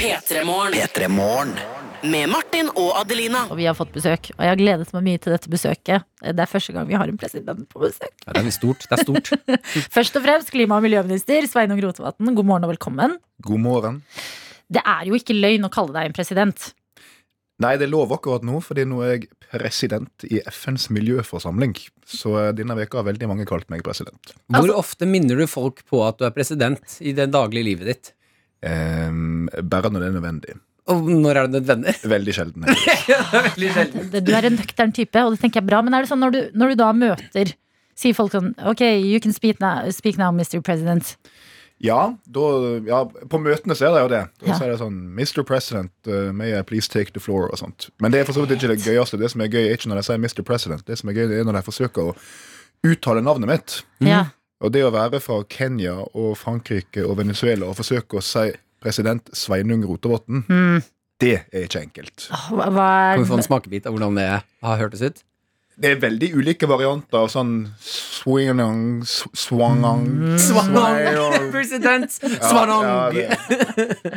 P3 0.00 0.44
Morgen 1.12 1.54
med 2.02 2.28
Martin 2.32 2.70
og 2.74 2.96
Adelina. 2.98 3.44
Og 3.50 3.58
vi 3.60 3.66
har 3.68 3.76
fått 3.78 3.92
besøk, 3.94 4.32
og 4.34 4.42
jeg 4.42 4.50
har 4.52 4.58
gledet 4.58 4.90
meg 4.96 5.04
mye 5.06 5.22
til 5.22 5.34
dette 5.34 5.50
besøket. 5.52 6.06
Det 6.22 6.44
er 6.44 6.50
første 6.50 6.74
gang 6.74 6.88
vi 6.88 6.98
har 6.98 7.10
en 7.10 7.18
president 7.20 7.64
på 7.70 7.82
besøk. 7.84 8.12
Ja, 8.26 8.34
det 8.34 8.44
er 8.44 8.54
stort. 8.54 8.86
Det 8.88 8.98
er 8.98 9.04
stort. 9.06 9.32
Først 9.96 10.18
og 10.18 10.24
fremst 10.26 10.52
klima- 10.54 10.80
og 10.80 10.86
miljøminister 10.86 11.46
Sveinung 11.50 11.82
Rotevatn, 11.84 12.32
god 12.34 12.48
morgen 12.48 12.66
og 12.66 12.74
velkommen. 12.74 13.18
God 13.46 13.62
morgen. 13.62 14.00
Det 14.72 14.82
er 14.82 15.08
jo 15.10 15.18
ikke 15.18 15.36
løgn 15.36 15.68
å 15.68 15.72
kalle 15.72 15.94
deg 15.94 16.10
en 16.10 16.16
president. 16.16 16.72
Nei, 17.62 17.76
det 17.78 17.86
er 17.86 17.92
lov 17.92 18.12
akkurat 18.16 18.44
nå, 18.46 18.58
fordi 18.64 18.84
nå 18.88 19.00
er 19.06 19.12
jeg 19.14 19.28
president 19.52 20.24
i 20.28 20.40
FNs 20.48 20.88
miljøforsamling. 20.94 21.76
Så 22.08 22.32
eh, 22.40 22.50
denne 22.58 22.74
veka 22.78 23.00
har 23.00 23.06
veldig 23.10 23.28
mange 23.30 23.46
kalt 23.48 23.68
meg 23.72 23.84
president. 23.86 24.34
Hvor 24.48 24.62
Altså- 24.64 24.80
ofte 24.80 25.08
minner 25.08 25.38
du 25.38 25.46
folk 25.50 25.84
på 25.88 26.02
at 26.06 26.18
du 26.18 26.26
er 26.26 26.34
president 26.34 26.98
i 27.00 27.14
det 27.16 27.30
daglige 27.34 27.68
livet 27.70 27.90
ditt? 27.92 28.12
Um, 28.62 29.48
bare 29.66 29.90
når 29.90 30.04
det 30.04 30.08
er 30.08 30.16
nødvendig. 30.20 30.58
Og 30.92 31.08
når 31.10 31.38
er 31.38 31.46
det 31.48 31.60
nødvendig? 31.60 31.94
Veldig 32.16 32.34
sjelden. 32.34 32.66
Veldig 33.48 33.72
sjelden. 33.76 34.08
Du 34.26 34.32
er 34.34 34.48
en 34.48 34.58
nøktern 34.58 34.94
type, 34.94 35.22
og 35.22 35.34
det 35.36 35.42
tenker 35.44 35.60
jeg 35.60 35.66
er 35.66 35.70
bra. 35.70 35.82
Men 35.86 35.94
er 35.94 36.04
det 36.04 36.10
sånn 36.10 36.22
når 36.22 36.34
du, 36.34 36.40
når 36.58 36.72
du 36.74 36.80
da 36.82 36.92
møter 36.96 37.54
Sier 37.92 38.16
folk 38.16 38.32
sånn 38.32 38.54
Ok, 38.64 38.80
you 39.04 39.18
can 39.20 39.34
speak 39.36 39.58
now, 39.60 39.84
speak 39.92 40.16
now 40.16 40.30
Mr. 40.32 40.62
President. 40.64 41.10
Ja, 41.82 42.14
da, 42.30 42.40
ja, 42.86 43.00
på 43.26 43.38
møtene 43.42 43.74
så 43.74 43.88
er 43.88 43.94
det 43.96 44.02
jo 44.04 44.10
det. 44.12 44.20
Da 44.38 44.46
Ja. 44.46 44.58
er 44.62 44.70
det 44.70 44.78
sånn 44.78 44.98
Mr. 45.18 45.42
President, 45.44 45.90
uh, 46.06 46.30
may 46.32 46.52
I 46.54 46.62
please 46.62 46.86
take 46.88 47.10
the 47.12 47.20
floor 47.20 47.48
og 47.50 47.58
sånt. 47.58 47.88
Men 48.00 48.12
det 48.12 48.20
er 48.20 48.24
for 48.28 48.32
så 48.38 48.44
vidt 48.46 48.54
ikke 48.62 48.70
det 48.76 48.84
gøyeste. 48.86 49.18
Det 49.18 49.30
som 49.32 49.40
er 49.42 49.48
gøy, 49.50 49.66
er 49.66 49.74
ikke 49.76 49.88
når 49.90 49.96
de 49.98 50.02
sier 50.06 50.18
Mr. 50.22 50.42
President. 50.46 50.84
Det 50.86 50.98
som 50.98 51.10
er 51.10 51.14
gøy, 51.18 51.26
det 51.28 51.40
er 51.40 51.44
når 51.48 51.58
de 51.58 51.62
forsøker 51.66 52.12
å 52.12 52.16
uttale 52.86 53.22
navnet 53.22 53.48
mitt. 53.50 53.82
Ja. 54.00 54.26
Og 54.62 54.70
det 54.72 54.84
å 54.86 54.92
være 54.94 55.18
fra 55.20 55.42
Kenya 55.50 55.96
og 56.14 56.36
Frankrike 56.38 57.02
og 57.04 57.16
Venezuela 57.18 57.66
og 57.66 57.76
forsøke 57.76 58.18
å 58.18 58.22
si 58.22 58.52
president 58.80 59.28
Sveinung 59.34 59.82
Rotevatn, 59.86 60.44
Mm. 60.48 60.82
det 61.18 61.44
er 61.52 61.66
ikke 61.66 61.82
enkelt. 61.82 62.28
Hva, 62.50 62.66
hva 62.70 63.14
Kan 63.14 63.24
vi 63.24 63.28
få 63.30 63.34
en 63.34 63.38
er 63.42 63.48
smakebit 63.48 63.86
av 63.86 63.92
hvordan 63.94 64.14
det 64.14 64.28
har 64.62 64.78
hørtes 64.78 65.02
ut? 65.02 65.22
Det 65.82 65.90
er 65.90 65.96
veldig 65.98 66.28
ulike 66.38 66.68
varianter 66.70 67.18
av 67.24 67.26
sånn 67.32 67.52
swingang, 67.82 69.02
sw- 69.02 69.32
swangang 69.34 70.04
swang- 70.38 71.50
President 71.50 72.14
Ja, 72.22 72.38
Svanong! 72.38 73.16
ja, 73.18 73.36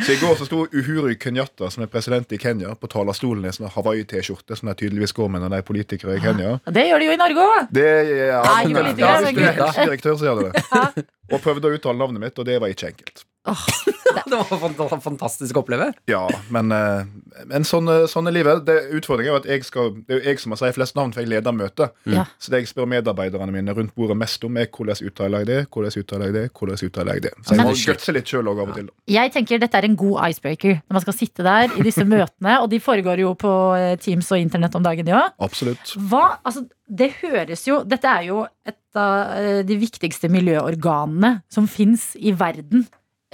Så 0.05 0.13
I 0.13 0.19
går 0.21 0.35
så 0.37 0.45
sto 0.45 0.61
Uhuru 0.69 1.15
Kenyatta, 1.17 1.71
som 1.73 1.83
er 1.83 1.89
president 1.91 2.31
i 2.31 2.39
Kenya, 2.41 2.75
på 2.77 2.89
talerstolen 2.91 3.49
i 3.49 3.53
sånn 3.55 3.71
Hawaii-T-skjorte, 3.73 4.57
som 4.59 4.69
de 4.69 4.77
tydeligvis 4.83 5.15
går 5.17 5.31
med 5.33 5.41
når 5.45 5.55
de 5.55 5.61
er 5.63 5.67
politikere 5.73 6.17
i 6.19 6.21
Kenya. 6.23 6.55
Det 6.69 6.85
gjør 6.91 7.01
de 7.01 7.09
jo 7.09 7.15
i 7.17 7.21
Norge 7.23 7.47
òg! 7.49 7.71
Det 7.73 7.87
er 7.89 8.11
ja, 8.29 8.41
Nei, 8.45 8.65
ja, 9.01 9.15
er 9.17 9.61
helsedirektør 9.65 10.19
som 10.21 10.27
gjør 10.29 10.43
det. 10.51 11.05
Og 11.33 11.41
prøvde 11.41 11.71
å 11.71 11.79
uttale 11.79 11.97
navnet 11.97 12.21
mitt, 12.27 12.37
og 12.37 12.45
det 12.45 12.59
var 12.61 12.69
ikke 12.69 12.93
enkelt. 12.93 13.25
Det 14.25 14.37
var 14.37 14.99
fantastisk 15.03 15.57
å 15.57 15.61
oppleve. 15.63 15.89
Ja, 16.09 16.23
men, 16.53 16.71
eh, 16.73 17.05
men 17.49 17.65
sånn, 17.67 17.87
eh, 17.91 18.05
sånn 18.09 18.29
er 18.29 18.35
livet. 18.35 18.63
Det, 18.67 18.75
utfordringen 18.97 19.29
er 19.29 19.33
jo 19.35 19.39
at 19.41 19.47
jeg 19.49 19.65
skal, 19.67 19.91
det 20.07 20.15
er 20.15 20.19
jo 20.19 20.31
jeg 20.31 20.41
som 20.41 20.53
må 20.53 20.57
si 20.59 20.71
flest 20.75 20.95
navn, 20.97 21.13
for 21.13 21.23
jeg 21.23 21.31
leder 21.33 21.55
møtet. 21.55 21.93
Mm. 22.07 22.23
Så 22.41 22.53
det 22.53 22.63
jeg 22.63 22.71
spør 22.71 22.89
medarbeiderne 22.89 23.53
mine 23.53 23.75
rundt 23.75 23.93
bordet 23.97 24.17
mest 24.17 24.43
om, 24.47 24.57
er 24.57 24.69
hvordan 24.73 25.01
uttaler 25.09 25.43
jeg 25.43 25.49
det, 25.51 25.59
hvordan 25.73 25.97
uttaler 26.01 26.31
jeg 26.31 26.37
det, 26.37 26.45
hvordan 26.57 26.81
uttaler 26.89 27.19
jeg 27.19 27.25
det. 27.27 27.33
Så 27.41 27.53
jeg 27.53 27.61
Men- 27.61 27.67
må 27.67 27.75
gutse 27.91 28.15
litt 28.17 28.33
sjøl 28.33 28.51
òg 28.53 28.63
av 28.63 28.69
og 28.73 28.79
til. 28.79 28.89
Jeg 29.07 29.33
tenker 29.35 29.59
dette 29.59 29.77
er 29.81 29.89
en 29.89 29.95
god 29.95 30.29
icebreaker 30.29 30.73
når 30.81 30.99
man 30.99 31.05
skal 31.05 31.17
sitte 31.19 31.43
der 31.43 31.77
i 31.77 31.85
disse 31.85 32.05
møtene. 32.15 32.57
Og 32.61 32.69
de 32.71 32.79
foregår 32.79 33.19
jo 33.25 33.35
på 33.35 33.53
eh, 33.77 33.95
Teams 34.01 34.31
og 34.31 34.41
internett 34.41 34.75
om 34.75 34.83
dagen, 34.83 35.05
de 35.05 35.13
òg. 35.13 35.35
Absolutt. 35.39 35.95
Hva, 36.09 36.39
altså, 36.43 36.65
det 36.87 37.11
høres 37.21 37.65
jo 37.67 37.83
Dette 37.85 38.05
er 38.07 38.27
jo 38.29 38.43
et 38.65 38.77
av 38.95 39.65
de 39.67 39.75
viktigste 39.75 40.29
miljøorganene 40.31 41.41
som 41.51 41.67
fins 41.67 42.13
i 42.15 42.31
verden. 42.31 42.85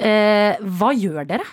Eh, 0.02 0.58
hva 0.78 0.91
gjør 0.97 1.28
dere? 1.30 1.45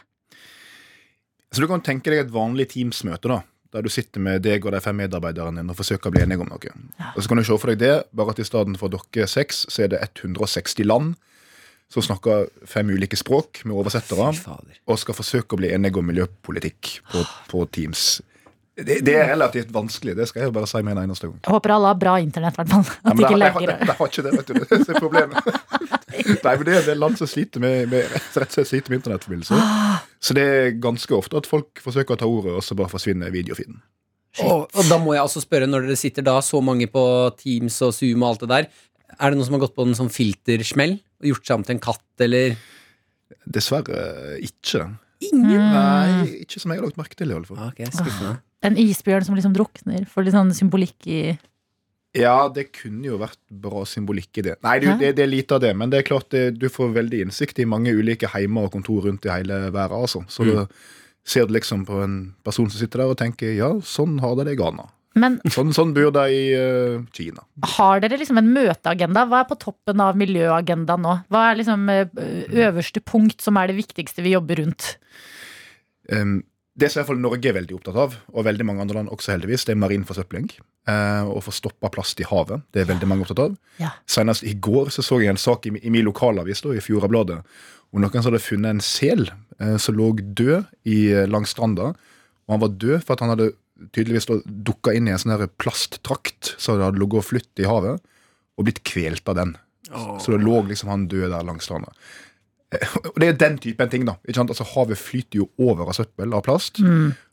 Så 1.52 1.64
du 1.64 1.68
kan 1.70 1.84
tenke 1.84 2.12
deg 2.12 2.26
et 2.26 2.32
vanlig 2.32 2.68
Teams-møte, 2.74 3.30
da. 3.30 3.42
Der 3.72 3.84
du 3.84 3.90
sitter 3.92 4.22
med 4.24 4.42
deg 4.44 4.64
og 4.64 4.72
de 4.72 4.80
fem 4.80 4.96
medarbeiderne 4.96 5.60
dine 5.60 5.72
og 5.74 5.76
forsøker 5.76 6.08
å 6.08 6.14
bli 6.14 6.22
enige 6.24 6.40
om 6.44 6.48
noe. 6.48 6.70
Og 7.12 7.20
så 7.20 7.28
kan 7.28 7.40
du 7.40 7.44
se 7.44 7.56
for 7.60 7.72
deg 7.72 7.82
det, 7.82 7.94
bare 8.16 8.32
at 8.32 8.40
i 8.40 8.46
stedet 8.48 8.80
for 8.80 8.92
dere 8.92 9.28
seks, 9.28 9.66
så 9.68 9.84
er 9.84 9.92
det 9.92 10.00
160 10.06 10.88
land 10.88 11.16
som 11.92 12.04
snakker 12.04 12.48
fem 12.68 12.88
ulike 12.92 13.16
språk 13.16 13.62
med 13.64 13.76
oversettere, 13.76 14.30
og 14.88 15.00
skal 15.00 15.16
forsøke 15.16 15.56
å 15.56 15.60
bli 15.60 15.70
enige 15.72 16.00
om 16.00 16.08
miljøpolitikk 16.08 16.98
på, 17.12 17.22
på 17.48 17.62
Teams. 17.72 18.18
Det, 18.78 19.00
det 19.02 19.14
er 19.18 19.32
relativt 19.32 19.70
vanskelig, 19.74 20.12
det 20.14 20.28
skal 20.30 20.44
jeg 20.44 20.50
jo 20.52 20.54
bare 20.54 20.68
si 20.70 20.80
med 20.86 20.94
en 20.94 21.08
eneste 21.08 21.26
gang. 21.26 21.38
Jeg 21.42 21.50
håper 21.50 21.72
alle 21.74 21.90
har 21.90 21.98
bra 21.98 22.12
internett, 22.22 22.54
i 22.54 22.60
hvert 22.60 22.70
fall. 22.70 22.84
At 23.02 23.16
de 23.18 23.24
ikke 23.24 23.38
legger 23.40 23.72
det. 23.72 23.76
de 23.82 23.96
har 23.98 24.10
ikke 24.12 24.24
det, 24.26 24.34
vet 24.36 24.50
du. 24.52 24.60
Det 24.60 24.78
er 24.78 25.00
problemet. 25.02 25.48
Nei, 26.46 26.52
men 26.52 26.62
det 26.66 26.74
er 26.74 26.80
en 26.80 26.86
del 26.86 27.00
land 27.02 27.18
som 27.18 27.30
sliter 27.30 27.62
med, 27.62 27.88
med, 27.90 28.06
rett 28.14 28.38
og 28.38 28.54
slett 28.54 28.70
sliter 28.70 28.94
med 28.94 29.00
internettforbindelse. 29.00 29.58
Så 30.22 30.36
det 30.38 30.44
er 30.46 30.76
ganske 30.82 31.16
ofte 31.16 31.40
at 31.40 31.48
folk 31.50 31.82
forsøker 31.82 32.14
å 32.14 32.20
ta 32.20 32.28
ordet, 32.30 32.54
og 32.60 32.62
så 32.66 32.78
bare 32.78 32.92
forsvinner 32.92 33.34
videofiden. 33.34 33.80
Og, 34.44 34.68
og 34.70 34.86
da 34.86 35.00
må 35.02 35.16
jeg 35.16 35.24
altså 35.24 35.42
spørre, 35.42 35.66
når 35.66 35.88
dere 35.88 35.98
sitter 35.98 36.26
da 36.26 36.36
så 36.44 36.60
mange 36.62 36.86
på 36.92 37.02
Teams 37.40 37.80
og 37.82 37.94
Zoom 37.96 38.22
og 38.22 38.30
alt 38.30 38.44
det 38.44 38.50
der, 38.52 38.70
er 39.18 39.32
det 39.32 39.40
noen 39.40 39.48
som 39.48 39.58
har 39.58 39.64
gått 39.64 39.74
på 39.74 39.88
en 39.88 39.98
sånn 39.98 40.12
filtersmell 40.12 40.98
og 41.18 41.30
gjort 41.32 41.48
seg 41.48 41.58
om 41.58 41.66
til 41.66 41.78
en 41.78 41.84
katt, 41.88 42.06
eller 42.22 42.58
Dessverre 43.48 44.38
ikke. 44.44 44.86
Mm. 45.32 45.44
Nei, 45.48 46.40
ikke 46.44 46.60
som 46.62 46.72
jeg 46.72 46.80
har 46.80 46.86
lagt 46.88 46.98
merke 47.00 47.16
til, 47.18 47.30
i 47.30 47.36
alle 47.36 47.48
fall. 47.48 47.60
Okay, 47.70 47.86
skuffende. 47.92 48.38
En 48.66 48.76
isbjørn 48.80 49.24
som 49.28 49.36
liksom 49.38 49.54
drukner, 49.54 50.06
For 50.10 50.22
litt 50.26 50.34
sånn 50.34 50.50
symbolikk 50.56 51.06
i 51.06 51.20
Ja, 52.18 52.48
det 52.48 52.72
kunne 52.72 53.04
jo 53.06 53.18
vært 53.20 53.38
bra 53.52 53.84
symbolikk 53.86 54.40
i 54.40 54.42
det. 54.48 54.56
Nei, 54.64 54.78
det, 54.82 54.96
det, 54.98 55.10
det 55.18 55.22
er 55.26 55.30
lite 55.30 55.54
av 55.58 55.60
det, 55.62 55.74
men 55.76 55.90
det 55.92 56.00
er 56.00 56.06
klart 56.08 56.30
det, 56.34 56.58
du 56.58 56.66
får 56.72 56.94
veldig 56.96 57.20
innsikt 57.26 57.60
i 57.62 57.66
mange 57.68 57.92
ulike 57.94 58.30
heimer 58.32 58.66
og 58.66 58.72
kontor 58.74 59.04
rundt 59.06 59.28
i 59.28 59.30
hele 59.30 59.68
verden, 59.70 60.00
altså. 60.00 60.24
Så 60.28 60.42
Mm. 60.42 60.54
du 60.66 60.66
ser 61.28 61.46
du 61.46 61.52
liksom 61.52 61.84
på 61.84 62.02
en 62.02 62.34
person 62.42 62.70
som 62.70 62.80
sitter 62.80 63.02
der 63.04 63.10
og 63.12 63.18
tenker 63.20 63.52
ja, 63.54 63.68
sånn 63.84 64.18
har 64.20 64.34
de 64.38 64.44
det 64.48 64.54
i 64.56 64.60
Ghana. 64.62 64.88
Men 65.20 65.38
Sånn, 65.52 65.72
sånn 65.76 65.94
bor 65.96 66.10
de 66.14 66.24
i 66.34 66.42
uh, 66.56 67.00
Kina. 67.16 67.44
har 67.76 68.02
dere 68.04 68.18
liksom 68.20 68.40
en 68.40 68.52
møteagenda? 68.54 69.26
Hva 69.30 69.42
er 69.42 69.48
på 69.50 69.58
toppen 69.60 70.02
av 70.04 70.18
miljøagendaen 70.20 71.04
nå? 71.04 71.16
Hva 71.32 71.48
er 71.50 71.60
liksom 71.60 71.88
eh, 71.92 72.06
øverste 72.68 73.02
punkt 73.04 73.44
som 73.44 73.58
er 73.60 73.70
det 73.70 73.78
viktigste 73.80 74.24
vi 74.24 74.36
jobber 74.36 74.62
rundt? 74.62 74.96
Um, 76.12 76.40
det 76.78 76.90
som 76.90 77.00
i 77.00 77.02
hvert 77.02 77.10
fall 77.10 77.22
Norge 77.22 77.50
er 77.50 77.56
veldig 77.56 77.74
opptatt 77.74 77.96
av, 77.98 78.12
og 78.30 78.44
veldig 78.46 78.66
mange 78.66 78.84
andre 78.84 79.00
land 79.00 79.10
også 79.14 79.34
heldigvis, 79.34 79.64
det 79.66 79.74
er 79.74 79.80
marin 79.82 80.06
forsøpling. 80.06 80.50
Uh, 80.88 81.26
og 81.28 81.42
få 81.44 81.52
stoppa 81.52 81.90
plast 81.92 82.20
i 82.22 82.26
havet. 82.28 82.62
Det 82.72 82.80
er 82.80 82.86
veldig 82.88 83.08
mange 83.10 83.26
opptatt 83.26 83.42
av. 83.48 83.56
Ja. 83.82 83.90
Senest 84.08 84.46
i 84.46 84.54
går 84.54 84.92
så, 84.94 85.04
så 85.04 85.18
jeg 85.20 85.34
en 85.34 85.40
sak 85.40 85.66
i, 85.68 85.74
i 85.82 85.92
min 85.92 86.06
lokalavis 86.06 86.62
da, 86.64 86.72
i 86.72 86.84
Fjordabladet 86.84 87.42
hvor 87.88 88.02
noen 88.02 88.20
som 88.20 88.30
hadde 88.30 88.44
funnet 88.44 88.74
en 88.74 88.84
sel 88.84 89.28
eh, 89.60 89.76
som 89.80 89.96
lå 89.96 90.10
død 90.20 90.66
i, 90.84 91.08
eh, 91.12 91.28
langs 91.28 91.54
stranda. 91.54 91.94
Og 92.48 92.54
han 92.54 92.62
var 92.64 92.76
død 92.76 93.04
for 93.04 93.14
at 93.14 93.24
han 93.24 93.32
hadde 93.32 93.52
tydeligvis 93.94 94.26
dukka 94.66 94.92
inn 94.96 95.08
i 95.08 95.12
en 95.14 95.20
sånn 95.22 95.46
plasttrakt 95.60 96.54
som 96.58 96.80
hadde 96.82 96.98
ligget 97.00 97.20
og 97.22 97.26
flytt 97.28 97.62
i 97.62 97.68
havet, 97.68 98.00
og 98.58 98.66
blitt 98.66 98.82
kvelt 98.86 99.28
av 99.30 99.36
den. 99.38 99.56
Så 100.20 100.34
det 100.34 100.42
lå 100.42 100.60
liksom 100.68 100.90
han 100.92 101.06
død 101.08 101.30
der 101.32 101.46
langs 101.46 101.64
stranda. 101.68 101.92
Eh, 102.74 102.96
Og 103.04 103.16
det 103.22 103.28
er 103.28 103.38
den 103.40 103.58
typen 103.62 103.88
ting, 103.88 104.04
da. 104.04 104.16
Ikke 104.26 104.40
sant? 104.42 104.50
Altså, 104.52 104.66
havet 104.74 104.98
flyter 105.00 105.40
jo 105.40 105.46
over 105.58 105.88
av 105.88 105.96
søppel, 105.96 106.34
av 106.34 106.42
plast. 106.44 106.82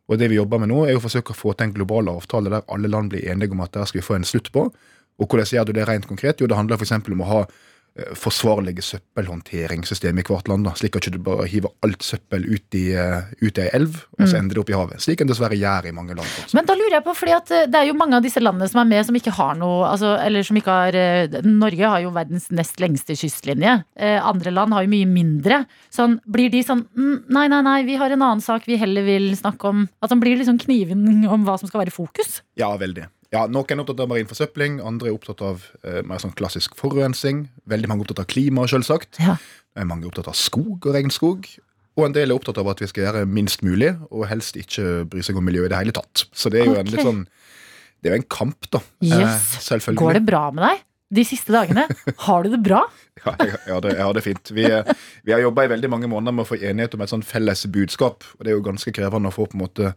Og 0.08 0.20
det 0.22 0.30
vi 0.30 0.38
jobber 0.38 0.62
med 0.62 0.70
nå, 0.70 0.84
er 0.86 0.96
å 0.96 1.02
forsøke 1.04 1.34
å 1.34 1.36
få 1.40 1.56
til 1.58 1.66
en 1.68 1.74
global 1.74 2.08
avtale 2.14 2.52
der 2.54 2.62
alle 2.72 2.88
land 2.88 3.10
blir 3.12 3.26
enige 3.28 3.52
om 3.58 3.64
at 3.66 3.74
der 3.74 3.86
skal 3.90 4.00
vi 4.02 4.06
få 4.06 4.16
en 4.20 4.28
slutt 4.28 4.52
på. 4.54 4.68
Og 5.20 5.28
hvordan 5.28 5.48
gjør 5.50 5.66
du 5.66 5.74
det 5.74 5.88
rent 5.90 6.06
konkret? 6.08 6.40
Jo, 6.40 6.48
det 6.48 6.56
handler 6.56 6.78
f.eks. 6.78 6.92
om 7.10 7.22
å 7.26 7.30
ha 7.32 7.42
forsvarlige 8.20 8.84
søppelhåndteringssystem 8.84 10.18
i 10.20 10.24
hvert 10.28 10.50
land. 10.52 10.66
da, 10.68 10.74
Slik 10.76 10.98
at 10.98 11.06
du 11.08 11.16
ikke 11.16 11.24
bare 11.30 11.48
hiver 11.48 11.72
alt 11.86 12.04
søppel 12.04 12.44
ut 12.44 12.76
i, 12.76 12.92
eh, 12.92 13.30
ut 13.42 13.58
i 13.58 13.62
ei 13.64 13.70
elv, 13.74 14.02
og 14.20 14.28
så 14.28 14.38
ender 14.40 14.56
det 14.56 14.64
opp 14.64 14.72
i 14.74 14.76
havet. 14.76 15.02
Slik 15.04 15.22
en 15.22 15.30
dessverre 15.32 15.56
gjør 15.56 15.88
i 15.88 15.94
mange 15.96 16.16
land. 16.16 16.28
også. 16.28 16.58
Men 16.58 16.68
da 16.68 16.76
lurer 16.76 16.98
jeg 16.98 17.06
på, 17.06 17.16
fordi 17.16 17.36
at 17.38 17.52
eh, 17.52 17.66
det 17.72 17.80
er 17.80 17.88
jo 17.88 17.98
mange 17.98 18.20
av 18.20 18.26
disse 18.26 18.44
landene 18.44 18.68
som 18.68 18.82
er 18.84 18.90
med 18.92 19.08
som 19.08 19.16
ikke 19.16 19.36
har 19.38 19.56
noe 19.56 19.88
altså, 19.88 20.16
Eller 20.20 20.44
som 20.44 20.60
ikke 20.60 20.76
har 20.76 20.96
eh, 21.00 21.40
Norge 21.46 21.88
har 21.88 22.04
jo 22.04 22.12
verdens 22.12 22.50
nest 22.52 22.80
lengste 22.84 23.16
kystlinje. 23.16 23.78
Eh, 23.96 24.20
andre 24.20 24.52
land 24.52 24.76
har 24.76 24.84
jo 24.84 24.92
mye 24.92 25.08
mindre. 25.08 25.64
Sånn, 25.94 26.20
blir 26.28 26.52
de 26.52 26.64
sånn 26.66 26.86
mm, 26.92 27.32
Nei, 27.36 27.48
nei, 27.48 27.62
nei, 27.64 27.80
vi 27.88 27.96
har 28.00 28.12
en 28.12 28.22
annen 28.22 28.44
sak 28.44 28.68
vi 28.68 28.80
heller 28.82 29.06
vil 29.08 29.32
snakke 29.38 29.72
om. 29.72 29.88
At 30.04 30.12
de 30.12 30.20
blir 30.20 30.36
liksom 30.40 30.60
kniven 30.60 31.26
om 31.32 31.48
hva 31.48 31.58
som 31.60 31.72
skal 31.72 31.86
være 31.86 31.96
fokus. 31.96 32.42
Ja, 32.60 32.74
veldig. 32.80 33.08
Ja, 33.34 33.46
Noen 33.52 33.74
er 33.74 33.84
opptatt 33.84 34.02
av 34.04 34.10
marin 34.12 34.30
forsøpling, 34.30 34.80
andre 34.86 35.10
er 35.10 35.18
opptatt 35.18 35.42
av 35.44 35.66
eh, 35.84 36.02
mer 36.08 36.22
sånn 36.22 36.36
klassisk 36.38 36.76
forurensning. 36.80 37.48
Veldig 37.70 37.90
mange 37.90 38.04
er 38.04 38.08
opptatt 38.08 38.24
av 38.26 38.30
klima, 38.32 38.68
selvsagt. 38.70 39.20
Ja. 39.24 39.38
Mange 39.82 40.06
er 40.06 40.12
opptatt 40.12 40.30
av 40.32 40.38
skog 40.40 40.86
og 40.86 40.94
regnskog. 40.96 41.50
Og 41.96 42.10
en 42.10 42.16
del 42.16 42.32
er 42.32 42.38
opptatt 42.38 42.60
av 42.60 42.68
at 42.72 42.82
vi 42.84 42.90
skal 42.92 43.08
gjøre 43.08 43.24
minst 43.30 43.64
mulig, 43.64 43.94
og 44.12 44.28
helst 44.28 44.58
ikke 44.60 45.06
bry 45.12 45.24
seg 45.24 45.40
om 45.40 45.46
miljøet 45.48 45.70
i 45.70 45.74
det 45.74 45.80
hele 45.80 45.96
tatt. 45.96 46.26
Så 46.36 46.52
det 46.52 46.62
er 46.62 46.70
jo 46.70 46.80
en 46.80 46.92
litt 46.92 47.06
sånn 47.06 47.26
Det 48.04 48.12
er 48.12 48.18
jo 48.18 48.22
en 48.22 48.28
kamp, 48.30 48.68
da. 48.70 48.82
Yes. 49.02 49.16
Eh, 49.18 49.62
selvfølgelig. 49.66 50.02
Går 50.04 50.18
det 50.20 50.26
bra 50.28 50.42
med 50.54 50.62
deg 50.68 50.84
de 51.16 51.24
siste 51.26 51.54
dagene? 51.56 51.86
Har 52.28 52.44
du 52.44 52.52
det 52.54 52.60
bra? 52.62 52.84
Ja, 53.24 53.32
jeg, 53.40 53.56
jeg, 53.56 53.72
har 53.72 53.82
det, 53.82 53.94
jeg 53.96 54.04
har 54.04 54.18
det 54.18 54.24
fint. 54.26 54.52
Vi, 54.54 54.66
eh, 54.68 54.92
vi 55.26 55.34
har 55.34 55.42
jobba 55.42 55.64
i 55.66 55.72
veldig 55.72 55.90
mange 55.90 56.10
måneder 56.12 56.36
med 56.36 56.44
å 56.44 56.50
få 56.52 56.60
enighet 56.60 56.94
om 56.98 57.02
et 57.02 57.14
sånn 57.14 57.26
felles 57.26 57.64
budskap. 57.74 58.28
Og 58.36 58.44
det 58.46 58.52
er 58.52 58.58
jo 58.60 58.66
ganske 58.68 58.94
krevende 58.94 59.32
å 59.32 59.34
få 59.34 59.48
på 59.50 59.58
en 59.58 59.64
måte 59.64 59.94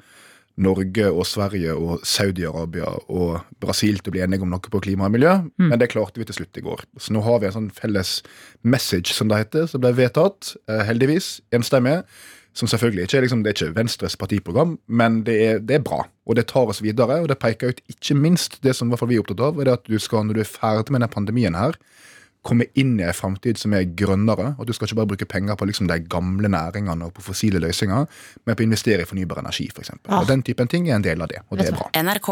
Norge 0.58 1.10
og 1.10 1.26
Sverige 1.28 1.74
og 1.78 2.02
Saudi-Arabia 2.06 2.90
og 3.08 3.38
Brasil 3.62 4.00
til 4.00 4.10
å 4.10 4.16
bli 4.16 4.24
enige 4.24 4.44
om 4.46 4.50
noe 4.52 4.72
på 4.72 4.82
klima 4.84 5.06
og 5.06 5.14
miljø. 5.14 5.36
Men 5.70 5.78
det 5.80 5.90
klarte 5.92 6.20
vi 6.20 6.26
til 6.28 6.40
slutt 6.40 6.58
i 6.58 6.64
går. 6.64 6.82
Så 6.98 7.14
nå 7.14 7.22
har 7.26 7.38
vi 7.38 7.48
en 7.50 7.54
sånn 7.54 7.70
felles 7.74 8.18
message, 8.62 9.14
som 9.14 9.30
det 9.30 9.44
heter, 9.44 9.68
som 9.70 9.84
ble 9.84 9.94
vedtatt, 9.96 10.56
eh, 10.68 10.82
heldigvis, 10.88 11.38
enstemmig. 11.54 12.02
Som 12.58 12.66
selvfølgelig 12.66 13.04
ikke 13.06 13.18
er 13.18 13.22
liksom, 13.22 13.42
det 13.44 13.50
er 13.52 13.56
ikke 13.56 13.76
Venstres 13.76 14.16
partiprogram, 14.18 14.78
men 14.88 15.22
det 15.22 15.36
er, 15.44 15.58
det 15.62 15.76
er 15.78 15.84
bra. 15.86 16.00
Og 16.26 16.34
det 16.34 16.48
tar 16.50 16.66
oss 16.72 16.82
videre, 16.82 17.20
og 17.22 17.28
det 17.30 17.38
peker 17.38 17.70
ut 17.70 17.82
ikke 17.92 18.16
minst 18.18 18.58
det 18.64 18.74
som 18.74 18.90
vi 18.90 19.14
er 19.14 19.22
opptatt 19.22 19.44
av, 19.44 19.60
er 19.62 19.76
at 19.76 19.86
du 19.86 19.98
skal, 20.02 20.26
når 20.26 20.40
du 20.40 20.42
er 20.42 20.50
ferdig 20.50 20.90
med 20.90 21.00
denne 21.00 21.12
pandemien 21.12 21.54
her, 21.54 21.78
komme 22.46 22.68
inn 22.78 22.94
i 23.00 23.04
en 23.04 23.16
framtid 23.16 23.58
som 23.60 23.74
er 23.76 23.88
grønnere. 23.98 24.52
Og 24.58 24.68
du 24.68 24.72
skal 24.74 24.88
ikke 24.88 24.98
bare 25.00 25.10
bruke 25.12 25.28
penger 25.28 25.58
på 25.58 25.68
liksom 25.68 25.88
de 25.90 25.98
gamle 26.10 26.50
næringene 26.52 27.08
og 27.08 27.14
på 27.16 27.24
fossile 27.26 27.60
løsninger, 27.62 28.06
men 28.46 28.56
på 28.58 28.64
å 28.64 28.68
investere 28.68 29.04
i 29.04 29.08
fornybar 29.08 29.42
energi, 29.42 29.68
f.eks. 29.72 29.92
Ah. 30.06 30.20
Og 30.20 30.30
den 30.30 30.44
typen 30.46 30.70
ting 30.70 30.88
er 30.88 30.98
en 30.98 31.04
del 31.04 31.24
av 31.24 31.30
det, 31.32 31.42
og 31.48 31.60
det 31.60 31.68
er 31.70 31.76
bra. 31.76 31.88
NRK 31.98 32.30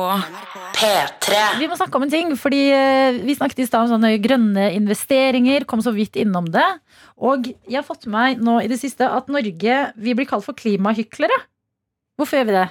P3. 0.76 1.42
Vi 1.60 1.68
må 1.70 1.78
snakke 1.78 2.00
om 2.00 2.06
en 2.06 2.14
ting, 2.14 2.32
fordi 2.40 2.62
eh, 2.76 3.20
vi 3.26 3.36
snakket 3.36 3.64
i 3.64 3.68
stad 3.68 3.86
om 3.86 3.96
sånne 3.96 4.14
grønne 4.22 4.70
investeringer, 4.76 5.66
kom 5.68 5.84
så 5.84 5.94
vidt 5.96 6.18
innom 6.20 6.48
det. 6.54 6.66
Og 7.16 7.50
jeg 7.66 7.80
har 7.80 7.86
fått 7.86 8.08
med 8.08 8.16
meg 8.16 8.46
nå 8.46 8.60
i 8.62 8.70
det 8.70 8.80
siste 8.80 9.08
at 9.08 9.28
Norge 9.32 9.82
vi 9.96 10.16
blir 10.16 10.28
kalt 10.28 10.46
for 10.46 10.56
klimahyklere. 10.56 11.36
Hvorfor 12.16 12.40
gjør 12.40 12.48
vi 12.48 12.56
det? 12.56 12.66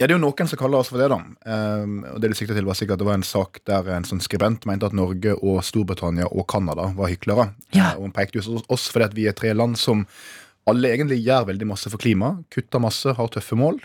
Ja, 0.00 0.06
det 0.08 0.14
er 0.14 0.16
jo 0.16 0.22
noen 0.22 0.48
som 0.48 0.56
kaller 0.56 0.80
oss 0.80 0.88
for 0.88 0.96
det, 0.96 1.10
da. 1.12 1.18
Um, 1.44 1.98
og 2.08 2.22
det 2.22 2.30
du 2.32 2.36
sikta 2.38 2.54
til, 2.56 2.64
var 2.64 2.78
sikkert 2.78 2.96
at 2.96 3.02
det 3.02 3.08
var 3.10 3.18
en 3.18 3.26
sak 3.26 3.58
der 3.68 3.90
en 3.92 4.06
sånn 4.08 4.22
skribent 4.24 4.64
mente 4.64 4.88
at 4.88 4.94
Norge 4.96 5.34
og 5.36 5.58
Storbritannia 5.66 6.30
og 6.30 6.46
Canada 6.48 6.86
var 6.96 7.10
hyklere. 7.12 7.50
Ja. 7.76 7.90
Eh, 7.90 7.98
Og 7.98 8.06
hun 8.08 8.14
pekte 8.16 8.40
jo 8.40 8.62
oss 8.72 8.86
fordi 8.88 9.10
at 9.10 9.16
vi 9.18 9.26
er 9.28 9.36
tre 9.36 9.52
land 9.52 9.76
som 9.76 10.06
alle 10.70 10.94
egentlig 10.94 11.18
gjør 11.20 11.50
veldig 11.50 11.68
masse 11.68 11.92
for 11.92 12.00
klima, 12.00 12.32
kutter 12.48 12.80
masse, 12.80 13.12
har 13.12 13.28
tøffe 13.34 13.58
mål, 13.60 13.82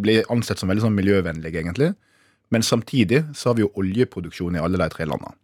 blir 0.00 0.24
ansett 0.32 0.60
som 0.60 0.72
veldig 0.72 0.86
sånn 0.86 0.96
miljøvennlige, 0.96 1.60
egentlig. 1.60 1.92
Men 2.48 2.64
samtidig 2.64 3.26
så 3.36 3.50
har 3.50 3.58
vi 3.58 3.66
jo 3.66 3.72
oljeproduksjon 3.76 4.56
i 4.56 4.62
alle 4.64 4.80
de 4.80 4.88
tre 4.94 5.04
landene. 5.04 5.36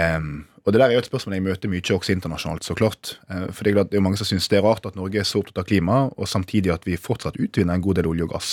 Um, 0.00 0.46
og 0.64 0.72
det 0.72 0.80
der 0.80 0.86
er 0.88 0.96
jo 0.96 1.02
et 1.02 1.08
spørsmål 1.10 1.36
jeg 1.36 1.44
møter 1.44 1.68
mye 1.68 1.96
også 1.98 2.14
internasjonalt, 2.14 2.64
så 2.64 2.76
klart. 2.78 3.16
For 3.52 3.66
det 3.66 3.74
det 3.74 3.98
er 3.98 4.00
jo 4.00 4.04
mange 4.06 4.16
som 4.20 4.28
syns 4.28 4.48
det 4.48 4.60
er 4.60 4.64
rart 4.64 4.86
at 4.88 4.96
Norge 4.96 5.20
er 5.20 5.26
så 5.28 5.42
opptatt 5.42 5.60
av 5.60 5.68
klima, 5.68 6.06
og 6.16 6.30
samtidig 6.30 6.72
at 6.72 6.86
vi 6.86 6.96
fortsatt 6.96 7.36
utvinner 7.36 7.74
en 7.76 7.84
god 7.84 7.98
del 7.98 8.08
olje 8.08 8.24
og 8.24 8.32
gass. 8.32 8.52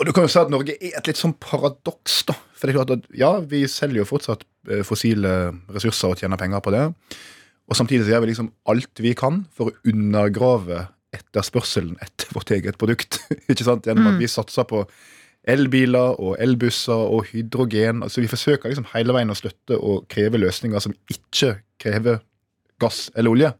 Og 0.00 0.06
du 0.08 0.14
kan 0.16 0.24
jo 0.24 0.30
si 0.32 0.40
at 0.40 0.48
Norge 0.48 0.78
er 0.80 0.94
et 0.96 1.10
litt 1.10 1.20
sånn 1.20 1.34
paradoks, 1.36 2.22
da. 2.30 2.34
For 2.56 2.64
det 2.64 2.72
er 2.72 2.78
klart 2.78 2.94
at 2.94 3.10
ja, 3.20 3.34
vi 3.44 3.66
selger 3.68 4.00
jo 4.00 4.08
fortsatt 4.08 4.46
eh, 4.70 4.80
fossile 4.86 5.52
ressurser 5.74 6.14
og 6.14 6.22
tjener 6.22 6.40
penger 6.40 6.62
på 6.64 6.72
det. 6.72 6.86
Og 7.68 7.76
samtidig 7.76 8.06
så 8.06 8.14
gjør 8.14 8.24
vi 8.24 8.30
liksom 8.32 8.48
alt 8.72 9.02
vi 9.04 9.12
kan 9.18 9.42
for 9.54 9.68
å 9.68 9.92
undergrave 9.92 10.86
etterspørselen 11.14 11.98
etter 12.00 12.32
vårt 12.32 12.52
eget 12.56 12.78
produkt. 12.80 13.20
ikke 13.52 13.66
sant? 13.66 13.84
Gjennom 13.84 14.14
at 14.14 14.20
vi 14.22 14.30
satser 14.30 14.64
på 14.70 14.86
elbiler 15.48 16.16
og 16.20 16.40
elbusser 16.40 17.04
og 17.12 17.28
hydrogen. 17.34 18.00
Altså 18.06 18.24
Vi 18.24 18.32
forsøker 18.32 18.72
liksom 18.72 18.88
hele 18.94 19.14
veien 19.16 19.32
å 19.32 19.36
støtte 19.36 19.76
og 19.76 20.08
kreve 20.12 20.40
løsninger 20.40 20.80
som 20.80 20.96
ikke 21.12 21.58
krever 21.80 22.20
gass 22.80 23.10
eller 23.14 23.30
olje. 23.34 23.50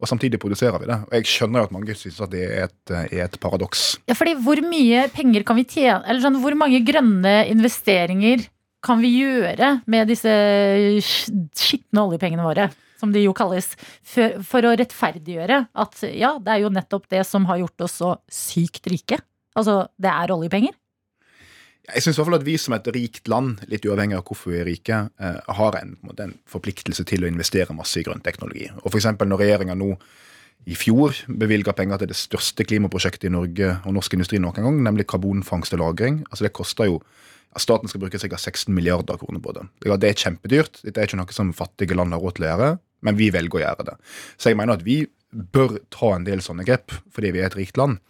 Og 0.00 0.08
samtidig 0.10 0.40
produserer 0.42 0.80
vi 0.82 0.88
det. 0.90 0.96
Og 1.06 1.14
jeg 1.18 1.28
skjønner 1.30 1.62
jo 1.62 1.68
at 1.68 1.74
mange 1.76 1.94
syns 1.98 2.18
at 2.24 2.32
det 2.32 2.42
er 2.48 2.64
et, 2.66 2.94
er 3.04 3.24
et 3.26 3.38
paradoks. 3.42 3.84
Ja, 4.10 4.16
fordi 4.18 4.34
hvor 4.44 4.60
mye 4.64 5.04
penger 5.14 5.44
kan 5.46 5.56
vi 5.60 5.64
tjene 5.68 6.00
Eller 6.08 6.24
sånn, 6.24 6.40
hvor 6.42 6.56
mange 6.58 6.80
grønne 6.86 7.36
investeringer 7.52 8.46
kan 8.84 9.00
vi 9.00 9.14
gjøre 9.22 9.70
med 9.88 10.10
disse 10.12 10.32
sk- 11.04 11.36
skitne 11.56 12.02
oljepengene 12.08 12.44
våre? 12.44 12.68
Som 13.00 13.10
de 13.12 13.20
jo 13.24 13.32
kalles. 13.36 13.66
For, 14.06 14.38
for 14.46 14.64
å 14.64 14.74
rettferdiggjøre 14.78 15.58
at 15.82 16.04
ja, 16.14 16.34
det 16.40 16.52
er 16.54 16.62
jo 16.62 16.70
nettopp 16.72 17.08
det 17.12 17.24
som 17.28 17.44
har 17.50 17.58
gjort 17.60 17.84
oss 17.84 17.98
så 18.00 18.14
sykt 18.32 18.86
rike. 18.92 19.18
Altså, 19.58 19.84
det 20.00 20.08
er 20.12 20.32
oljepenger. 20.34 20.72
Jeg 21.84 22.00
fall 22.24 22.38
at 22.38 22.46
vi 22.46 22.54
som 22.60 22.72
et 22.76 22.86
rikt 22.94 23.28
land, 23.28 23.58
litt 23.68 23.84
uavhengig 23.84 24.16
av 24.16 24.24
hvorfor 24.24 24.54
vi 24.54 24.60
er 24.62 24.68
rike, 24.68 25.00
eh, 25.20 25.40
har 25.58 25.76
en, 25.76 25.96
en, 26.16 26.32
forpliktelse 26.48 27.04
til 27.04 27.24
å 27.24 27.28
investere 27.28 27.76
masse 27.76 28.00
i 28.00 28.04
grønn 28.06 28.24
teknologi. 28.24 28.70
Og 28.82 28.88
eksempel 29.02 29.28
når 29.28 29.42
regjeringa 29.42 29.76
nå 29.76 29.90
i 30.64 30.78
fjor 30.80 31.12
bevilga 31.28 31.74
penger 31.76 32.00
til 32.00 32.08
det 32.08 32.16
største 32.16 32.64
klimaprosjektet 32.64 33.28
i 33.28 33.34
Norge 33.34 33.74
og 33.84 33.98
norsk 33.98 34.16
industri 34.16 34.40
noen 34.40 34.64
gang, 34.64 34.80
nemlig 34.86 35.06
karbonfangst 35.12 35.76
og 35.76 35.82
-lagring. 35.82 36.22
Altså 36.30 36.48
det 36.48 36.56
koster 36.56 36.88
jo 36.88 37.02
at 37.54 37.62
Staten 37.62 37.88
skal 37.88 38.00
bruke 38.00 38.18
ca. 38.18 38.36
16 38.36 38.74
milliarder 38.74 39.18
kroner 39.20 39.40
på 39.40 39.52
det. 39.52 39.68
Det 40.00 40.08
er 40.08 40.22
kjempedyrt. 40.24 40.80
Dette 40.82 41.00
er 41.00 41.06
ikke 41.06 41.20
noe 41.20 41.32
som 41.32 41.52
fattige 41.52 41.94
land 41.94 42.12
har 42.12 42.20
råd 42.20 42.34
til 42.34 42.46
å 42.46 42.48
gjøre, 42.48 42.78
men 43.02 43.16
vi 43.16 43.30
velger 43.30 43.60
å 43.60 43.62
gjøre 43.62 43.84
det. 43.84 43.96
Så 44.38 44.50
jeg 44.50 44.56
mener 44.56 44.74
at 44.74 44.86
vi 44.86 45.06
bør 45.30 45.78
ta 45.90 46.14
en 46.14 46.24
del 46.24 46.40
sånne 46.40 46.64
grep, 46.64 46.94
fordi 47.12 47.30
vi 47.34 47.42
er 47.42 47.46
et 47.50 47.58
rikt 47.58 47.76
land. 47.76 48.00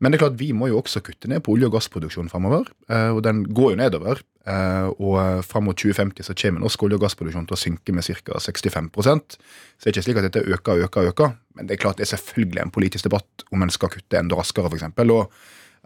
Men 0.00 0.12
det 0.12 0.18
er 0.18 0.28
klart, 0.28 0.38
vi 0.38 0.52
må 0.54 0.68
jo 0.70 0.78
også 0.78 1.00
kutte 1.02 1.26
ned 1.28 1.42
på 1.42 1.56
olje- 1.56 1.66
og 1.66 1.72
gassproduksjonen 1.74 2.30
framover. 2.30 2.68
eh, 2.88 3.10
Og 3.10 3.22
den 3.22 3.44
går 3.44 3.70
jo 3.72 3.76
nedover. 3.76 4.20
eh, 4.46 4.86
Og 4.98 5.44
fram 5.44 5.64
mot 5.64 5.76
2050 5.76 6.22
så 6.24 6.34
kommer 6.34 6.60
norsk 6.60 6.82
olje- 6.82 6.94
og 6.94 7.00
gassproduksjon 7.02 7.46
til 7.48 7.56
å 7.56 7.58
synke 7.58 7.92
med 7.92 8.04
ca. 8.04 8.38
65% 8.38 9.36
Så 9.78 9.84
det 9.84 9.96
er 9.96 10.00
ikke 10.00 10.04
slik 10.04 10.16
at 10.16 10.32
dette 10.32 10.46
øker 10.46 10.72
og 10.72 10.78
øker 10.88 11.00
og 11.00 11.14
øker. 11.14 11.36
Men 11.56 11.66
det 11.66 11.72
er 11.74 11.82
klart 11.82 11.96
det 11.96 12.06
er 12.06 12.16
selvfølgelig 12.16 12.62
en 12.62 12.70
politisk 12.70 13.04
debatt 13.04 13.44
om 13.52 13.62
en 13.62 13.70
skal 13.70 13.88
kutte 13.88 14.18
enda 14.18 14.36
raskere, 14.36 14.70
f.eks. 14.70 14.84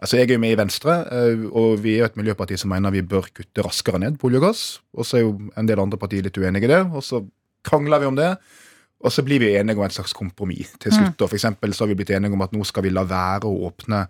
Altså, 0.01 0.17
jeg 0.17 0.29
er 0.29 0.33
jo 0.33 0.39
med 0.39 0.51
i 0.51 0.57
Venstre, 0.57 0.93
eh, 1.11 1.45
og 1.53 1.79
vi 1.79 1.99
er 1.99 2.05
et 2.05 2.15
miljøparti 2.17 2.57
som 2.59 2.69
mener 2.69 2.91
vi 2.91 3.01
bør 3.01 3.27
kutte 3.33 3.63
raskere 3.63 3.99
ned 3.99 4.17
på 4.19 4.27
olje 4.27 4.37
og 4.37 4.41
gass. 4.49 4.79
Og 4.97 5.05
så 5.05 5.17
er 5.17 5.21
jo 5.21 5.39
en 5.57 5.65
del 5.65 5.79
andre 5.79 5.97
partier 5.97 6.21
litt 6.25 6.37
uenige 6.37 6.65
i 6.65 6.67
det, 6.67 6.91
og 6.91 7.01
så 7.05 7.21
krangler 7.63 7.99
vi 7.99 8.05
om 8.05 8.15
det. 8.15 8.37
Og 9.03 9.11
så 9.11 9.23
blir 9.25 9.39
vi 9.43 9.51
enige 9.57 9.77
om 9.77 9.83
et 9.85 9.91
slags 9.95 10.13
kompromiss 10.15 10.71
til 10.79 10.93
slutt. 10.95 11.21
og 11.21 11.29
For 11.29 11.37
så 11.37 11.51
har 11.83 11.87
vi 11.91 11.95
blitt 11.99 12.13
enige 12.15 12.31
om 12.33 12.41
at 12.45 12.53
nå 12.55 12.63
skal 12.65 12.83
vi 12.85 12.89
la 12.93 13.03
være 13.03 13.49
å 13.49 13.67
åpne 13.67 14.07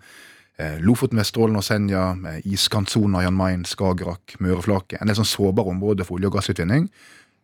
eh, 0.58 0.78
Lofoten, 0.86 1.18
Vesterålen 1.18 1.58
og 1.58 1.64
Senja, 1.66 2.12
eh, 2.30 2.40
iskantsona, 2.46 3.24
Jan 3.24 3.34
Mayen, 3.34 3.64
Skagerrak, 3.66 4.36
Møreflake. 4.38 5.00
En 5.00 5.10
del 5.10 5.18
sånn 5.18 5.26
sårbare 5.26 5.74
områder 5.74 6.06
for 6.06 6.18
olje- 6.18 6.30
og 6.30 6.36
gassutvinning. 6.38 6.86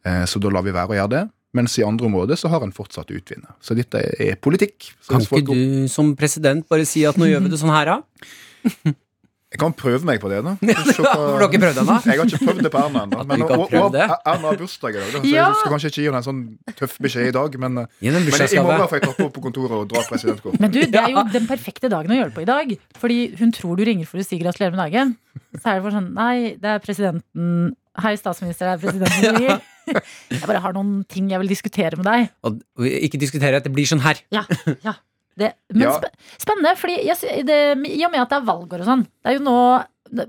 Eh, 0.07 0.22
så 0.30 0.38
da 0.40 0.48
lar 0.55 0.62
vi 0.62 0.70
være 0.76 0.94
å 0.94 0.98
gjøre 1.01 1.11
det. 1.16 1.24
Mens 1.59 1.74
i 1.80 1.82
andre 1.82 2.07
områder 2.07 2.38
så 2.38 2.48
har 2.53 2.62
en 2.62 2.70
fortsatt 2.72 3.11
å 3.11 3.18
utvinne. 3.18 3.51
Så 3.61 3.74
dette 3.74 3.98
er 3.98 4.36
politikk. 4.38 4.92
Så 5.03 5.16
Kan 5.16 5.26
folk- 5.26 5.42
ikke 5.42 5.55
du 5.59 5.88
som 5.88 6.14
president 6.14 6.68
bare 6.68 6.86
si 6.86 7.03
at 7.05 7.16
nå 7.18 7.26
gjør 7.26 7.42
vi 7.42 7.48
det 7.51 7.59
sånn 7.59 7.74
her, 7.74 7.86
da? 7.86 8.94
Jeg 9.51 9.59
kan 9.59 9.72
prøve 9.74 10.07
meg 10.07 10.20
på 10.22 10.28
det, 10.30 10.44
da. 10.46 10.53
For 10.94 11.07
har 11.11 11.42
dere 11.42 11.59
prøvd 11.59 11.78
ennå? 11.82 11.94
Jeg 12.07 12.20
har 12.20 12.28
ikke 12.28 12.38
prøvd 12.46 12.61
det 12.62 12.70
på 12.70 12.82
Erna 12.84 13.01
ennå. 13.03 13.24
Men? 13.26 13.42
Erna 13.42 14.44
har 14.44 14.59
bursdag 14.61 14.94
i 14.94 15.01
dag, 15.01 15.09
da, 15.11 15.22
så 15.24 15.32
jeg 15.32 15.57
skal 15.59 15.74
kanskje 15.74 15.90
ikke 15.90 15.98
gi 15.98 16.07
henne 16.07 16.20
en 16.20 16.26
sånn 16.28 16.42
tøff 16.78 16.94
beskjed 17.03 17.32
i 17.32 17.34
dag. 17.34 17.57
Men, 17.64 17.80
men 17.82 18.28
i 18.30 18.62
morgen 18.62 18.86
får 18.86 19.01
jeg 19.01 19.07
tappe 19.09 19.26
opp 19.26 19.34
på 19.34 19.42
kontoret 19.48 19.74
og 19.74 19.90
dra 19.90 20.05
presidentkort. 20.07 20.61
Men 20.62 20.70
du, 20.70 20.78
det 20.86 21.03
er 21.03 21.11
jo 21.16 21.26
den 21.34 21.51
perfekte 21.51 21.90
dagen 21.90 22.14
å 22.14 22.20
gjøre 22.20 22.30
det 22.30 22.38
på 22.38 22.46
i 22.46 22.48
dag. 22.53 22.72
Fordi 23.03 23.18
hun 23.42 23.57
tror 23.59 23.74
du 23.80 23.84
ringer 23.90 24.07
for 24.07 24.22
å 24.22 24.28
si 24.28 24.38
gratulerer 24.38 24.76
med 24.76 24.84
dagen. 24.84 25.12
Så 25.59 25.64
er 25.64 25.80
det 25.80 25.84
bare 25.88 25.96
sånn 25.98 26.09
Nei, 26.14 26.34
det 26.61 26.74
er 26.76 26.82
presidenten 26.86 27.53
Hei, 28.01 28.14
statsminister, 28.14 28.68
det 28.70 28.76
er 28.76 28.82
presidenten 28.86 29.26
som 29.26 29.38
ringer. 29.40 29.62
Jeg 30.30 30.46
bare 30.46 30.61
har 30.62 30.74
noen 30.76 31.01
ting 31.11 31.26
jeg 31.32 31.40
vil 31.42 31.51
diskutere 31.51 31.98
med 31.98 32.07
deg. 32.07 32.28
Og 32.46 32.61
og 32.78 32.84
ikke 32.86 33.18
diskutere 33.18 33.59
at 33.59 33.64
det 33.66 33.72
blir 33.74 33.88
sånn 33.90 34.03
her. 34.05 34.20
Ja, 34.30 34.44
ja. 34.86 34.94
Det, 35.41 35.53
men 35.72 35.86
Ja. 35.86 35.95
sp 35.97 36.11
spennende, 36.43 36.74
fordi 36.80 36.99
jeg, 37.07 37.47
det, 37.49 37.59
i 37.88 38.05
og 38.05 38.12
med 38.12 38.20
at 38.24 38.32
det 38.34 38.38
er 38.41 38.47
valgår 38.51 38.82
og 38.84 38.88
sånn 38.91 39.05
Det 39.09 39.30
er 39.32 39.36
jo 39.38 39.45
nå 39.47 39.57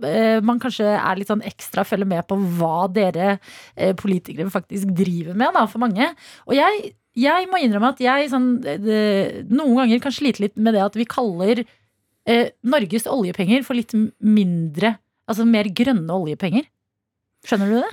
eh, 0.08 0.40
man 0.46 0.60
kanskje 0.62 0.88
er 0.94 1.20
litt 1.20 1.32
sånn 1.32 1.44
ekstra 1.48 1.84
følger 1.88 2.08
med 2.08 2.24
på 2.30 2.38
hva 2.60 2.88
dere 2.94 3.36
eh, 3.76 3.94
politikere 3.98 4.50
faktisk 4.54 4.94
driver 4.98 5.38
med, 5.38 5.54
da, 5.58 5.66
for 5.68 5.82
mange. 5.84 6.12
Og 6.48 6.56
jeg, 6.58 6.94
jeg 7.18 7.50
må 7.52 7.60
innrømme 7.60 7.92
at 7.96 8.02
jeg 8.04 8.30
sånn, 8.32 8.50
det, 8.64 9.46
noen 9.50 9.82
ganger 9.84 10.04
kan 10.04 10.14
slite 10.16 10.46
litt 10.46 10.56
med 10.58 10.78
det 10.78 10.84
at 10.86 10.96
vi 11.00 11.08
kaller 11.10 11.64
eh, 11.66 12.52
Norges 12.64 13.10
oljepenger 13.10 13.66
for 13.68 13.80
litt 13.80 13.96
mindre 14.20 14.98
Altså 15.32 15.46
mer 15.48 15.68
grønne 15.72 16.12
oljepenger. 16.12 16.66
Skjønner 17.48 17.70
du 17.72 17.76
det? 17.78 17.92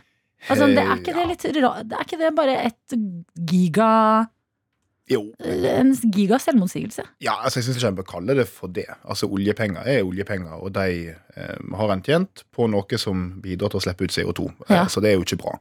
Altså, 0.48 0.66
det 0.74 0.82
er 0.82 0.96
ikke 0.96 1.12
det 1.14 1.26
litt 1.28 1.44
rart 1.62 1.86
Det 1.86 1.96
er 1.98 2.06
ikke 2.06 2.18
det 2.18 2.30
bare 2.34 2.54
et 2.66 2.96
giga 3.50 3.90
Jo. 5.08 5.22
En 5.40 5.94
giga 6.12 6.38
selvmotsigelse? 6.42 7.04
Ja, 7.24 7.38
altså 7.42 7.60
jeg 7.60 7.68
syns 7.68 7.78
ikke 7.80 7.92
en 7.92 8.00
bør 8.00 8.08
kalle 8.10 8.36
det 8.38 8.48
for 8.50 8.72
det. 8.72 8.88
Altså 9.08 9.28
Oljepenger 9.30 9.88
er 9.88 10.02
oljepenger, 10.06 10.58
og 10.58 10.74
de 10.76 11.14
eh, 11.14 11.78
har 11.80 11.94
en 11.94 12.04
tjent 12.04 12.44
på 12.54 12.68
noe 12.70 13.00
som 13.00 13.30
bidrar 13.44 13.72
til 13.72 13.80
å 13.80 13.86
slippe 13.86 14.08
ut 14.08 14.14
CO2. 14.14 14.50
Ja. 14.68 14.82
Eh, 14.82 14.92
så 14.92 15.04
det 15.04 15.12
er 15.12 15.18
jo 15.18 15.24
ikke 15.24 15.40
bra. 15.44 15.56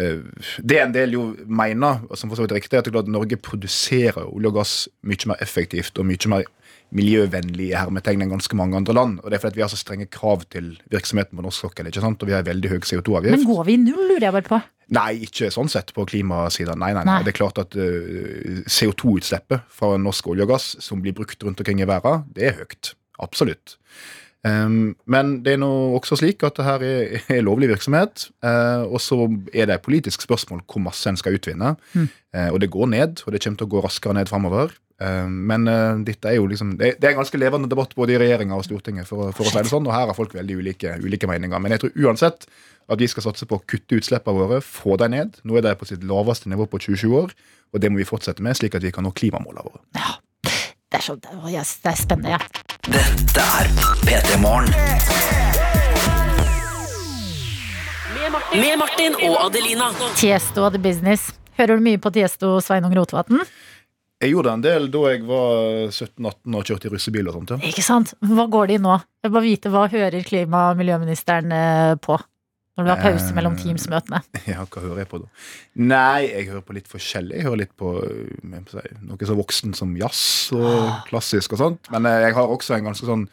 Eh, 0.00 0.22
det 0.62 0.80
en 0.84 0.94
del 0.94 1.18
jo 1.18 1.26
mener, 1.46 2.04
som 2.14 2.30
for 2.30 2.38
så 2.38 2.46
vidt 2.46 2.54
er 2.54 2.60
riktig, 2.62 2.78
er 2.78 3.02
at 3.02 3.10
Norge 3.10 3.40
produserer 3.42 4.22
olje 4.26 4.52
og 4.52 4.58
gass 4.60 4.74
mye 5.02 5.32
mer 5.32 5.42
effektivt 5.44 5.98
og 5.98 6.08
mye 6.10 6.32
mer 6.32 6.48
miljøvennlig 6.96 7.68
i 7.70 7.76
hermetegn 7.78 8.24
enn 8.24 8.32
ganske 8.32 8.56
mange 8.58 8.78
andre 8.78 8.94
land. 8.96 9.20
Og 9.22 9.30
det 9.30 9.38
er 9.38 9.44
fordi 9.44 9.60
vi 9.60 9.64
har 9.64 9.70
så 9.70 9.78
strenge 9.78 10.08
krav 10.10 10.42
til 10.50 10.72
virksomheten 10.90 11.38
på 11.38 11.44
norsk 11.46 11.66
sokkel, 11.66 11.90
ikke 11.90 12.02
sant? 12.02 12.22
og 12.22 12.30
vi 12.30 12.34
har 12.34 12.46
veldig 12.46 12.72
høy 12.72 12.80
CO2-avgift. 12.82 13.36
Men 13.36 13.46
går 13.46 13.66
vi 13.68 13.76
i 13.76 13.82
null, 13.82 14.06
lurer 14.10 14.26
jeg 14.26 14.36
bare 14.38 14.48
på. 14.48 14.60
Nei, 14.90 15.10
ikke 15.26 15.52
sånn 15.54 15.70
sett 15.70 15.92
på 15.94 16.04
klimasiden. 16.08 16.78
Nei, 16.82 16.92
nei, 16.96 17.04
nei. 17.04 17.18
Nei. 17.20 17.26
Det 17.26 17.34
er 17.34 17.38
klart 17.38 17.60
at 17.62 17.76
uh, 17.78 18.62
CO2-utslippet 18.66 19.68
fra 19.70 19.94
norsk 20.02 20.32
olje 20.32 20.46
og 20.46 20.54
gass 20.54 20.72
som 20.82 21.02
blir 21.04 21.14
brukt 21.16 21.42
rundt 21.46 21.62
omkring 21.62 21.82
i 21.82 21.88
verden, 21.88 22.24
det 22.34 22.48
er 22.50 22.58
høyt. 22.58 22.94
Absolutt. 23.22 23.76
Um, 24.40 24.94
men 25.04 25.34
det 25.44 25.52
er 25.54 25.58
nå 25.60 25.68
også 25.98 26.16
slik 26.16 26.40
at 26.48 26.56
det 26.56 26.64
her 26.64 26.84
er, 26.86 27.18
er 27.36 27.44
lovlig 27.44 27.68
virksomhet, 27.74 28.30
Uh, 28.40 28.86
og 28.88 29.00
så 29.04 29.16
er 29.52 29.68
det 29.68 29.74
et 29.74 29.84
politisk 29.84 30.22
spørsmål 30.24 30.62
hvor 30.64 30.80
masse 30.80 31.08
en 31.08 31.18
skal 31.20 31.36
utvinne. 31.36 31.74
Eh, 32.30 32.48
og 32.48 32.60
det 32.62 32.70
går 32.70 32.86
ned, 32.92 33.20
og 33.26 33.34
det 33.34 33.42
kommer 33.42 33.58
til 33.60 33.66
å 33.66 33.72
gå 33.74 33.82
raskere 33.84 34.14
ned 34.16 34.30
framover. 34.30 34.72
Uh, 35.00 35.26
men 35.28 35.64
eh, 35.70 36.00
dette 36.04 36.28
er 36.28 36.36
jo 36.36 36.48
liksom 36.48 36.74
det, 36.76 36.92
det 37.00 37.08
er 37.08 37.14
en 37.14 37.22
ganske 37.22 37.38
levende 37.40 37.70
debatt 37.72 37.94
både 37.96 38.12
i 38.12 38.18
regjeringa 38.20 38.58
og 38.58 38.66
Stortinget, 38.66 39.08
for, 39.08 39.32
for 39.36 39.48
å 39.48 39.52
si 39.52 39.62
det 39.64 39.72
sånn, 39.72 39.88
og 39.88 39.94
her 39.96 40.10
har 40.10 40.16
folk 40.16 40.34
veldig 40.36 40.58
ulike, 40.60 40.96
ulike 41.00 41.28
meninger. 41.30 41.62
Men 41.62 41.76
jeg 41.76 41.84
tror 41.84 42.04
uansett 42.04 42.44
at 42.90 43.00
vi 43.00 43.08
skal 43.08 43.24
satse 43.28 43.48
på 43.48 43.58
å 43.58 43.64
kutte 43.70 43.96
utslippene 44.00 44.36
våre, 44.36 44.60
få 44.64 44.98
dem 45.00 45.14
ned. 45.16 45.40
Nå 45.46 45.56
er 45.56 45.64
de 45.68 45.76
på 45.80 45.88
sitt 45.88 46.04
laveste 46.06 46.52
nivå 46.52 46.68
på 46.70 46.82
27 46.84 47.06
år, 47.22 47.32
og 47.70 47.82
det 47.82 47.92
må 47.92 48.02
vi 48.02 48.08
fortsette 48.08 48.44
med, 48.44 48.58
slik 48.58 48.76
at 48.76 48.84
vi 48.84 48.92
kan 48.94 49.06
nå 49.06 49.14
klimamålene 49.16 49.68
våre. 49.68 50.18
Det 50.90 50.98
er, 50.98 51.02
så, 51.06 51.14
det 51.22 51.30
er, 51.30 51.68
det 51.84 51.90
er 51.92 51.98
spennende, 51.98 52.30
ja. 52.34 52.38
Dette 52.90 53.42
er 53.60 53.68
P3 54.02 54.38
Morgen. 54.42 54.72
Med 58.50 58.78
Martin 58.80 59.14
og 59.28 59.36
Adelina. 59.44 59.92
Tiesto 60.18 60.64
og 60.66 60.74
The 60.74 60.80
Business. 60.82 61.28
Hører 61.60 61.78
du 61.78 61.84
mye 61.86 62.00
på 62.02 62.10
Tiesto 62.16 62.56
Sveinung 62.64 62.96
Rotevatn? 62.98 63.38
Jeg 64.20 64.32
gjorde 64.34 64.56
en 64.58 64.64
del 64.66 64.90
da 64.90 65.04
jeg 65.12 65.22
var 65.30 65.94
17-18 65.94 66.58
og 66.58 66.66
kjørte 66.66 66.90
i 66.90 66.92
russebil 66.96 67.30
og 67.30 67.38
sånt. 67.38 67.54
Ja. 67.54 67.70
Ikke 67.70 67.86
sant? 67.86 68.10
Hva 68.26 68.48
går 68.50 68.72
det 68.72 68.80
i 68.80 68.82
nå? 68.82 68.98
Jeg 69.22 69.30
vil 69.30 69.36
bare 69.38 69.46
vite 69.46 69.72
hva 69.72 69.86
hører 69.94 70.26
klima- 70.26 70.66
og 70.72 70.82
miljøministeren 70.82 71.54
eh, 71.54 71.94
på? 72.02 72.18
Når 72.80 72.86
du 72.88 72.90
har 72.94 73.02
pause 73.04 73.28
Eh, 73.30 73.34
mellom 73.36 73.56
Teams-møtene. 73.60 74.22
Ja, 74.50 74.64
hva 74.64 74.82
hører 74.82 75.02
jeg 75.04 75.10
på 75.10 75.20
da? 75.22 75.28
Nei, 75.76 76.22
jeg 76.30 76.48
hører 76.50 76.64
på 76.66 76.74
litt 76.76 76.88
forskjellig. 76.90 77.36
Jeg 77.36 77.46
hører 77.46 77.60
litt 77.66 77.74
på 77.78 77.92
må 78.50 78.62
si, 78.72 78.82
noe 79.06 79.28
så 79.28 79.36
voksen 79.38 79.76
som 79.76 79.92
jazz 80.00 80.22
og 80.56 81.04
klassisk 81.10 81.54
og 81.58 81.62
sånt. 81.62 81.90
Men 81.92 82.08
eh, 82.08 82.22
jeg 82.26 82.34
har 82.38 82.50
også 82.56 82.78
en 82.78 82.88
ganske 82.90 83.06
sånn 83.08 83.26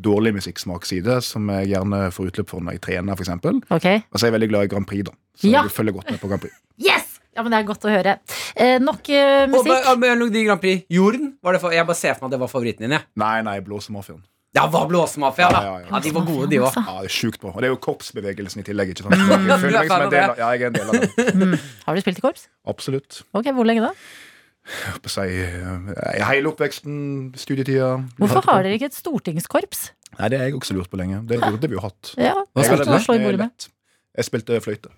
dårlig 0.00 0.32
musikksmakside 0.38 1.18
som 1.24 1.48
jeg 1.52 1.72
gjerne 1.74 2.06
får 2.14 2.30
utløp 2.30 2.48
for 2.52 2.64
når 2.64 2.78
jeg 2.78 2.84
trener, 2.86 3.18
f.eks. 3.18 3.32
Okay. 3.68 4.00
Og 4.08 4.16
så 4.20 4.24
er 4.26 4.30
jeg 4.30 4.36
veldig 4.38 4.48
glad 4.52 4.68
i 4.68 4.70
Grand 4.72 4.86
Prix, 4.88 5.04
da. 5.10 5.16
Så 5.40 5.50
Ja. 5.50 5.62
jeg 5.66 5.74
følger 5.74 5.96
godt 5.98 6.10
med 6.12 6.20
på 6.22 6.28
Grand 6.30 6.40
Prix. 6.44 6.54
Yes! 6.80 7.16
Ja, 7.36 7.42
men 7.44 7.52
Det 7.52 7.58
er 7.60 7.66
godt 7.68 7.84
å 7.86 7.90
høre. 7.92 8.12
Eh, 8.56 8.78
nok 8.82 9.08
eh, 9.12 9.44
musikk. 9.52 9.84
Oh, 9.86 9.96
Melodi 10.00 10.42
Grand 10.48 10.60
Prix. 10.60 10.82
Jorden? 10.90 11.34
Var 11.44 11.52
det 11.54 11.60
for, 11.62 11.70
jeg 11.76 11.86
bare 11.86 11.96
ser 12.00 12.16
for 12.16 12.24
meg 12.26 12.32
at 12.32 12.34
det 12.34 12.40
var 12.42 12.50
favoritten 12.50 12.86
din. 12.88 12.96
Ja, 12.96 13.02
Nei, 13.22 13.36
nei, 13.46 13.58
Blåsemafiaen. 13.62 14.22
Ja 14.56 14.64
var 14.72 14.86
Blåsemafia, 14.90 15.48
da? 15.52 15.60
Ja, 15.62 15.74
ja, 15.74 15.84
ja. 15.84 15.90
Ja, 15.92 16.00
De 16.04 16.10
var 16.16 16.24
gode, 16.26 16.48
de 16.50 16.58
òg. 16.62 16.74
Ja, 16.74 16.96
det 17.04 17.10
er 17.10 17.14
sjukt 17.14 17.40
bra. 17.42 17.52
Og 17.54 17.60
det 17.62 17.68
er 17.68 17.74
jo 17.74 17.78
korpsbevegelsen 17.86 18.62
i 18.62 18.66
tillegg. 18.66 18.90
ikke 18.94 19.04
sant? 19.06 19.14
Jeg 19.20 19.60
føler 19.62 19.76
meg 19.78 19.92
som 19.92 20.06
en 20.06 20.10
del 20.14 20.24
av, 20.32 20.40
ja, 20.42 20.48
jeg 20.56 20.62
er 20.62 20.72
en 20.72 20.78
del 20.78 20.90
av 20.90 20.98
det. 20.98 21.60
Har 21.86 21.94
du 21.94 22.02
spilt 22.02 22.18
i 22.18 22.24
korps? 22.24 22.48
Absolutt. 22.72 23.22
Ok, 23.36 23.50
Hvor 23.54 23.68
lenge 23.68 23.86
da? 23.86 23.92
På 25.00 25.08
seg 25.10 25.30
eh, 25.40 26.24
Hele 26.28 26.50
oppveksten, 26.50 27.30
studietida. 27.40 27.94
Hvorfor 28.20 28.44
har 28.50 28.66
dere 28.66 28.76
ikke 28.76 28.90
et 28.90 28.98
stortingskorps? 28.98 29.86
Nei, 30.18 30.28
Det 30.28 30.38
har 30.38 30.50
jeg 30.50 30.58
også 30.58 30.74
lurt 30.76 30.90
på 30.92 30.98
lenge. 31.00 31.22
Det 31.30 31.38
burde 31.40 31.70
vi 31.70 31.78
jo 31.78 31.84
hatt. 31.86 32.12
Ja, 32.20 32.34
Hva 32.54 32.66
spilte 32.66 32.90
du 32.90 32.96
å 32.98 33.00
slå 33.02 33.16
i 33.16 33.22
bordet 33.24 33.40
med? 33.46 33.70
Jeg 34.18 34.26
spilte 34.26 34.58
fløyte. 34.62 34.90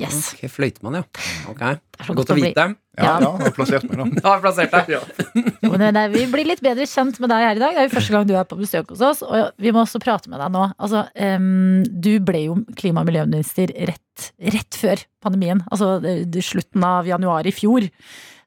Yes. 0.00 0.32
Ok, 0.34 0.46
Fløytemann, 0.48 0.94
ja. 1.00 1.02
Ok, 1.50 1.58
så 2.00 2.14
Godt 2.14 2.16
godt 2.22 2.30
å 2.30 2.34
å 2.34 2.38
bli- 2.38 2.48
vite. 2.52 2.64
Ja, 2.96 3.04
Ja. 3.04 3.12
ja, 3.20 3.30
har 3.40 3.52
plassert 3.56 3.84
meg, 3.88 3.96
da. 3.98 4.04
Da 4.20 4.28
har 4.28 4.38
jeg 4.38 4.44
plassert 4.44 4.72
deg. 4.72 4.88
Jo, 4.92 5.70
Men 5.72 5.94
det, 5.96 6.02
vi 6.12 6.26
blir 6.32 6.44
litt 6.48 6.60
bedre 6.64 6.84
kjent 6.88 7.20
med 7.20 7.30
deg 7.32 7.44
her 7.44 7.56
i 7.56 7.62
dag. 7.62 7.72
Det 7.76 7.80
er 7.82 7.88
jo 7.88 7.94
første 7.96 8.12
gang 8.12 8.26
du 8.28 8.34
er 8.36 8.44
på 8.48 8.58
besøk 8.60 8.90
hos 8.92 9.00
oss. 9.04 9.22
Og 9.24 9.52
vi 9.60 9.72
må 9.72 9.82
også 9.84 10.00
prate 10.02 10.28
med 10.32 10.40
deg 10.40 10.52
nå. 10.52 10.66
Altså, 10.78 11.06
em, 11.16 11.82
du 11.88 12.10
ble 12.20 12.42
jo 12.50 12.56
klima- 12.76 13.00
og 13.04 13.08
miljøminister 13.08 13.72
rett, 13.88 14.28
rett 14.40 14.76
før 14.80 15.04
pandemien. 15.24 15.64
Altså 15.72 16.00
det, 16.04 16.16
det, 16.32 16.44
slutten 16.44 16.84
av 16.84 17.08
januar 17.08 17.48
i 17.48 17.52
fjor. 17.56 17.88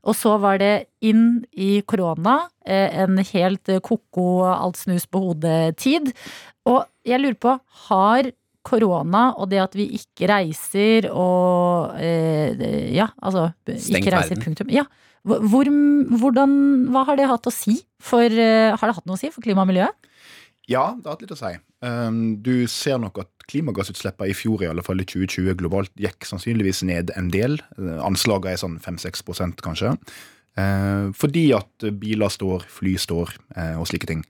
Og 0.06 0.14
så 0.14 0.36
var 0.38 0.60
det 0.62 0.74
inn 1.02 1.44
i 1.58 1.82
korona. 1.82 2.48
eh, 2.66 3.02
En 3.02 3.18
helt 3.18 3.70
eh, 3.70 3.80
ko-ko, 3.82 4.46
alt 4.46 4.78
snus 4.78 5.06
på 5.10 5.22
hodet-tid. 5.30 6.14
Og 6.70 6.86
jeg 7.06 7.22
lurer 7.22 7.38
på, 7.42 7.60
har 7.90 8.30
korona 8.66 9.28
og 9.40 9.50
det 9.52 9.62
at 9.64 9.76
vi 9.78 9.88
ikke 10.00 10.30
reiser 10.32 11.10
og 11.12 11.96
eh, 12.02 12.92
Ja, 12.96 13.10
altså 13.22 13.50
Stengt 13.66 14.02
ikke 14.02 14.16
reiser, 14.16 14.36
verden. 14.36 14.46
punktum. 14.46 14.74
Ja. 14.74 14.86
Hvor, 15.26 15.66
hvordan, 16.22 16.52
hva 16.94 17.06
har 17.08 17.18
det 17.18 17.30
hatt 17.30 17.48
å 17.50 17.54
si 17.54 17.80
for 18.02 18.30
eh, 18.30 18.74
Har 18.76 18.92
det 18.92 18.98
hatt 19.00 19.08
noe 19.10 19.18
å 19.18 19.22
si 19.22 19.32
for 19.34 19.46
klima 19.46 19.66
og 19.66 19.72
miljø? 19.72 19.88
Ja, 20.70 20.96
det 20.98 21.06
har 21.06 21.16
hatt 21.16 21.24
litt 21.26 21.34
å 21.34 21.38
si. 21.38 21.52
Um, 21.86 22.38
du 22.42 22.66
ser 22.72 22.98
nok 23.02 23.20
at 23.22 23.30
klimagassutslippene 23.52 24.32
i 24.32 24.38
fjor, 24.38 24.64
i 24.64 24.70
alle 24.72 24.82
fall 24.86 25.02
i 25.02 25.06
2020 25.06 25.58
globalt, 25.60 25.92
gikk 26.02 26.26
sannsynligvis 26.26 26.82
ned 26.90 27.12
en 27.14 27.30
del. 27.34 27.60
Anslaget 27.78 28.08
Anslagene 28.08 28.56
er 28.56 28.62
sånn 28.64 28.80
5-6 28.82 29.62
kanskje. 29.62 29.94
Uh, 30.58 31.12
fordi 31.14 31.50
at 31.54 31.86
biler 32.02 32.34
står, 32.34 32.66
fly 32.72 32.96
står 33.02 33.36
uh, 33.58 33.76
og 33.78 33.86
slike 33.92 34.10
ting. 34.10 34.24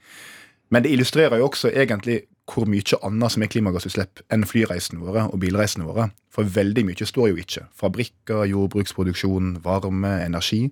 Men 0.74 0.84
det 0.84 0.92
illustrerer 0.96 1.40
jo 1.40 1.48
også 1.48 1.72
egentlig 1.72 2.26
hvor 2.50 2.68
mye 2.70 3.00
annet 3.06 3.34
som 3.34 3.44
er 3.44 3.50
klimagassutslipp 3.50 4.22
enn 4.34 4.46
flyreisene 4.48 5.02
våre 5.02 5.26
og 5.32 5.40
bilreisene 5.42 5.88
våre. 5.88 6.10
For 6.34 6.46
veldig 6.46 6.84
mye 6.86 7.08
står 7.08 7.32
jo 7.32 7.40
ikke. 7.42 7.66
Fabrikker, 7.74 8.44
jordbruksproduksjon, 8.52 9.56
varme, 9.66 10.14
energi. 10.26 10.68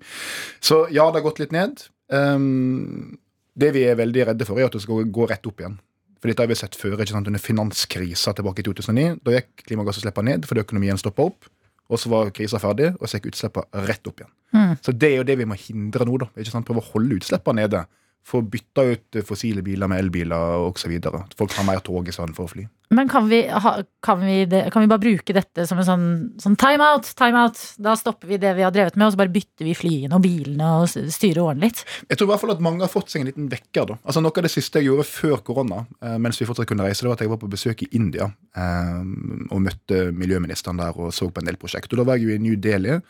Så 0.62 0.84
ja, 0.94 1.08
det 1.08 1.20
har 1.20 1.26
gått 1.26 1.42
litt 1.42 1.54
ned. 1.54 1.82
Um, 2.14 3.16
det 3.58 3.72
vi 3.74 3.84
er 3.88 3.98
veldig 3.98 4.28
redde 4.30 4.46
for, 4.46 4.60
er 4.60 4.68
at 4.68 4.76
det 4.76 4.84
skal 4.84 5.10
gå 5.10 5.26
rett 5.30 5.50
opp 5.50 5.62
igjen. 5.62 5.76
For 6.20 6.30
dette 6.30 6.40
har 6.40 6.48
vi 6.48 6.56
sett 6.56 6.78
før, 6.78 6.96
ikke 6.96 7.12
sant? 7.12 7.28
Under 7.28 7.42
finanskrisa 7.42 8.32
tilbake 8.36 8.62
i 8.62 8.68
2009. 8.70 9.18
Da 9.26 9.34
gikk 9.34 9.66
klimagassutslippene 9.66 10.32
ned 10.32 10.48
fordi 10.48 10.62
økonomien 10.64 11.00
stoppa 11.00 11.26
opp. 11.28 11.50
Og 11.92 12.00
så 12.00 12.08
var 12.08 12.30
krisa 12.32 12.56
ferdig, 12.62 12.94
og 12.96 13.04
så 13.04 13.18
gikk 13.18 13.34
utslippene 13.34 13.82
rett 13.90 14.08
opp 14.08 14.22
igjen. 14.22 14.32
Mm. 14.56 14.72
Så 14.80 14.94
det 14.96 15.10
er 15.10 15.18
jo 15.18 15.26
det 15.28 15.36
vi 15.42 15.46
må 15.50 15.58
hindre 15.58 16.06
nå. 16.08 16.16
da, 16.22 16.30
ikke 16.38 16.54
sant? 16.54 16.66
Prøve 16.68 16.80
å 16.80 16.90
holde 16.94 17.18
utslippene 17.18 17.60
nede. 17.60 17.82
Få 18.24 18.40
bytta 18.40 18.86
ut 18.88 19.18
fossile 19.28 19.62
biler 19.64 19.90
med 19.90 20.00
elbiler 20.00 20.64
osv. 20.64 20.94
Folk 21.36 21.52
har 21.58 21.68
mer 21.68 21.82
tog 21.84 22.08
istedenfor 22.08 22.48
fly. 22.54 22.64
Men 22.94 23.08
kan 23.08 23.28
vi, 23.28 23.48
ha, 23.48 23.82
kan, 24.02 24.20
vi 24.20 24.44
det, 24.44 24.70
kan 24.72 24.82
vi 24.82 24.88
bare 24.88 25.02
bruke 25.02 25.34
dette 25.34 25.64
som 25.66 25.80
en 25.80 25.86
sånn, 25.86 26.06
sånn 26.40 26.56
time 26.60 26.84
out, 26.84 27.08
time? 27.18 27.46
Da 27.82 27.94
stopper 27.98 28.28
vi 28.30 28.38
det 28.40 28.52
vi 28.58 28.64
har 28.64 28.74
drevet 28.74 28.96
med, 28.96 29.06
og 29.08 29.14
så 29.14 29.20
bare 29.22 29.32
bytter 29.34 29.66
vi 29.66 29.74
flyene 29.76 30.14
og 30.14 30.22
bilene 30.24 30.68
og 30.82 30.88
styrer 30.92 31.42
og 31.42 31.62
litt. 31.62 31.82
Jeg 32.10 32.20
tror 32.20 32.28
i 32.28 32.32
hvert 32.32 32.44
fall 32.44 32.54
at 32.54 32.62
mange 32.64 32.84
har 32.84 32.92
fått 32.92 33.10
seg 33.12 33.24
en 33.24 33.30
liten 33.32 33.48
vekker. 33.50 33.88
da. 33.90 33.98
Altså 34.04 34.22
Noe 34.24 34.36
av 34.36 34.46
det 34.46 34.52
siste 34.52 34.82
jeg 34.82 34.90
gjorde 34.90 35.08
før 35.08 35.42
korona, 35.46 35.82
eh, 36.04 36.18
mens 36.22 36.40
vi 36.40 36.48
fortsatt 36.48 36.70
kunne 36.70 36.86
reise, 36.86 37.02
det 37.02 37.10
var 37.10 37.18
at 37.18 37.24
jeg 37.24 37.32
var 37.32 37.42
på 37.42 37.50
besøk 37.56 37.84
i 37.86 37.90
India 37.98 38.28
eh, 38.28 39.02
og 39.50 39.64
møtte 39.64 40.06
miljøministeren 40.14 40.80
der 40.80 40.94
og 41.00 41.12
så 41.16 41.30
på 41.30 41.42
en 41.42 41.50
del 41.50 41.60
prosjekt. 41.60 41.92
Og 41.92 42.02
Da 42.02 42.08
var 42.08 42.20
jeg 42.20 42.28
jo 42.28 42.36
i 42.36 42.42
New 42.44 42.60
Delhi 42.60 43.00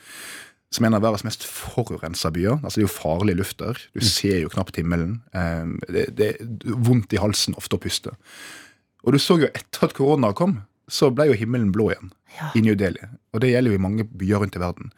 som 0.74 0.82
er 0.84 0.90
en 0.90 0.96
av 0.98 1.04
verdens 1.04 1.22
mest 1.26 1.44
forurensa 1.46 2.32
byer. 2.34 2.56
Altså 2.64 2.80
Det 2.80 2.82
er 2.82 2.88
jo 2.88 2.92
farlig 2.96 3.36
luft 3.38 3.60
der. 3.62 3.78
Du 3.94 4.02
ser 4.02 4.40
jo 4.42 4.50
knapt 4.50 4.76
himmelen. 4.80 5.20
Eh, 5.36 5.70
det, 5.94 6.04
det 6.18 6.28
er 6.34 6.76
vondt 6.88 7.14
i 7.14 7.20
halsen 7.22 7.54
ofte 7.60 7.78
å 7.78 7.82
puste. 7.84 8.14
Og 9.06 9.14
du 9.14 9.20
så 9.22 9.36
jo 9.38 9.50
etter 9.54 9.86
at 9.86 9.94
korona 9.94 10.32
kom, 10.34 10.58
så 10.90 11.08
ble 11.14 11.28
jo 11.30 11.38
himmelen 11.38 11.70
blå 11.72 11.90
igjen 11.94 12.10
Ja. 12.34 12.50
i 12.58 12.60
New 12.64 12.74
Delhi. 12.76 13.06
Og 13.32 13.40
det 13.44 13.52
gjelder 13.54 13.70
jo 13.72 13.78
i 13.78 13.82
mange 13.86 14.04
byer 14.04 14.42
rundt 14.42 14.56
i 14.58 14.62
verden. 14.62 14.90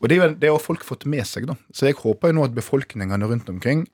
Og 0.00 0.08
det, 0.08 0.16
jo, 0.16 0.28
det 0.40 0.48
har 0.48 0.62
folk 0.64 0.82
fått 0.86 1.04
med 1.04 1.26
seg, 1.28 1.44
da. 1.50 1.54
Så 1.76 1.90
jeg 1.90 1.98
håper 2.00 2.30
jo 2.32 2.38
nå 2.38 2.46
at 2.48 2.54
befolkningene 2.56 3.28
rundt 3.28 3.50
omkring, 3.52 3.84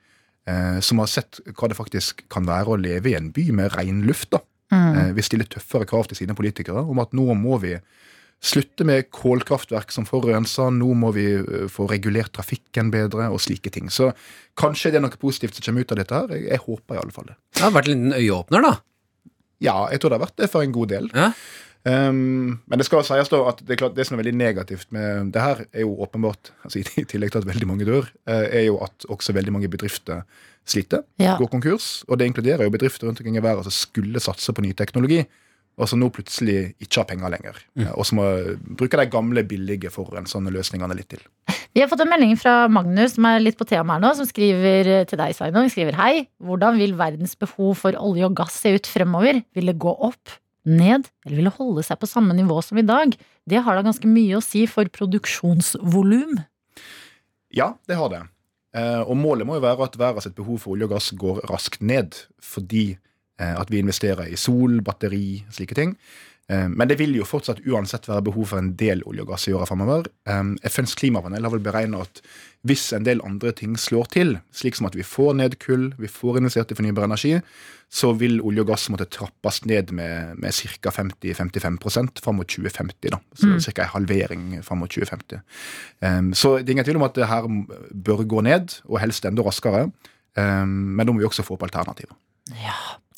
eh, 0.47 0.79
som 0.87 1.03
har 1.03 1.11
sett 1.11 1.41
hva 1.59 1.67
det 1.73 1.77
faktisk 1.81 2.23
kan 2.33 2.47
være 2.47 2.71
å 2.77 2.79
leve 2.79 3.11
i 3.11 3.17
en 3.19 3.33
by 3.35 3.49
med 3.59 3.75
ren 3.75 4.05
luft, 4.07 4.31
da, 4.31 4.39
eh, 4.71 5.11
vil 5.19 5.27
stille 5.27 5.49
tøffere 5.51 5.85
krav 5.91 6.07
til 6.09 6.21
sine 6.23 6.37
politikere 6.39 6.85
om 6.87 7.03
at 7.03 7.11
nå 7.13 7.27
må 7.35 7.59
vi 7.61 7.75
slutte 8.43 8.85
med 8.87 9.09
kålkraftverk 9.11 9.91
som 9.95 10.07
forurenser, 10.07 10.71
nå 10.75 10.91
må 10.95 11.13
vi 11.17 11.27
eh, 11.41 11.67
få 11.73 11.89
regulert 11.91 12.35
trafikken 12.37 12.91
bedre, 12.95 13.31
og 13.33 13.41
slike 13.43 13.73
ting. 13.75 13.89
Så 13.91 14.11
kanskje 14.61 14.93
det 14.93 15.01
er 15.01 15.07
noe 15.07 15.21
positivt 15.21 15.57
som 15.59 15.67
kommer 15.71 15.87
ut 15.87 15.93
av 15.97 16.01
dette 16.03 16.19
her. 16.21 16.35
Jeg, 16.37 16.49
jeg 16.53 16.65
håper 16.67 16.99
i 16.99 17.01
alle 17.03 17.15
fall 17.17 17.31
det. 17.33 17.39
Det 17.57 17.65
har 17.65 17.73
vært 17.75 17.89
en 17.91 17.97
liten 17.97 18.19
øyeåpner, 18.21 18.67
da. 18.69 18.75
Ja, 19.65 19.79
jeg 19.91 20.03
tror 20.03 20.13
det 20.13 20.19
har 20.21 20.27
vært 20.27 20.43
det 20.43 20.51
for 20.53 20.67
en 20.67 20.75
god 20.77 20.93
del. 20.93 21.09
Ja. 21.17 21.31
Um, 21.87 22.59
men 22.67 22.81
det 22.81 22.87
skal 22.89 23.05
sies 23.07 23.29
da 23.31 23.39
at 23.47 23.61
det, 23.63 23.77
er 23.77 23.79
klart, 23.79 23.95
det 23.95 24.09
som 24.09 24.17
er 24.17 24.25
veldig 24.25 24.35
negativt 24.35 24.89
med 24.95 25.29
det 25.37 25.43
her, 25.43 25.61
er 25.71 25.85
jo 25.85 25.93
åpenbart, 26.03 26.51
altså 26.67 26.81
i 26.83 27.05
tillegg 27.07 27.31
til 27.33 27.45
at 27.45 27.49
veldig 27.49 27.69
mange 27.71 27.87
dør, 27.89 28.09
eh, 28.27 28.47
er 28.61 28.65
jo 28.67 28.81
at 28.85 29.07
også 29.13 29.35
veldig 29.37 29.55
mange 29.55 29.71
bedrifter 29.73 30.25
sliter, 30.67 31.05
Ja. 31.23 31.37
går 31.39 31.49
konkurs. 31.53 32.03
Og 32.11 32.19
det 32.19 32.27
inkluderer 32.27 32.67
jo 32.67 32.75
bedrifter 32.75 33.07
rundt 33.07 33.23
omkring 33.23 33.39
i 33.39 33.45
verden 33.45 33.65
som 33.69 33.75
skulle 33.75 34.23
satse 34.23 34.51
på 34.53 34.65
ny 34.67 34.73
teknologi, 34.75 35.23
og 35.77 35.91
som 35.91 36.01
nå 36.01 36.09
plutselig 36.15 36.73
ikke 36.81 37.03
har 37.03 37.09
penger 37.11 37.33
lenger. 37.35 37.59
Mm. 37.77 37.91
Og 37.95 38.07
som 38.09 38.21
må 38.21 38.27
bruke 38.79 38.97
de 38.97 39.09
gamle, 39.13 39.45
billige 39.49 39.91
forurensende 39.93 40.53
løsningene 40.55 40.97
litt 40.97 41.11
til. 41.13 41.23
Vi 41.77 41.83
har 41.83 41.91
fått 41.91 42.01
en 42.07 42.09
melding 42.09 42.33
fra 42.41 42.65
Magnus 42.73 43.19
som 43.19 43.29
er 43.29 43.43
litt 43.43 43.59
på 43.61 43.67
temaet 43.69 43.99
her 43.99 44.05
nå, 44.07 44.15
som 44.17 44.29
skriver 44.29 44.89
eh, 44.89 45.05
til 45.09 45.21
deg, 45.21 45.37
Sveinung. 45.37 45.69
Skriver 45.73 45.99
hei. 46.01 46.27
Hvordan 46.41 46.81
vil 46.81 46.97
verdens 46.97 47.37
behov 47.37 47.77
for 47.83 47.99
olje 48.01 48.25
og 48.25 48.39
gass 48.39 48.57
se 48.63 48.73
ut 48.79 48.89
fremover? 48.89 49.43
Vil 49.57 49.69
det 49.69 49.77
gå 49.83 49.93
opp, 49.93 50.39
ned, 50.67 51.05
eller 51.23 51.39
vil 51.39 51.47
det 51.47 51.59
holde 51.61 51.85
seg 51.87 52.01
på 52.01 52.09
samme 52.11 52.35
nivå 52.35 52.57
som 52.65 52.81
i 52.81 52.87
dag? 52.87 53.13
Det 53.47 53.61
har 53.63 53.77
da 53.77 53.85
ganske 53.87 54.09
mye 54.11 54.41
å 54.41 54.45
si 54.45 54.65
for 54.71 54.89
produksjonsvolum. 54.91 56.41
Ja, 57.55 57.75
det 57.87 58.01
har 58.01 58.11
det. 58.11 58.23
Eh, 58.77 59.03
og 59.05 59.17
målet 59.21 59.49
må 59.49 59.61
jo 59.61 59.65
være 59.65 59.87
at 59.87 60.01
verdens 60.01 60.27
sitt 60.27 60.37
behov 60.37 60.65
for 60.65 60.75
olje 60.75 60.89
og 60.89 60.97
gass 60.97 61.13
går 61.17 61.45
raskt 61.53 61.85
ned, 61.85 62.17
fordi 62.43 62.97
eh, 62.97 63.01
at 63.39 63.69
vi 63.71 63.79
investerer 63.83 64.29
i 64.33 64.37
sol, 64.37 64.81
batteri, 64.81 65.45
slike 65.53 65.75
ting. 65.75 65.97
Eh, 66.49 66.69
men 66.69 66.87
det 66.89 66.97
vil 67.01 67.17
jo 67.19 67.25
fortsatt 67.27 67.59
uansett 67.67 68.07
være 68.09 68.23
behov 68.29 68.47
for 68.53 68.59
en 68.63 68.73
del 68.79 69.01
olje 69.05 69.25
og 69.25 69.29
gass 69.33 69.49
i 69.49 69.53
åra 69.53 69.67
framover. 69.67 70.07
Eh, 70.31 70.43
FNs 70.71 70.95
klimapanel 70.95 71.43
har 71.43 71.51
vel 71.51 71.61
beregna 71.65 72.01
at 72.07 72.21
hvis 72.67 72.93
en 72.95 73.05
del 73.07 73.21
andre 73.27 73.51
ting 73.53 73.75
slår 73.79 74.07
til, 74.15 74.37
slik 74.55 74.75
som 74.79 74.87
at 74.87 74.95
vi 74.99 75.03
får 75.07 75.35
ned 75.39 75.59
kull, 75.63 75.89
vi 75.99 76.07
får 76.11 76.39
investert 76.39 76.71
i 76.71 76.75
fornybar 76.79 77.05
energi, 77.07 77.41
så 77.91 78.13
vil 78.19 78.41
olje 78.43 78.61
og 78.65 78.67
gass 78.73 78.89
måtte 78.91 79.07
trappes 79.11 79.61
ned 79.67 79.93
med, 79.95 80.39
med 80.43 80.55
ca. 80.55 80.91
50-55% 80.91 82.23
fram 82.25 82.37
mot 82.41 82.49
2050. 82.49 83.11
da, 83.11 83.19
Så 83.35 83.47
Mm. 83.47 83.61
ca. 83.61 83.83
en 83.83 83.89
halvering 83.89 84.63
fram 84.65 84.79
mot 84.79 84.91
2050. 84.91 85.41
Um, 86.03 86.33
så 86.35 86.59
det 86.59 86.69
er 86.69 86.73
ingen 86.73 86.85
tvil 86.85 86.97
om 86.97 87.03
at 87.03 87.15
det 87.15 87.27
her 87.29 87.43
bør 87.95 88.25
gå 88.27 88.41
ned, 88.43 88.81
og 88.89 88.99
helst 89.01 89.25
enda 89.25 89.43
raskere. 89.43 89.91
Um, 90.37 90.69
men 90.97 91.07
da 91.07 91.13
må 91.13 91.19
vi 91.21 91.27
også 91.27 91.43
få 91.45 91.55
opp 91.55 91.63
alternativer. 91.63 92.15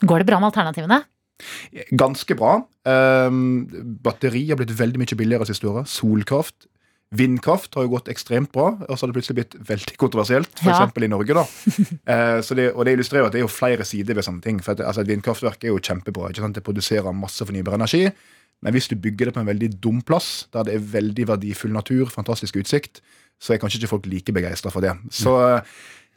Går 0.06 0.22
det 0.22 0.28
bra 0.28 0.38
med 0.40 0.50
alternativene? 0.52 1.02
Ganske 1.98 2.34
bra. 2.38 2.56
Um, 2.88 3.66
batteri 4.02 4.48
har 4.50 4.58
blitt 4.58 4.74
veldig 4.78 5.00
mye 5.02 5.18
billigere 5.18 5.46
siste 5.48 5.68
året. 5.70 5.90
Solkraft. 5.90 6.66
Vindkraft 7.14 7.72
har 7.78 7.86
jo 7.86 7.94
gått 7.94 8.10
ekstremt 8.12 8.50
bra, 8.52 8.66
og 8.84 8.90
så 8.92 9.06
har 9.06 9.10
det 9.12 9.16
plutselig 9.16 9.38
blitt 9.38 9.54
veldig 9.70 9.94
kontroversielt, 9.96 10.50
For 10.60 10.70
Ja. 10.70 10.90
i 10.92 11.08
Norge. 11.08 11.34
da. 11.34 11.44
Eh, 12.12 12.40
så 12.44 12.54
det, 12.54 12.72
og 12.74 12.84
det 12.84 12.92
illustrerer 12.98 13.26
at 13.26 13.32
det 13.32 13.40
er 13.40 13.46
jo 13.46 13.52
flere 13.52 13.84
sider 13.84 14.14
ved 14.14 14.24
sånne 14.24 14.42
ting. 14.42 14.60
for 14.60 14.72
at, 14.72 14.80
altså, 14.80 15.00
Et 15.00 15.08
vindkraftverk 15.08 15.64
er 15.64 15.68
jo 15.72 15.78
kjempebra. 15.80 16.28
ikke 16.28 16.42
sant? 16.44 16.54
Det 16.54 16.64
produserer 16.64 17.12
masse 17.14 17.40
fornybar 17.44 17.74
energi. 17.74 18.10
Men 18.62 18.72
hvis 18.74 18.88
du 18.88 18.96
bygger 18.96 19.26
det 19.26 19.34
på 19.34 19.40
en 19.40 19.46
veldig 19.46 19.80
dum 19.80 20.02
plass, 20.02 20.48
der 20.52 20.64
det 20.64 20.74
er 20.74 20.78
veldig 21.00 21.26
verdifull 21.28 21.72
natur, 21.72 22.06
fantastisk 22.10 22.56
utsikt, 22.56 23.00
så 23.40 23.54
er 23.54 23.58
kanskje 23.58 23.78
ikke 23.80 23.88
folk 23.94 24.06
like 24.06 24.32
begeistra 24.34 24.70
for 24.70 24.80
det. 24.80 24.92
Så 25.10 25.30
eh, 25.56 25.62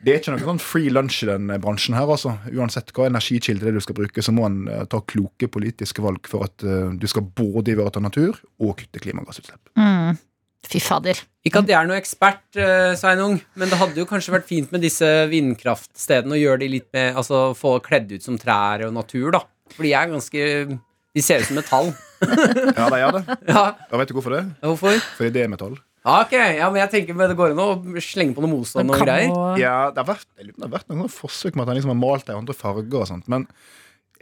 det 0.04 0.14
er 0.14 0.20
ikke 0.22 0.34
noe 0.34 0.42
sånn 0.48 0.62
free 0.64 0.90
lunch 0.94 1.20
i 1.24 1.30
den 1.30 1.50
eh, 1.54 1.60
bransjen 1.62 1.96
her. 1.98 2.10
altså. 2.10 2.36
Uansett 2.56 2.90
hva 2.98 3.06
energikilde 3.10 3.66
det 3.68 3.72
er 3.74 3.78
du 3.78 3.84
skal 3.86 3.98
bruke, 3.98 4.24
så 4.26 4.34
må 4.34 4.48
en 4.48 4.64
eh, 4.72 4.84
ta 4.90 5.00
kloke 5.06 5.50
politiske 5.54 6.02
valg 6.04 6.26
for 6.32 6.48
at 6.48 6.66
eh, 6.66 6.90
du 6.98 7.08
skal 7.12 7.26
både 7.38 7.76
ivareta 7.76 8.02
natur 8.04 8.40
og 8.62 8.76
kutte 8.82 9.02
klimagassutslipp. 9.04 9.62
Mm. 9.78 10.18
Fy 10.72 10.78
fader. 10.84 11.18
Ikke 11.46 11.64
at 11.64 11.70
jeg 11.72 11.78
er 11.80 11.88
noe 11.90 11.98
ekspert, 11.98 12.44
eh, 12.62 12.92
Sveinung, 13.00 13.40
men 13.58 13.72
det 13.72 13.80
hadde 13.82 13.98
jo 13.98 14.06
kanskje 14.10 14.34
vært 14.36 14.50
fint 14.50 14.70
med 14.74 14.84
disse 14.86 15.08
vindkraftstedene 15.32 16.38
å 16.38 16.42
gjøre 16.42 16.62
de 16.62 16.68
litt 16.76 16.88
med 16.94 17.18
Altså 17.18 17.40
få 17.58 17.80
kledd 17.86 18.12
ut 18.14 18.26
som 18.26 18.38
trær 18.42 18.84
og 18.88 18.94
natur, 18.94 19.32
da. 19.34 19.42
For 19.74 19.86
de 19.88 19.94
er 19.98 20.10
ganske 20.12 20.44
De 21.12 21.22
ser 21.26 21.42
ut 21.42 21.50
som 21.50 21.58
metall. 21.62 21.94
Ja, 22.78 22.86
de 22.94 22.98
gjør 23.02 23.16
det. 23.18 23.38
Ja, 23.50 23.62
Og 23.90 23.98
vet 23.98 24.12
du 24.12 24.14
hvorfor 24.14 24.36
det? 24.38 24.44
hvorfor? 24.62 25.00
Fordi 25.18 25.32
det 25.34 25.42
er 25.42 25.50
metall. 25.50 25.74
Ok, 26.02 26.32
ja, 26.34 26.66
men 26.74 26.80
jeg 26.82 26.90
tenker 26.96 27.18
det 27.30 27.36
går 27.38 27.52
an 27.54 27.60
å 27.62 28.02
slenge 28.02 28.34
på 28.34 28.42
noe 28.42 28.50
motstand 28.56 28.90
og 28.90 29.04
greier. 29.04 29.30
Ja, 29.62 29.92
det 29.94 30.02
har 30.02 30.08
vært, 30.16 30.26
jeg 30.40 30.48
lurer 30.48 30.56
på 30.56 30.58
om 30.58 30.64
det 30.64 30.70
har 30.72 30.78
vært 30.80 30.96
noen 30.96 31.12
forsøk 31.14 31.54
med 31.54 31.64
at 31.64 31.70
han 31.72 31.78
liksom 31.78 31.94
har 31.94 32.00
malt 32.02 32.26
det 32.26 32.34
i 32.34 32.40
andre 32.40 32.56
farger 32.58 33.04
og 33.04 33.10
sånt, 33.12 33.28
men 33.30 33.46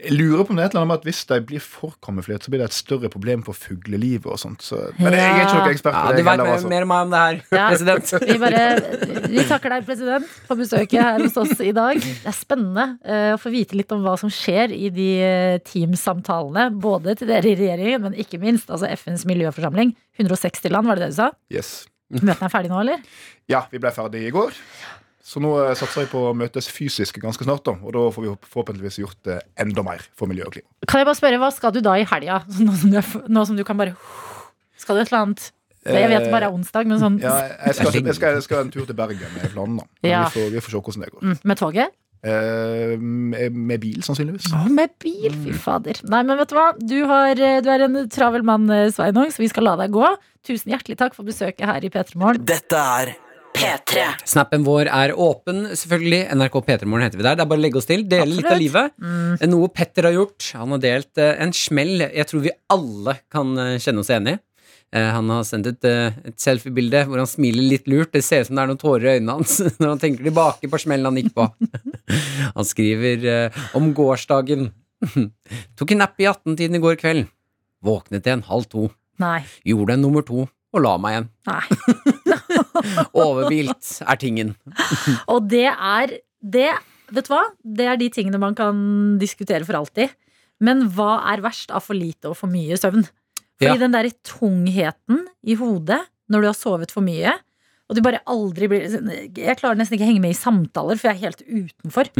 jeg 0.00 0.14
lurer 0.16 0.44
på 0.46 0.52
om 0.54 0.58
det 0.58 0.62
er 0.64 0.68
et 0.70 0.74
eller 0.74 0.80
annet 0.84 0.90
med 0.92 0.98
at 1.00 1.06
hvis 1.08 1.20
de 1.30 1.36
blir 1.48 1.60
for 1.64 1.92
kamuflert, 2.04 2.44
så 2.46 2.50
blir 2.52 2.60
det 2.62 2.68
et 2.70 2.76
større 2.76 3.10
problem 3.12 3.42
for 3.46 3.56
fuglelivet 3.58 4.26
og 4.32 4.38
sånt. 4.40 4.62
Så, 4.64 4.78
men 4.98 5.12
jeg 5.16 5.20
er 5.26 5.40
ikke 5.44 5.58
noen 5.58 5.74
ekspert 5.74 5.94
Ja, 5.96 6.02
på 6.06 6.12
du 6.12 6.16
det 6.20 6.24
veit 6.24 6.32
heller, 6.32 6.48
vet 6.48 6.56
altså. 6.58 6.70
mer 6.72 6.86
om 6.86 6.90
meg 6.92 7.04
om 7.06 7.12
det 7.14 7.20
her, 7.24 7.40
Ja. 7.56 7.66
president. 7.70 8.12
Vi, 8.30 8.36
bare, 8.42 8.64
vi 9.34 9.44
takker 9.50 9.74
deg, 9.76 9.86
president, 9.88 10.30
for 10.48 10.60
besøket 10.60 10.96
her 11.02 11.20
hos 11.24 11.36
oss 11.44 11.60
i 11.64 11.72
dag. 11.76 12.00
Det 12.00 12.30
er 12.32 12.36
spennende 12.38 12.86
eh, 13.04 13.32
å 13.34 13.40
få 13.42 13.52
vite 13.54 13.76
litt 13.78 13.92
om 13.96 14.02
hva 14.06 14.16
som 14.20 14.32
skjer 14.32 14.72
i 14.76 14.88
de 14.94 15.08
eh, 15.26 15.58
teamsamtalene. 15.68 16.68
Både 16.80 17.14
til 17.20 17.28
dere 17.30 17.52
i 17.52 17.56
regjeringen, 17.58 18.06
men 18.08 18.16
ikke 18.20 18.40
minst 18.42 18.70
altså 18.72 18.88
FNs 18.96 19.26
miljøforsamling. 19.28 19.92
160 20.20 20.72
land, 20.74 20.88
var 20.90 20.96
det 21.00 21.08
det 21.08 21.14
du 21.14 21.20
sa? 21.22 21.30
Yes. 21.52 21.74
Møtene 22.10 22.48
er 22.48 22.50
ferdig 22.50 22.72
nå, 22.72 22.80
eller? 22.82 23.04
Ja, 23.50 23.64
vi 23.70 23.78
ble 23.82 23.92
ferdig 23.94 24.24
i 24.26 24.32
går. 24.34 24.56
Så 25.30 25.38
nå 25.42 25.52
eh, 25.62 25.70
satser 25.78 26.02
jeg 26.04 26.10
på 26.10 26.24
å 26.30 26.34
møtes 26.34 26.66
fysisk 26.74 27.20
ganske 27.22 27.46
snart, 27.46 27.62
da, 27.68 27.76
og 27.78 27.94
da 27.94 28.02
får 28.10 28.24
vi 28.26 28.32
forhåpentligvis 28.50 28.98
gjort 29.04 29.20
det 29.28 29.36
enda 29.62 29.84
mer 29.86 30.02
for 30.18 30.26
miljø 30.30 30.48
og 30.48 30.56
klima. 30.56 30.66
Kan 30.90 31.04
jeg 31.04 31.06
bare 31.12 31.20
spørre, 31.20 31.38
Hva 31.44 31.52
skal 31.54 31.74
du 31.76 31.80
da 31.86 31.94
i 32.00 32.06
helga? 32.10 32.40
Nå 32.66 32.74
som 32.82 32.90
du, 32.96 33.00
nå 33.30 33.46
som 33.46 33.58
du 33.60 33.62
kan 33.68 33.78
bare 33.78 33.94
Skal 34.80 34.98
du 34.98 35.04
et 35.04 35.12
eller 35.12 35.22
annet? 35.28 35.48
Jeg 35.86 36.10
vet 36.10 36.26
det 36.26 36.32
bare 36.34 36.50
er 36.50 36.52
onsdag, 36.58 36.84
men 36.90 36.98
sånn 37.00 37.14
Ja, 37.22 37.38
jeg 37.70 37.78
skal, 37.78 37.94
jeg 38.04 38.16
skal, 38.18 38.34
jeg 38.36 38.44
skal 38.44 38.66
en 38.66 38.72
tur 38.74 38.84
til 38.84 38.96
Bergen 38.98 39.30
med 39.38 39.46
planen, 39.54 39.78
da. 39.80 39.86
Ja. 40.04 40.24
Vi, 40.26 40.34
får, 40.34 40.50
vi 40.52 40.60
får 40.66 40.74
se 40.74 40.80
hvordan 40.82 41.06
det 41.06 41.12
går. 41.14 41.22
mm, 41.30 41.38
Med 41.48 41.60
toget? 41.62 41.94
Eh, 42.20 42.92
med, 43.00 43.54
med 43.70 43.80
bil, 43.80 44.02
sannsynligvis. 44.04 44.50
Å, 44.52 44.66
med 44.68 44.92
bil, 45.00 45.32
fy 45.46 45.54
fader. 45.56 46.02
Nei, 46.12 46.20
men 46.28 46.36
vet 46.42 46.50
du 46.52 46.58
hva? 46.58 46.66
Du, 46.76 46.98
har, 47.08 47.32
eh, 47.40 47.62
du 47.64 47.70
er 47.72 47.86
en 47.86 47.96
travel 48.12 48.44
mann, 48.44 48.66
eh, 48.76 48.90
Sveinung, 48.92 49.32
så 49.32 49.40
vi 49.40 49.48
skal 49.48 49.64
la 49.70 49.78
deg 49.80 49.94
gå. 49.96 50.04
Tusen 50.44 50.74
hjertelig 50.74 50.98
takk 51.00 51.16
for 51.16 51.24
besøket 51.24 51.64
her 51.64 51.80
i 51.86 51.88
P3 51.94 52.20
Morgen. 52.20 52.44
Dette 52.50 52.76
er 53.00 53.14
P3. 53.60 54.04
Snappen 54.24 54.62
vår 54.64 54.88
er 54.88 55.12
åpen, 55.20 55.64
selvfølgelig. 55.76 56.20
NRK 56.38 56.54
P3morgen 56.66 57.04
heter 57.04 57.20
vi 57.20 57.24
der. 57.26 57.36
Det 57.36 57.44
er 57.44 57.48
bare 57.50 57.60
å 57.60 57.64
legge 57.64 57.80
oss 57.80 57.88
til. 57.88 58.04
Dele 58.08 58.38
litt 58.38 58.48
av 58.48 58.60
livet. 58.60 58.94
Mm. 58.96 59.42
Noe 59.52 59.68
Petter 59.74 60.08
har 60.08 60.14
gjort. 60.16 60.46
Han 60.56 60.72
har 60.76 60.80
delt 60.84 61.20
eh, 61.20 61.34
en 61.44 61.52
smell 61.56 62.06
jeg 62.06 62.24
tror 62.30 62.44
vi 62.46 62.54
alle 62.72 63.18
kan 63.32 63.50
eh, 63.60 63.74
kjenne 63.82 64.00
oss 64.04 64.12
enig 64.16 64.36
i. 64.38 64.40
Eh, 64.96 65.08
Han 65.14 65.28
har 65.34 65.44
sendt 65.46 65.84
eh, 65.86 66.16
et 66.30 66.38
selfiebilde 66.40 67.02
hvor 67.10 67.20
han 67.20 67.28
smiler 67.28 67.66
litt 67.74 67.90
lurt. 67.90 68.14
Det 68.16 68.22
ser 68.24 68.46
ut 68.46 68.48
som 68.50 68.56
det 68.58 68.64
er 68.64 68.70
noen 68.72 68.80
tårer 68.80 69.08
i 69.10 69.18
øynene 69.18 69.36
hans 69.40 69.58
når 69.80 69.92
han 69.92 70.02
tenker 70.06 70.30
tilbake 70.30 70.70
på 70.72 70.80
smellen 70.80 71.10
han 71.10 71.20
gikk 71.20 71.34
på. 71.36 71.48
Han 72.56 72.66
skriver 72.66 73.52
om 73.78 73.92
gårsdagen. 73.94 74.70
Tok 75.78 75.92
en 75.94 76.00
napp 76.02 76.18
i 76.18 76.26
18-tiden 76.26 76.80
i 76.80 76.82
går 76.82 76.96
kveld. 76.98 77.28
Våknet 77.86 78.26
igjen 78.26 78.42
halv 78.48 78.66
to. 78.72 78.88
Nei. 79.22 79.44
Gjorde 79.68 79.94
en 79.94 80.02
nummer 80.08 80.24
to 80.26 80.48
og 80.70 80.82
la 80.84 80.92
meg 81.02 81.14
igjen. 81.16 81.28
Nei. 81.50 81.62
Overhvilt 83.24 83.90
er 84.06 84.20
tingen. 84.20 84.54
Og 85.28 85.48
det 85.50 85.66
er 85.70 86.16
det, 86.40 86.70
Vet 87.10 87.26
du 87.26 87.32
hva? 87.34 87.42
Det 87.66 87.86
er 87.90 87.96
de 87.98 88.06
tingene 88.14 88.38
man 88.38 88.54
kan 88.54 88.76
diskutere 89.18 89.66
for 89.66 89.74
alltid. 89.80 90.12
Men 90.62 90.84
hva 90.94 91.16
er 91.32 91.42
verst 91.42 91.72
av 91.74 91.82
for 91.82 91.98
lite 91.98 92.30
og 92.30 92.36
for 92.38 92.52
mye 92.52 92.76
søvn? 92.78 93.02
Fordi 93.60 93.74
Ja. 93.74 93.80
den 93.82 93.92
derre 93.92 94.12
tungheten 94.24 95.24
i 95.44 95.56
hodet 95.58 95.98
når 96.30 96.40
du 96.40 96.46
har 96.46 96.54
sovet 96.54 96.92
for 96.94 97.02
mye, 97.02 97.32
og 97.90 97.96
du 97.96 98.00
bare 98.06 98.20
aldri 98.30 98.68
blir 98.70 98.86
Jeg 99.34 99.58
klarer 99.58 99.76
nesten 99.76 99.98
ikke 99.98 100.06
å 100.06 100.10
henge 100.12 100.22
med 100.22 100.30
i 100.30 100.38
samtaler, 100.38 100.96
for 100.96 101.10
jeg 101.10 101.16
er 101.18 101.24
helt 101.26 101.42
utenfor. 101.42 102.12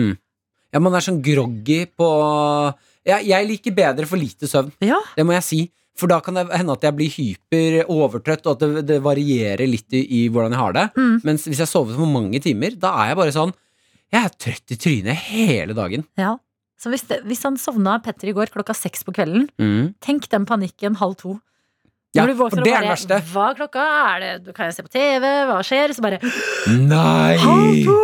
Ja, 0.75 0.79
man 0.83 0.95
er 0.95 1.01
sånn 1.07 1.23
groggy 1.23 1.85
på 1.87 2.09
jeg, 3.07 3.27
jeg 3.31 3.47
liker 3.49 3.75
bedre 3.75 4.07
for 4.07 4.21
lite 4.21 4.47
søvn. 4.51 4.73
Ja. 4.85 4.99
Det 5.17 5.25
må 5.25 5.33
jeg 5.39 5.47
si. 5.47 5.61
For 6.01 6.09
da 6.11 6.19
kan 6.25 6.39
det 6.41 6.47
hende 6.57 6.73
at 6.79 6.85
jeg 6.87 6.97
blir 6.97 7.13
hyper 7.13 7.81
overtrøtt, 7.93 8.47
og 8.49 8.55
at 8.57 8.63
det, 8.65 8.85
det 8.89 9.01
varierer 9.05 9.69
litt 9.69 9.93
i, 9.93 10.01
i 10.21 10.29
hvordan 10.33 10.55
jeg 10.57 10.63
har 10.63 10.77
det. 10.79 10.87
Mm. 10.97 11.19
Mens 11.29 11.45
hvis 11.51 11.61
jeg 11.61 11.69
sover 11.71 11.99
for 11.99 12.09
mange 12.09 12.41
timer, 12.41 12.77
da 12.81 12.95
er 13.03 13.13
jeg 13.13 13.21
bare 13.21 13.35
sånn 13.37 13.53
Jeg 14.11 14.25
er 14.27 14.33
trøtt 14.43 14.73
i 14.75 14.79
trynet 14.81 15.21
hele 15.29 15.77
dagen. 15.77 16.07
Ja. 16.19 16.33
Så 16.81 16.89
hvis, 16.91 17.05
det, 17.11 17.21
hvis 17.29 17.43
han 17.45 17.59
sovna 17.61 17.99
Petter 18.03 18.31
i 18.33 18.35
går 18.35 18.49
klokka 18.55 18.73
seks 18.75 19.05
på 19.05 19.13
kvelden, 19.15 19.51
Mm. 19.61 19.91
tenk 20.01 20.27
den 20.33 20.47
panikken 20.49 20.97
halv 20.97 21.15
to. 21.21 21.37
Ja, 22.17 22.25
for 22.25 22.33
det 22.33 22.35
er 22.35 22.41
bare 22.41 22.65
det 22.65 22.89
verste. 22.91 23.19
Hva 23.31 23.51
er 23.53 23.59
klokka? 23.61 23.83
Er 24.17 24.25
det, 24.41 24.55
kan 24.57 24.67
jeg 24.67 24.75
se 24.75 24.83
på 24.83 24.91
TV? 24.91 25.27
Hva 25.47 25.61
skjer? 25.63 25.93
Så 25.95 26.03
bare 26.03 26.19
Nei! 26.75 27.37
Halv 27.39 27.85
to! 27.87 27.99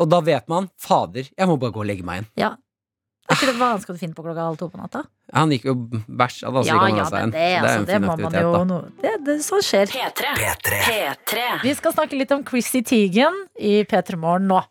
Og 0.00 0.08
da 0.12 0.20
vet 0.24 0.46
man 0.48 0.70
fader, 0.80 1.26
jeg 1.36 1.48
må 1.50 1.58
bare 1.60 1.74
gå 1.74 1.82
og 1.82 1.88
legge 1.90 2.04
meg 2.06 2.22
igjen. 2.22 2.30
Ja. 2.40 2.50
Er 3.26 3.34
ikke 3.34 3.48
det, 3.50 3.56
vanskelig 3.58 3.82
skal 3.82 3.96
du 3.96 4.00
finne 4.04 4.14
på 4.14 4.22
klokka 4.22 4.44
halv 4.46 4.58
to 4.60 4.68
på 4.70 4.78
natta? 4.78 5.02
Han 5.34 5.50
gikk 5.50 5.66
jo 5.66 5.74
bæsj. 5.90 6.44
Ja, 6.46 6.62
ja, 6.62 7.06
men 7.10 7.32
det, 7.34 7.42
Så 7.42 7.64
altså, 7.64 7.80
det 7.88 7.96
fin 7.96 8.06
må 8.06 8.14
man 8.20 8.36
jo 8.38 8.52
no, 8.68 8.78
det, 9.02 9.12
det, 9.26 9.36
Sånn 9.42 9.64
skjer. 9.66 9.90
P3. 9.90 10.30
P3. 10.86 11.46
Vi 11.64 11.74
skal 11.80 11.96
snakke 11.96 12.20
litt 12.20 12.34
om 12.36 12.44
Chrissy 12.46 12.84
Teigen 12.86 13.44
i 13.58 13.80
P3 13.88 14.18
Morgen 14.22 14.46
nå. 14.52 14.62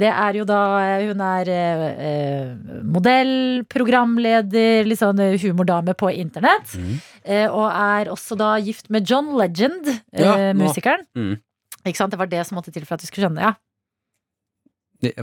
Det 0.00 0.08
er 0.08 0.38
jo 0.38 0.46
da 0.48 0.60
Hun 1.04 1.20
er 1.20 1.50
eh, 1.52 1.84
eh, 2.08 2.52
modell, 2.88 3.34
programleder, 3.68 4.88
litt 4.88 5.00
sånn 5.02 5.20
eh, 5.20 5.36
humordame 5.42 5.92
på 5.98 6.12
internett. 6.14 6.72
Mm. 6.80 6.94
Eh, 7.24 7.46
og 7.48 7.66
er 7.68 8.12
også 8.12 8.38
da 8.40 8.54
gift 8.64 8.88
med 8.88 9.04
John 9.04 9.34
Legend, 9.36 9.90
eh, 10.16 10.24
Ja, 10.24 10.36
musikeren. 10.56 11.04
Mm. 11.12 11.36
Ikke 11.84 12.00
sant? 12.00 12.14
Det 12.14 12.20
var 12.20 12.30
det 12.32 12.46
som 12.48 12.56
måtte 12.56 12.72
til 12.72 12.86
for 12.88 12.96
at 12.96 13.04
du 13.04 13.08
skulle 13.10 13.28
skjønne, 13.28 13.50
ja. 13.50 13.58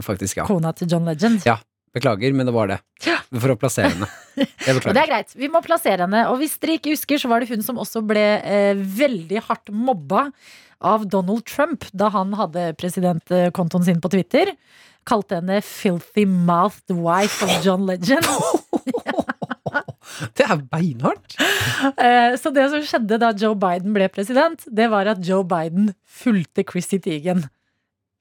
Faktisk, 0.02 0.40
ja. 0.40 0.46
Kona 0.46 0.72
til 0.74 0.90
John 0.90 1.06
Legend. 1.06 1.42
Ja. 1.46 1.58
Beklager, 1.98 2.34
men 2.36 2.48
det 2.48 2.54
var 2.56 2.70
det. 2.72 2.78
For 3.28 3.52
å 3.52 3.58
plassere 3.60 3.92
henne. 3.92 4.08
Og 4.70 4.94
det 4.94 5.02
er 5.02 5.10
greit. 5.10 5.34
Vi 5.36 5.50
må 5.52 5.62
plassere 5.64 6.06
henne. 6.06 6.24
Og 6.32 6.40
hvis 6.42 6.56
dere 6.62 6.78
ikke 6.78 6.94
husker, 6.94 7.20
så 7.20 7.30
var 7.30 7.42
det 7.42 7.50
hun 7.52 7.64
som 7.66 7.80
også 7.82 8.02
ble 8.06 8.24
eh, 8.40 8.72
veldig 8.74 9.44
hardt 9.50 9.72
mobba 9.74 10.28
av 10.78 11.08
Donald 11.10 11.44
Trump 11.48 11.88
da 11.92 12.10
han 12.14 12.36
hadde 12.38 12.70
presidentkontoen 12.78 13.86
sin 13.88 14.02
på 14.02 14.12
Twitter. 14.14 14.54
Kalte 15.08 15.40
henne 15.40 15.60
'filthy 15.64 16.26
mouthed 16.28 16.94
wife 16.94 17.44
of 17.44 17.64
John 17.64 17.86
Legend'. 17.88 18.28
Det 20.34 20.46
er 20.46 20.62
beinhardt. 20.72 21.36
Eh, 21.78 22.34
så 22.34 22.50
det 22.50 22.64
som 22.72 22.82
skjedde 22.82 23.20
da 23.22 23.28
Joe 23.38 23.54
Biden 23.54 23.92
ble 23.94 24.08
president, 24.10 24.64
det 24.66 24.88
var 24.90 25.06
at 25.06 25.20
Joe 25.22 25.44
Biden 25.46 25.92
fulgte 26.02 26.64
Chrissy 26.66 26.98
Teigen. 26.98 27.44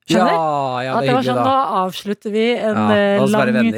Skjønner? 0.07 0.31
Ja, 0.31 0.81
ja, 0.85 0.91
at 0.95 1.03
det 1.03 1.11
var 1.11 1.19
hyggelig, 1.19 1.27
sånn, 1.27 1.39
da. 1.43 1.53
Nå 1.57 1.79
avslutter 1.83 2.31
vi 2.31 2.43
en, 2.55 2.77
Ja, 2.79 2.95
eh, 2.95 3.23
lang, 3.27 3.71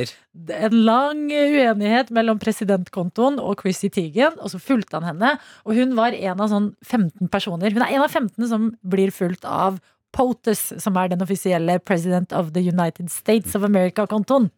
en 0.59 0.75
lang 0.86 1.23
uenighet 1.34 2.11
mellom 2.13 2.41
presidentkontoen 2.41 3.39
og 3.41 3.63
Chrissy 3.63 3.89
Teigen, 3.95 4.38
og 4.38 4.53
så 4.53 4.61
fulgte 4.61 4.99
han 4.99 5.07
henne. 5.09 5.32
Og 5.65 5.80
hun 5.80 5.95
var 5.97 6.13
en 6.13 6.43
av 6.45 6.51
sånn 6.51 6.69
15 6.86 7.32
personer. 7.34 7.73
Hun 7.73 7.82
er 7.82 7.95
en 7.97 8.05
av 8.05 8.13
15 8.13 8.45
som 8.51 8.69
blir 8.86 9.13
fulgt 9.15 9.47
av 9.49 9.82
POTUS, 10.13 10.82
som 10.82 10.97
er 11.01 11.09
den 11.09 11.25
offisielle 11.25 11.80
President 11.82 12.34
of 12.34 12.53
the 12.53 12.61
United 12.61 13.09
States 13.13 13.57
of 13.57 13.65
America-kontoen. 13.65 14.49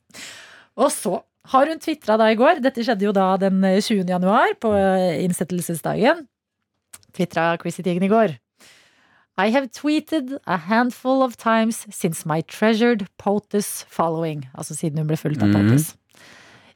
Og 0.75 0.91
så 0.91 1.21
har 1.51 1.71
hun 1.71 1.79
tvitra 1.81 2.19
da 2.19 2.29
i 2.31 2.37
går, 2.39 2.59
dette 2.63 2.83
skjedde 2.83 3.07
jo 3.07 3.15
da 3.15 3.33
den 3.39 3.63
20. 3.63 4.05
januar, 4.11 4.55
på 4.59 4.75
eh, 4.75 5.23
innsettelsesdagen. 5.23 6.27
Tvitra 7.15 7.53
Chrissy 7.63 7.83
Teigen 7.83 8.07
i 8.07 8.11
går. 8.11 8.35
I 9.37 9.49
have 9.49 9.71
tweeted 9.71 10.37
a 10.45 10.57
handful 10.57 11.23
of 11.23 11.37
times 11.37 11.87
since 11.89 12.25
my 12.25 12.41
treasured 12.41 13.07
POTUS 13.17 13.85
following. 13.89 14.45
Altså 14.57 14.75
siden 14.75 14.97
hun 14.97 15.07
ble 15.07 15.17
fulgt 15.17 15.41
av 15.41 15.47
Mhm. 15.49 15.69
POTUS. 15.69 15.95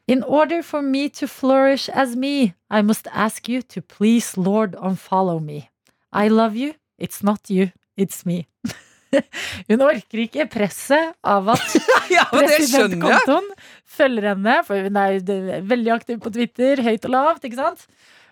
In 0.07 0.23
order 0.23 0.61
for 0.63 0.81
me 0.81 1.09
to 1.09 1.27
flourish 1.27 1.89
as 1.89 2.15
me, 2.15 2.53
I 2.69 2.81
must 2.81 3.07
ask 3.11 3.49
you 3.49 3.61
to 3.61 3.81
please 3.81 4.37
Lord 4.37 4.75
unfollow 4.75 5.39
me. 5.43 5.69
I 6.13 6.27
love 6.29 6.55
you. 6.55 6.73
It's 6.99 7.23
not 7.23 7.49
you. 7.49 7.71
It's 7.97 8.25
me. 8.25 8.47
Hun 9.69 9.81
orker 9.81 10.19
ikke 10.27 10.45
presset 10.49 11.13
av 11.23 11.47
at 11.49 11.75
Ja, 12.11 12.25
presidentkontoen 12.31 13.47
følger 13.85 14.29
henne, 14.33 14.57
for 14.67 14.75
hun 14.83 14.95
er 14.99 15.19
veldig 15.63 15.91
aktiv 15.93 16.19
på 16.21 16.31
Twitter, 16.35 16.81
høyt 16.83 17.05
og 17.05 17.11
lavt, 17.11 17.43
ikke 17.47 17.55
sant? 17.59 17.85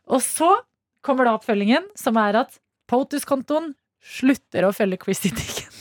Og 0.07 0.19
så 0.21 0.49
kommer 1.01 1.25
da 1.25 1.37
oppfølgingen, 1.37 1.83
som 1.95 2.17
er 2.17 2.35
at 2.43 2.59
POTUS-kontoen 2.91 3.73
slutter 4.03 4.67
å 4.67 4.73
følge 4.75 4.99
Chrissy 5.01 5.31
Teigen. 5.35 5.71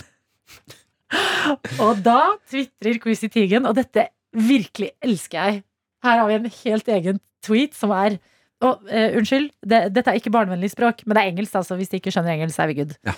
og 1.85 2.03
da 2.05 2.35
tvitrer 2.51 3.01
Chrissy 3.03 3.31
Teigen, 3.33 3.67
og 3.69 3.77
dette 3.79 4.09
virkelig 4.33 4.93
elsker 5.05 5.39
jeg. 5.39 5.63
Her 6.03 6.23
har 6.23 6.31
vi 6.31 6.39
en 6.39 6.53
helt 6.63 6.89
egen 6.97 7.21
tweet 7.45 7.77
som 7.79 7.93
er 7.95 8.19
og, 8.63 8.85
uh, 8.87 9.17
Unnskyld, 9.19 9.49
det, 9.67 9.79
dette 9.91 10.13
er 10.13 10.21
ikke 10.21 10.31
barnevennlig 10.31 10.71
språk, 10.71 11.03
men 11.03 11.17
det 11.17 11.23
er 11.23 11.33
engelsk, 11.33 11.57
altså. 11.59 11.75
Hvis 11.75 11.91
de 11.91 11.99
ikke 11.99 12.13
skjønner 12.15 12.37
engelsk, 12.37 12.55
så 12.55 12.63
er 12.63 12.71
vi 12.71 12.77
good. 12.79 12.93
Ja. 13.03 13.15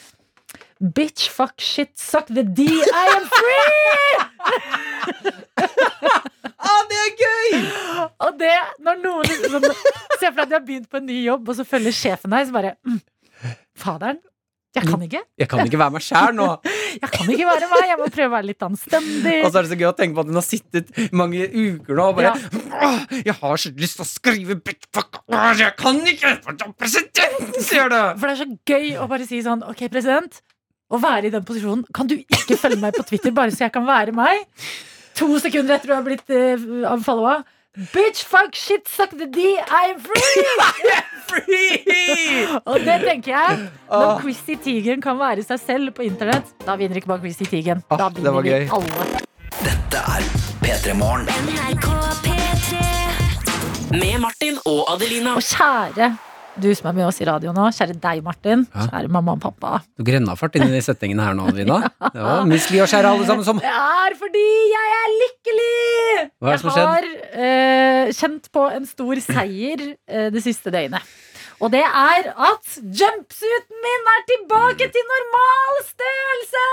Bitch, 0.97 1.29
fuck, 1.31 1.61
shit, 1.61 1.93
suck 2.01 2.31
the 2.33 2.43
D, 2.43 2.65
I 2.65 3.05
am 3.19 3.27
free! 3.39 4.15
Ah, 6.65 6.81
det 6.89 6.97
er 6.97 7.11
gøy! 7.21 7.51
Og 8.25 8.39
det, 8.41 8.55
når 8.81 9.01
noen 9.03 9.27
liksom, 9.29 9.67
Se 10.17 10.31
for 10.31 10.39
deg 10.39 10.45
at 10.45 10.49
du 10.49 10.55
har 10.57 10.63
begynt 10.65 10.89
på 10.89 10.97
en 10.97 11.05
ny 11.11 11.19
jobb, 11.27 11.51
og 11.51 11.59
så 11.59 11.67
følger 11.69 11.93
sjefen 11.93 12.33
deg, 12.33 12.47
så 12.49 12.55
bare 12.55 12.71
mm, 12.81 13.01
Faderen, 13.77 14.21
jeg 14.75 14.87
kan 14.89 15.03
ikke. 15.07 15.21
Jeg 15.39 15.49
kan 15.51 15.61
ikke 15.69 15.79
være 15.79 15.95
meg 15.95 16.03
sjæl 16.03 16.33
nå. 16.35 16.47
Jeg 17.03 17.11
kan 17.11 17.31
ikke 17.31 17.47
være 17.47 17.69
meg. 17.71 17.85
Jeg 17.91 17.99
må 17.99 18.07
prøve 18.15 18.27
å 18.27 18.33
være 18.33 18.47
litt 18.49 18.65
anstendig. 18.67 19.35
Og 19.43 19.49
så 19.51 19.59
er 19.59 19.67
det 19.67 19.71
så 19.73 19.79
gøy 19.79 19.87
å 19.89 19.93
tenke 19.99 20.17
på 20.17 20.23
at 20.25 20.31
hun 20.31 20.39
har 20.39 20.47
sittet 20.47 20.91
mange 21.15 21.47
uker 21.51 21.99
nå 21.99 22.07
og 22.11 22.19
bare 22.19 22.33
ja. 22.35 22.91
Jeg 23.31 23.37
har 23.41 23.63
så 23.63 23.73
lyst 23.79 23.99
til 23.99 24.05
å 24.05 24.09
skrive 24.09 24.57
Bitfuck! 24.59 25.21
Jeg 25.59 25.75
kan 25.79 26.01
ikke! 26.11 26.35
For 26.47 26.75
presidenten 26.79 27.67
sier 27.67 27.91
det! 27.91 28.03
For 28.19 28.31
det 28.31 28.35
er 28.35 28.43
så 28.43 28.75
gøy 28.75 28.91
å 29.03 29.09
bare 29.11 29.29
si 29.31 29.41
sånn 29.47 29.63
Ok, 29.71 29.87
president. 29.95 30.43
Å 30.95 31.01
være 31.03 31.31
i 31.31 31.35
den 31.35 31.47
posisjonen. 31.47 31.87
Kan 31.95 32.11
du 32.11 32.17
ikke 32.21 32.59
følge 32.61 32.83
meg 32.83 32.99
på 32.99 33.07
Twitter, 33.09 33.35
bare 33.35 33.55
så 33.55 33.67
jeg 33.67 33.75
kan 33.75 33.87
være 33.87 34.15
meg? 34.15 34.45
To 35.19 35.31
sekunder 35.43 35.79
etter 35.79 35.91
du 35.91 35.95
har 35.97 36.07
blitt 36.07 36.31
uh, 36.35 36.91
unfollowa. 36.93 37.41
Bitch, 37.75 38.23
fuck, 38.23 38.55
shit, 38.55 38.87
suck 38.89 39.11
the 39.11 39.27
D, 39.27 39.59
I'm 39.69 39.99
free! 39.99 40.45
I'm 40.61 41.03
Free! 41.27 42.47
Og 42.71 42.79
det 42.85 43.01
tenker 43.03 43.33
jeg. 43.35 43.65
Når 43.91 44.05
Åh. 44.13 44.21
Chrissy 44.23 44.55
Teigen 44.63 45.01
kan 45.03 45.19
være 45.19 45.43
seg 45.43 45.59
selv 45.59 45.91
på 45.97 46.05
internett, 46.07 46.53
da 46.67 46.77
vinner 46.79 47.01
ikke 47.01 47.11
bare 47.11 47.25
Chrissy 47.25 47.49
Teigen. 47.51 47.81
Ah, 47.91 47.99
Da 47.99 48.09
det 48.15 48.21
vinner 48.23 48.37
vi 48.45 48.53
gøy. 48.53 48.69
alle. 48.77 49.23
Dette 49.65 50.03
er 50.05 50.29
P3 50.63 50.95
Morgen. 51.01 51.27
NRK 51.49 51.89
P3. 52.29 53.99
Med 53.99 54.21
Martin 54.23 54.61
og 54.71 54.85
Adelina. 54.95 55.35
Og 55.35 55.43
kjære 55.43 56.13
du 56.61 56.69
som 56.77 56.89
er 56.91 56.97
med 56.97 57.07
oss 57.09 57.19
i 57.23 57.27
radio 57.29 57.53
nå, 57.55 57.67
kjære 57.75 57.97
deg, 57.99 58.23
Martin. 58.25 58.65
Ja. 58.71 58.87
Kjære 58.91 59.11
mamma 59.13 59.35
og 59.35 59.43
pappa. 59.43 59.81
Du 59.99 60.05
grenna 60.07 60.37
fart 60.39 60.57
inn 60.59 60.71
i 60.71 60.83
setningene 60.85 61.27
her 61.27 61.37
nå. 61.39 61.49
Det 61.57 61.67
var 61.67 62.47
Missly 62.49 62.81
og 62.85 62.91
kjære 62.91 63.11
alle 63.11 63.27
sammen 63.29 63.47
som 63.47 63.61
Det 63.63 63.71
er 63.71 64.17
fordi 64.21 64.47
jeg 64.71 64.95
er 65.01 65.13
lykkelig! 65.25 66.25
Hva 66.39 66.53
er 66.53 66.57
det 66.57 66.63
som 66.63 66.71
har 66.71 66.79
skjedd? 66.79 67.13
jeg 67.35 67.51
har 67.51 68.09
uh, 68.09 68.17
kjent 68.21 68.51
på 68.55 68.67
en 68.79 68.89
stor 68.89 69.23
seier 69.27 69.87
uh, 69.91 70.29
det 70.35 70.45
siste 70.45 70.75
døgnet. 70.75 71.15
Og 71.63 71.71
det 71.73 71.85
er 71.87 72.31
at 72.33 72.73
jumpsuiten 73.01 73.85
min 73.85 74.09
er 74.15 74.25
tilbake 74.31 74.89
til 74.95 75.07
normal 75.13 75.79
størrelse! 75.91 76.67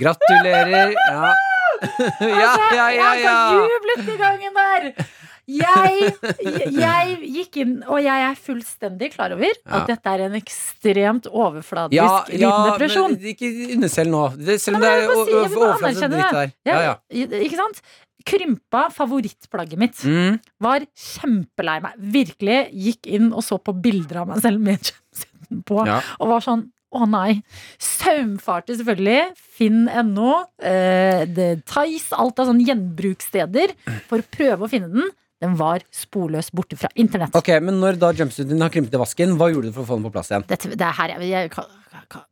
Gratulerer. 0.00 0.96
Ja. 0.96 1.34
ja, 2.20 2.52
ja, 2.72 2.88
ja, 2.96 3.10
Jeg 3.20 3.30
har 3.30 3.54
jublet 3.60 4.08
i 4.14 4.16
gangen 4.20 4.56
der! 4.56 4.90
Jeg, 5.46 6.08
jeg 6.86 7.18
gikk 7.36 7.56
inn, 7.62 7.74
og 7.86 8.00
jeg 8.02 8.24
er 8.30 8.34
fullstendig 8.40 9.12
klar 9.14 9.30
over 9.36 9.52
at 9.64 9.86
dette 9.92 10.14
er 10.16 10.24
en 10.26 10.34
ekstremt 10.40 11.28
overfladisk 11.30 11.94
Ja, 12.00 12.24
liten 12.26 12.66
depresjon. 12.72 13.14
men 13.14 13.30
ikke 13.34 13.50
underselg 13.76 14.10
nå. 14.10 14.24
Det, 14.40 14.56
selv 14.62 14.80
om 14.80 14.82
det 14.82 14.90
er 14.90 15.06
si- 15.06 15.36
overfladisk 15.38 16.08
dritt 16.16 16.36
der. 16.40 16.52
Ja, 16.66 16.96
Ikke 17.14 17.60
sant? 17.60 17.78
Krympa 18.26 18.88
favorittplagget 18.90 19.78
mitt. 19.78 20.00
Mm. 20.02 20.40
Var 20.66 20.86
kjempelei 20.98 21.76
meg. 21.84 21.92
Virkelig 22.16 22.56
gikk 22.74 23.06
inn 23.14 23.28
og 23.30 23.44
så 23.46 23.60
på 23.62 23.70
bilder 23.84 24.24
av 24.24 24.32
meg 24.32 24.40
selv 24.42 24.58
med 24.66 24.80
jumpsuiten 24.90 25.60
på. 25.68 25.84
Ja. 25.86 26.00
Og 26.18 26.32
var 26.32 26.42
sånn 26.42 26.64
å 26.96 27.06
nei. 27.06 27.36
Saumfarte 27.82 28.74
selvfølgelig. 28.80 29.28
Finn.no. 29.58 30.32
Eh, 30.58 31.22
det- 31.30 31.62
Tice. 31.70 32.10
Alt 32.18 32.40
av 32.42 32.50
sånne 32.50 32.66
gjenbrukssteder. 32.66 33.76
For 34.10 34.18
å 34.18 34.26
prøve 34.34 34.66
å 34.66 34.70
finne 34.74 34.90
den. 34.90 35.06
Den 35.44 35.56
var 35.58 35.82
sporløst 35.92 36.54
borte 36.56 36.78
fra 36.80 36.88
internett. 36.96 37.34
Ok, 37.36 37.50
Men 37.60 37.76
når 37.82 37.98
da 38.00 38.12
jumpsuiten 38.16 38.54
din 38.54 38.64
har 38.64 38.72
krympet 38.72 38.94
i 38.96 39.00
vasken, 39.00 39.34
hva 39.36 39.50
gjorde 39.52 39.68
du 39.68 39.74
for 39.76 39.84
å 39.84 39.90
få 39.90 39.98
den 39.98 40.06
på 40.08 40.14
plass 40.14 40.32
igjen? 40.32 40.46
Dette, 40.48 40.70
det 40.72 40.86
er 40.86 40.96
her 40.96 41.12
jeg, 41.12 41.28
jeg 41.34 41.50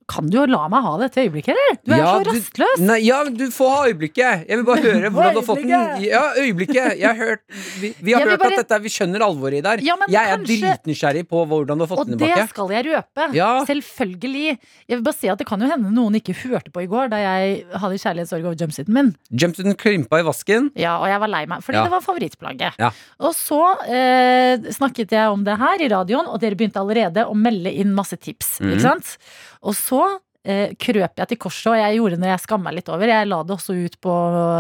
kan, 0.06 0.26
du 0.28 0.36
jo 0.36 0.44
la 0.46 0.66
meg 0.68 0.82
ha 0.84 0.92
dette 1.00 1.22
øyeblikket, 1.24 1.54
eller? 1.54 1.76
Du 1.84 1.92
er 1.94 1.98
Ja, 1.98 2.10
så 2.12 2.24
du- 2.24 2.30
rastløs. 2.30 2.80
Nei, 2.84 2.98
ja, 3.06 3.22
du 3.24 3.44
får 3.50 3.70
ha 3.72 3.80
øyeblikket. 3.88 4.42
Jeg 4.48 4.56
vil 4.60 4.64
bare 4.68 4.82
høre 4.88 5.10
hvordan 5.10 5.32
du 5.34 5.40
har 5.40 5.46
fått 5.46 5.62
den. 5.64 6.02
Ja, 6.04 6.22
øyeblikket. 6.36 6.98
Jeg 7.00 7.08
har 7.08 7.16
hørt, 7.16 7.40
vi, 7.80 7.94
vi 8.04 8.12
har 8.12 8.20
hørt 8.28 8.38
bare- 8.42 8.58
at 8.58 8.68
dette, 8.68 8.78
vi 8.84 8.92
skjønner 8.92 9.24
alvoret 9.24 9.58
i 9.58 9.62
det 9.64 9.72
her. 9.72 9.84
Ja, 9.86 9.96
jeg 10.08 10.20
er 10.20 10.36
kanskje- 10.36 10.58
dritnysgjerrig 10.60 11.24
på 11.30 11.44
hvordan 11.48 11.80
du 11.80 11.84
har 11.86 11.90
fått 11.94 12.02
Og 12.04 12.10
den 12.12 12.18
det 12.20 12.48
skal 12.52 12.68
jeg 12.76 12.86
røpe. 12.90 13.28
Ja. 13.34 13.48
Selvfølgelig. 13.64 14.58
Jeg 14.88 14.96
vil 14.98 15.02
bare 15.08 15.18
si 15.18 15.28
at 15.32 15.38
Det 15.38 15.46
kan 15.48 15.60
jo 15.64 15.70
hende 15.72 15.90
noen 15.96 16.14
ikke 16.20 16.34
hørte 16.44 16.70
på 16.70 16.84
i 16.84 16.86
går 16.86 17.08
da 17.10 17.16
jeg 17.24 17.64
hadde 17.72 17.98
kjærlighetssorg 18.04 18.44
over 18.44 18.60
jumpsuiten 18.60 18.92
min. 18.94 19.10
Jumpsuiten 19.32 19.74
krympa 19.80 20.20
i 20.20 20.26
vasken. 20.28 20.70
Ja, 20.76 20.98
Og 21.00 21.08
jeg 21.08 21.18
var 21.20 21.28
lei 21.32 21.44
meg, 21.46 21.64
fordi 21.64 21.80
det 21.82 21.90
var 21.96 22.04
favorittplagget. 22.04 22.78
Ja. 22.78 22.90
Og 23.20 23.32
så 23.34 23.62
eh, 23.88 24.58
snakket 24.76 25.10
jeg 25.16 25.32
om 25.32 25.42
det 25.44 25.56
her 25.58 25.80
i 25.80 25.88
radioen, 25.88 26.28
og 26.28 26.40
dere 26.44 26.54
begynte 26.60 26.80
allerede 26.80 27.24
å 27.24 27.34
melde 27.34 27.72
inn 27.72 27.94
masse 27.96 28.16
tips. 28.20 28.58
Mm. 28.60 28.72
Ikke 28.76 28.84
sant? 28.84 29.16
Og 29.64 29.76
så 29.78 30.02
eh, 30.44 30.74
krøp 30.80 31.20
jeg 31.20 31.30
til 31.30 31.40
korset, 31.40 31.72
og 31.72 31.78
jeg 31.80 31.98
gjorde 31.98 32.20
det 32.22 32.30
jeg 32.32 32.44
skammer 32.44 32.70
meg 32.70 32.78
litt 32.80 32.92
over. 32.92 33.10
Jeg 33.10 33.30
la 33.30 33.40
det 33.42 33.56
også 33.56 33.76
ut 33.78 33.98
på 34.04 34.14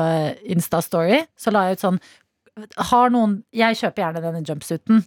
eh, 0.08 0.42
Insta-story. 0.54 1.22
Så 1.38 1.52
la 1.54 1.68
jeg 1.68 1.78
ut 1.78 1.86
sånn 1.86 2.02
Har 2.90 3.10
noen 3.10 3.40
Jeg 3.54 3.80
kjøper 3.80 4.04
gjerne 4.04 4.22
denne 4.24 4.44
jumpsuiten. 4.46 5.02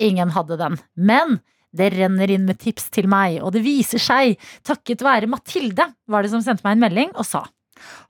Ingen 0.00 0.32
hadde 0.36 0.58
den. 0.60 0.78
Men 0.96 1.40
Det 1.72 1.88
renner 1.94 2.28
inn 2.28 2.44
med 2.44 2.58
tips 2.60 2.90
til 2.92 3.06
meg, 3.08 3.38
og 3.40 3.54
det 3.54 3.62
viser 3.64 4.00
seg, 4.02 4.34
takket 4.60 5.00
være 5.00 5.24
Mathilde, 5.32 5.86
var 6.04 6.20
det 6.20 6.28
som 6.28 6.42
sendte 6.44 6.66
meg 6.66 6.76
en 6.76 6.82
melding 6.84 7.14
og 7.16 7.24
sa 7.24 7.46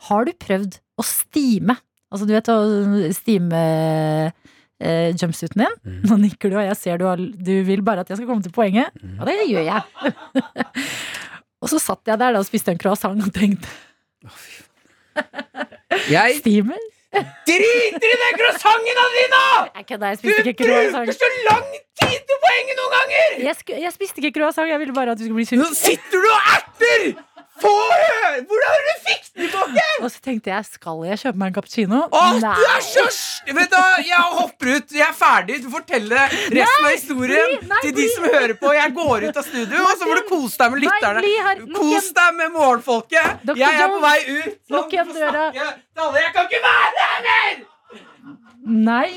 Har 0.08 0.26
du 0.26 0.32
prøvd 0.34 0.80
å 0.98 1.04
stime? 1.06 1.76
Altså 2.10 2.26
du 2.26 2.32
vet 2.34 2.50
å 2.50 2.56
stime 3.14 3.60
eh, 4.82 5.14
jumpsuiten 5.14 5.62
din? 5.62 5.78
Mm. 5.86 6.00
Nå 6.10 6.18
nikker 6.24 6.50
du, 6.50 6.58
og 6.58 6.66
jeg 6.66 6.80
ser 6.80 6.98
du, 6.98 7.06
har, 7.06 7.22
du 7.22 7.54
vil 7.68 7.86
bare 7.86 8.02
at 8.02 8.10
jeg 8.10 8.18
skal 8.18 8.28
komme 8.32 8.42
til 8.42 8.52
poenget. 8.52 8.90
Mm. 8.98 9.14
Og 9.20 9.30
det 9.30 9.38
gjør 9.46 9.70
jeg. 9.70 10.12
og 11.62 11.70
så 11.70 11.78
satt 11.82 12.10
jeg 12.10 12.18
der 12.18 12.34
da 12.34 12.42
og 12.42 12.48
spiste 12.48 12.74
en 12.74 12.80
croissant 12.82 13.22
og 13.22 13.32
tenkte 13.34 13.68
Jeg 16.12 16.38
Steamer? 16.40 16.80
driter 17.12 18.08
i 18.08 18.18
den 18.22 18.36
croissanten 18.40 19.00
din, 19.16 19.34
da! 19.34 19.42
Jeg 19.76 19.86
kødder, 19.90 20.06
jeg 20.06 20.16
Du 20.16 20.22
spiste 20.22 20.48
ikke 20.52 20.64
bruker 20.64 21.12
så 21.12 21.28
lang 21.50 21.66
tid 22.00 22.18
til 22.28 22.38
poenget 22.46 22.78
noen 22.78 22.94
ganger! 22.96 23.34
Jeg, 23.48 23.80
jeg 23.84 23.92
spiste 23.92 24.22
ikke 24.22 24.40
croissant, 24.40 24.68
jeg 24.70 24.80
ville 24.80 24.94
bare 24.96 25.12
at 25.12 25.20
du 25.20 25.26
skulle 25.26 25.44
bli 25.44 25.60
Nå 25.60 25.68
sitter 25.76 26.24
du 26.24 26.30
og 26.32 26.42
erter! 26.56 27.04
Få 27.60 27.68
høre! 27.68 28.42
Hvordan 28.48 28.70
har 28.72 28.80
du 28.86 28.92
fikk 29.04 29.26
den 29.36 29.48
tilbake? 29.50 29.82
Og 30.02 30.10
så 30.10 30.20
tenkte 30.24 30.50
jeg, 30.50 30.64
skal 30.78 31.02
jeg 31.04 31.18
kjøpe 31.20 31.38
meg 31.42 31.50
en 31.50 31.56
cappuccino? 31.58 31.98
Å, 32.08 32.22
du 32.40 32.46
er 32.48 32.84
så 32.86 33.04
Vet 33.52 33.74
du, 33.74 33.76
Jeg 34.06 34.22
hopper 34.38 34.70
ut. 34.78 34.94
Jeg 34.96 35.04
er 35.04 35.16
ferdig. 35.18 35.58
Du 35.64 35.68
forteller 35.72 36.32
resten 36.32 36.86
av 36.86 36.90
historien 36.94 37.50
bli, 37.52 37.68
nei, 37.68 37.80
til 37.84 37.92
de 37.92 37.98
bli. 38.00 38.08
som 38.14 38.26
hører 38.30 38.54
på. 38.62 38.72
Jeg 38.78 38.94
går 38.96 39.26
ut 39.28 39.40
av 39.42 39.46
studio, 39.46 39.82
og 39.82 39.92
så 39.98 40.08
får 40.08 40.20
du 40.22 40.24
kose 40.30 40.62
deg 40.62 40.74
med 40.74 40.84
lytterne. 40.86 41.20
Kos 41.76 42.08
deg 42.18 42.38
med 42.40 42.54
morgenfolket. 42.56 43.44
Dr. 43.44 43.60
Jeg 43.60 43.82
er 43.84 43.92
på 43.92 44.00
vei 44.06 44.18
ut. 44.22 44.56
Sånn, 44.56 44.76
lukk 44.78 44.96
igjen 44.96 45.12
døra. 45.18 45.44
Jeg 45.52 46.30
kan 46.38 46.48
ikke 46.48 46.62
være 46.68 47.08
her 47.08 47.20
mer! 47.28 47.62
Nei! 48.62 49.10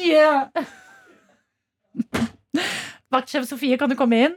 Vaktsjef 3.13 3.45
Sofie, 3.47 3.77
kan 3.79 3.91
du 3.91 3.95
komme 3.99 4.17
inn? 4.27 4.36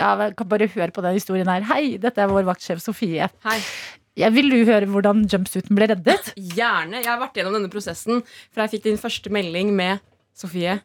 Ja, 0.00 0.14
vel, 0.18 0.34
kan 0.34 0.48
bare 0.50 0.66
høre 0.70 0.90
på 0.94 1.04
den 1.04 1.14
historien 1.18 1.50
her. 1.50 1.66
Hei, 1.68 1.96
dette 2.02 2.22
er 2.22 2.30
vår 2.30 2.46
vaktsjef 2.48 2.82
Sofie. 2.82 3.28
Hei. 3.46 3.58
Jeg 4.18 4.30
Vil 4.34 4.50
du 4.50 4.60
høre 4.68 4.86
hvordan 4.86 5.24
jumpsuiten 5.30 5.74
ble 5.74 5.88
reddet? 5.90 6.32
Gjerne. 6.58 7.00
Jeg 7.00 7.10
har 7.10 7.18
vært 7.22 7.38
gjennom 7.38 7.56
denne 7.56 7.70
prosessen 7.70 8.22
fra 8.54 8.66
jeg 8.66 8.76
fikk 8.76 8.86
din 8.88 9.00
første 9.00 9.32
melding 9.34 9.72
med 9.74 10.02
Sofie. 10.38 10.78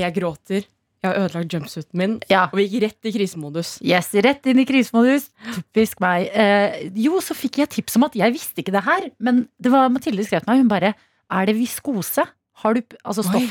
Jeg 0.00 0.16
gråter. 0.16 0.66
Jeg 1.00 1.08
har 1.08 1.22
ødelagt 1.22 1.54
jumpsuiten 1.56 1.96
min. 1.96 2.16
Ja. 2.28 2.46
Og 2.52 2.58
vi 2.60 2.66
gikk 2.68 2.84
rett 2.84 3.08
i 3.08 3.12
krisemodus. 3.14 3.78
Yes, 3.84 4.10
rett 4.20 4.44
inn 4.52 4.60
i 4.60 4.66
krisemodus. 4.68 5.30
Typisk 5.54 6.02
meg. 6.04 6.28
Eh, 6.36 6.90
jo, 7.00 7.22
så 7.24 7.36
fikk 7.36 7.62
jeg 7.62 7.72
tips 7.72 7.96
om 7.96 8.04
at 8.08 8.18
jeg 8.20 8.36
visste 8.36 8.60
ikke 8.60 8.74
det 8.76 8.84
her, 8.84 9.08
men 9.24 9.46
det 9.60 9.72
var 9.72 9.88
Mathilde 9.92 10.26
skrev 10.28 10.44
til 10.44 10.52
meg. 10.52 10.60
Hun 10.60 10.72
bare 10.72 10.92
Er 11.30 11.46
det 11.48 11.54
viskose? 11.56 12.26
Har 12.60 12.76
du, 12.76 12.82
altså 13.00 13.24
Oi. 13.24 13.46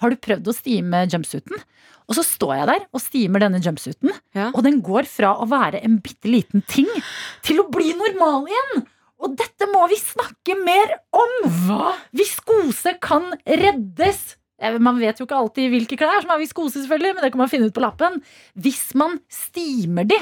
Har 0.00 0.10
du 0.12 0.16
prøvd 0.16 0.48
å 0.50 0.54
stime 0.56 1.04
jumpsuiten? 1.12 1.60
Og 2.10 2.16
så 2.18 2.24
står 2.26 2.54
jeg 2.58 2.66
der 2.72 2.86
og 2.90 3.02
stimer 3.04 3.44
denne 3.44 3.60
jumpsuiten, 3.62 4.10
Ja. 4.34 4.48
og 4.50 4.64
den 4.66 4.80
går 4.82 5.06
fra 5.06 5.34
å 5.38 5.46
være 5.46 5.82
en 5.84 5.98
bitte 6.02 6.26
liten 6.32 6.64
ting 6.66 6.88
til 7.46 7.60
å 7.62 7.68
bli 7.70 7.92
normal 7.94 8.48
igjen! 8.50 8.86
Og 9.20 9.34
dette 9.36 9.66
må 9.68 9.84
vi 9.92 9.98
snakke 10.00 10.56
mer 10.64 10.94
om! 11.12 11.34
Hva? 11.68 11.90
Viskose 12.16 12.94
kan 13.04 13.28
reddes! 13.46 14.36
Eh, 14.60 14.78
Man 14.80 14.98
vet 15.00 15.20
jo 15.20 15.26
ikke 15.28 15.36
alltid 15.38 15.70
hvilke 15.72 15.96
klær 16.00 16.22
som 16.24 16.32
er 16.34 16.40
viskose, 16.42 16.80
selvfølgelig, 16.82 17.14
men 17.18 17.24
det 17.26 17.30
kan 17.34 17.42
man 17.44 17.48
finne 17.52 17.68
ut 17.68 17.76
på 17.76 17.84
lappen. 17.84 18.18
Hvis 18.58 18.94
man 18.98 19.18
stimer 19.30 20.08
de. 20.08 20.18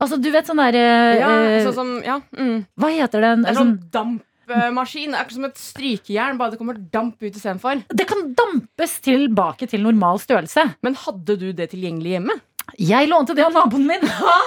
Altså, 0.00 0.18
du 0.20 0.28
vet 0.30 0.44
sånn 0.48 0.60
derre 0.60 0.84
Ja, 1.16 1.28
eh, 1.48 1.64
sånn 1.64 1.74
som, 1.74 1.90
ja, 2.04 2.20
mm. 2.36 2.66
Hva 2.76 2.90
heter 2.92 3.24
den? 3.24 3.42
Det 3.46 3.50
er 3.54 3.56
Sånn, 3.56 3.74
sånn 3.92 4.16
dampmaskin. 4.48 5.12
Det 5.12 5.18
er 5.20 5.24
ikke 5.26 5.36
som 5.38 5.48
et 5.48 5.58
strykejern, 5.60 6.38
bare 6.40 6.54
det 6.54 6.58
kommer 6.60 6.78
damp 6.92 7.16
ut 7.22 7.30
istedenfor. 7.32 7.84
det 7.88 8.06
kan 8.08 8.34
dampes 8.38 8.98
tilbake 9.04 9.68
til 9.70 9.82
normal 9.82 10.18
størrelse. 10.22 10.68
Men 10.82 10.94
hadde 10.94 11.38
du 11.40 11.52
det 11.52 11.70
tilgjengelig 11.74 12.16
hjemme? 12.16 12.36
Jeg 12.82 13.06
lånte 13.08 13.32
det 13.36 13.44
av 13.46 13.52
naboen 13.54 13.84
min. 13.86 14.02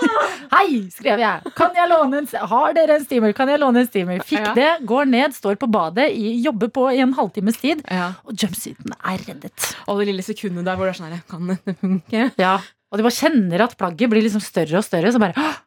Hei, 0.54 0.82
skrev 0.92 1.22
jeg. 1.24 1.52
Kan 1.56 1.72
jeg 1.78 1.88
låne 1.90 2.20
en, 2.20 2.28
har 2.52 2.74
dere 2.76 2.98
en 3.00 3.06
steamer? 3.06 3.32
Kan 3.34 3.48
jeg 3.50 3.62
låne 3.62 3.80
en 3.80 3.88
steamer? 3.88 4.20
Fikk 4.28 4.42
Ja. 4.44 4.52
det, 4.58 4.68
går 4.90 5.08
ned, 5.08 5.34
står 5.38 5.56
på 5.62 5.70
badet, 5.72 6.10
i, 6.12 6.34
jobber 6.44 6.68
på 6.76 6.84
i 6.92 7.00
en 7.00 7.14
halvtimes 7.16 7.58
tid. 7.62 7.82
Ja. 7.90 8.10
Og 8.28 8.36
jumpsuiten 8.36 8.92
er 9.00 9.24
reddet. 9.24 9.70
Og 9.88 10.02
det 10.02 10.10
lille 10.12 10.26
sekundet 10.28 10.68
der 10.68 10.76
hvor 10.76 10.90
det 10.90 10.98
er 10.98 11.00
sånn 11.00 11.14
her 11.16 11.24
Kan 11.32 11.48
dette 11.48 11.76
funke? 11.80 12.28
Ja, 12.38 12.58
Og 12.92 12.98
du 13.00 13.06
bare 13.08 13.16
kjenner 13.16 13.62
at 13.64 13.78
plagget 13.80 14.10
blir 14.12 14.24
liksom 14.26 14.42
større 14.44 14.80
og 14.82 14.84
større. 14.86 15.12
Så 15.16 15.22
bare 15.24 15.38
«Åh, 15.40 15.58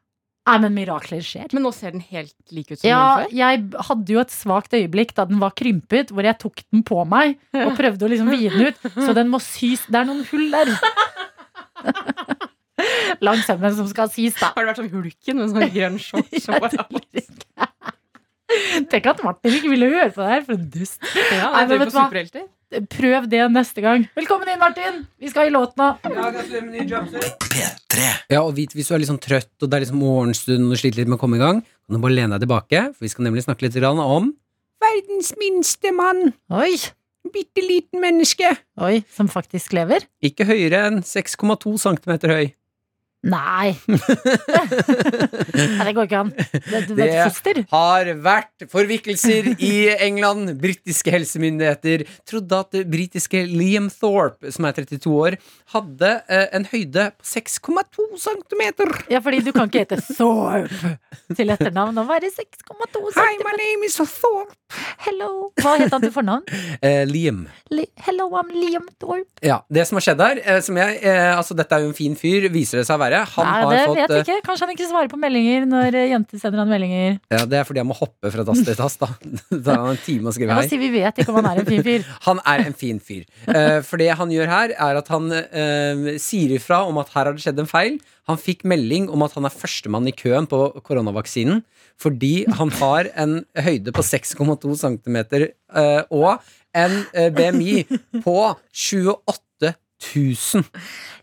Nei, 0.42 0.56
men 0.58 0.72
mirakler 0.74 1.20
skjer. 1.22 1.52
Men 1.54 1.62
nå 1.62 1.70
ser 1.74 1.92
den 1.94 2.00
helt 2.02 2.34
lik 2.50 2.72
ut 2.72 2.80
som 2.80 2.88
Ja, 2.88 3.02
den 3.20 3.28
før. 3.28 3.36
jeg 3.38 3.60
hadde 3.88 4.12
jo 4.16 4.20
et 4.24 4.32
svakt 4.34 4.72
øyeblikk 4.74 5.12
da 5.14 5.24
den 5.30 5.38
var 5.38 5.52
krympet, 5.54 6.10
hvor 6.10 6.26
jeg 6.26 6.34
tok 6.42 6.64
den 6.72 6.82
på 6.88 7.04
meg 7.06 7.36
og 7.54 7.76
prøvde 7.78 8.08
å 8.08 8.10
liksom 8.10 8.30
vide 8.32 8.50
den 8.56 8.66
ut. 8.72 8.78
Så 9.06 9.14
den 9.14 9.30
må 9.30 9.38
sys 9.44 9.84
Det 9.86 10.00
er 10.00 10.08
noen 10.08 10.24
hull 10.32 10.48
der. 10.50 10.72
Langs 13.22 13.46
sømmen 13.46 13.74
som 13.76 13.86
skal 13.90 14.08
sys, 14.10 14.34
da. 14.40 14.48
Har 14.56 14.64
det 14.64 14.70
vært 14.72 14.80
sånn 14.82 14.90
hulken 14.90 15.36
med 15.38 15.50
sånn 15.52 15.70
grønn 15.76 15.98
shorts? 16.02 16.46
Tenk 18.92 19.06
at 19.08 19.22
Martin 19.24 19.54
ikke 19.56 19.70
ville 19.72 19.86
høre 19.94 20.10
på 20.12 20.20
det 20.24 20.28
her, 20.32 20.42
for 20.44 20.52
en 20.58 20.66
dust. 20.74 20.98
Ja, 21.32 21.46
Nei, 21.54 21.62
men 21.70 21.78
vet 21.84 21.92
du 21.92 21.96
hva? 21.96 22.04
Prøv 22.72 23.26
det 23.28 23.42
neste 23.52 23.82
gang. 23.84 24.06
Velkommen 24.16 24.48
inn, 24.48 24.60
Martin! 24.60 25.02
Vi 25.20 25.28
skal 25.28 25.50
i 25.50 25.52
låt 25.52 25.74
nå. 25.76 25.90
P3. 26.02 28.04
Ja, 28.32 28.40
og 28.40 28.54
vit, 28.56 28.72
Hvis 28.72 28.88
du 28.88 28.94
er 28.96 29.02
litt 29.02 29.10
sånn 29.10 29.20
trøtt 29.20 29.52
og 29.60 29.68
det 29.68 29.76
er 29.76 29.84
liksom 29.84 30.00
morgenstund 30.00 30.72
og 30.72 30.80
sliter 30.80 31.02
litt 31.02 31.10
med 31.10 31.18
å 31.18 31.20
komme 31.20 31.36
i 31.36 31.42
gang, 31.42 31.60
kan 31.60 31.98
du 31.98 32.00
bare 32.00 32.16
lene 32.16 32.38
deg 32.38 32.46
tilbake, 32.46 32.86
for 32.94 33.04
vi 33.04 33.12
skal 33.12 33.28
nemlig 33.28 33.44
snakke 33.44 33.66
litt 33.66 33.76
grann 33.76 34.00
om 34.00 34.30
verdens 34.82 35.30
minste 35.38 35.92
mann. 35.94 36.32
Oi, 36.50 36.74
Bitte 37.32 37.62
liten 37.62 38.00
menneske. 38.02 38.48
oi, 38.82 39.04
som 39.14 39.28
faktisk 39.30 39.76
lever? 39.76 40.02
Ikke 40.26 40.42
høyere 40.48 40.80
enn 40.88 40.98
6,2 41.06 41.76
cm 41.78 42.16
høy. 42.28 42.48
Nei. 43.22 43.76
Nei, 45.76 45.84
det 45.86 45.92
går 45.94 46.08
ikke 46.08 46.20
an. 46.24 46.32
Det, 46.34 46.80
det, 46.90 46.96
det 46.96 47.62
har 47.70 48.08
vært 48.24 48.64
forvikkelser 48.72 49.52
i 49.62 49.74
England. 50.02 50.50
Britiske 50.62 51.12
helsemyndigheter 51.14 52.02
trodde 52.28 52.58
at 52.64 52.78
britiske 52.90 53.44
Liam 53.46 53.86
Thorpe, 53.94 54.50
som 54.54 54.66
er 54.66 54.74
32 54.80 55.12
år, 55.14 55.36
hadde 55.74 56.10
eh, 56.26 56.48
en 56.58 56.66
høyde 56.72 57.10
på 57.14 57.28
6,2 57.30 58.08
cm. 58.24 58.64
Ja, 59.12 59.22
fordi 59.22 59.42
du 59.46 59.52
kan 59.54 59.70
ikke 59.70 59.84
hete 59.84 60.00
Thorpe 60.02 60.96
til 61.38 61.54
etternavn 61.54 62.02
og 62.02 62.10
være 62.10 62.32
6,2 62.34 62.42
cm. 62.66 63.20
Hi, 63.20 63.38
my 63.46 63.54
name 63.60 63.86
is 63.86 64.00
Thorpe. 64.02 64.58
Hello. 65.06 65.50
Hva 65.60 65.76
het 65.80 65.92
han 65.92 66.02
til 66.04 66.14
fornavn? 66.14 66.46
Eh, 66.82 67.04
Liam. 67.06 67.44
Li 67.70 67.84
Hello, 68.06 68.24
I'm 68.38 68.48
Liam 68.50 68.86
Thorpe. 69.00 69.28
Ja, 69.44 69.60
Det 69.70 69.84
som 69.86 69.98
har 69.98 70.04
skjedd 70.06 70.22
her 70.24 70.40
eh, 70.42 70.58
som 70.64 70.78
jeg, 70.80 70.96
eh, 71.06 71.28
altså 71.36 71.54
Dette 71.58 71.76
er 71.76 71.84
jo 71.84 71.90
en 71.92 71.96
fin 71.96 72.16
fyr, 72.18 72.48
viser 72.50 72.80
det 72.80 72.86
seg 72.88 72.96
å 72.96 73.02
være. 73.02 73.11
Han 73.34 73.46
Nei, 73.46 73.52
har 73.62 73.72
det 73.72 73.80
fått 73.82 73.98
vet 73.98 74.10
eh, 74.10 74.16
jeg 74.16 74.24
ikke. 74.26 74.44
Kanskje 74.46 74.66
han 74.66 74.72
ikke 74.74 74.86
svarer 74.88 75.10
på 75.12 75.18
meldinger 75.20 75.66
når 75.68 75.96
eh, 75.98 76.06
jenter 76.12 76.40
sender 76.40 76.62
han 76.62 76.70
meldinger. 76.72 77.18
Ja, 77.32 77.42
Det 77.48 77.58
er 77.60 77.66
fordi 77.68 77.82
han 77.82 77.88
må 77.90 77.96
hoppe 77.98 78.30
fra 78.32 78.44
tass 78.48 78.62
til 78.66 78.78
tass, 78.78 78.96
da 79.00 79.08
Det 79.52 79.60
tar 79.66 79.80
han 79.82 79.90
en 79.92 80.00
time 80.04 80.30
å 80.30 80.34
skrive 80.36 80.56
her. 80.56 80.68
si 80.70 80.78
vi 80.80 80.90
vet 80.94 81.20
ikke 81.20 81.34
om 81.34 81.40
han 81.40 81.50
er 81.52 81.62
en 81.62 81.68
fin 81.68 81.84
fyr. 81.86 82.08
Han 82.28 82.40
er 82.48 82.64
en 82.64 82.76
fin 82.78 82.98
fyr. 83.02 83.22
Eh, 83.50 83.78
for 83.86 84.00
det 84.00 84.08
han 84.18 84.30
gjør 84.32 84.50
her, 84.50 84.72
er 84.86 84.98
at 85.00 85.08
han 85.12 85.28
eh, 85.34 86.16
sier 86.22 86.54
ifra 86.56 86.82
om 86.88 86.98
at 87.02 87.12
her 87.14 87.28
har 87.28 87.36
det 87.36 87.44
skjedd 87.44 87.60
en 87.62 87.68
feil. 87.70 87.98
Han 88.30 88.38
fikk 88.40 88.64
melding 88.68 89.08
om 89.12 89.24
at 89.26 89.34
han 89.36 89.48
er 89.48 89.54
førstemann 89.54 90.06
i 90.08 90.14
køen 90.16 90.48
på 90.50 90.64
koronavaksinen 90.86 91.62
fordi 92.02 92.44
han 92.58 92.70
har 92.80 93.10
en 93.20 93.34
høyde 93.62 93.92
på 93.94 94.02
6,2 94.02 94.72
cm 94.80 95.18
eh, 95.20 96.02
og 96.10 96.40
en 96.74 96.94
BMI 97.36 97.82
på 98.24 98.36
28 98.72 99.51
000. 100.02 100.64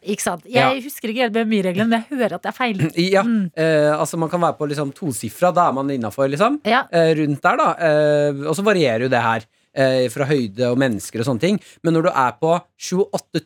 Ikke 0.08 0.24
sant? 0.24 0.44
Jeg 0.48 0.56
Ja. 0.64 0.70
husker 0.82 1.10
ikke 1.12 1.26
helt 1.28 1.34
BMI-reglene, 1.36 1.88
men 1.90 2.00
jeg 2.04 2.18
hører 2.20 2.36
at 2.40 2.44
det 2.44 2.52
er 2.54 2.58
feil. 2.58 2.78
Ja, 3.16 3.24
eh, 3.56 3.92
altså 4.00 4.18
Man 4.18 4.30
kan 4.32 4.42
være 4.42 4.58
på 4.58 4.68
liksom 4.72 4.94
tosifra, 4.96 5.52
da 5.54 5.68
er 5.70 5.74
man 5.74 5.90
innafor, 5.94 6.30
liksom. 6.32 6.60
Ja. 6.66 6.86
Eh, 6.92 7.14
rundt 7.20 7.42
der, 7.44 7.58
da. 7.60 7.70
Eh, 7.80 8.46
og 8.48 8.56
så 8.56 8.64
varierer 8.64 9.08
jo 9.08 9.10
det 9.12 9.22
her. 9.22 9.46
Eh, 9.80 10.08
fra 10.10 10.26
høyde 10.26 10.66
og 10.72 10.80
mennesker 10.82 11.22
og 11.22 11.28
sånne 11.28 11.40
ting. 11.44 11.60
Men 11.86 11.94
når 11.94 12.08
du 12.08 12.10
er 12.10 12.32
på 12.42 12.56
28 12.82 13.44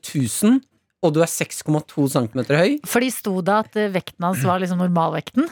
000, 0.47 0.61
og 1.03 1.11
du 1.13 1.19
er 1.19 1.27
6,2 1.27 2.05
cm 2.07 2.45
høy 2.55 2.77
Fordi 2.88 3.09
sto 3.11 3.41
det 3.43 3.53
at 3.65 3.75
eh, 3.75 3.89
vekten 3.91 4.23
hans 4.23 4.39
var 4.47 4.61
liksom 4.63 4.79
normalvekten? 4.79 5.49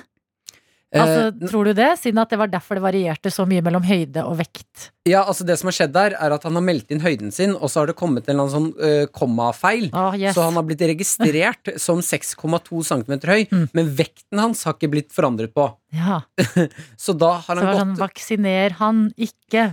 Eh, 0.94 1.02
Altså, 1.02 1.48
tror 1.52 1.66
du 1.70 1.74
det? 1.78 1.88
Siden 2.02 2.20
at 2.22 2.30
det 2.34 2.38
var 2.42 2.50
derfor 2.52 2.76
det 2.76 2.84
varierte 2.84 3.32
så 3.32 3.46
mye 3.48 3.62
mellom 3.64 3.84
høyde 3.88 4.24
og 4.28 4.38
vekt. 4.42 4.90
Ja, 5.08 5.24
altså 5.24 5.46
Det 5.48 5.56
som 5.58 5.70
har 5.72 5.76
skjedd 5.78 5.94
der, 5.96 6.16
er 6.20 6.36
at 6.36 6.44
han 6.44 6.54
har 6.60 6.62
meldt 6.68 6.92
inn 6.92 7.00
høyden 7.02 7.32
sin, 7.34 7.54
og 7.56 7.72
så 7.72 7.82
har 7.82 7.88
det 7.92 7.96
kommet 8.00 8.28
en 8.28 8.36
eller 8.36 8.44
annen 8.50 8.56
sånn 8.56 8.72
uh, 8.78 9.06
kommafeil. 9.16 9.88
Oh, 9.96 10.12
yes. 10.20 10.36
Så 10.36 10.44
han 10.46 10.60
har 10.60 10.66
blitt 10.68 10.84
registrert 10.92 11.72
som 11.86 12.04
6,2 12.06 12.84
cm 12.92 13.16
høy, 13.32 13.48
Mm. 13.52 13.68
men 13.74 13.94
vekten 13.98 14.40
hans 14.44 14.64
har 14.68 14.76
ikke 14.78 14.92
blitt 14.94 15.12
forandret 15.16 15.54
på. 15.56 15.70
Ja. 15.96 16.22
Så 16.98 17.14
da 17.18 17.34
har 17.42 17.56
han 17.56 17.64
så 17.64 17.72
gått 17.72 17.80
sånn, 17.82 17.96
vaksiner 18.00 18.76
han 18.80 19.00
ikke. 19.18 19.64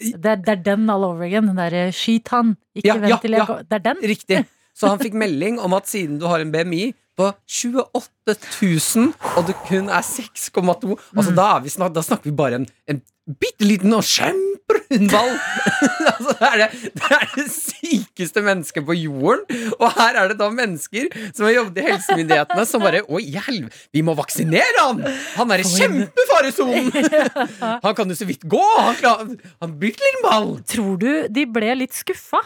Det 0.00 0.28
er, 0.28 0.36
det 0.44 0.52
er 0.52 0.60
den 0.60 0.90
all 0.92 1.04
over 1.08 1.24
again. 1.24 1.46
Den 1.48 1.56
derre 1.56 1.86
skyt 1.96 2.28
han, 2.32 2.54
ikke 2.76 2.86
Ja, 2.90 2.96
vent 3.00 3.14
ja, 3.14 3.18
til 3.22 3.32
jeg 3.32 3.40
ja. 3.40 3.46
går 3.48 3.62
Det 3.64 3.76
er 3.78 3.84
den? 3.88 4.02
Riktig. 4.12 4.40
Så 4.76 4.90
han 4.92 5.00
fikk 5.00 5.16
melding 5.16 5.60
om 5.62 5.74
at 5.76 5.88
siden 5.88 6.20
du 6.20 6.26
har 6.28 6.42
en 6.44 6.52
BMI 6.52 6.90
på 7.16 7.30
28 7.48 8.34
000, 8.60 9.12
og 9.36 9.46
det 9.48 9.56
kun 9.64 9.88
er 9.88 10.04
6,2 10.04 10.96
Altså, 11.16 11.32
da, 11.32 11.46
er 11.56 11.72
snak, 11.72 11.94
da 11.96 12.02
snakker 12.04 12.28
vi 12.28 12.36
bare 12.36 12.60
en, 12.60 12.66
en 12.92 13.00
bitte 13.40 13.64
liten 13.64 13.94
og 13.96 14.04
kjemperund 14.04 15.08
ball! 15.10 15.32
altså, 16.12 16.34
det, 16.36 16.50
er 16.50 16.60
det, 16.60 16.90
det 16.98 17.08
er 17.16 17.24
det 17.32 17.46
sykeste 17.54 18.42
mennesket 18.44 18.84
på 18.86 18.96
jorden. 18.98 19.46
Og 19.78 19.86
her 19.96 20.20
er 20.20 20.30
det 20.30 20.36
da 20.42 20.50
mennesker 20.52 21.08
som 21.32 21.46
har 21.48 21.54
jobbet 21.56 21.80
i 21.80 21.86
helsemyndighetene, 21.88 22.66
som 22.68 22.84
bare 22.84 23.00
Å, 23.06 23.22
i 23.22 23.62
vi 23.96 24.04
må 24.04 24.14
vaksinere 24.18 24.82
han! 24.82 25.00
Han 25.38 25.56
er 25.56 25.64
i 25.64 25.70
kjempefaresonen! 25.72 26.92
han 27.86 27.96
kan 27.96 28.12
jo 28.12 28.18
så 28.18 28.28
vidt 28.28 28.44
gå! 28.44 28.66
Han, 28.76 29.00
klar, 29.00 29.24
han 29.64 29.74
bitte 29.80 30.04
liten 30.04 30.26
ball! 30.26 30.52
Tror 30.68 31.00
du 31.00 31.10
de 31.32 31.48
ble 31.48 31.72
litt 31.80 31.96
skuffa 31.96 32.44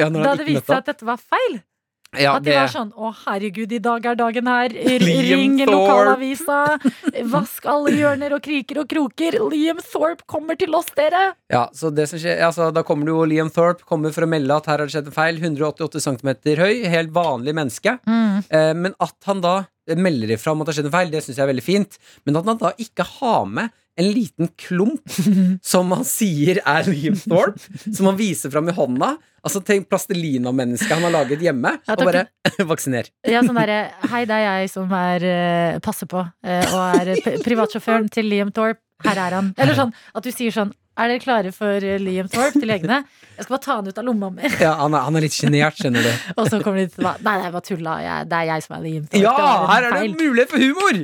Ja, 0.00 0.10
da 0.10 0.34
det 0.36 0.46
viste 0.46 0.66
seg 0.68 0.82
at 0.82 0.92
dette 0.92 1.06
var 1.08 1.16
feil? 1.22 1.62
Ja, 2.16 2.36
at 2.36 2.44
de 2.44 2.50
det- 2.50 2.56
var 2.56 2.68
sånn 2.68 2.92
'Å, 2.94 3.12
herregud, 3.26 3.72
i 3.72 3.78
dag 3.82 4.06
er 4.06 4.14
dagen 4.14 4.46
her'. 4.46 4.72
Ring 5.02 5.58
lokalavisa. 5.66 6.78
Vask 7.28 7.66
alle 7.66 7.90
hjørner 7.92 8.32
og 8.36 8.42
kriker 8.42 8.78
og 8.80 8.88
kroker. 8.88 9.36
Liam 9.50 9.80
Thorpe 9.82 10.22
kommer 10.26 10.56
til 10.56 10.72
oss, 10.74 10.86
dere! 10.96 11.34
Ja, 11.50 11.68
så 11.74 11.90
det 11.94 12.08
som 12.08 12.18
skjer, 12.18 12.40
altså, 12.40 12.72
Da 12.72 12.82
kommer 12.82 13.04
det 13.04 13.12
jo 13.12 13.24
Liam 13.26 13.50
Thorpe 13.50 13.84
kommer 13.84 14.12
for 14.14 14.22
å 14.24 14.28
melde 14.30 14.54
at 14.56 14.66
her 14.66 14.78
har 14.78 14.86
det 14.86 14.94
skjedd 14.94 15.06
en 15.10 15.16
feil. 15.18 15.40
188 15.42 16.00
cm 16.00 16.56
høy, 16.56 16.84
helt 16.88 17.10
vanlig 17.12 17.52
menneske. 17.54 17.98
Eh, 18.06 18.72
men 18.74 18.94
at 19.00 19.16
han 19.26 19.40
da 19.40 19.66
melder 19.88 20.28
ifra 20.36 20.52
om 20.52 20.60
at 20.62 20.66
det 20.66 20.74
har 20.74 20.82
skjedd 20.82 20.92
en 20.92 20.98
feil, 20.98 21.10
det 21.10 21.22
syns 21.24 21.36
jeg 21.36 21.44
er 21.48 21.52
veldig 21.52 21.66
fint. 21.66 21.98
Men 22.24 22.36
at 22.36 22.44
han 22.46 22.58
da 22.58 22.72
ikke 22.78 23.04
har 23.20 23.44
med 23.46 23.70
en 23.96 24.10
liten 24.12 24.50
klump 24.60 25.02
som 25.72 25.92
han 25.94 26.04
sier 26.06 26.60
er 26.64 26.88
Liam 26.90 27.16
Thorpe, 27.18 27.60
som 27.86 28.10
han 28.10 28.18
viser 28.18 28.52
fram 28.52 28.68
i 28.68 28.74
hånda. 28.76 29.14
Altså 29.46 29.60
Tenk 29.62 29.86
plastelina-mennesket 29.88 30.90
han 30.90 31.04
har 31.06 31.14
laget 31.14 31.44
hjemme, 31.44 31.76
Ja, 31.86 31.94
og 31.94 32.08
bare 32.08 32.24
vaksiner. 32.72 33.08
Ja, 33.30 33.44
sånn 33.46 33.58
derre 33.60 33.76
Hei, 34.10 34.24
det 34.26 34.34
er 34.40 34.46
jeg 34.62 34.72
som 34.72 34.90
er 34.96 35.26
eh, 35.30 35.78
passer 35.84 36.10
på, 36.10 36.24
eh, 36.42 36.74
og 36.74 37.06
er 37.06 37.40
privatsjåføren 37.44 38.10
til 38.12 38.26
Liam 38.32 38.50
Thorpe. 38.54 38.82
Her 39.04 39.18
er 39.26 39.34
han. 39.36 39.52
Eller 39.60 39.76
sånn 39.76 39.90
at 40.16 40.24
du 40.24 40.32
sier 40.32 40.54
sånn 40.54 40.70
Er 40.96 41.08
dere 41.12 41.20
klare 41.20 41.50
for 41.52 41.84
eh, 41.84 41.98
Liam 42.00 42.28
Thorpe 42.32 42.56
til 42.56 42.68
legene? 42.70 43.02
Jeg 43.36 43.44
skal 43.44 43.52
bare 43.58 43.64
ta 43.66 43.74
han 43.76 43.88
ut 43.90 43.98
av 44.00 44.04
lomma 44.06 44.30
mi. 44.32 44.48
Ja, 44.62 44.70
han 44.80 44.94
er, 44.96 45.02
han 45.04 45.16
er 45.18 45.20
litt 45.26 45.34
sjenert, 45.36 45.76
skjønner 45.76 46.06
du. 46.06 46.12
Og 46.40 46.46
så 46.48 46.60
kommer 46.64 46.80
de 46.80 46.86
til 46.94 47.04
meg. 47.04 47.20
Nei, 47.26 47.34
det 47.36 47.44
jeg 47.44 47.52
bare 47.52 47.66
tulla. 47.68 47.96
Jeg, 48.00 48.28
det 48.30 48.38
er 48.38 48.46
jeg 48.48 48.64
som 48.64 48.76
er 48.78 48.84
Liam 48.86 49.04
Thorpe. 49.10 49.20
Ja, 49.26 49.66
her 49.74 49.88
er 49.90 49.96
det 49.98 50.16
mulighet 50.16 50.54
for 50.54 50.64
humor! 50.64 51.02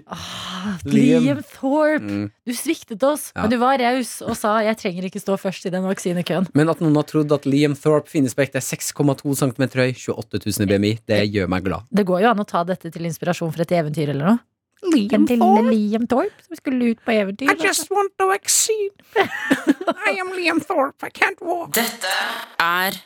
Liam, 0.88 1.26
Liam. 1.26 1.42
Thorpe, 1.52 2.00
Mm. 2.02 2.30
du 2.48 2.52
sviktet 2.56 3.02
oss, 3.04 3.32
Ja. 3.34 3.42
men 3.42 3.50
du 3.52 3.58
var 3.60 3.78
raus 3.78 4.22
og 4.22 4.36
sa 4.36 4.58
'jeg 4.62 4.76
trenger 4.78 5.04
ikke 5.04 5.20
stå 5.20 5.36
først 5.38 5.66
i 5.66 5.70
den 5.70 5.82
vaksinekøen'. 5.84 6.48
Men 6.54 6.68
at 6.70 6.80
noen 6.80 6.94
har 6.96 7.04
trodd 7.04 7.30
at 7.32 7.44
Liam 7.46 7.74
Thorpe 7.74 8.08
finnes 8.08 8.34
på 8.34 8.42
ekte, 8.46 8.56
er 8.56 8.64
6,2 8.64 9.34
cm 9.36 9.68
høy, 9.76 9.92
28 9.92 10.40
000 10.58 10.66
BMI, 10.68 10.98
det 11.06 11.32
gjør 11.32 11.48
meg 11.48 11.64
glad. 11.64 11.82
Det 11.92 12.06
går 12.06 12.22
jo 12.22 12.30
an 12.30 12.38
å 12.38 12.46
ta 12.46 12.64
dette 12.64 12.90
til 12.90 13.02
inspirasjon 13.04 13.52
for 13.52 13.60
et 13.62 13.68
eventyr 13.70 14.08
eller 14.10 14.24
noe. 14.26 14.38
Liam 14.82 15.24
Den 15.28 15.38
lille 15.38 15.62
Liam 15.70 16.06
Thorpe 16.10 16.42
som 16.46 16.56
skulle 16.58 16.92
ut 16.92 17.00
på 17.06 17.12
eventyr. 17.14 17.50
I 17.52 17.54
just 17.62 17.90
want 17.90 18.12
a 18.18 18.26
vaccine. 18.26 18.90
I 20.08 20.16
am 20.20 20.32
Liam 20.34 20.60
Thorpe, 20.64 21.06
I 21.06 21.10
can't 21.14 21.40
walk. 21.40 21.70
Dette 21.76 22.10
er 22.60 22.96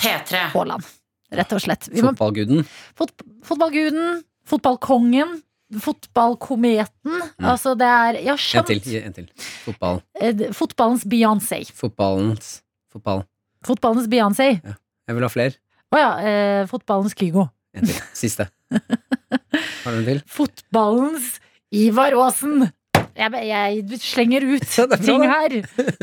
P3. 0.00 0.46
Haaland, 0.54 0.86
rett 1.34 1.52
og 1.52 1.60
slett. 1.64 1.88
Vi 1.92 2.00
må, 2.02 2.14
Fotballguden. 2.14 2.64
fot, 2.98 3.12
fotballguden, 3.46 4.22
fotballkongen, 4.48 5.36
fotballkometen. 5.84 7.20
Altså, 7.42 7.74
det 7.78 7.86
er 7.90 8.18
Ja, 8.24 8.34
skjønt. 8.40 8.70
En 8.70 8.80
til. 8.80 8.96
En 9.04 9.12
til. 9.16 9.28
Fotball. 9.64 10.00
eh, 10.20 10.34
fotballens 10.52 11.04
Beyoncé. 11.04 11.62
Fotballens 11.74 12.62
Fotball. 12.92 13.24
Fotballens 13.66 14.06
Beyoncé. 14.08 14.48
Jeg 14.64 15.14
vil 15.16 15.22
ha 15.24 15.28
flere. 15.28 15.56
Å 15.94 15.98
ja, 15.98 16.10
eh, 16.20 16.66
fotballens 16.66 17.14
Kygo. 17.14 17.48
En 17.74 17.86
til. 17.86 17.96
Siste. 18.14 18.48
Har 19.84 19.92
du 19.92 19.98
en 19.98 20.06
til? 20.08 20.22
Fotballens 20.30 21.34
Ivar 21.74 22.16
Aasen. 22.26 22.68
Jeg, 23.14 23.46
jeg 23.46 23.98
slenger 24.02 24.44
ut 24.48 24.64
Ja, 24.78 24.86
bra, 24.90 24.98
ting 24.98 25.22
her. 25.28 25.54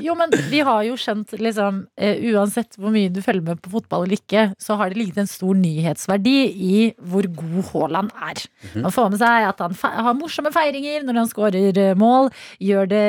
Jo, 0.02 0.16
men 0.18 0.32
vi 0.52 0.62
har 0.66 0.84
jo 0.88 0.96
skjønt, 1.00 1.34
liksom, 1.42 1.82
uh, 2.00 2.22
uansett 2.32 2.78
hvor 2.80 2.94
mye 2.94 3.12
du 3.12 3.20
følger 3.24 3.44
med 3.52 3.62
på 3.64 3.74
fotball 3.74 4.06
eller 4.06 4.20
ikke, 4.20 4.46
så 4.62 4.78
har 4.80 4.92
det 4.92 5.00
ligget 5.02 5.20
en 5.24 5.30
stor 5.30 5.58
nyhetsverdi 5.60 6.36
i 6.52 6.78
hvor 7.12 7.28
god 7.36 7.58
Haaland 7.72 8.14
er. 8.16 8.44
Mhm. 8.72 8.86
Man 8.86 8.96
får 8.96 9.12
med 9.12 9.22
seg 9.24 9.48
at 9.50 9.64
han 9.66 9.76
har 10.08 10.18
morsomme 10.18 10.54
feiringer 10.56 11.06
når 11.08 11.22
han 11.22 11.32
skårer 11.32 11.82
eh, 11.84 11.98
mål, 12.00 12.32
gjør 12.64 12.90
det 12.92 13.04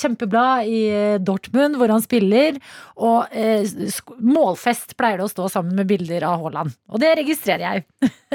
kjempebra 0.00 0.46
i 0.64 0.80
eh, 0.88 1.18
Dortmund, 1.22 1.76
hvor 1.80 1.92
han 1.92 2.04
spiller, 2.04 2.58
og 2.96 3.36
uh, 3.36 4.16
målfest 4.22 4.96
pleier 4.98 5.20
det 5.20 5.28
å 5.28 5.32
stå 5.32 5.50
sammen 5.52 5.76
med 5.78 5.90
bilder 5.90 6.24
av 6.28 6.40
Haaland. 6.42 6.74
Og 6.92 7.02
det 7.02 7.14
registrerer 7.20 7.68
jeg. 7.68 7.86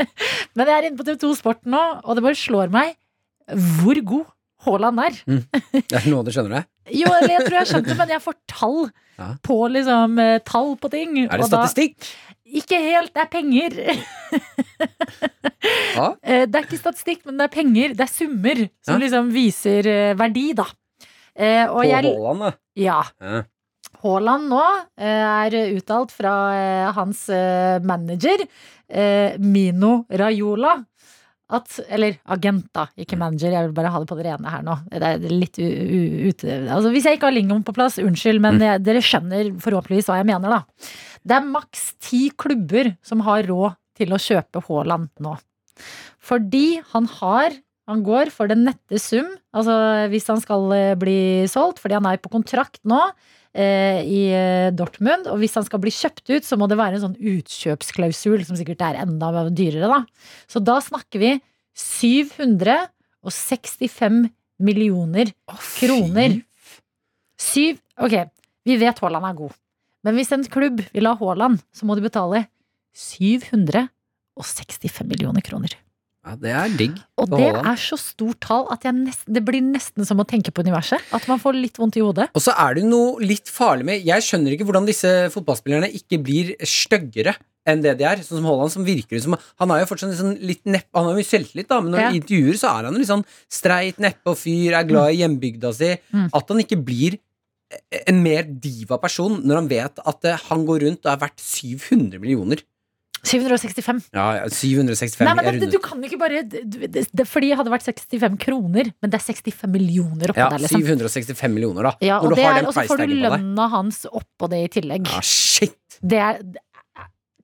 Men 0.55 0.69
jeg 0.69 0.75
er 0.77 0.89
inne 0.89 0.99
på 0.99 1.07
TV2 1.07 1.33
Sporten 1.39 1.73
nå, 1.73 1.83
og 2.03 2.17
det 2.17 2.25
bare 2.25 2.37
slår 2.37 2.73
meg 2.73 2.95
hvor 3.47 3.99
god 4.03 4.25
Haaland 4.65 4.99
er. 5.03 5.17
Det 5.27 5.93
er 5.99 6.07
noe 6.09 6.23
du 6.25 6.31
skjønner 6.33 6.55
det? 6.59 6.63
Jo, 7.01 7.09
jeg 7.27 7.43
tror 7.45 7.57
jeg 7.59 7.67
skjønte, 7.67 7.95
men 7.99 8.09
jeg 8.15 8.21
får 8.23 8.35
tall 8.47 8.79
Ja. 9.17 9.27
på 9.43 9.55
liksom 9.73 10.19
eh, 10.21 10.37
Tall 10.45 10.75
på 10.79 10.89
ting. 10.93 11.17
Er 11.25 11.37
det 11.37 11.45
og 11.45 11.49
da- 11.51 11.65
statistikk? 11.65 12.09
Ikke 12.47 12.77
helt, 12.79 13.11
det 13.13 13.21
er 13.25 13.31
penger. 13.33 13.75
Ja. 15.97 16.07
Eh, 16.23 16.45
Det 16.47 16.55
er 16.55 16.63
ikke 16.67 16.77
statistikk, 16.79 17.23
men 17.25 17.37
det 17.39 17.47
er 17.47 17.53
penger. 17.53 17.93
Det 17.97 18.05
er 18.05 18.11
summer 18.11 18.59
som 18.85 18.93
Ja. 18.95 18.99
liksom 19.03 19.31
viser 19.33 19.87
eh, 19.89 20.13
verdi, 20.19 20.53
da. 20.55 20.65
Og 21.69 21.81
På 21.81 21.83
jeg, 21.85 22.03
Haaland, 22.07 22.39
da. 22.45 22.51
ja. 22.77 23.01
Haaland 24.01 24.47
nå 24.49 24.61
er 24.97 25.55
uttalt 25.75 26.11
fra 26.13 26.31
hans 26.95 27.27
manager, 27.85 28.41
Mino 29.39 29.91
Raiola, 30.09 30.71
at 31.47 31.77
Eller 31.87 32.17
agent, 32.27 32.65
da, 32.75 32.87
ikke 32.99 33.19
manager. 33.19 33.53
Jeg 33.53 33.67
vil 33.67 33.75
bare 33.77 33.91
ha 33.93 34.01
det 34.01 34.09
på 34.09 34.17
det 34.19 34.25
rene 34.27 34.51
her 34.51 34.65
nå. 34.67 34.77
Det 34.91 34.99
er 34.99 35.27
litt 35.31 35.59
ute 35.59 36.57
Altså, 36.67 36.91
Hvis 36.91 37.07
jeg 37.07 37.19
ikke 37.19 37.29
har 37.29 37.37
lingoen 37.37 37.63
på 37.67 37.75
plass, 37.75 37.99
unnskyld, 38.03 38.41
men 38.43 38.59
jeg, 38.63 38.83
dere 38.83 39.03
skjønner 39.03 39.53
forhåpentligvis 39.63 40.09
hva 40.11 40.19
jeg 40.19 40.27
mener, 40.27 40.57
da. 40.57 40.89
Det 41.27 41.37
er 41.37 41.47
maks 41.47 41.85
ti 42.03 42.27
klubber 42.35 42.91
som 43.05 43.23
har 43.27 43.47
råd 43.47 43.77
til 43.97 44.11
å 44.13 44.21
kjøpe 44.21 44.63
Haaland 44.67 45.09
nå. 45.23 45.37
Fordi 46.27 46.81
han 46.91 47.07
har 47.19 47.55
han 47.87 48.03
går 48.03 48.31
for 48.35 48.51
den 48.51 48.65
nette 48.67 48.99
sum, 48.99 49.29
altså 49.55 49.73
hvis 50.11 50.27
han 50.27 50.41
skal 50.43 50.65
eh, 50.75 50.95
bli 50.99 51.47
solgt, 51.47 51.79
fordi 51.79 51.95
han 51.95 52.07
er 52.09 52.19
på 52.19 52.31
kontrakt 52.33 52.81
nå 52.87 52.99
i 53.59 54.33
eh, 54.35 54.71
Dortmund. 54.75 55.27
Og 55.31 55.37
hvis 55.41 55.55
han 55.57 55.65
skal 55.67 55.79
bli 55.83 55.91
kjøpt 55.93 56.29
ut, 56.29 56.45
så 56.45 56.57
må 56.59 56.65
det 56.69 56.77
være 56.79 56.95
en 56.97 57.05
sånn 57.07 57.17
utkjøpsklausul, 57.17 58.39
som 58.47 58.55
sikkert 58.59 58.81
er 58.85 58.95
enda 59.03 59.27
dyrere, 59.49 59.87
da. 59.89 59.99
Så 60.49 60.57
da 60.63 60.75
snakker 60.83 61.19
vi 61.23 61.31
765 61.77 64.29
millioner 64.57 65.25
kroner. 65.77 66.31
Syv 67.37 67.77
Ok, 67.97 68.13
vi 68.69 68.75
vet 68.77 68.99
Haaland 69.01 69.25
er 69.25 69.33
god. 69.39 69.53
Men 70.05 70.13
hvis 70.13 70.29
en 70.35 70.45
klubb 70.53 70.77
vil 70.93 71.07
ha 71.09 71.17
Haaland, 71.17 71.57
så 71.73 71.81
må 71.89 71.97
de 71.97 72.05
betale 72.05 72.45
765 72.93 73.89
millioner 75.09 75.41
kroner. 75.41 75.73
Ja, 76.27 76.35
det 76.35 76.51
er 76.51 76.73
digg. 76.75 76.95
Og 77.21 77.29
det 77.31 77.47
er 77.55 77.77
så 77.79 77.95
stort 77.99 78.41
tall 78.43 78.65
at 78.73 78.83
jeg 78.83 78.95
nesten, 78.97 79.31
det 79.37 79.43
blir 79.47 79.63
nesten 79.63 80.03
som 80.07 80.19
å 80.19 80.25
tenke 80.27 80.51
på 80.51 80.65
universet. 80.65 81.03
At 81.15 81.27
man 81.31 81.39
får 81.39 81.55
litt 81.55 81.79
vondt 81.79 81.95
i 81.99 82.03
hodet. 82.03 82.27
Og 82.35 82.43
så 82.43 82.55
er 82.65 82.75
det 82.75 82.83
noe 82.87 83.21
litt 83.23 83.47
farlig 83.51 83.87
med 83.87 84.03
Jeg 84.07 84.25
skjønner 84.25 84.55
ikke 84.55 84.67
hvordan 84.67 84.89
disse 84.89 85.11
fotballspillerne 85.31 85.89
ikke 85.95 86.19
blir 86.23 86.51
styggere 86.67 87.37
enn 87.67 87.83
det 87.83 87.95
de 87.99 88.07
er. 88.07 88.23
Sånn 88.25 88.41
som 88.41 88.49
Haaland, 88.49 88.73
som 88.73 88.87
virker 88.87 89.21
som 89.23 89.37
Han 89.61 89.71
er 89.71 89.83
jo 89.83 89.89
fortsatt 89.93 90.17
sånn 90.19 90.35
litt 90.43 90.63
nepp 90.67 90.89
Han 90.97 91.09
har 91.09 91.19
jo 91.19 91.27
selvtillit, 91.27 91.69
da, 91.71 91.79
men 91.83 91.95
når 91.95 92.03
Ja. 92.03 92.09
i 92.11 92.19
intervjuer 92.19 92.59
så 92.59 92.73
er 92.73 92.89
han 92.89 92.99
litt 92.99 93.11
sånn 93.11 93.25
streit, 93.51 93.99
neppe 94.03 94.33
og 94.33 94.37
fyr, 94.39 94.75
er 94.75 94.87
glad 94.87 95.13
i 95.13 95.21
hjembygda 95.23 95.73
si. 95.75 95.95
Mm. 96.11 96.29
At 96.33 96.51
han 96.51 96.63
ikke 96.63 96.83
blir 96.83 97.19
en 98.07 98.21
mer 98.23 98.43
diva 98.47 98.97
person 98.99 99.41
når 99.43 99.55
han 99.61 99.67
vet 99.71 99.99
at 100.07 100.25
eh, 100.25 100.39
han 100.49 100.65
går 100.67 100.85
rundt 100.85 101.05
og 101.05 101.11
er 101.11 101.21
verdt 101.25 101.43
700 101.43 102.19
millioner. 102.19 102.63
765. 103.25 104.09
Ja, 104.13 104.25
ja, 104.37 104.43
765 104.51 105.25
Nei, 105.25 105.33
men 105.39 105.59
det, 105.61 105.69
du 105.73 105.79
kan 105.83 106.03
ikke 106.05 106.19
bare 106.21 106.43
det, 106.45 106.61
det, 106.69 107.05
det, 107.09 107.25
Fordi 107.27 107.49
hadde 107.57 107.71
vært 107.73 107.87
65 107.87 108.37
kroner, 108.43 108.91
men 109.01 109.13
det 109.13 109.17
er 109.19 109.25
65 109.25 109.71
millioner 109.73 110.33
oppå 110.33 110.43
Ja, 110.43 110.49
der, 110.53 110.63
liksom. 110.63 110.83
765 110.85 111.55
millioner, 111.55 111.89
da. 111.89 111.93
Ja, 112.05 112.19
og 112.21 112.35
du 112.35 112.41
er- 112.41 112.67
og 112.67 112.73
så 112.75 112.85
får 112.87 113.03
du 113.07 113.15
lønna 113.25 113.67
hans 113.73 114.05
oppå 114.05 114.49
det 114.53 114.61
i 114.65 114.69
tillegg. 114.79 115.09
Ja, 115.09 115.21
shit! 115.25 115.77
Det 116.01 116.21
er 116.21 116.41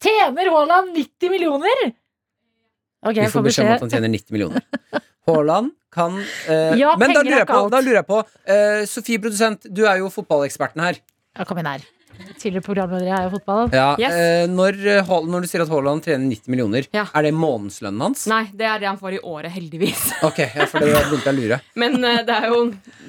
Tjener 0.04 0.52
Haaland 0.52 0.94
90 0.98 1.32
millioner?! 1.32 1.86
Okay, 3.04 3.26
Vi 3.26 3.32
får 3.34 3.44
beskjed 3.50 3.68
om 3.68 3.74
at 3.76 3.84
han 3.84 3.92
tjener 3.92 4.12
90 4.14 4.36
millioner. 4.36 4.64
Haaland 5.28 5.74
kan 5.94 6.18
eh, 6.20 6.76
Ja, 6.80 6.94
Men 7.00 7.14
da 7.16 7.22
er 7.22 7.30
lurer 7.30 7.48
på, 7.48 7.60
da 7.72 7.82
lurer 7.84 8.00
jeg 8.02 8.08
på 8.10 8.20
uh, 8.24 8.84
Sofie 8.90 9.22
produsent, 9.24 9.68
du 9.72 9.84
er 9.88 10.00
jo 10.02 10.10
fotballeksperten 10.12 10.84
her. 10.84 11.00
Ja, 11.38 11.46
kom 11.48 11.60
inn 11.62 11.70
her. 11.70 11.84
Tidligere 12.40 12.64
programleder 12.66 13.08
i 13.08 13.12
Heia 13.14 13.30
Fotball. 13.32 13.70
Ja, 13.74 13.96
Yes. 14.00 14.12
eh, 14.14 14.48
når, 14.52 14.78
eh, 15.00 15.12
når 15.28 15.42
du 15.42 15.48
sier 15.48 15.62
at 15.64 15.70
Haaland 15.72 16.04
trener 16.04 16.28
90 16.28 16.50
millioner, 16.52 16.88
Ja. 16.94 17.06
er 17.14 17.22
det 17.24 17.34
månedslønnen 17.34 18.02
hans? 18.02 18.26
Nei, 18.28 18.44
det 18.54 18.66
er 18.68 18.80
det 18.80 18.88
han 18.88 18.98
får 18.98 19.14
i 19.18 19.20
året, 19.24 19.52
heldigvis. 19.52 20.04
Ok, 20.30 20.40
ja, 20.44 20.66
for 20.68 20.80
det 20.80 20.92
begynte 20.94 21.24
jeg 21.24 21.34
å 21.34 21.40
lure. 21.40 21.62
Men 21.76 21.98
eh, 22.04 22.22
det 22.28 22.36
er 22.36 22.48
jo 22.52 22.60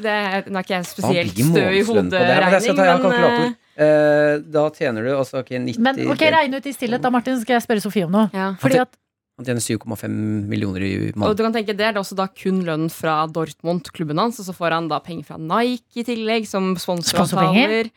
det 0.01 0.15
er, 0.15 0.43
Nå 0.49 0.59
er 0.59 0.63
ikke 0.67 0.77
jeg 0.79 0.89
spesielt 0.93 1.35
stø 1.35 1.43
i 1.43 1.83
månedslønn 1.83 2.11
på 2.11 2.11
det? 2.11 2.25
Men 2.25 2.43
hoderegning, 2.45 2.77
men 2.77 2.99
kalkulator. 3.05 3.47
eh, 3.51 3.61
Eh, 3.75 4.39
da 4.55 4.69
tjener 4.71 5.03
du 5.03 5.09
altså 5.19 5.41
ok, 5.41 5.49
90 5.59 5.81
Men 5.83 5.97
ok, 6.13 6.21
regn 6.31 6.53
ut 6.55 6.67
i 6.71 6.73
stillhet 6.77 7.03
da, 7.03 7.11
Martin, 7.11 7.41
skal 7.43 7.57
jeg 7.57 7.65
spørre 7.65 7.83
Sofie 7.83 8.05
om 8.07 8.13
noe. 8.15 8.29
ja. 8.33 8.53
Fordi 8.63 8.79
at 8.85 8.93
Han 9.37 9.45
tjener 9.49 9.59
7,5 9.67 10.47
millioner 10.47 10.81
i 10.87 10.93
måneden. 11.11 11.25
Og 11.27 11.35
du 11.37 11.43
kan 11.43 11.53
tenke 11.53 11.75
Det 11.75 11.81
er 11.89 11.99
også 11.99 12.15
da 12.15 12.29
kun 12.29 12.61
lønn 12.63 12.85
fra 12.89 13.27
Dortmund, 13.27 13.91
klubben 13.91 14.17
hans, 14.23 14.39
og 14.39 14.47
så 14.47 14.55
får 14.55 14.71
han 14.77 14.87
da 14.87 15.01
penger 15.03 15.25
fra 15.27 15.39
Nike 15.43 16.05
i 16.05 16.05
tillegg, 16.07 16.47
som 16.47 16.77
sponsoravtaler. 16.79 17.91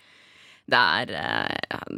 Det 0.68 0.76
er, 0.76 1.08
eh, 1.16 1.48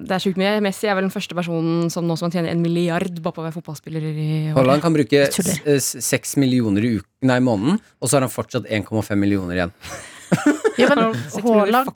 det 0.06 0.14
er 0.14 0.22
sjukt 0.22 0.38
mye. 0.38 0.60
Messi 0.62 0.86
er 0.86 0.94
vel 0.94 1.08
den 1.08 1.14
første 1.14 1.34
personen 1.34 1.90
som 1.90 2.06
nå 2.06 2.14
som 2.22 2.30
tjener 2.30 2.52
en 2.54 2.62
milliard 2.62 3.10
bare 3.24 3.34
på 3.34 3.42
å 3.42 3.46
være 3.48 3.56
fotballspiller 3.58 4.04
i 4.06 4.14
år. 4.52 4.56
Haaland 4.60 4.78
kan 4.84 4.94
bruke 4.94 5.24
eh, 5.26 5.80
s- 5.82 5.98
6 6.06 6.36
millioner 6.38 6.86
i 6.86 6.92
uken, 7.00 7.10
nei, 7.32 7.40
måneden, 7.42 7.80
og 8.00 8.06
så 8.12 8.18
har 8.20 8.24
han 8.28 8.34
fortsatt 8.34 8.70
1,5 8.70 9.18
millioner 9.18 9.56
igjen. 9.58 9.74
Ja, 10.80 10.94
men 10.96 11.12
Haaland 11.44 11.90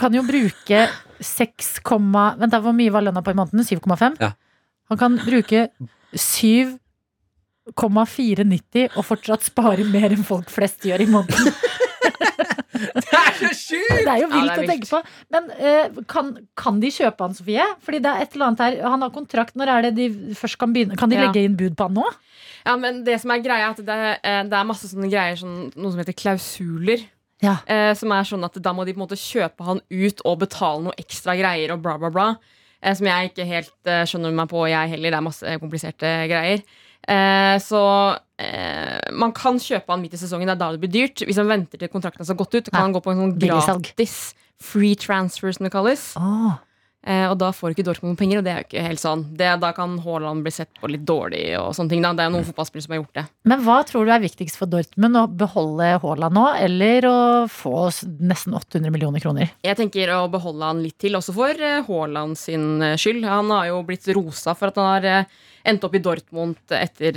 kan 0.00 0.10
jo 0.16 0.22
bruke 0.26 0.80
6, 1.20 1.76
Vent, 1.84 2.48
da, 2.50 2.58
hvor 2.64 2.72
mye 2.74 2.90
var 2.90 3.02
lønna 3.04 3.20
på 3.22 3.30
i 3.30 3.36
måneden? 3.38 3.60
7,5? 3.68 4.16
Ja. 4.24 4.32
Han 4.90 4.98
kan 4.98 5.14
bruke 5.22 5.68
7,490 6.16 8.88
og 8.96 9.04
fortsatt 9.06 9.44
spare 9.46 9.84
mer 9.86 10.10
enn 10.16 10.24
folk 10.26 10.48
flest 10.50 10.82
gjør 10.88 11.00
i 11.04 11.06
måneden. 11.12 11.52
Det 12.80 13.18
er 13.20 13.34
så 13.38 13.50
sjukt! 13.54 13.92
Det 14.00 14.12
er 14.12 14.22
jo 14.22 14.28
vilt 14.32 14.50
ja, 14.50 14.56
er 14.56 14.62
å 14.64 14.68
tenke 14.70 14.88
på. 14.90 15.00
Men 15.34 15.48
uh, 15.60 16.00
kan, 16.10 16.32
kan 16.58 16.80
de 16.82 16.90
kjøpe 16.94 17.26
han, 17.26 17.36
Sofie? 17.36 17.66
Fordi 17.84 18.00
det 18.04 18.10
er 18.12 18.24
et 18.24 18.34
eller 18.36 18.48
annet 18.50 18.64
her 18.64 18.78
Han 18.88 19.04
har 19.04 19.12
kontrakt. 19.14 19.56
Når 19.58 19.72
er 19.74 19.86
det 19.88 19.92
de 19.98 20.34
først 20.38 20.58
kan 20.60 20.74
begynne? 20.74 20.98
Kan 21.00 21.12
de 21.12 21.18
Ja. 21.18 21.26
legge 21.28 21.44
inn 21.46 21.56
bud 21.60 21.76
på 21.78 21.88
han 21.88 21.98
nå? 22.00 22.06
Ja, 22.66 22.76
men 22.80 23.02
det 23.06 23.16
som 23.22 23.32
er 23.32 23.40
greia, 23.44 23.70
er 23.70 23.76
at 23.76 23.80
det, 23.86 23.98
eh, 24.24 24.42
det 24.48 24.56
er 24.58 24.68
masse 24.68 24.88
sånne 24.90 25.08
greier, 25.08 25.38
sånn, 25.40 25.70
noe 25.76 25.92
som 25.94 26.00
heter 26.02 26.16
klausuler. 26.16 27.06
Ja. 27.40 27.56
Eh, 27.66 27.94
som 27.96 28.12
er 28.12 28.26
sånn 28.28 28.44
at 28.44 28.58
da 28.60 28.72
må 28.76 28.84
de 28.84 28.92
på 28.92 29.00
en 29.00 29.06
måte 29.06 29.16
kjøpe 29.16 29.64
han 29.64 29.80
ut 29.88 30.20
og 30.28 30.42
betale 30.42 30.84
noe 30.84 30.96
ekstra 31.00 31.36
greier 31.38 31.72
og 31.72 31.80
bla, 31.84 31.96
bla, 32.00 32.10
bla. 32.12 32.26
Eh, 32.82 32.94
som 32.96 33.08
jeg 33.08 33.30
ikke 33.32 33.48
helt 33.48 33.88
eh, 33.88 34.04
skjønner 34.08 34.32
meg 34.36 34.48
på, 34.52 34.60
jeg 34.68 34.92
heller. 34.94 35.12
Det 35.14 35.20
er 35.20 35.26
masse 35.26 35.56
kompliserte 35.62 36.12
greier. 36.30 36.64
Eh, 37.08 37.56
så 37.62 37.82
eh, 38.38 39.00
man 39.12 39.32
kan 39.32 39.58
kjøpe 39.58 39.88
han 39.88 40.02
midt 40.02 40.14
i 40.14 40.20
sesongen. 40.20 40.46
Det 40.48 40.56
er 40.56 40.60
da 40.62 40.70
det 40.72 40.80
blir 40.82 40.92
dyrt. 40.92 41.22
Hvis 41.26 41.36
han 41.40 41.48
venter 41.50 41.78
til 41.78 41.88
kontrakten 41.92 42.26
har 42.26 42.34
gått 42.38 42.54
ut, 42.54 42.70
kan 42.70 42.78
Ja. 42.80 42.84
han 42.86 42.92
gå 42.94 43.02
på 43.04 43.12
en 43.12 43.22
sånn 43.24 43.38
gratis 43.38 44.34
free 44.60 44.94
transfer, 44.94 45.52
som 45.52 45.64
det 45.64 45.72
kalles. 45.72 46.14
Åh. 46.16 46.58
Eh, 47.00 47.24
og 47.30 47.38
da 47.40 47.48
får 47.56 47.72
ikke 47.72 47.84
Dortmund 47.86 48.18
penger, 48.20 48.40
og 48.40 48.44
det 48.44 48.52
er 48.52 48.58
jo 48.60 48.66
ikke 48.66 48.84
helt 48.84 49.00
sånn. 49.00 49.22
Det, 49.36 49.48
da 49.62 49.70
kan 49.76 49.96
Haaland 50.04 50.44
bli 50.44 50.52
sett 50.52 50.70
på 50.76 50.90
litt 50.92 51.06
dårlig 51.08 51.44
og 51.56 51.72
sånne 51.76 51.94
ting. 51.94 52.04
Da. 52.04 52.12
Det 52.16 52.26
er 52.26 52.34
noen 52.34 52.44
fotballspillere 52.44 52.84
som 52.84 52.94
har 52.94 53.00
gjort 53.00 53.20
det. 53.20 53.24
Men 53.48 53.62
hva 53.64 53.78
tror 53.88 54.04
du 54.04 54.12
er 54.12 54.24
viktigst 54.24 54.60
for 54.60 54.70
Dortmund? 54.70 55.16
Å 55.16 55.24
beholde 55.40 55.94
Haaland 56.02 56.36
nå, 56.36 56.46
eller 56.60 57.08
å 57.08 57.18
få 57.50 57.88
nesten 58.20 58.56
800 58.58 58.92
millioner 58.92 59.24
kroner? 59.24 59.54
Jeg 59.64 59.78
tenker 59.80 60.12
å 60.18 60.24
beholde 60.32 60.72
han 60.72 60.82
litt 60.84 60.98
til, 61.00 61.16
også 61.16 61.34
for 61.36 61.56
eh, 61.56 61.80
Haaland 61.86 62.36
sin 62.40 62.84
eh, 62.84 62.98
skyld. 63.00 63.24
Han 63.24 63.52
har 63.54 63.70
jo 63.70 63.80
blitt 63.88 64.10
rosa 64.12 64.56
for 64.58 64.68
at 64.68 64.80
han 64.80 64.90
har 64.98 65.30
endt 65.70 65.84
opp 65.84 65.96
i 65.96 66.02
Dortmund 66.04 66.72
etter 66.72 67.16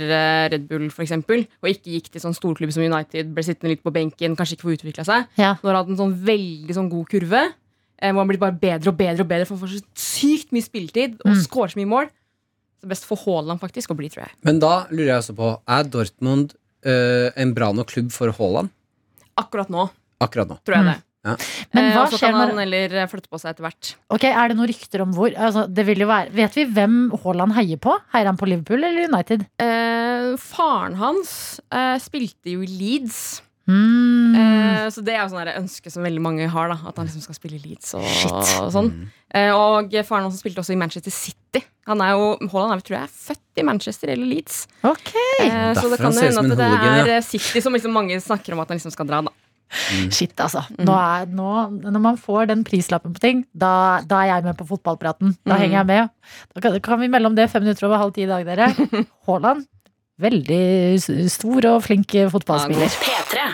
Red 0.52 0.64
Bull, 0.68 0.88
f.eks., 0.92 1.14
og 1.16 1.68
ikke 1.70 1.94
gikk 1.94 2.10
til 2.12 2.24
sånn 2.24 2.36
storklubb 2.36 2.72
som 2.74 2.84
United, 2.84 3.30
ble 3.32 3.44
sittende 3.44 3.72
litt 3.72 3.84
på 3.84 3.92
benken, 3.94 4.36
kanskje 4.36 4.58
ikke 4.58 4.68
få 4.68 4.74
utvikla 4.76 5.04
seg. 5.08 5.30
Ja. 5.40 5.54
Nå 5.60 5.70
har 5.70 5.78
han 5.78 5.80
hatt 5.80 5.92
en 5.94 6.00
sånn 6.02 6.16
veldig 6.26 6.76
sånn 6.76 6.90
god 6.92 7.08
kurve, 7.08 7.44
hvor 8.12 8.20
han 8.24 8.28
blir 8.28 8.38
bare 8.42 8.58
bedre 8.60 8.88
og 8.92 8.96
bedre 8.98 9.20
og 9.24 9.28
bedre, 9.28 9.46
for 9.46 9.56
han 9.56 9.62
får 9.68 9.72
så 9.78 9.84
sykt 9.94 10.52
mye 10.52 10.62
spilletid 10.66 11.16
og 11.24 11.32
Mm. 11.32 11.40
scorer 11.46 11.68
så 11.72 11.76
mye 11.80 11.88
mål. 11.88 12.10
Så 12.82 12.88
best 12.88 13.04
for 13.08 13.16
Haaland 13.16 13.60
faktisk 13.60 13.90
å 13.90 13.96
bli, 13.96 14.08
tror 14.10 14.26
jeg. 14.26 14.32
Men 14.44 14.58
da 14.60 14.84
lurer 14.90 15.06
jeg 15.14 15.22
også 15.22 15.34
på, 15.36 15.54
er 15.66 15.84
Dortmund 15.84 16.52
uh, 16.84 17.30
en 17.36 17.54
bra 17.54 17.72
nok 17.72 17.86
klubb 17.88 18.12
for 18.12 18.28
Haaland 18.30 18.68
Akkurat 19.40 19.70
nå, 19.72 19.88
akkurat 20.20 20.48
nå? 20.48 20.58
tror 20.64 20.76
jeg 20.76 20.84
Mm. 20.84 20.92
det. 20.92 21.02
Ja. 21.24 21.36
Men 21.72 21.84
Eh, 21.84 21.94
hva 21.96 22.02
så 22.06 22.18
skjer 22.18 22.30
kan 22.30 22.34
han 22.36 22.50
når 22.50 22.58
heller 22.60 22.94
eh, 23.00 23.06
flytte 23.08 23.30
på 23.32 23.38
seg 23.40 23.54
etter 23.54 23.64
hvert. 23.64 23.94
Ok, 24.12 24.24
Er 24.24 24.48
det 24.48 24.56
noen 24.58 24.68
rykter 24.68 25.00
om 25.00 25.12
hvor? 25.14 25.32
Altså, 25.34 25.64
det 25.72 25.86
vil 25.86 25.98
jo 26.04 26.06
være, 26.06 26.30
vet 26.36 26.52
vi 26.54 26.66
hvem 26.66 27.10
Haaland 27.22 27.52
heier 27.56 27.78
på? 27.80 27.96
Heier 28.12 28.26
han 28.26 28.36
på 28.36 28.46
Liverpool 28.46 28.84
eller 28.84 29.08
United? 29.08 29.46
Eh, 29.58 30.36
faren 30.36 30.94
hans 31.00 31.60
eh, 31.72 31.96
spilte 31.98 32.52
jo 32.52 32.60
i 32.60 32.66
Leeds. 32.68 33.40
Mm. 33.66 34.34
Eh, 34.36 34.86
så 34.92 35.00
det 35.04 35.14
er 35.14 35.22
jo 35.22 35.30
sånn 35.32 35.48
ønske 35.56 35.90
som 35.92 36.04
veldig 36.04 36.20
mange 36.24 36.48
har. 36.52 36.68
da 36.68 36.76
At 36.90 36.98
han 37.00 37.06
liksom 37.08 37.22
skal 37.24 37.36
spille 37.38 37.56
i 37.56 37.62
Leeds 37.64 37.94
og, 37.96 38.04
og 38.60 38.72
sånn. 38.74 38.90
Eh, 39.34 39.50
og 39.56 39.94
faren 40.04 40.26
hans 40.28 40.40
spilte 40.42 40.60
også 40.60 40.74
i 40.76 40.80
Manchester 40.80 41.14
City. 41.14 41.62
Han 41.88 42.00
er 42.00 42.14
jo, 42.16 42.26
Haaland 42.52 42.78
er 42.80 42.84
tror 42.84 42.96
jeg 42.98 43.06
er 43.08 43.14
født 43.28 43.60
i 43.60 43.64
Manchester 43.66 44.12
eller 44.14 44.26
Leeds. 44.26 44.66
Okay. 44.82 45.48
Eh, 45.48 45.72
så 45.76 45.88
det 45.92 45.98
kan 46.00 46.12
hende 46.12 46.44
at 46.44 46.58
det 46.58 46.68
er 46.68 47.10
ja. 47.16 47.20
City 47.24 47.60
som 47.64 47.72
liksom 47.76 47.92
mange 47.96 48.20
snakker 48.20 48.52
om 48.56 48.60
at 48.64 48.68
han 48.72 48.78
liksom 48.80 48.92
skal 48.94 49.08
dra. 49.08 49.22
da 49.24 49.32
Shit, 50.12 50.36
altså. 50.38 50.60
Nå 50.78 50.92
er, 50.94 51.24
nå, 51.34 51.48
når 51.82 52.00
man 52.04 52.18
får 52.20 52.46
den 52.52 52.60
prislappen 52.68 53.14
på 53.16 53.18
ting, 53.22 53.40
da, 53.50 54.00
da 54.06 54.20
er 54.22 54.28
jeg 54.30 54.44
med 54.44 54.58
på 54.60 54.66
fotballpraten. 54.68 55.32
Da 55.42 55.56
Mm. 55.56 55.60
henger 55.64 55.76
jeg 55.80 55.86
med. 55.88 56.10
Da 56.54 56.60
kan, 56.62 56.76
kan 56.84 57.00
vi 57.00 57.08
melde 57.10 57.26
om 57.32 57.34
det 57.34 57.48
fem 57.50 57.64
minutter 57.64 57.88
over 57.88 57.98
halv 57.98 58.12
ti 58.14 58.22
i 58.22 58.28
dag, 58.30 58.44
dere. 58.46 58.68
Haaland. 59.26 59.64
Veldig 60.20 61.00
stor 61.32 61.66
og 61.72 61.80
flink 61.82 62.12
fotballspiller. 62.30 62.92
P3. 63.02 63.46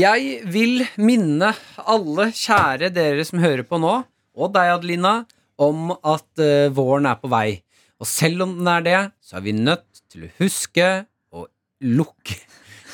Jeg 0.00 0.38
vil 0.50 0.80
minne 0.98 1.52
alle 1.78 2.30
kjære 2.34 2.88
dere 2.94 3.22
som 3.28 3.42
hører 3.42 3.62
på 3.68 3.78
nå, 3.82 3.92
og 4.32 4.52
deg, 4.54 4.70
Adelina, 4.78 5.12
om 5.60 5.92
at 5.94 6.40
eh, 6.42 6.70
våren 6.74 7.06
er 7.10 7.18
på 7.20 7.28
vei. 7.30 7.60
Og 8.02 8.08
selv 8.08 8.46
om 8.46 8.56
den 8.58 8.70
er 8.72 8.82
det, 8.86 9.00
så 9.22 9.36
er 9.38 9.44
vi 9.44 9.52
nødt 9.54 10.00
til 10.10 10.24
å 10.26 10.30
huske 10.40 10.88
å 11.36 11.44
lukke, 11.84 12.38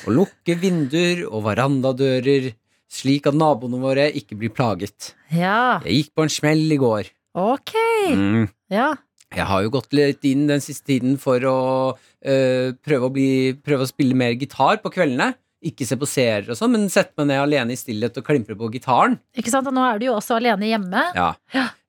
å 0.04 0.12
lukke 0.18 0.58
vinduer 0.60 1.22
og 1.30 1.46
verandadører, 1.46 2.50
slik 2.90 3.30
at 3.30 3.36
naboene 3.38 3.80
våre 3.80 4.08
ikke 4.18 4.36
blir 4.40 4.52
plaget. 4.52 5.14
Ja, 5.32 5.78
Jeg 5.86 6.02
gikk 6.02 6.12
på 6.18 6.26
en 6.26 6.34
smell 6.34 6.66
i 6.74 6.80
går. 6.82 7.08
ok. 7.38 7.72
Mm. 8.12 8.48
Ja. 8.74 8.90
Jeg 9.36 9.44
har 9.50 9.64
jo 9.64 9.72
gått 9.74 9.92
litt 9.96 10.24
inn 10.28 10.46
den 10.48 10.62
siste 10.64 10.88
tiden 10.88 11.18
for 11.20 11.44
å 11.44 11.58
øh, 11.92 12.70
prøve, 12.80 13.08
å 13.08 13.12
bli, 13.12 13.30
prøve 13.60 13.84
å 13.84 13.90
spille 13.90 14.16
mer 14.16 14.32
gitar 14.40 14.80
på 14.82 14.92
kveldene. 14.94 15.34
Ikke 15.68 15.84
se 15.84 15.98
på 15.98 16.06
serier 16.06 16.52
og 16.52 16.56
sånn, 16.56 16.70
men 16.76 16.86
sette 16.92 17.18
meg 17.18 17.32
ned 17.32 17.42
alene 17.42 17.74
i 17.74 17.78
stillhet 17.78 18.16
og 18.20 18.26
klimpre 18.26 18.54
på 18.56 18.68
gitaren. 18.76 19.16
Ikke 19.36 19.50
sant? 19.50 19.66
Og 19.66 19.74
nå 19.74 19.82
er 19.84 19.98
du 19.98 20.06
jo 20.06 20.14
også 20.14 20.36
alene 20.38 20.70
hjemme. 20.70 21.02
Ja. 21.18 21.32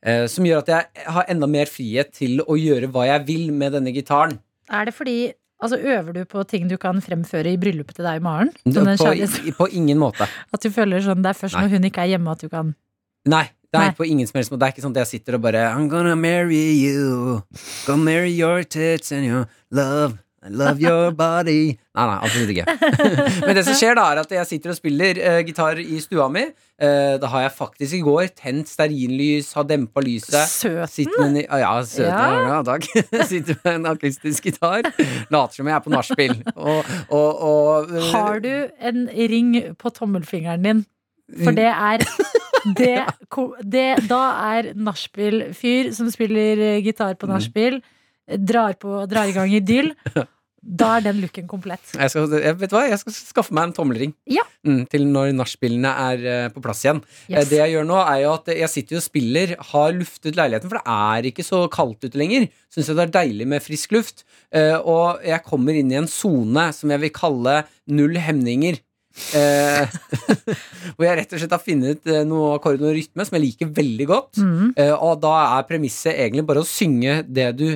Eh, 0.01 0.25
som 0.31 0.47
gjør 0.47 0.63
at 0.63 0.71
jeg 0.73 1.05
har 1.13 1.29
enda 1.29 1.49
mer 1.49 1.69
frihet 1.69 2.15
til 2.17 2.41
å 2.41 2.57
gjøre 2.57 2.89
hva 2.89 3.05
jeg 3.11 3.27
vil 3.29 3.51
med 3.53 3.77
denne 3.77 3.93
gitaren. 3.95 4.39
Er 4.73 4.89
det 4.89 4.97
fordi 4.97 5.19
Altså 5.59 5.75
Øver 5.75 6.13
du 6.15 6.21
på 6.23 6.43
ting 6.47 6.69
du 6.69 6.77
kan 6.79 7.01
fremføre 7.03 7.51
i 7.51 7.57
bryllupet 7.59 7.97
til 7.97 8.05
deg 8.07 8.21
i 8.21 8.23
morgen? 8.23 8.53
På, 8.63 9.11
på 9.57 9.65
ingen 9.75 9.99
måte. 9.99 10.27
At 10.55 10.63
du 10.63 10.71
føler 10.71 11.03
sånn 11.03 11.25
det 11.25 11.33
er 11.33 11.39
først 11.39 11.57
Nei. 11.57 11.65
når 11.65 11.73
hun 11.75 11.87
ikke 11.89 12.05
er 12.05 12.13
hjemme 12.13 12.31
at 12.31 12.45
du 12.45 12.47
kan 12.51 12.69
Nei. 13.27 13.43
Det 13.69 13.77
er 13.77 13.91
helst. 13.93 14.49
Det 14.51 14.65
er 14.65 14.71
ikke 14.73 14.81
sånn 14.81 14.95
at 14.95 15.03
jeg 15.03 15.11
sitter 15.19 15.37
og 15.37 15.43
bare 15.45 15.67
I'm 15.69 15.89
gonna 15.91 16.15
marry 16.17 16.73
you. 16.73 17.43
Gonna 17.85 18.03
marry 18.03 18.31
your 18.33 18.63
tits 18.63 19.11
and 19.11 19.25
your 19.25 19.45
love. 19.69 20.17
I 20.41 20.49
love 20.49 20.79
your 20.81 21.11
body. 21.19 21.75
Nei, 21.93 22.05
nei, 22.07 22.17
absolutt 22.23 22.53
ikke. 22.53 22.65
Men 23.45 23.57
det 23.57 23.65
som 23.67 23.75
skjer 23.77 23.97
da, 23.99 24.07
er 24.09 24.21
at 24.23 24.33
jeg 24.33 24.47
sitter 24.53 24.73
og 24.73 24.79
spiller 24.79 25.19
uh, 25.19 25.39
gitar 25.45 25.81
i 25.83 25.99
stua 26.01 26.29
mi. 26.31 26.45
Uh, 26.79 27.19
da 27.19 27.29
har 27.29 27.43
jeg 27.43 27.53
faktisk 27.57 27.97
i 27.97 28.01
går 28.05 28.29
tent 28.39 28.71
stearinlys, 28.71 29.51
har 29.53 29.67
dempa 29.69 30.01
lyset. 30.01 30.39
Søten! 30.49 31.11
Med 31.19 31.43
en, 31.43 31.49
ah, 31.51 31.61
ja, 31.61 31.73
søten. 31.83 32.09
Ja. 32.09 32.53
ja. 32.55 32.61
takk. 32.65 32.87
Sitter 33.33 33.59
med 33.65 33.73
en 33.75 33.89
akustisk 33.91 34.49
gitar. 34.49 34.87
Later 35.29 35.59
som 35.59 35.69
jeg 35.69 35.75
er 35.75 35.83
på 35.85 35.93
nachspiel. 35.93 36.39
Og 36.55 37.99
Har 38.13 38.41
du 38.41 38.53
en 38.79 39.09
ring 39.13 39.57
på 39.77 39.93
tommelfingeren 39.93 40.65
din? 40.65 40.87
For 41.43 41.53
det 41.53 41.69
er 41.69 42.07
det, 42.77 42.95
det, 43.63 43.85
Da 44.09 44.21
er 44.55 44.73
nachspiel-fyr 44.75 45.91
som 45.95 46.09
spiller 46.13 46.59
eh, 46.75 46.81
gitar 46.85 47.15
på 47.19 47.29
nachspiel, 47.29 47.81
drar, 48.39 48.75
på- 48.81 49.05
drar 49.09 49.29
i 49.31 49.35
gang 49.37 49.53
idyll. 49.61 49.93
Da 50.59 50.97
er 50.97 51.03
den 51.05 51.21
looken 51.23 51.45
komplett. 51.47 51.79
Jeg 51.95 52.11
skal, 52.11 52.25
jeg, 52.43 52.51
vet 52.59 52.73
hva? 52.75 52.81
jeg 52.91 52.99
skal 52.99 53.13
skaffe 53.15 53.53
meg 53.55 53.69
en 53.69 53.73
tommelring 53.77 54.11
Ja. 54.27 54.41
mm, 54.67 54.81
til 54.91 55.05
når 55.07 55.29
nachspielene 55.37 55.93
er 56.03 56.25
eh, 56.27 56.47
på 56.51 56.59
plass 56.65 56.81
igjen. 56.83 56.99
Eh, 57.29 57.37
Yes. 57.37 57.47
Det 57.47 57.61
jeg 57.61 57.71
gjør 57.77 57.87
nå, 57.87 57.95
er 58.03 58.17
jo 58.25 58.33
at 58.35 58.51
jeg 58.51 58.67
sitter 58.73 58.99
og 58.99 59.05
spiller, 59.05 59.53
har 59.71 59.95
luftet 59.95 60.35
leiligheten, 60.35 60.67
for 60.67 60.81
det 60.81 60.97
er 60.97 61.29
ikke 61.31 61.45
så 61.47 61.61
kaldt 61.71 62.03
ute 62.03 62.19
lenger. 62.19 62.49
Syns 62.75 62.91
jeg 62.91 62.99
det 62.99 63.05
er 63.07 63.15
deilig 63.15 63.47
med 63.55 63.63
frisk 63.63 63.95
luft. 63.95 64.25
Og 64.83 65.23
jeg 65.31 65.45
kommer 65.47 65.79
inn 65.79 65.95
i 65.95 65.99
en 66.01 66.11
sone 66.11 66.67
som 66.75 66.91
jeg 66.91 67.05
vil 67.07 67.15
kalle 67.15 67.55
null 67.87 68.19
hemninger. 68.19 68.81
Eh, 69.35 69.89
hvor 70.95 71.05
jeg 71.05 71.17
rett 71.19 71.33
og 71.33 71.41
slett 71.41 71.53
har 71.55 71.63
funnet 71.63 72.09
eh, 72.09 72.23
noe 72.27 72.53
akkord 72.55 72.81
og 72.81 72.93
rytme 72.95 73.25
som 73.25 73.37
jeg 73.37 73.45
liker 73.45 73.71
veldig 73.75 74.07
godt. 74.09 74.41
Mhm. 74.41 74.73
Eh, 74.79 74.93
og 74.95 75.19
da 75.23 75.35
er 75.59 75.67
premisset 75.69 76.15
egentlig 76.15 76.45
bare 76.49 76.63
å 76.63 76.69
synge 76.69 77.21
det 77.27 77.49
du 77.59 77.67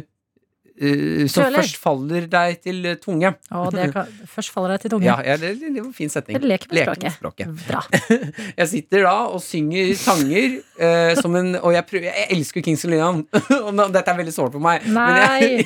eh, 0.77 1.25
som 1.31 1.47
først 1.53 1.77
faller 1.81 2.27
deg 2.31 2.59
til 2.63 2.85
eh, 2.89 2.97
tunge. 3.01 3.33
Å, 3.53 3.63
det 3.73 3.89
kan, 3.93 4.09
først 4.29 4.53
faller 4.53 4.75
deg 4.75 4.85
til 4.85 4.93
tunge. 4.95 5.07
Ja, 5.07 5.17
ja 5.25 5.37
det, 5.39 5.53
det, 5.61 5.71
var 5.77 5.87
en 5.87 5.95
fin 5.95 6.11
setning. 6.11 6.39
Det 6.39 6.49
leker 6.49 6.71
med 6.71 6.79
Leke 6.79 7.11
språket. 7.13 7.51
Bra. 7.67 7.83
Jeg 8.59 8.67
sitter 8.71 9.05
da 9.07 9.15
og 9.33 9.41
synger 9.43 9.93
sanger 9.97 10.59
uh, 10.79 11.13
som 11.19 11.33
en 11.37 11.55
Og 11.59 11.73
jeg, 11.73 11.83
prøver, 11.87 12.05
jeg 12.09 12.27
elsker 12.35 12.63
Kings 12.65 12.83
of 12.85 12.91
Leon. 12.91 13.23
dette 13.95 14.13
er 14.13 14.17
veldig 14.19 14.33
sårt 14.35 14.53
for 14.55 14.63
meg. 14.63 14.85
Men 14.93 15.17
jeg, 15.19 15.65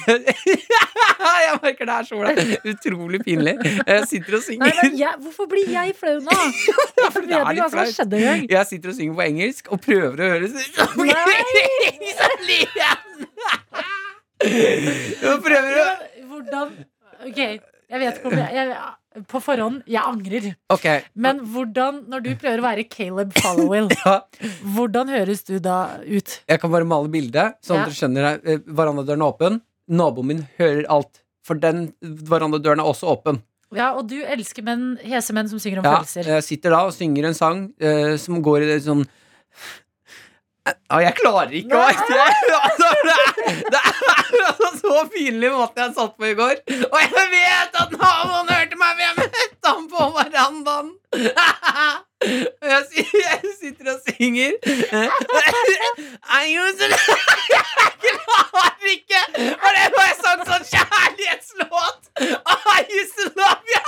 jeg 1.46 1.60
merker 1.64 1.90
det 1.90 1.96
er 1.98 2.08
så 2.08 2.16
utrolig 2.74 3.22
pinlig. 3.26 3.56
Jeg 3.64 4.08
sitter 4.12 4.40
og 4.40 4.42
Nei, 4.42 4.48
synger. 4.48 4.80
men 4.82 4.98
jeg, 5.02 5.20
hvorfor 5.26 5.52
blir 5.52 5.70
jeg 5.72 5.96
flau 6.00 6.18
nå? 6.24 6.38
Jeg 6.38 7.12
for 7.14 7.28
det 7.28 7.38
er 7.40 7.60
litt 7.60 7.76
flaut. 7.76 8.18
Jeg 8.58 8.66
sitter 8.72 8.94
og 8.94 9.00
synger 9.00 9.20
på 9.20 9.28
engelsk 9.28 9.72
og 9.72 9.84
prøver 9.84 10.18
å 10.24 10.34
høres 10.36 10.58
ut 10.58 10.76
Jeg 14.44 15.42
prøver 15.44 15.74
du. 15.78 16.24
hvordan 16.30 16.72
Ok, 17.28 17.38
jeg 17.40 18.00
vet 18.02 18.18
ikke 18.20 18.30
om 18.30 18.38
jeg, 18.38 18.54
jeg 18.54 19.24
På 19.32 19.40
forhånd, 19.42 19.80
jeg 19.90 20.04
angrer. 20.06 20.44
Okay. 20.70 21.02
Men 21.18 21.40
hvordan, 21.50 22.04
når 22.12 22.22
du 22.28 22.30
prøver 22.38 22.62
å 22.62 22.66
være 22.68 22.84
Caleb 22.94 23.32
Followill, 23.42 23.88
ja, 24.06 24.20
hvordan 24.76 25.10
høres 25.10 25.42
du 25.48 25.56
da 25.64 25.78
ut? 26.06 26.36
Jeg 26.46 26.62
kan 26.62 26.70
bare 26.76 26.86
male 26.86 27.10
bildet, 27.10 27.58
sånn 27.66 27.80
Ja. 27.80 27.88
at 27.88 27.90
dere 27.90 27.98
skjønner. 27.98 28.28
Eh, 28.46 28.60
Verandadøren 28.68 29.24
er 29.26 29.32
åpen. 29.32 29.58
Naboen 29.90 30.28
min 30.30 30.44
hører 30.60 30.86
alt. 30.94 31.24
For 31.48 31.58
den 31.58 31.88
verandadøren 32.04 32.84
er 32.84 32.92
også 32.92 33.10
åpen. 33.10 33.42
Ja, 33.74 33.94
Og 33.98 34.06
du 34.12 34.20
elsker 34.22 34.64
menn, 34.64 34.98
hese 35.02 35.34
menn 35.36 35.50
som 35.50 35.60
synger 35.60 35.80
om 35.82 35.88
Ja, 35.90 35.98
følelser. 36.04 36.30
jeg 36.38 36.44
sitter 36.46 36.70
da 36.76 36.86
og 36.86 36.94
synger 36.96 37.26
en 37.32 37.34
sang 37.36 37.66
uh, 37.82 38.14
som 38.22 38.38
går 38.44 38.64
i 38.64 38.70
det 38.70 38.78
sånn 38.86 39.02
Ja, 40.68 41.00
jeg 41.04 41.14
klarer 41.20 41.54
ikke 41.56 41.78
å 41.78 41.84
altså, 41.88 42.90
det, 43.08 43.16
er, 43.16 43.62
det 43.72 43.82
er 43.82 44.44
altså 44.50 44.72
så 44.82 45.06
pinlig 45.14 45.52
måten 45.54 45.84
jeg 45.86 45.96
satt 45.98 46.18
på 46.20 46.30
i 46.32 46.36
går. 46.38 46.60
Og 46.90 47.00
jeg 47.04 47.30
vet 47.34 47.80
at 47.84 47.96
naboen 47.96 48.52
hørte 48.52 48.82
meg, 48.82 48.92
for 48.92 49.06
jeg 49.06 49.16
møtte 49.22 49.74
ham 49.74 49.88
på 49.94 50.10
verandaen. 50.20 50.94
Og 52.22 52.68
jeg, 52.74 53.42
sitter 53.62 53.94
og 53.94 54.00
synger. 54.10 54.52
I 56.40 56.58
used 56.64 56.80
to 56.80 56.86
Jeg 57.54 58.14
klarer 58.26 58.88
ikke! 58.90 59.22
For 59.62 59.70
det 59.76 59.86
var 59.98 60.08
en 60.08 60.20
sånn, 60.24 60.42
sånn 60.50 60.66
kjærlighetslåt. 60.72 62.02
I 62.18 62.80
used 62.98 63.16
to 63.20 63.26
love 63.38 63.62
you. 63.74 63.82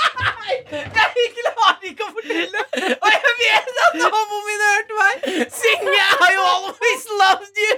Jeg 0.50 1.30
klarer 1.40 1.90
ikke 1.90 2.06
å 2.06 2.12
fortelle. 2.14 2.62
Og 3.02 3.10
jeg 3.16 3.34
vet 3.42 3.68
at 3.86 3.94
naboen 4.04 4.46
min 4.48 4.64
hørte 4.68 4.94
meg 5.00 5.16
synge 5.58 6.06
I 6.30 6.32
always 6.46 7.04
loved 7.22 7.56
you. 7.66 7.78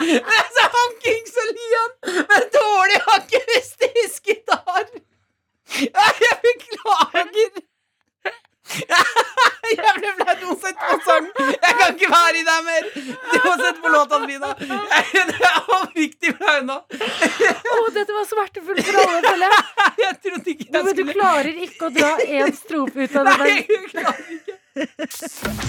Men 0.30 0.44
så 0.54 0.62
han 0.74 0.90
Kings 1.04 1.34
og 1.42 1.48
Lian 1.58 1.92
med 2.30 2.42
dårlig 2.56 3.00
akustisk 3.18 4.18
gitar. 4.30 4.84
Jeg 5.78 6.36
beklager. 6.46 7.50
Jeg 9.70 9.92
ble 9.96 10.10
flaut 10.18 10.42
å 10.50 10.54
sette 10.58 10.82
på 10.88 10.96
sang. 11.06 11.26
Jeg 11.38 11.74
kan 11.78 11.94
ikke 11.94 12.08
være 12.10 12.38
i 12.40 12.44
deg 12.46 12.60
mer. 12.66 12.86
Du 12.94 13.36
må 13.44 13.52
sette 13.60 13.80
på 13.82 13.88
låta, 13.92 14.18
Adelina. 14.18 14.50
Jeg 14.60 15.24
er 15.30 15.58
oppriktig 15.76 16.32
flau 16.38 16.60
nå. 16.66 16.78
Oh, 16.80 17.86
dette 17.94 18.12
var 18.16 18.26
smertefullt 18.30 18.82
for 18.86 18.94
alle, 19.04 19.20
føler 19.28 19.46
jeg. 19.46 19.62
Jeg 20.04 20.14
trodde 20.24 20.48
ikke 20.54 20.66
Men 20.70 20.80
jeg 20.80 20.84
du 20.86 20.90
skulle 21.02 21.16
klarer 21.18 21.62
ikke 21.68 21.82
å 21.86 21.92
dra 21.98 22.10
én 22.24 22.54
strofe 22.56 23.04
ut 23.04 23.18
av 23.20 23.30
det 23.30 23.36
Nei, 23.42 23.50
der. 23.50 23.56
jeg 23.74 23.82
klarer 23.94 24.26
ikke. 24.38 25.60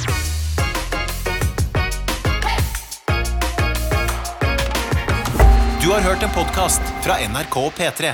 Du 5.81 5.89
har 5.91 6.01
hørt 6.01 6.23
en 6.23 6.29
podkast 6.35 6.81
fra 7.03 7.17
NRK 7.27 7.55
P3. 7.77 8.13